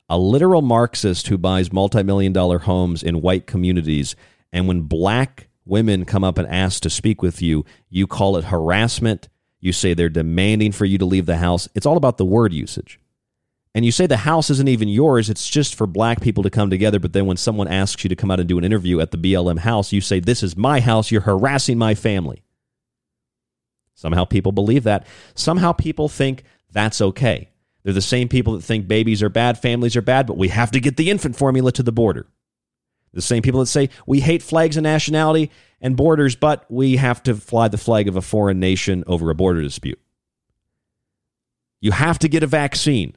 A 0.09 0.19
literal 0.19 0.63
Marxist 0.63 1.29
who 1.29 1.39
buys 1.39 1.73
multi-million 1.73 2.33
dollar 2.33 2.59
homes 2.59 3.03
in 3.03 3.23
white 3.23 3.47
communities, 3.47 4.17
and 4.53 4.67
when 4.67 4.83
black 4.83 5.46
women 5.67 6.05
come 6.05 6.25
up 6.25 6.39
and 6.39 6.49
ask 6.49 6.83
to 6.83 6.91
speak 6.91 7.21
with 7.21 7.43
you, 7.43 7.65
you 7.91 8.07
call 8.07 8.37
it 8.37 8.45
harassment. 8.45 9.29
You 9.61 9.73
say 9.73 9.93
they're 9.93 10.09
demanding 10.09 10.73
for 10.73 10.85
you 10.85 10.97
to 10.99 11.05
leave 11.05 11.27
the 11.27 11.39
house. 11.39 11.69
It's 11.75 11.87
all 11.87 11.97
about 11.97 12.19
the 12.19 12.25
word 12.25 12.53
usage. 12.53 13.01
And 13.75 13.85
you 13.85 13.93
say 13.93 14.07
the 14.07 14.17
house 14.17 14.49
isn't 14.49 14.69
even 14.69 14.89
yours, 14.89 15.29
it's 15.29 15.47
just 15.47 15.75
for 15.75 15.87
black 15.87 16.23
people 16.23 16.43
to 16.45 16.49
come 16.51 16.71
together. 16.71 16.99
But 16.99 17.13
then 17.13 17.27
when 17.27 17.37
someone 17.37 17.69
asks 17.69 18.03
you 18.05 18.09
to 18.09 18.17
come 18.17 18.31
out 18.31 18.41
and 18.41 18.49
do 18.49 18.57
an 18.57 18.65
interview 18.65 19.01
at 19.01 19.11
the 19.11 19.19
BLM 19.19 19.59
house, 19.59 19.93
you 19.93 20.01
say, 20.01 20.19
This 20.19 20.43
is 20.43 20.57
my 20.57 20.81
house, 20.81 21.11
you're 21.11 21.21
harassing 21.21 21.77
my 21.77 21.95
family. 21.95 22.43
Somehow 23.95 24.25
people 24.25 24.53
believe 24.53 24.85
that. 24.85 25.07
Somehow 25.35 25.73
people 25.73 26.09
think 26.09 26.45
that's 26.73 27.03
okay. 27.03 27.51
They're 27.83 27.93
the 27.93 28.01
same 28.01 28.29
people 28.29 28.55
that 28.55 28.65
think 28.65 28.89
babies 28.89 29.23
are 29.23 29.29
bad, 29.29 29.59
families 29.59 29.95
are 29.95 30.03
bad, 30.03 30.27
but 30.27 30.39
we 30.39 30.49
have 30.49 30.71
to 30.71 30.81
get 30.81 30.97
the 30.97 31.11
infant 31.11 31.37
formula 31.37 31.71
to 31.73 31.83
the 31.83 31.93
border. 31.93 32.27
The 33.17 33.23
same 33.23 33.43
people 33.43 33.61
that 33.61 33.67
say 33.67 33.91
we 34.07 34.21
hate 34.21 34.43
flags 34.43 34.77
and 34.77 34.85
nationality 34.85 35.51
and 35.81 35.97
borders, 35.97 36.37
but 36.37 36.65
we 36.71 36.97
have 36.97 37.23
to 37.25 37.35
fly 37.35 37.69
the 37.69 37.79
flag 37.79 38.09
of 38.09 38.17
a 38.17 38.23
foreign 38.23 38.61
nation 38.61 39.03
over 39.07 39.31
a 39.31 39.35
border 39.35 39.63
dispute. 39.63 40.01
You 41.81 41.93
have 41.93 42.19
to 42.21 42.29
get 42.29 42.43
a 42.43 42.47
vaccine, 42.47 43.17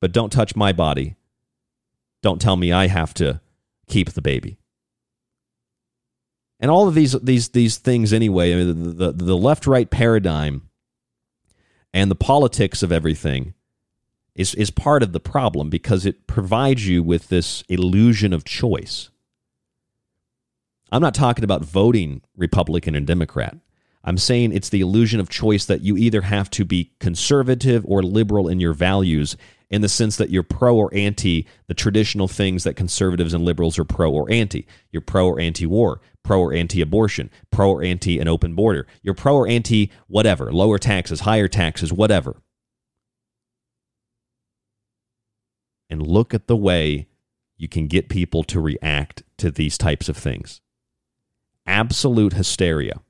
but 0.00 0.12
don't 0.12 0.32
touch 0.32 0.56
my 0.56 0.72
body. 0.72 1.16
Don't 2.22 2.40
tell 2.40 2.56
me 2.56 2.72
I 2.72 2.88
have 2.88 3.14
to 3.14 3.40
keep 3.86 4.10
the 4.10 4.22
baby 4.22 4.58
and 6.60 6.70
all 6.70 6.88
of 6.88 6.94
these 6.94 7.12
these 7.22 7.50
these 7.50 7.78
things 7.78 8.12
anyway. 8.12 8.52
I 8.52 8.56
mean, 8.56 8.96
the, 8.96 9.12
the, 9.12 9.24
the 9.24 9.36
left 9.36 9.66
right 9.66 9.88
paradigm 9.88 10.68
and 11.92 12.10
the 12.10 12.16
politics 12.16 12.82
of 12.82 12.92
everything 12.92 13.54
is 14.36 14.54
is 14.54 14.70
part 14.70 15.02
of 15.02 15.12
the 15.12 15.20
problem 15.20 15.70
because 15.70 16.06
it 16.06 16.26
provides 16.26 16.86
you 16.86 17.02
with 17.02 17.28
this 17.28 17.64
illusion 17.68 18.32
of 18.32 18.44
choice. 18.44 19.10
I'm 20.92 21.02
not 21.02 21.14
talking 21.14 21.44
about 21.44 21.64
voting 21.64 22.22
Republican 22.36 22.94
and 22.94 23.06
Democrat. 23.06 23.56
I'm 24.04 24.18
saying 24.18 24.52
it's 24.52 24.68
the 24.68 24.82
illusion 24.82 25.18
of 25.18 25.28
choice 25.28 25.64
that 25.64 25.80
you 25.80 25.96
either 25.96 26.20
have 26.20 26.48
to 26.50 26.64
be 26.64 26.92
conservative 27.00 27.84
or 27.88 28.04
liberal 28.04 28.46
in 28.46 28.60
your 28.60 28.72
values 28.72 29.36
in 29.68 29.80
the 29.80 29.88
sense 29.88 30.16
that 30.16 30.30
you're 30.30 30.44
pro 30.44 30.76
or 30.76 30.94
anti 30.94 31.46
the 31.66 31.74
traditional 31.74 32.28
things 32.28 32.62
that 32.62 32.74
conservatives 32.74 33.34
and 33.34 33.44
liberals 33.44 33.78
are 33.80 33.84
pro 33.84 34.12
or 34.12 34.30
anti. 34.30 34.66
You're 34.92 35.00
pro 35.00 35.26
or 35.26 35.40
anti 35.40 35.66
war, 35.66 36.00
pro 36.22 36.40
or 36.40 36.54
anti 36.54 36.80
abortion, 36.80 37.30
pro 37.50 37.72
or 37.72 37.82
anti 37.82 38.20
an 38.20 38.28
open 38.28 38.54
border. 38.54 38.86
You're 39.02 39.14
pro 39.14 39.34
or 39.34 39.48
anti 39.48 39.90
whatever, 40.06 40.52
lower 40.52 40.78
taxes, 40.78 41.20
higher 41.20 41.48
taxes, 41.48 41.92
whatever. 41.92 42.36
And 45.88 46.06
look 46.06 46.34
at 46.34 46.46
the 46.46 46.56
way 46.56 47.06
you 47.56 47.68
can 47.68 47.86
get 47.86 48.08
people 48.08 48.42
to 48.44 48.60
react 48.60 49.22
to 49.38 49.50
these 49.50 49.78
types 49.78 50.08
of 50.08 50.16
things. 50.16 50.60
Absolute 51.66 52.34
hysteria. 52.34 53.00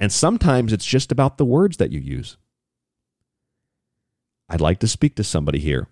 And 0.00 0.12
sometimes 0.12 0.72
it's 0.72 0.86
just 0.86 1.12
about 1.12 1.38
the 1.38 1.44
words 1.44 1.76
that 1.78 1.90
you 1.90 2.00
use. 2.00 2.36
I'd 4.48 4.60
like 4.60 4.78
to 4.80 4.88
speak 4.88 5.16
to 5.16 5.24
somebody 5.24 5.58
here. 5.58 5.88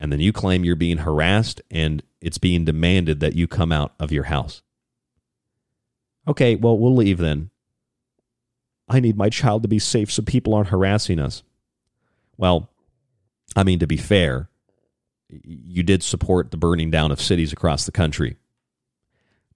And 0.00 0.12
then 0.12 0.20
you 0.20 0.32
claim 0.32 0.64
you're 0.64 0.76
being 0.76 0.98
harassed 0.98 1.60
and 1.70 2.02
it's 2.20 2.38
being 2.38 2.64
demanded 2.64 3.20
that 3.20 3.34
you 3.34 3.48
come 3.48 3.72
out 3.72 3.94
of 3.98 4.12
your 4.12 4.24
house. 4.24 4.62
Okay, 6.26 6.56
well, 6.56 6.78
we'll 6.78 6.94
leave 6.94 7.18
then. 7.18 7.50
I 8.88 9.00
need 9.00 9.16
my 9.16 9.28
child 9.28 9.62
to 9.62 9.68
be 9.68 9.78
safe 9.78 10.10
so 10.10 10.22
people 10.22 10.54
aren't 10.54 10.68
harassing 10.68 11.18
us. 11.18 11.42
Well, 12.36 12.70
I 13.56 13.64
mean, 13.64 13.78
to 13.78 13.86
be 13.86 13.96
fair, 13.96 14.48
you 15.28 15.82
did 15.82 16.02
support 16.02 16.50
the 16.50 16.56
burning 16.56 16.90
down 16.90 17.12
of 17.12 17.20
cities 17.20 17.52
across 17.52 17.84
the 17.84 17.92
country. 17.92 18.36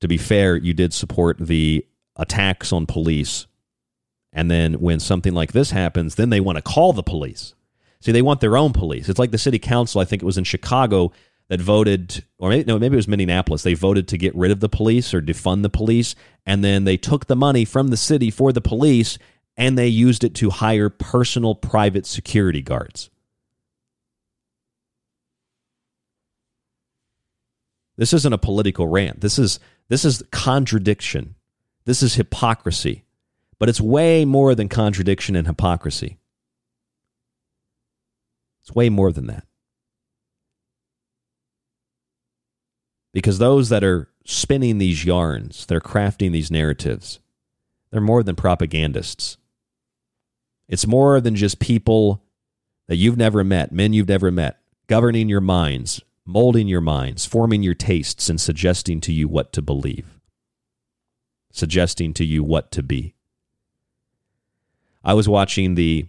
To 0.01 0.09
be 0.09 0.19
fair, 0.19 0.57
you 0.57 0.75
did 0.75 0.93
support 0.93 1.39
the 1.39 1.87
attacks 2.17 2.73
on 2.73 2.87
police. 2.87 3.47
And 4.33 4.51
then 4.51 4.75
when 4.75 5.01
something 5.01 5.35
like 5.35 5.53
this 5.53 5.71
happens, 5.71 6.15
then 6.15 6.31
they 6.31 6.41
want 6.41 6.57
to 6.57 6.63
call 6.63 6.93
the 6.93 7.03
police. 7.03 7.55
See, 8.01 8.13
they 8.13 8.23
want 8.23 8.41
their 8.41 8.57
own 8.57 8.73
police. 8.73 9.09
It's 9.09 9.19
like 9.19 9.31
the 9.31 9.39
city 9.39 9.59
council, 9.59 10.01
I 10.01 10.05
think 10.05 10.23
it 10.23 10.27
was 10.27 10.39
in 10.39 10.45
Chicago, 10.45 11.13
that 11.49 11.61
voted, 11.61 12.25
or 12.39 12.49
maybe, 12.49 12.65
no, 12.65 12.79
maybe 12.79 12.95
it 12.95 12.97
was 12.97 13.09
Minneapolis. 13.09 13.63
They 13.63 13.75
voted 13.75 14.09
to 14.09 14.19
get 14.19 14.35
rid 14.35 14.51
of 14.51 14.61
the 14.61 14.69
police 14.69 15.13
or 15.13 15.21
defund 15.21 15.63
the 15.63 15.71
police. 15.71 16.15
And 16.47 16.65
then 16.65 16.85
they 16.85 16.97
took 16.97 17.27
the 17.27 17.37
money 17.37 17.65
from 17.65 17.89
the 17.89 17.97
city 17.97 18.31
for 18.31 18.53
the 18.53 18.61
police 18.61 19.19
and 19.57 19.77
they 19.77 19.89
used 19.89 20.25
it 20.25 20.35
to 20.37 20.51
hire 20.51 20.89
personal 20.89 21.55
private 21.55 22.07
security 22.07 22.63
guards. 22.63 23.11
This 28.03 28.13
isn't 28.13 28.33
a 28.33 28.39
political 28.39 28.89
rant. 28.89 29.21
This 29.21 29.39
is 29.39 29.61
this 29.89 30.05
is 30.05 30.25
contradiction. 30.33 31.37
This 31.85 32.03
is 32.03 32.17
hypocrisy. 32.17 33.05
But 33.61 33.69
it's 33.69 33.81
way 33.81 34.25
more 34.25 34.57
than 34.57 34.69
contradiction 34.69 35.37
and 35.37 35.47
hypocrisy. 35.47 36.19
It's 38.61 38.75
way 38.75 38.89
more 38.89 39.13
than 39.13 39.29
that. 39.29 39.47
Because 43.13 43.39
those 43.39 43.69
that 43.69 43.85
are 43.85 44.09
spinning 44.25 44.79
these 44.79 45.05
yarns, 45.05 45.65
they're 45.67 45.81
crafting 45.81 46.33
these 46.33 46.51
narratives, 46.51 47.21
they're 47.93 48.01
more 48.01 48.25
than 48.25 48.35
propagandists. 48.35 49.37
It's 50.67 50.89
more 50.89 51.21
than 51.21 51.37
just 51.37 51.61
people 51.61 52.25
that 52.89 52.97
you've 52.97 53.17
never 53.17 53.45
met, 53.45 53.71
men 53.71 53.93
you've 53.93 54.09
never 54.09 54.33
met, 54.33 54.59
governing 54.89 55.29
your 55.29 55.41
minds, 55.41 56.03
molding 56.25 56.69
your 56.69 56.81
minds, 56.81 57.27
forming 57.27 57.63
your 57.63 57.75
tastes, 57.75 58.29
and 58.29 58.41
suggesting 58.41 59.01
to 59.01 59.13
you 59.13 59.29
what 59.29 59.53
to 59.53 59.63
believe, 59.63 60.21
suggesting 61.51 62.15
to 62.15 62.25
you 62.25 62.43
what 62.43 62.71
to 62.73 62.83
be. 62.83 63.15
I 65.05 65.15
was 65.15 65.29
watching 65.29 65.75
the 65.75 66.07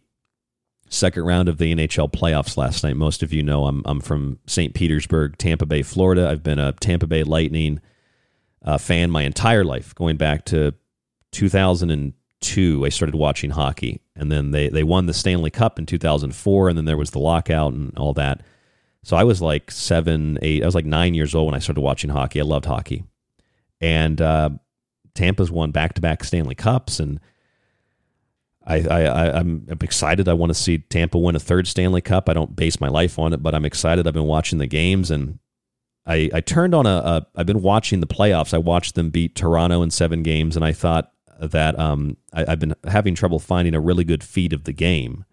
second 0.90 1.23
round 1.23 1.49
of 1.49 1.57
the 1.57 1.73
NHL 1.73 2.11
playoffs 2.11 2.57
last 2.57 2.84
night. 2.84 2.95
Most 2.95 3.23
of 3.23 3.34
you 3.34 3.41
know 3.41 3.65
I'm, 3.65 3.81
I'm 3.85 3.99
from 3.99 4.40
St. 4.45 4.73
Petersburg, 4.73 5.38
Tampa 5.38 5.65
Bay, 5.65 5.81
Florida. 5.81 6.30
I've 6.30 6.44
been 6.44 6.60
a 6.60 6.73
Tampa 6.73 7.07
Bay 7.07 7.23
Lightning 7.23 7.81
uh, 8.64 8.77
fan 8.77 9.11
my 9.11 9.23
entire 9.23 9.64
life, 9.64 9.94
going 9.95 10.18
back 10.18 10.45
to 10.45 10.73
2002. 11.31 12.85
I 12.85 12.90
started 12.90 13.15
watching 13.15 13.52
hockey, 13.52 14.02
and 14.15 14.31
then 14.31 14.52
they, 14.52 14.69
they 14.69 14.84
won 14.84 15.07
the 15.07 15.14
Stanley 15.14 15.49
Cup 15.49 15.80
in 15.80 15.85
2004, 15.85 16.69
and 16.69 16.77
then 16.77 16.85
there 16.85 16.98
was 16.98 17.11
the 17.11 17.19
lockout 17.19 17.73
and 17.73 17.98
all 17.98 18.14
that. 18.14 18.41
So 19.03 19.17
I 19.17 19.25
was 19.25 19.41
like 19.41 19.69
seven, 19.69 20.39
eight, 20.41 20.63
I 20.63 20.65
was 20.65 20.75
like 20.75 20.85
nine 20.85 21.13
years 21.13 21.35
old 21.35 21.47
when 21.47 21.55
I 21.55 21.59
started 21.59 21.81
watching 21.81 22.09
hockey. 22.09 22.39
I 22.39 22.43
loved 22.43 22.65
hockey. 22.65 23.03
And 23.81 24.21
uh, 24.21 24.51
Tampa's 25.13 25.51
won 25.51 25.71
back 25.71 25.93
to 25.95 26.01
back 26.01 26.23
Stanley 26.23 26.55
Cups, 26.55 27.01
and 27.01 27.19
I, 28.65 28.80
I, 28.80 29.39
I'm 29.39 29.67
excited. 29.81 30.30
I 30.30 30.34
want 30.34 30.51
to 30.51 30.53
see 30.53 30.77
Tampa 30.77 31.19
win 31.19 31.35
a 31.35 31.39
third 31.39 31.67
Stanley 31.67 31.99
Cup. 31.99 32.30
I 32.30 32.34
don't 32.34 32.55
base 32.55 32.80
my 32.80 32.88
life 32.88 33.19
on 33.19 33.34
it, 33.34 33.43
but 33.43 33.53
I'm 33.53 33.65
excited. 33.65 34.07
I've 34.07 34.13
been 34.13 34.23
watching 34.23 34.59
the 34.59 34.67
games, 34.67 35.11
and 35.11 35.39
I, 36.05 36.30
I 36.34 36.39
turned 36.39 36.73
on 36.73 36.85
a, 36.85 36.95
a. 36.95 37.27
I've 37.35 37.45
been 37.45 37.61
watching 37.61 37.99
the 37.99 38.07
playoffs. 38.07 38.53
I 38.53 38.57
watched 38.57 38.95
them 38.95 39.09
beat 39.09 39.35
Toronto 39.35 39.81
in 39.81 39.91
seven 39.91 40.23
games, 40.23 40.55
and 40.55 40.63
I 40.63 40.71
thought 40.71 41.11
that 41.41 41.77
um, 41.77 42.15
I, 42.31 42.49
have 42.49 42.59
been 42.59 42.73
having 42.85 43.15
trouble 43.15 43.39
finding 43.39 43.75
a 43.75 43.81
really 43.81 44.05
good 44.05 44.23
feed 44.23 44.53
of 44.53 44.63
the 44.63 44.71
game 44.71 45.25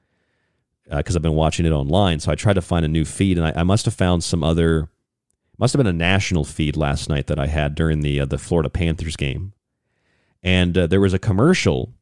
because 0.91 1.15
uh, 1.15 1.19
I've 1.19 1.23
been 1.23 1.35
watching 1.35 1.67
it 1.67 1.73
online. 1.73 2.21
So 2.21 2.33
I 2.33 2.35
tried 2.35 2.55
to 2.55 2.63
find 2.63 2.85
a 2.85 2.89
new 2.89 3.05
feed, 3.05 3.39
and 3.39 3.47
I, 3.47 3.61
I 3.61 3.63
must 3.63 3.85
have 3.85 3.95
found 3.95 4.25
some 4.25 4.43
other. 4.43 4.89
Must 5.59 5.75
have 5.75 5.79
been 5.79 5.87
a 5.87 5.93
national 5.93 6.45
feed 6.45 6.75
last 6.77 7.11
night 7.11 7.27
that 7.27 7.39
I 7.39 7.47
had 7.47 7.75
during 7.75 8.01
the 8.01 8.21
uh, 8.21 8.25
the 8.25 8.39
Florida 8.39 8.71
Panthers 8.71 9.17
game, 9.17 9.53
and 10.43 10.77
uh, 10.77 10.87
there 10.87 11.01
was 11.01 11.15
a 11.15 11.19
commercial 11.19 11.93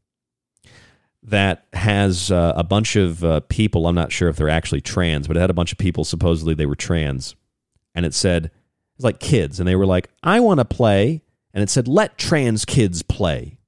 that 1.25 1.67
has 1.73 2.31
uh, 2.31 2.53
a 2.57 2.63
bunch 2.63 2.95
of 2.95 3.25
uh, 3.25 3.41
people. 3.49 3.87
I'm 3.87 3.97
not 3.97 4.13
sure 4.13 4.29
if 4.29 4.37
they're 4.37 4.49
actually 4.49 4.81
trans, 4.81 5.27
but 5.27 5.37
it 5.37 5.41
had 5.41 5.51
a 5.51 5.55
bunch 5.55 5.73
of 5.73 5.79
people 5.79 6.05
supposedly 6.05 6.55
they 6.55 6.67
were 6.67 6.77
trans, 6.77 7.35
and 7.95 8.07
it 8.07 8.15
said 8.15 8.51
it's 8.95 9.05
like 9.05 9.19
kids, 9.21 9.59
and 9.59 9.69
they 9.69 9.77
were 9.77 9.87
like, 9.87 10.09
"I 10.23 10.41
want 10.41 10.61
to 10.61 10.65
play," 10.65 11.23
and 11.53 11.63
it 11.63 11.69
said, 11.69 11.89
"Let 11.89 12.17
trans 12.17 12.65
kids 12.65 13.03
play," 13.03 13.59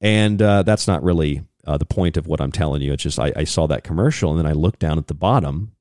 and 0.00 0.42
uh, 0.42 0.64
that's 0.64 0.88
not 0.88 1.04
really 1.04 1.42
uh, 1.68 1.76
the 1.76 1.84
point 1.84 2.16
of 2.16 2.26
what 2.26 2.40
I'm 2.40 2.50
telling 2.50 2.80
you. 2.80 2.94
It's 2.94 3.02
just 3.02 3.18
I, 3.18 3.30
I 3.36 3.44
saw 3.44 3.66
that 3.66 3.84
commercial, 3.84 4.30
and 4.30 4.38
then 4.38 4.46
I 4.46 4.52
looked 4.52 4.78
down 4.78 4.96
at 4.96 5.06
the 5.06 5.14
bottom 5.14 5.72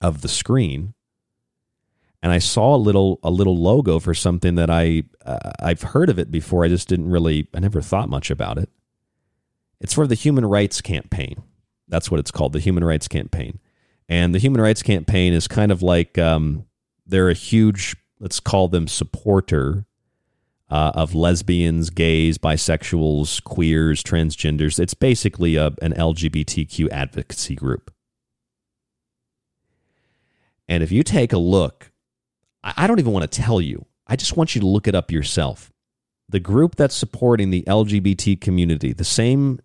of 0.00 0.22
the 0.22 0.28
screen, 0.28 0.94
and 2.22 2.30
I 2.30 2.38
saw 2.38 2.76
a 2.76 2.78
little 2.78 3.18
a 3.24 3.30
little 3.30 3.58
logo 3.58 3.98
for 3.98 4.14
something 4.14 4.54
that 4.54 4.70
I 4.70 5.02
uh, 5.26 5.50
I've 5.58 5.82
heard 5.82 6.08
of 6.08 6.20
it 6.20 6.30
before. 6.30 6.64
I 6.64 6.68
just 6.68 6.88
didn't 6.88 7.10
really 7.10 7.48
I 7.52 7.58
never 7.58 7.82
thought 7.82 8.08
much 8.08 8.30
about 8.30 8.58
it. 8.58 8.70
It's 9.80 9.94
for 9.94 10.06
the 10.06 10.14
Human 10.14 10.46
Rights 10.46 10.80
Campaign. 10.80 11.42
That's 11.88 12.08
what 12.08 12.20
it's 12.20 12.30
called, 12.30 12.52
the 12.52 12.60
Human 12.60 12.84
Rights 12.84 13.08
Campaign. 13.08 13.58
And 14.08 14.32
the 14.32 14.38
Human 14.38 14.60
Rights 14.60 14.82
Campaign 14.82 15.32
is 15.32 15.48
kind 15.48 15.72
of 15.72 15.82
like 15.82 16.16
um, 16.16 16.66
they're 17.04 17.28
a 17.28 17.34
huge, 17.34 17.96
let's 18.20 18.38
call 18.38 18.68
them 18.68 18.86
supporter 18.86 19.84
uh, 20.72 20.90
of 20.94 21.14
lesbians, 21.14 21.90
gays, 21.90 22.38
bisexuals, 22.38 23.44
queers, 23.44 24.02
transgenders. 24.02 24.80
It's 24.80 24.94
basically 24.94 25.56
a, 25.56 25.66
an 25.82 25.92
LGBTQ 25.92 26.88
advocacy 26.90 27.54
group. 27.54 27.92
And 30.66 30.82
if 30.82 30.90
you 30.90 31.02
take 31.02 31.34
a 31.34 31.38
look, 31.38 31.92
I 32.64 32.86
don't 32.86 32.98
even 32.98 33.12
want 33.12 33.30
to 33.30 33.40
tell 33.42 33.60
you, 33.60 33.84
I 34.06 34.16
just 34.16 34.34
want 34.34 34.54
you 34.54 34.62
to 34.62 34.66
look 34.66 34.88
it 34.88 34.94
up 34.94 35.12
yourself. 35.12 35.70
The 36.30 36.40
group 36.40 36.76
that's 36.76 36.94
supporting 36.94 37.50
the 37.50 37.64
LGBT 37.64 38.40
community, 38.40 38.94
the 38.94 39.04
same 39.04 39.60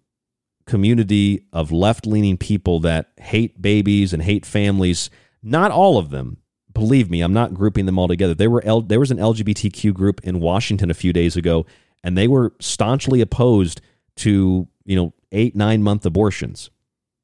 community 0.66 1.46
of 1.54 1.72
left 1.72 2.06
leaning 2.06 2.36
people 2.36 2.82
that 2.82 3.12
hate 3.16 3.62
babies 3.62 4.12
and 4.12 4.22
hate 4.22 4.46
families. 4.46 5.10
Not 5.42 5.72
all 5.72 5.98
of 5.98 6.10
them. 6.10 6.40
Believe 6.78 7.10
me, 7.10 7.22
I'm 7.22 7.34
not 7.34 7.56
grouping 7.56 7.88
them 7.88 7.98
all 7.98 8.08
together. 8.08 8.36
There 8.36 8.52
were 8.52 8.64
L- 8.64 8.82
there 8.82 9.00
was 9.00 9.10
an 9.10 9.18
LGBTQ 9.18 9.96
group 9.96 10.22
in 10.24 10.40
Washington 10.40 10.92
a 10.92 10.94
few 10.94 11.12
days 11.12 11.36
ago, 11.36 11.66
and 12.04 12.16
they 12.16 12.28
were 12.28 12.54
staunchly 12.60 13.20
opposed 13.20 13.82
to 14.18 14.68
you 14.86 14.96
know 14.96 15.14
eight 15.32 15.56
nine 15.56 15.82
month 15.82 16.06
abortions. 16.06 16.70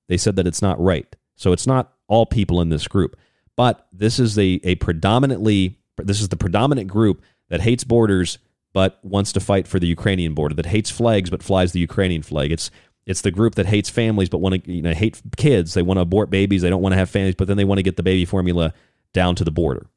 They 0.07 0.17
said 0.17 0.37
that 0.37 0.47
it's 0.47 0.63
not 0.63 0.81
right. 0.81 1.15
So 1.35 1.51
it's 1.51 1.67
not 1.67 1.93
all 2.07 2.25
people 2.25 2.61
in 2.61 2.69
this 2.69 2.87
group, 2.87 3.15
but 3.55 3.87
this 3.93 4.17
is 4.17 4.39
a, 4.39 4.59
a 4.63 4.73
predominantly 4.75 5.77
this 5.97 6.19
is 6.19 6.29
the 6.29 6.35
predominant 6.35 6.87
group 6.87 7.21
that 7.49 7.61
hates 7.61 7.83
borders 7.83 8.39
but 8.73 8.99
wants 9.03 9.31
to 9.33 9.39
fight 9.39 9.67
for 9.67 9.79
the 9.79 9.85
Ukrainian 9.85 10.33
border, 10.33 10.55
that 10.55 10.65
hates 10.65 10.89
flags 10.89 11.29
but 11.29 11.43
flies 11.43 11.73
the 11.73 11.79
Ukrainian 11.79 12.23
flag. 12.23 12.51
It's 12.51 12.71
it's 13.05 13.21
the 13.21 13.29
group 13.29 13.53
that 13.55 13.67
hates 13.67 13.89
families 13.91 14.29
but 14.29 14.39
want 14.39 14.63
to 14.63 14.71
you 14.71 14.81
know 14.81 14.93
hate 14.93 15.21
kids. 15.37 15.75
They 15.75 15.83
want 15.83 15.99
to 15.99 16.01
abort 16.01 16.31
babies. 16.31 16.63
They 16.63 16.71
don't 16.71 16.81
want 16.81 16.93
to 16.93 16.97
have 16.97 17.11
families, 17.11 17.35
but 17.35 17.47
then 17.47 17.57
they 17.57 17.65
want 17.65 17.77
to 17.77 17.83
get 17.83 17.97
the 17.97 18.03
baby 18.03 18.25
formula 18.25 18.73
down 19.13 19.35
to 19.35 19.43
the 19.43 19.51
border. 19.51 19.87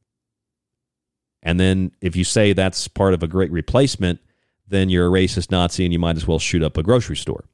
And 1.42 1.60
then 1.60 1.92
if 2.00 2.16
you 2.16 2.24
say 2.24 2.52
that's 2.52 2.88
part 2.88 3.14
of 3.14 3.22
a 3.22 3.28
great 3.28 3.50
replacement, 3.50 4.20
then 4.68 4.88
you're 4.90 5.06
a 5.06 5.10
racist 5.10 5.50
Nazi 5.50 5.84
and 5.84 5.92
you 5.92 5.98
might 5.98 6.16
as 6.16 6.26
well 6.26 6.38
shoot 6.38 6.62
up 6.62 6.76
a 6.76 6.82
grocery 6.82 7.16
store, 7.16 7.44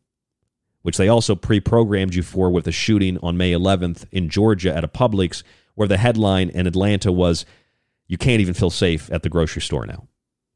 which 0.81 0.97
they 0.97 1.09
also 1.09 1.35
pre-programmed 1.35 2.15
you 2.15 2.23
for 2.23 2.51
with 2.51 2.67
a 2.67 2.73
shooting 2.73 3.19
on 3.23 3.37
May 3.37 3.53
11th 3.53 4.07
in 4.11 4.29
Georgia 4.29 4.75
at 4.75 4.85
a 4.85 4.89
Publix, 4.89 5.43
where 5.75 5.89
the 5.89 5.99
headline 5.99 6.49
in 6.51 6.67
Atlanta 6.67 7.13
was 7.13 7.45
You 8.07 8.19
can't 8.19 8.41
even 8.41 8.55
feel 8.55 8.71
safe 8.71 9.11
at 9.13 9.23
the 9.23 9.29
grocery 9.29 9.63
store 9.63 9.87
now. 9.87 10.09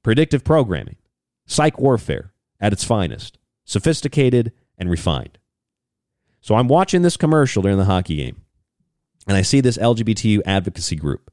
Predictive 0.03 0.45
programming, 0.45 0.97
psych 1.47 1.79
warfare 1.79 2.33
at 2.61 2.73
its 2.73 2.85
finest, 2.85 3.39
sophisticated 3.65 4.53
and 4.79 4.91
refined. 4.91 5.39
So 6.41 6.55
I'm 6.55 6.69
watching 6.69 7.03
this 7.03 7.17
commercial 7.17 7.63
during 7.63 7.79
the 7.79 7.87
hockey 7.87 8.17
game, 8.17 8.43
and 9.27 9.37
I 9.37 9.43
see 9.43 9.61
this 9.61 9.79
LGBTQ 9.79 10.43
advocacy 10.47 10.97
group. 10.97 11.31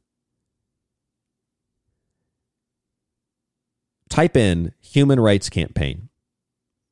Type 4.10 4.38
in 4.38 4.74
human 4.80 5.20
rights 5.20 5.50
campaign. 5.50 6.10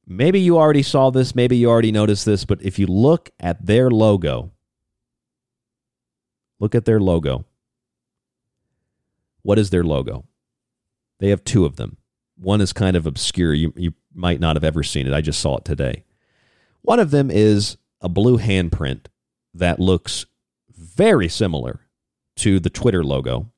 Maybe 0.07 0.40
you 0.40 0.57
already 0.57 0.84
saw 0.84 1.10
this, 1.10 1.36
maybe 1.36 1.56
you 1.56 1.69
already 1.69 1.91
noticed 1.91 2.26
this, 2.26 2.45
but 2.45 2.61
if 2.61 2.80
you 2.80 2.88
look 2.88 3.30
at 3.40 3.65
their 3.65 3.90
logo, 3.90 4.52
look 6.60 6.76
at 6.76 6.86
their 6.86 6.99
logo. 6.99 7.45
What 9.44 9.57
is 9.57 9.69
their 9.69 9.84
logo? 9.84 10.26
They 11.19 11.30
have 11.30 11.44
two 11.44 11.65
of 11.65 11.76
them. 11.76 11.98
One 12.38 12.61
is 12.61 12.73
kind 12.73 12.98
of 12.98 13.06
obscure. 13.06 13.53
You, 13.53 13.73
you 13.76 13.94
might 14.14 14.40
not 14.40 14.56
have 14.56 14.64
ever 14.64 14.82
seen 14.84 15.07
it. 15.07 15.14
I 15.14 15.22
just 15.22 15.40
saw 15.40 15.57
it 15.57 15.65
today. 15.65 16.03
One 16.82 16.99
of 16.99 17.11
them 17.11 17.30
is 17.30 17.78
a 18.02 18.10
blue 18.10 18.40
handprint 18.40 19.06
that 19.53 19.80
looks 19.80 20.26
very 20.95 21.27
similar 21.27 21.81
to 22.38 22.59
the 22.59 22.69
Twitter 22.69 23.03
logo. 23.03 23.51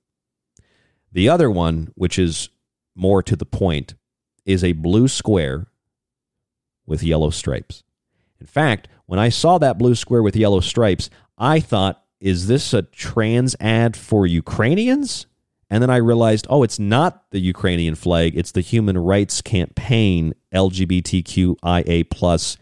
The 1.12 1.30
other 1.30 1.50
one, 1.50 1.92
which 1.96 2.18
is 2.18 2.50
more 2.96 3.22
to 3.24 3.36
the 3.36 3.46
point, 3.46 3.96
is 4.46 4.64
a 4.64 4.74
blue 4.74 5.08
square 5.08 5.68
with 6.86 7.04
yellow 7.04 7.30
stripes. 7.30 7.84
In 8.40 8.48
fact, 8.48 8.88
when 9.06 9.20
I 9.20 9.30
saw 9.30 9.58
that 9.58 9.78
blue 9.78 9.96
square 9.96 10.24
with 10.24 10.36
yellow 10.36 10.60
stripes, 10.60 11.10
I 11.38 11.60
thought, 11.60 12.04
is 12.20 12.48
this 12.48 12.74
a 12.74 12.84
trans 12.84 13.56
ad 13.60 13.96
for 13.96 14.26
Ukrainians? 14.26 15.28
And 15.70 15.82
then 15.82 15.90
I 15.90 15.98
realized, 15.98 16.46
oh, 16.50 16.64
it's 16.64 16.80
not 16.80 17.32
the 17.32 17.40
Ukrainian 17.40 17.96
flag, 17.96 18.38
it's 18.38 18.52
the 18.52 18.62
Human 18.62 18.98
Rights 18.98 19.42
Campaign 19.42 20.34
LGBTQIA 20.54 22.10
plus 22.10 22.58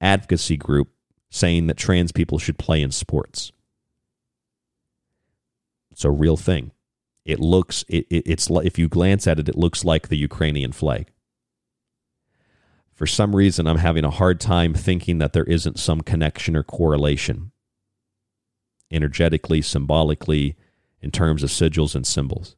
advocacy 0.00 0.56
group 0.56 0.88
saying 1.30 1.66
that 1.68 1.76
trans 1.78 2.12
people 2.12 2.38
should 2.38 2.58
play 2.58 2.82
in 2.82 2.90
sports. 2.90 3.52
It's 6.02 6.06
a 6.06 6.10
real 6.10 6.36
thing. 6.36 6.72
It 7.24 7.38
looks 7.38 7.84
it, 7.86 8.06
it, 8.10 8.24
it's 8.26 8.50
if 8.50 8.76
you 8.76 8.88
glance 8.88 9.28
at 9.28 9.38
it, 9.38 9.48
it 9.48 9.54
looks 9.54 9.84
like 9.84 10.08
the 10.08 10.16
Ukrainian 10.16 10.72
flag. 10.72 11.12
For 12.92 13.06
some 13.06 13.36
reason, 13.36 13.68
I'm 13.68 13.78
having 13.78 14.04
a 14.04 14.10
hard 14.10 14.40
time 14.40 14.74
thinking 14.74 15.18
that 15.18 15.32
there 15.32 15.44
isn't 15.44 15.78
some 15.78 16.00
connection 16.00 16.56
or 16.56 16.64
correlation 16.64 17.52
energetically, 18.90 19.62
symbolically, 19.62 20.56
in 21.00 21.12
terms 21.12 21.44
of 21.44 21.50
sigils 21.50 21.94
and 21.94 22.04
symbols. 22.04 22.56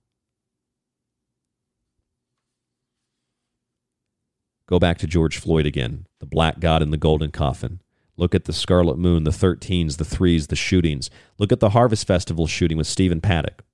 Go 4.67 4.79
back 4.79 4.97
to 4.99 5.07
George 5.07 5.37
Floyd 5.37 5.67
again, 5.67 6.07
the 6.19 6.25
black 6.25 6.61
god 6.61 6.81
in 6.81 6.93
the 6.93 6.97
golden 6.97 7.31
coffin. 7.31 7.83
Look 8.17 8.35
at 8.35 8.45
the 8.45 8.53
Scarlet 8.53 8.99
Moon, 8.99 9.25
the 9.25 9.31
13s, 9.31 9.97
the 9.97 10.05
threes, 10.05 10.47
the 10.47 10.57
shootings. 10.57 11.11
Look 11.39 11.53
at 11.53 11.61
the 11.61 11.71
Harvest 11.71 12.07
Festival 12.07 12.47
shooting 12.47 12.79
with 12.79 12.87
Stephen 12.87 13.21
Paddock, 13.21 13.65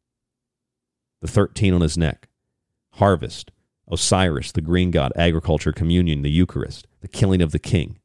the 1.20 1.28
13 1.28 1.74
on 1.74 1.82
his 1.82 1.98
neck. 1.98 2.28
Harvest, 2.94 3.52
Osiris, 3.90 4.52
the 4.52 4.60
green 4.60 4.90
god, 4.90 5.12
agriculture, 5.14 5.72
communion, 5.72 6.22
the 6.22 6.30
Eucharist, 6.30 6.86
the 7.00 7.08
killing 7.08 7.42
of 7.42 7.52
the 7.52 7.58
king. 7.58 7.98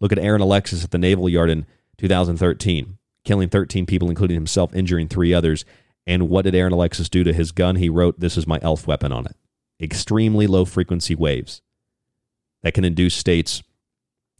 Look 0.00 0.12
at 0.12 0.18
Aaron 0.18 0.40
Alexis 0.40 0.84
at 0.84 0.90
the 0.90 0.98
Naval 0.98 1.28
Yard 1.28 1.50
in 1.50 1.66
2013 1.98 2.98
killing 3.24 3.48
13 3.48 3.86
people, 3.86 4.08
including 4.08 4.34
himself, 4.34 4.74
injuring 4.74 5.08
three 5.08 5.32
others. 5.32 5.64
And 6.06 6.28
what 6.28 6.42
did 6.42 6.54
Aaron 6.54 6.72
Alexis 6.72 7.08
do 7.08 7.24
to 7.24 7.32
his 7.32 7.52
gun? 7.52 7.76
He 7.76 7.88
wrote, 7.88 8.18
This 8.20 8.36
is 8.36 8.46
my 8.46 8.58
ELF 8.62 8.86
weapon 8.86 9.12
on 9.12 9.26
it. 9.26 9.36
Extremely 9.80 10.46
low 10.46 10.64
frequency 10.64 11.14
waves 11.14 11.62
that 12.62 12.74
can 12.74 12.84
induce 12.84 13.14
states 13.14 13.62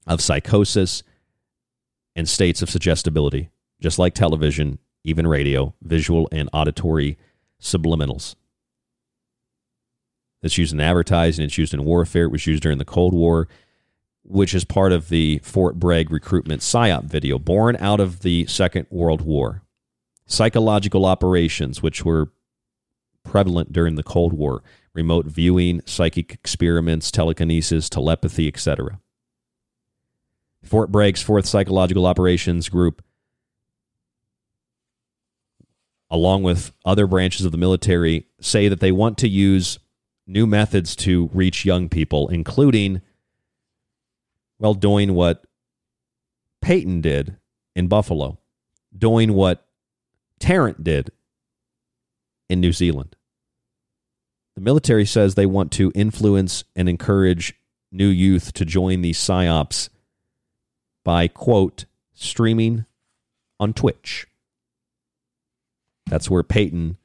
of 0.06 0.20
psychosis 0.20 1.02
and 2.14 2.28
states 2.28 2.62
of 2.62 2.70
suggestibility, 2.70 3.50
just 3.80 3.98
like 3.98 4.14
television, 4.14 4.78
even 5.04 5.26
radio, 5.26 5.74
visual 5.82 6.28
and 6.30 6.48
auditory 6.52 7.18
subliminals. 7.60 8.34
It's 10.42 10.58
used 10.58 10.72
in 10.72 10.80
advertising, 10.80 11.44
it's 11.44 11.58
used 11.58 11.72
in 11.72 11.84
warfare, 11.84 12.24
it 12.24 12.32
was 12.32 12.46
used 12.46 12.62
during 12.62 12.78
the 12.78 12.84
Cold 12.84 13.14
War 13.14 13.48
which 14.24 14.54
is 14.54 14.64
part 14.64 14.92
of 14.92 15.08
the 15.08 15.38
Fort 15.38 15.78
Bragg 15.78 16.10
recruitment 16.10 16.62
PSYOP 16.62 17.04
video, 17.04 17.38
born 17.38 17.76
out 17.76 18.00
of 18.00 18.20
the 18.20 18.46
Second 18.46 18.86
World 18.90 19.22
War. 19.22 19.62
Psychological 20.26 21.04
operations, 21.04 21.82
which 21.82 22.04
were 22.04 22.30
prevalent 23.24 23.72
during 23.72 23.96
the 23.96 24.02
Cold 24.02 24.32
War, 24.32 24.62
remote 24.94 25.26
viewing, 25.26 25.82
psychic 25.86 26.32
experiments, 26.32 27.10
telekinesis, 27.10 27.88
telepathy, 27.88 28.46
etc. 28.48 29.00
Fort 30.62 30.90
Bragg's 30.90 31.24
4th 31.24 31.46
Psychological 31.46 32.06
Operations 32.06 32.68
Group, 32.68 33.02
along 36.10 36.42
with 36.42 36.72
other 36.84 37.06
branches 37.06 37.44
of 37.44 37.52
the 37.52 37.58
military, 37.58 38.26
say 38.40 38.68
that 38.68 38.80
they 38.80 38.92
want 38.92 39.18
to 39.18 39.28
use 39.28 39.78
new 40.26 40.46
methods 40.46 40.94
to 40.96 41.30
reach 41.32 41.64
young 41.64 41.88
people, 41.88 42.28
including 42.28 43.02
well, 44.58 44.74
doing 44.74 45.14
what 45.14 45.44
Payton 46.60 47.00
did 47.00 47.36
in 47.74 47.88
Buffalo, 47.88 48.38
doing 48.96 49.32
what 49.32 49.66
Tarrant 50.38 50.84
did 50.84 51.10
in 52.48 52.60
New 52.60 52.72
Zealand. 52.72 53.16
The 54.54 54.60
military 54.60 55.04
says 55.04 55.34
they 55.34 55.46
want 55.46 55.72
to 55.72 55.90
influence 55.96 56.62
and 56.76 56.88
encourage 56.88 57.54
new 57.90 58.06
youth 58.06 58.52
to 58.52 58.64
join 58.64 59.02
these 59.02 59.18
psyops 59.18 59.88
by, 61.04 61.28
quote, 61.28 61.84
streaming 62.14 62.84
on 63.58 63.72
Twitch. 63.72 64.26
That's 66.06 66.28
where 66.30 66.42
Payton 66.42 66.98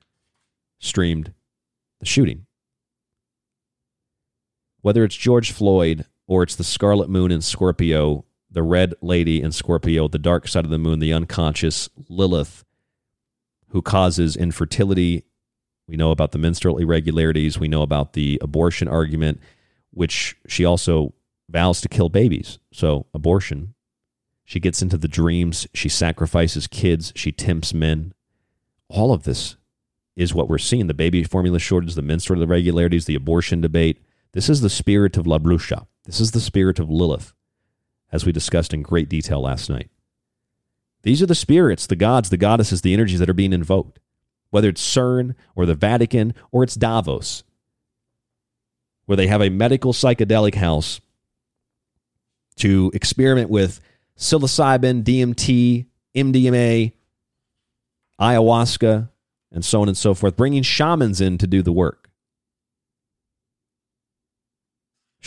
streamed 0.80 1.34
the 2.00 2.06
shooting. 2.06 2.46
Whether 4.82 5.04
it's 5.04 5.16
George 5.16 5.52
Floyd 5.52 6.06
or 6.28 6.44
it's 6.44 6.56
the 6.56 6.64
Scarlet 6.64 7.10
Moon 7.10 7.32
in 7.32 7.42
Scorpio, 7.42 8.26
the 8.50 8.64
Red 8.64 8.94
Lady 9.02 9.42
in 9.42 9.52
Scorpio, 9.52 10.08
the 10.08 10.20
dark 10.20 10.48
side 10.48 10.66
of 10.66 10.72
the 10.72 10.78
moon, 10.78 11.00
the 11.00 11.14
unconscious 11.14 11.90
Lilith, 12.10 12.64
who 13.70 13.82
causes 13.82 14.36
infertility. 14.36 15.24
We 15.88 15.98
know 15.98 16.12
about 16.12 16.32
the 16.32 16.38
menstrual 16.38 16.78
irregularities. 16.78 17.60
We 17.60 17.68
know 17.68 17.82
about 17.82 18.14
the 18.14 18.40
abortion 18.42 18.88
argument, 18.88 19.40
which 19.92 20.38
she 20.48 20.66
also 20.66 21.14
vows 21.50 21.82
to 21.82 21.90
kill 21.90 22.10
babies. 22.10 22.60
So, 22.72 23.08
abortion. 23.14 23.74
She 24.48 24.62
gets 24.62 24.82
into 24.82 24.98
the 24.98 25.10
dreams. 25.10 25.68
She 25.74 25.90
sacrifices 25.90 26.68
kids. 26.68 27.12
She 27.18 27.34
tempts 27.34 27.74
men. 27.74 28.14
All 28.88 29.12
of 29.12 29.24
this 29.24 29.58
is 30.16 30.34
what 30.34 30.48
we're 30.48 30.58
seeing 30.58 30.88
the 30.88 30.94
baby 30.94 31.22
formula 31.26 31.60
shortage, 31.60 31.96
the 31.96 32.02
menstrual 32.02 32.42
irregularities, 32.42 33.04
the 33.04 33.16
abortion 33.16 33.60
debate. 33.60 34.02
This 34.32 34.48
is 34.48 34.62
the 34.62 34.70
spirit 34.70 35.18
of 35.18 35.28
La 35.28 35.38
Bruja. 35.38 35.88
This 36.06 36.22
is 36.22 36.32
the 36.32 36.40
spirit 36.40 36.80
of 36.80 36.90
Lilith, 36.90 37.34
as 38.10 38.26
we 38.26 38.32
discussed 38.32 38.74
in 38.74 38.84
great 38.84 39.10
detail 39.10 39.42
last 39.42 39.70
night. 39.70 39.90
These 41.02 41.22
are 41.22 41.26
the 41.28 41.36
spirits, 41.36 41.86
the 41.86 41.98
gods, 41.98 42.30
the 42.30 42.38
goddesses, 42.38 42.84
the 42.84 42.94
energies 42.94 43.20
that 43.20 43.30
are 43.30 43.34
being 43.34 43.52
invoked, 43.52 44.00
whether 44.50 44.70
it's 44.70 44.82
CERN 44.82 45.36
or 45.58 45.66
the 45.66 45.76
Vatican 45.76 46.34
or 46.54 46.64
it's 46.64 46.76
Davos, 46.76 47.44
where 49.08 49.18
they 49.18 49.28
have 49.28 49.42
a 49.42 49.50
medical 49.50 49.92
psychedelic 49.92 50.56
house 50.56 51.02
to 52.56 52.92
experiment 52.94 53.50
with 53.50 53.82
psilocybin, 54.18 55.04
DMT, 55.04 55.86
MDMA, 56.16 56.94
ayahuasca, 58.20 59.10
and 59.52 59.64
so 59.64 59.82
on 59.82 59.88
and 59.88 59.98
so 59.98 60.14
forth, 60.14 60.36
bringing 60.36 60.64
shamans 60.64 61.22
in 61.22 61.38
to 61.38 61.48
do 61.48 61.62
the 61.62 61.72
work. 61.72 62.08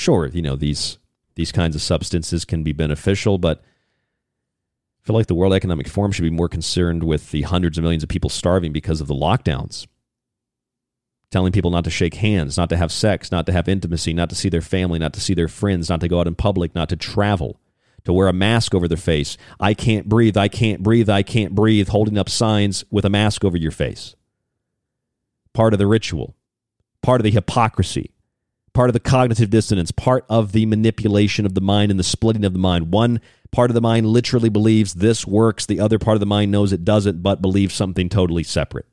sure, 0.00 0.26
you 0.28 0.42
know, 0.42 0.56
these 0.56 0.98
these 1.36 1.52
kinds 1.52 1.76
of 1.76 1.82
substances 1.82 2.44
can 2.44 2.62
be 2.62 2.72
beneficial, 2.72 3.38
but 3.38 3.58
I 3.60 5.06
feel 5.06 5.16
like 5.16 5.26
the 5.26 5.34
World 5.34 5.54
Economic 5.54 5.88
Forum 5.88 6.12
should 6.12 6.22
be 6.22 6.30
more 6.30 6.48
concerned 6.48 7.04
with 7.04 7.30
the 7.30 7.42
hundreds 7.42 7.78
of 7.78 7.82
millions 7.82 8.02
of 8.02 8.08
people 8.08 8.30
starving 8.30 8.72
because 8.72 9.00
of 9.00 9.06
the 9.06 9.14
lockdowns. 9.14 9.86
Telling 11.30 11.52
people 11.52 11.70
not 11.70 11.84
to 11.84 11.90
shake 11.90 12.14
hands, 12.14 12.56
not 12.56 12.68
to 12.70 12.76
have 12.76 12.90
sex, 12.90 13.30
not 13.30 13.46
to 13.46 13.52
have 13.52 13.68
intimacy, 13.68 14.12
not 14.12 14.28
to 14.30 14.34
see 14.34 14.48
their 14.48 14.60
family, 14.60 14.98
not 14.98 15.12
to 15.12 15.20
see 15.20 15.32
their 15.32 15.48
friends, 15.48 15.88
not 15.88 16.00
to 16.00 16.08
go 16.08 16.18
out 16.18 16.26
in 16.26 16.34
public, 16.34 16.74
not 16.74 16.88
to 16.88 16.96
travel, 16.96 17.60
to 18.04 18.12
wear 18.12 18.28
a 18.28 18.32
mask 18.32 18.74
over 18.74 18.88
their 18.88 18.96
face. 18.96 19.36
I 19.58 19.74
can't 19.74 20.08
breathe, 20.08 20.36
I 20.36 20.48
can't 20.48 20.82
breathe, 20.82 21.08
I 21.08 21.22
can't 21.22 21.54
breathe, 21.54 21.88
holding 21.88 22.18
up 22.18 22.28
signs 22.28 22.84
with 22.90 23.04
a 23.04 23.10
mask 23.10 23.44
over 23.44 23.56
your 23.56 23.70
face. 23.70 24.14
Part 25.52 25.72
of 25.72 25.78
the 25.78 25.86
ritual, 25.86 26.36
part 27.02 27.20
of 27.20 27.24
the 27.24 27.30
hypocrisy, 27.30 28.12
part 28.72 28.88
of 28.88 28.94
the 28.94 29.00
cognitive 29.00 29.50
dissonance, 29.50 29.90
part 29.90 30.24
of 30.28 30.52
the 30.52 30.66
manipulation 30.66 31.44
of 31.44 31.54
the 31.54 31.60
mind 31.60 31.90
and 31.90 31.98
the 31.98 32.04
splitting 32.04 32.44
of 32.44 32.52
the 32.52 32.58
mind. 32.58 32.92
One 32.92 33.20
part 33.50 33.70
of 33.70 33.74
the 33.74 33.80
mind 33.80 34.06
literally 34.06 34.48
believes 34.48 34.94
this 34.94 35.26
works, 35.26 35.66
the 35.66 35.80
other 35.80 35.98
part 35.98 36.14
of 36.16 36.20
the 36.20 36.26
mind 36.26 36.50
knows 36.50 36.72
it 36.72 36.84
doesn't, 36.84 37.22
but 37.22 37.42
believes 37.42 37.74
something 37.74 38.08
totally 38.08 38.44
separate. 38.44 38.86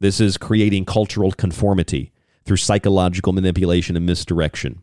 This 0.00 0.20
is 0.20 0.36
creating 0.36 0.84
cultural 0.84 1.30
conformity 1.30 2.10
through 2.44 2.56
psychological 2.56 3.32
manipulation 3.32 3.96
and 3.96 4.04
misdirection. 4.04 4.82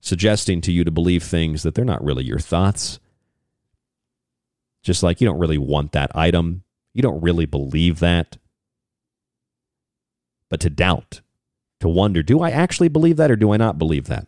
Suggesting 0.00 0.60
to 0.62 0.72
you 0.72 0.84
to 0.84 0.90
believe 0.90 1.22
things 1.22 1.62
that 1.62 1.74
they're 1.74 1.84
not 1.84 2.02
really 2.02 2.24
your 2.24 2.38
thoughts. 2.38 2.98
Just 4.82 5.02
like 5.02 5.20
you 5.20 5.26
don't 5.26 5.38
really 5.38 5.58
want 5.58 5.92
that 5.92 6.10
item, 6.16 6.62
you 6.94 7.02
don't 7.02 7.20
really 7.20 7.46
believe 7.46 8.00
that. 8.00 8.38
But 10.48 10.60
to 10.60 10.70
doubt, 10.70 11.20
to 11.80 11.88
wonder, 11.88 12.22
do 12.22 12.40
I 12.40 12.50
actually 12.50 12.88
believe 12.88 13.16
that 13.18 13.30
or 13.30 13.36
do 13.36 13.52
I 13.52 13.56
not 13.56 13.78
believe 13.78 14.06
that? 14.06 14.26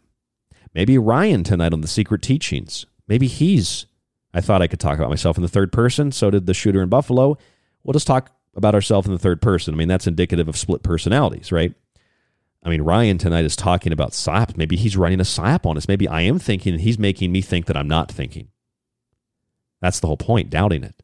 Maybe 0.75 0.99
Ryan 0.99 1.43
tonight 1.43 1.73
on 1.73 1.81
the 1.81 1.89
secret 1.89 2.23
teachings. 2.23 2.87
Maybe 3.09 3.27
he's 3.27 3.87
I 4.35 4.41
thought 4.41 4.63
I 4.63 4.67
could 4.67 4.81
talk 4.81 4.99
about 4.99 5.11
myself 5.11 5.37
in 5.37 5.43
the 5.43 5.49
third 5.49 5.73
person. 5.73 6.13
So 6.13 6.31
did 6.31 6.47
the 6.47 6.55
shooter 6.55 6.83
in 6.83 6.89
Buffalo. 6.89 7.37
We'll 7.85 7.93
just 7.93 8.07
talk 8.07 8.31
about 8.55 8.75
ourselves 8.75 9.07
in 9.07 9.13
the 9.13 9.19
third 9.19 9.43
person. 9.43 9.75
I 9.75 9.77
mean, 9.77 9.89
that's 9.89 10.07
indicative 10.07 10.49
of 10.49 10.57
split 10.57 10.83
personalities, 10.83 11.53
right? 11.53 11.75
I 12.63 12.69
mean, 12.69 12.83
Ryan 12.83 13.19
tonight 13.19 13.45
is 13.45 13.57
talking 13.57 13.93
about 13.93 14.13
psyop. 14.13 14.57
Maybe 14.57 14.77
he's 14.77 14.97
running 14.97 15.21
a 15.21 15.25
psyop 15.25 15.67
on 15.67 15.77
us. 15.77 15.89
Maybe 15.89 16.07
I 16.07 16.21
am 16.23 16.39
thinking 16.39 16.75
and 16.75 16.81
he's 16.81 16.99
making 16.99 17.33
me 17.33 17.43
think 17.43 17.67
that 17.67 17.77
I'm 17.77 17.89
not 17.89 18.11
thinking. 18.11 18.49
That's 19.81 19.99
the 19.99 20.07
whole 20.07 20.17
point, 20.17 20.49
doubting 20.49 20.85
it. 20.85 21.03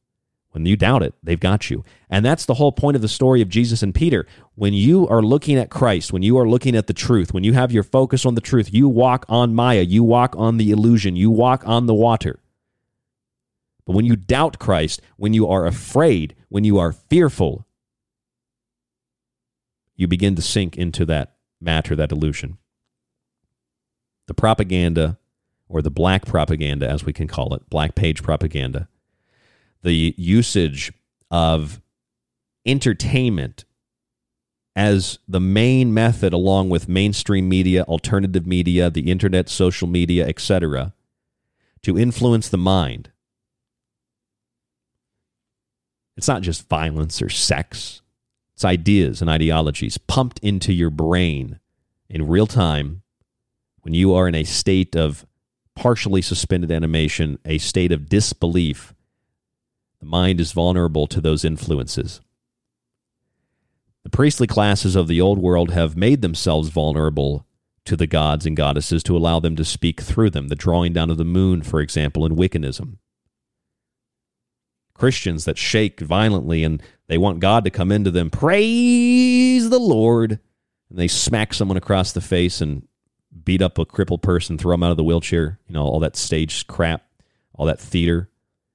When 0.53 0.65
you 0.65 0.77
doubt 0.77 1.03
it, 1.03 1.15
they've 1.23 1.39
got 1.39 1.69
you. 1.69 1.85
And 2.09 2.25
that's 2.25 2.47
the 2.47 2.55
whole 2.55 2.73
point 2.73 2.97
of 2.97 3.03
the 3.03 3.09
story 3.09 3.43
of 3.43 3.49
Jesus 3.49 3.83
and 3.83 3.95
Peter. 3.95 4.27
When 4.55 4.73
you 4.73 5.07
are 5.09 5.21
looking 5.21 5.57
at 5.57 5.69
Christ, 5.69 6.13
when 6.13 6.23
you 6.23 6.39
are 6.39 6.49
looking 6.49 6.77
at 6.77 6.87
the 6.87 6.95
truth, 6.95 7.35
when 7.35 7.45
you 7.45 7.53
have 7.53 7.73
your 7.73 7.83
focus 7.83 8.25
on 8.25 8.35
the 8.35 8.41
truth, 8.41 8.73
you 8.73 8.89
walk 8.89 9.27
on 9.29 9.55
Maya, 9.55 9.83
you 9.83 10.05
walk 10.05 10.35
on 10.39 10.57
the 10.57 10.71
illusion, 10.71 11.17
you 11.17 11.31
walk 11.31 11.67
on 11.67 11.87
the 11.87 11.95
water. 11.95 12.41
But 13.85 13.95
when 13.95 14.05
you 14.05 14.17
doubt 14.17 14.59
Christ, 14.59 15.03
when 15.17 15.35
you 15.35 15.49
are 15.49 15.67
afraid, 15.67 16.35
when 16.49 16.65
you 16.65 16.79
are 16.79 16.93
fearful, 16.93 17.67
you 19.97 20.07
begin 20.07 20.35
to 20.37 20.43
sink 20.43 20.77
into 20.77 21.05
that 21.07 21.38
matter, 21.61 21.97
that 21.97 22.13
illusion. 22.13 22.59
The 24.27 24.35
propaganda, 24.35 25.19
or 25.69 25.83
the 25.83 25.91
black 25.91 26.27
propaganda, 26.27 26.89
as 26.89 27.05
we 27.05 27.13
can 27.13 27.29
call 27.29 27.55
it, 27.55 27.69
black 27.71 27.95
page 27.95 28.23
propaganda, 28.23 28.89
the 29.83 30.15
usage 30.17 30.93
of 31.31 31.81
entertainment 32.67 33.65
as 34.77 35.19
the 35.27 35.41
main 35.41 35.93
method, 35.93 36.33
along 36.33 36.69
with 36.71 36.89
mainstream 36.89 37.49
media, 37.49 37.83
alternative 37.85 38.47
media, 38.47 38.91
the 38.91 39.11
internet, 39.11 39.49
social 39.49 39.89
media, 39.89 40.27
etc., 40.27 40.93
to 41.83 41.99
influence 41.99 42.49
the 42.49 42.59
mind 42.59 43.11
it's 46.19 46.27
not 46.27 46.43
just 46.43 46.69
violence 46.69 47.23
or 47.23 47.29
sex, 47.29 48.03
it's 48.59 48.65
ideas 48.65 49.21
and 49.21 49.31
ideologies 49.31 49.99
pumped 49.99 50.41
into 50.41 50.73
your 50.73 50.91
brain 50.91 51.61
in 52.11 52.27
real 52.27 52.49
time 52.49 53.03
when 53.83 53.95
you 53.95 54.13
are 54.13 54.27
in 54.27 54.35
a 54.35 54.43
state 54.43 54.97
of 54.97 55.25
partially 55.77 56.21
suspended 56.21 56.73
animation, 56.73 57.39
a 57.45 57.59
state 57.59 57.93
of 57.93 58.09
disbelief. 58.09 58.95
The 60.01 60.07
mind 60.07 60.41
is 60.41 60.51
vulnerable 60.51 61.07
to 61.07 61.21
those 61.21 61.45
influences. 61.45 62.21
The 64.03 64.11
priestly 64.11 64.49
classes 64.49 64.97
of 64.97 65.07
the 65.07 65.21
old 65.21 65.39
world 65.39 65.71
have 65.71 65.97
made 65.97 66.21
themselves 66.21 66.69
vulnerable 66.69 67.47
to 67.85 67.95
the 67.97 68.09
gods 68.09 68.45
and 68.45 68.57
goddesses 68.57 69.05
to 69.05 69.17
allow 69.17 69.39
them 69.39 69.55
to 69.55 69.65
speak 69.65 70.01
through 70.01 70.31
them. 70.31 70.49
The 70.49 70.57
drawing 70.57 70.93
down 70.93 71.13
of 71.13 71.17
the 71.17 71.25
moon, 71.25 71.63
for 71.63 71.81
example, 71.81 72.27
in 72.27 72.35
Wiccanism. 72.35 72.99
Christians 74.95 75.45
that 75.45 75.59
shake 75.59 76.01
violently 76.01 76.65
and 76.65 76.83
they 77.09 77.19
want 77.19 77.41
God 77.41 77.65
to 77.65 77.71
come 77.71 77.91
into 77.91 78.11
them. 78.11 78.31
Praise 78.31 79.69
the 79.69 79.79
Lord. 79.79 80.39
And 80.91 80.99
they 80.99 81.09
smack 81.09 81.53
someone 81.53 81.77
across 81.77 82.13
the 82.13 82.21
face 82.21 82.61
and 82.61 82.87
beat 83.45 83.63
up 83.63 83.79
a 83.79 83.85
crippled 83.85 84.23
person, 84.23 84.57
throw 84.59 84.73
them 84.73 84.83
out 84.83 84.91
of 84.91 84.97
the 84.97 85.05
wheelchair, 85.05 85.59
you 85.67 85.75
know, 85.75 85.83
all 85.83 86.01
that 86.01 86.17
stage 86.17 86.67
crap, 86.67 87.03
all 87.55 87.67
that 87.67 87.81
theater. 87.81 88.31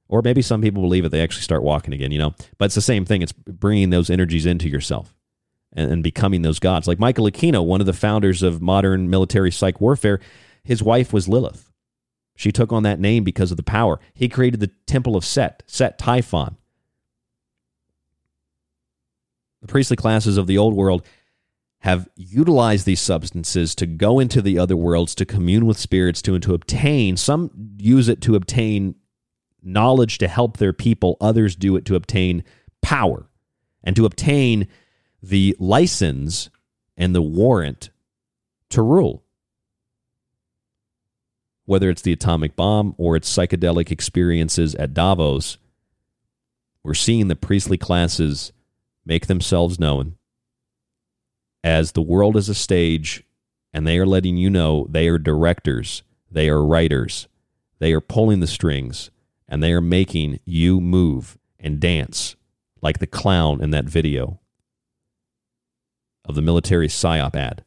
Or 0.09 0.21
maybe 0.21 0.41
some 0.41 0.61
people 0.61 0.81
believe 0.81 1.05
it, 1.05 1.09
they 1.09 1.21
actually 1.21 1.43
start 1.43 1.63
walking 1.63 1.93
again, 1.93 2.11
you 2.11 2.19
know. 2.19 2.35
But 2.57 2.65
it's 2.65 2.75
the 2.75 2.81
same 2.81 3.05
thing. 3.05 3.21
It's 3.21 3.31
bringing 3.31 3.89
those 3.89 4.09
energies 4.09 4.45
into 4.45 4.67
yourself 4.67 5.15
and, 5.71 5.91
and 5.91 6.03
becoming 6.03 6.41
those 6.41 6.59
gods. 6.59 6.87
Like 6.87 6.99
Michael 6.99 7.25
Aquino, 7.25 7.65
one 7.65 7.81
of 7.81 7.87
the 7.87 7.93
founders 7.93 8.43
of 8.43 8.61
modern 8.61 9.09
military 9.09 9.51
psych 9.51 9.81
warfare, 9.81 10.19
his 10.63 10.83
wife 10.83 11.13
was 11.13 11.27
Lilith. 11.27 11.71
She 12.35 12.51
took 12.51 12.71
on 12.71 12.83
that 12.83 12.99
name 12.99 13.23
because 13.23 13.51
of 13.51 13.57
the 13.57 13.63
power. 13.63 13.99
He 14.13 14.27
created 14.29 14.59
the 14.59 14.71
temple 14.87 15.15
of 15.15 15.25
Set, 15.25 15.63
Set 15.67 15.97
Typhon. 15.97 16.57
The 19.63 19.67
priestly 19.67 19.97
classes 19.97 20.37
of 20.37 20.45
the 20.45 20.59
old 20.59 20.75
world 20.75 21.03
have 21.79 22.07
utilized 22.15 22.85
these 22.85 23.01
substances 23.01 23.73
to 23.75 23.87
go 23.87 24.19
into 24.19 24.41
the 24.41 24.59
other 24.59 24.77
worlds, 24.77 25.15
to 25.15 25.25
commune 25.25 25.65
with 25.65 25.79
spirits, 25.79 26.21
to, 26.21 26.35
and 26.35 26.43
to 26.43 26.53
obtain. 26.53 27.17
Some 27.17 27.49
use 27.77 28.07
it 28.07 28.21
to 28.21 28.35
obtain 28.35 28.95
knowledge 29.63 30.19
to 30.19 30.27
help 30.27 30.57
their 30.57 30.73
people, 30.73 31.17
others 31.19 31.55
do 31.55 31.75
it 31.75 31.85
to 31.85 31.95
obtain 31.95 32.43
power 32.83 33.27
and 33.83 33.95
to 33.95 34.05
obtain 34.05 34.67
the 35.23 35.55
license 35.57 36.51
and 36.95 37.15
the 37.15 37.21
warrant 37.21 37.89
to 38.69 38.83
rule 38.83 39.23
whether 41.65 41.89
it's 41.89 42.01
the 42.01 42.13
atomic 42.13 42.55
bomb 42.55 42.95
or 42.97 43.15
its 43.15 43.35
psychedelic 43.35 43.91
experiences 43.91 44.75
at 44.75 44.93
Davos, 44.93 45.57
we're 46.83 46.93
seeing 46.93 47.27
the 47.27 47.35
priestly 47.35 47.77
classes 47.77 48.51
make 49.05 49.27
themselves 49.27 49.79
known 49.79 50.17
as 51.63 51.93
the 51.93 52.01
world 52.01 52.35
is 52.35 52.49
a 52.49 52.55
stage, 52.55 53.23
and 53.73 53.87
they 53.87 53.97
are 53.97 54.05
letting 54.05 54.37
you 54.37 54.49
know 54.49 54.85
they 54.89 55.07
are 55.07 55.17
directors, 55.17 56.03
they 56.29 56.49
are 56.49 56.63
writers, 56.63 57.27
they 57.79 57.93
are 57.93 58.01
pulling 58.01 58.39
the 58.41 58.47
strings, 58.47 59.09
and 59.47 59.63
they 59.63 59.71
are 59.71 59.81
making 59.81 60.39
you 60.45 60.81
move 60.81 61.37
and 61.59 61.79
dance 61.79 62.35
like 62.81 62.99
the 62.99 63.07
clown 63.07 63.61
in 63.61 63.69
that 63.71 63.85
video 63.85 64.39
of 66.25 66.35
the 66.35 66.41
military 66.41 66.87
PSYOP 66.87 67.35
ad, 67.35 67.63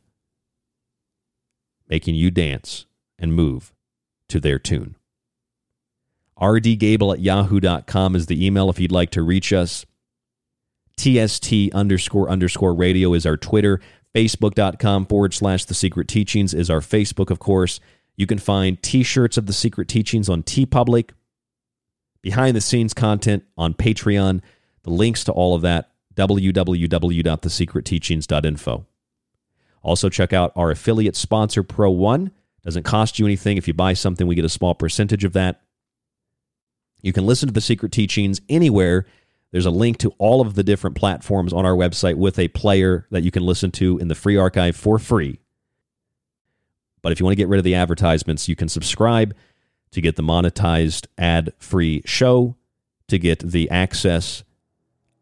making 1.89 2.15
you 2.15 2.31
dance 2.31 2.87
and 3.19 3.35
move 3.35 3.73
to 4.29 4.41
their 4.41 4.59
tune. 4.59 4.97
rdgable 6.39 7.15
at 7.15 7.21
yahoo.com 7.21 8.15
is 8.15 8.27
the 8.27 8.45
email 8.45 8.69
if 8.69 8.79
you'd 8.79 8.93
like 8.93 9.11
to 9.11 9.23
reach 9.23 9.53
us. 9.53 9.87
TST 10.99 11.53
underscore 11.75 12.31
underscore 12.31 12.75
radio 12.75 13.15
is 13.15 13.27
our 13.27 13.37
Twitter. 13.37 13.81
Facebook.com 14.15 15.07
forward 15.07 15.35
slash 15.35 15.65
The 15.67 15.75
Secret 15.75 16.09
Teachings 16.09 16.55
is 16.55 16.71
our 16.71 16.81
Facebook, 16.81 17.31
of 17.31 17.39
course. 17.39 17.81
You 18.17 18.27
can 18.27 18.39
find 18.39 18.83
t 18.83 19.03
shirts 19.03 19.37
of 19.37 19.45
The 19.47 19.53
Secret 19.53 19.89
Teachings 19.89 20.31
on 20.31 20.43
TeePublic, 20.43 21.11
behind 22.23 22.57
the 22.57 22.61
scenes 22.61 22.95
content 22.95 23.45
on 23.59 23.75
Patreon. 23.75 24.41
The 24.85 24.91
links 24.91 25.25
to 25.25 25.33
all 25.33 25.55
of 25.55 25.61
that, 25.63 25.91
www.thesecretteachings.info. 26.15 28.87
Also, 29.83 30.09
check 30.09 30.33
out 30.33 30.53
our 30.57 30.71
affiliate 30.71 31.17
sponsor, 31.17 31.63
Pro 31.63 31.91
One. 31.91 32.31
Doesn't 32.65 32.85
cost 32.85 33.19
you 33.19 33.27
anything. 33.27 33.59
If 33.59 33.69
you 33.69 33.75
buy 33.75 33.93
something, 33.93 34.27
we 34.27 34.35
get 34.35 34.45
a 34.45 34.49
small 34.49 34.75
percentage 34.75 35.25
of 35.25 35.35
that. 35.35 35.61
You 37.03 37.13
can 37.13 37.27
listen 37.27 37.47
to 37.47 37.53
the 37.53 37.61
secret 37.61 37.93
teachings 37.93 38.41
anywhere. 38.49 39.07
There's 39.53 39.67
a 39.67 39.71
link 39.71 39.99
to 39.99 40.13
all 40.19 40.41
of 40.41 40.55
the 40.55 40.63
different 40.63 40.97
platforms 40.97 41.53
on 41.53 41.65
our 41.65 41.75
website 41.75 42.17
with 42.17 42.39
a 42.39 42.49
player 42.49 43.07
that 43.11 43.23
you 43.23 43.31
can 43.31 43.45
listen 43.45 43.71
to 43.73 43.99
in 43.99 44.09
the 44.09 44.15
free 44.15 44.37
archive 44.37 44.77
for 44.77 44.99
free. 44.99 45.41
But 47.03 47.13
if 47.13 47.21
you 47.21 47.25
want 47.25 47.33
to 47.33 47.43
get 47.43 47.49
rid 47.49 47.59
of 47.59 47.65
the 47.65 47.75
advertisements, 47.75 48.49
you 48.49 48.57
can 48.57 48.69
subscribe 48.69 49.35
to 49.93 50.01
get 50.01 50.17
the 50.17 50.23
monetized 50.23 51.07
ad 51.17 51.53
free 51.59 52.03
show, 52.05 52.57
to 53.09 53.19
get 53.19 53.39
the 53.39 53.71
access 53.71 54.43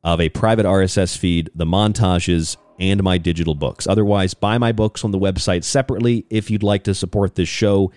of 0.02 0.20
a 0.20 0.30
private 0.30 0.66
RSS 0.66 1.16
feed, 1.16 1.50
the 1.54 1.66
montages, 1.66 2.56
and 2.78 3.02
my 3.02 3.18
digital 3.18 3.54
books. 3.54 3.86
Otherwise, 3.86 4.34
buy 4.34 4.58
my 4.58 4.72
books 4.72 5.04
on 5.04 5.10
the 5.10 5.18
website 5.18 5.64
separately 5.64 6.26
if 6.30 6.50
you'd 6.50 6.62
like 6.62 6.84
to 6.84 6.94
support 6.94 7.34
this 7.34 7.48
show. 7.48 7.90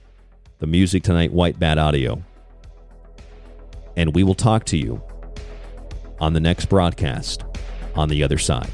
The 0.59 0.67
music 0.67 1.03
tonight, 1.03 1.33
White 1.33 1.59
Bat 1.59 1.77
Audio. 1.77 2.23
And 3.97 4.13
we 4.15 4.23
will 4.23 4.35
talk 4.35 4.65
to 4.65 4.77
you 4.77 5.01
on 6.19 6.33
the 6.33 6.39
next 6.39 6.67
broadcast 6.67 7.43
on 7.95 8.09
the 8.09 8.23
other 8.23 8.37
side. 8.37 8.71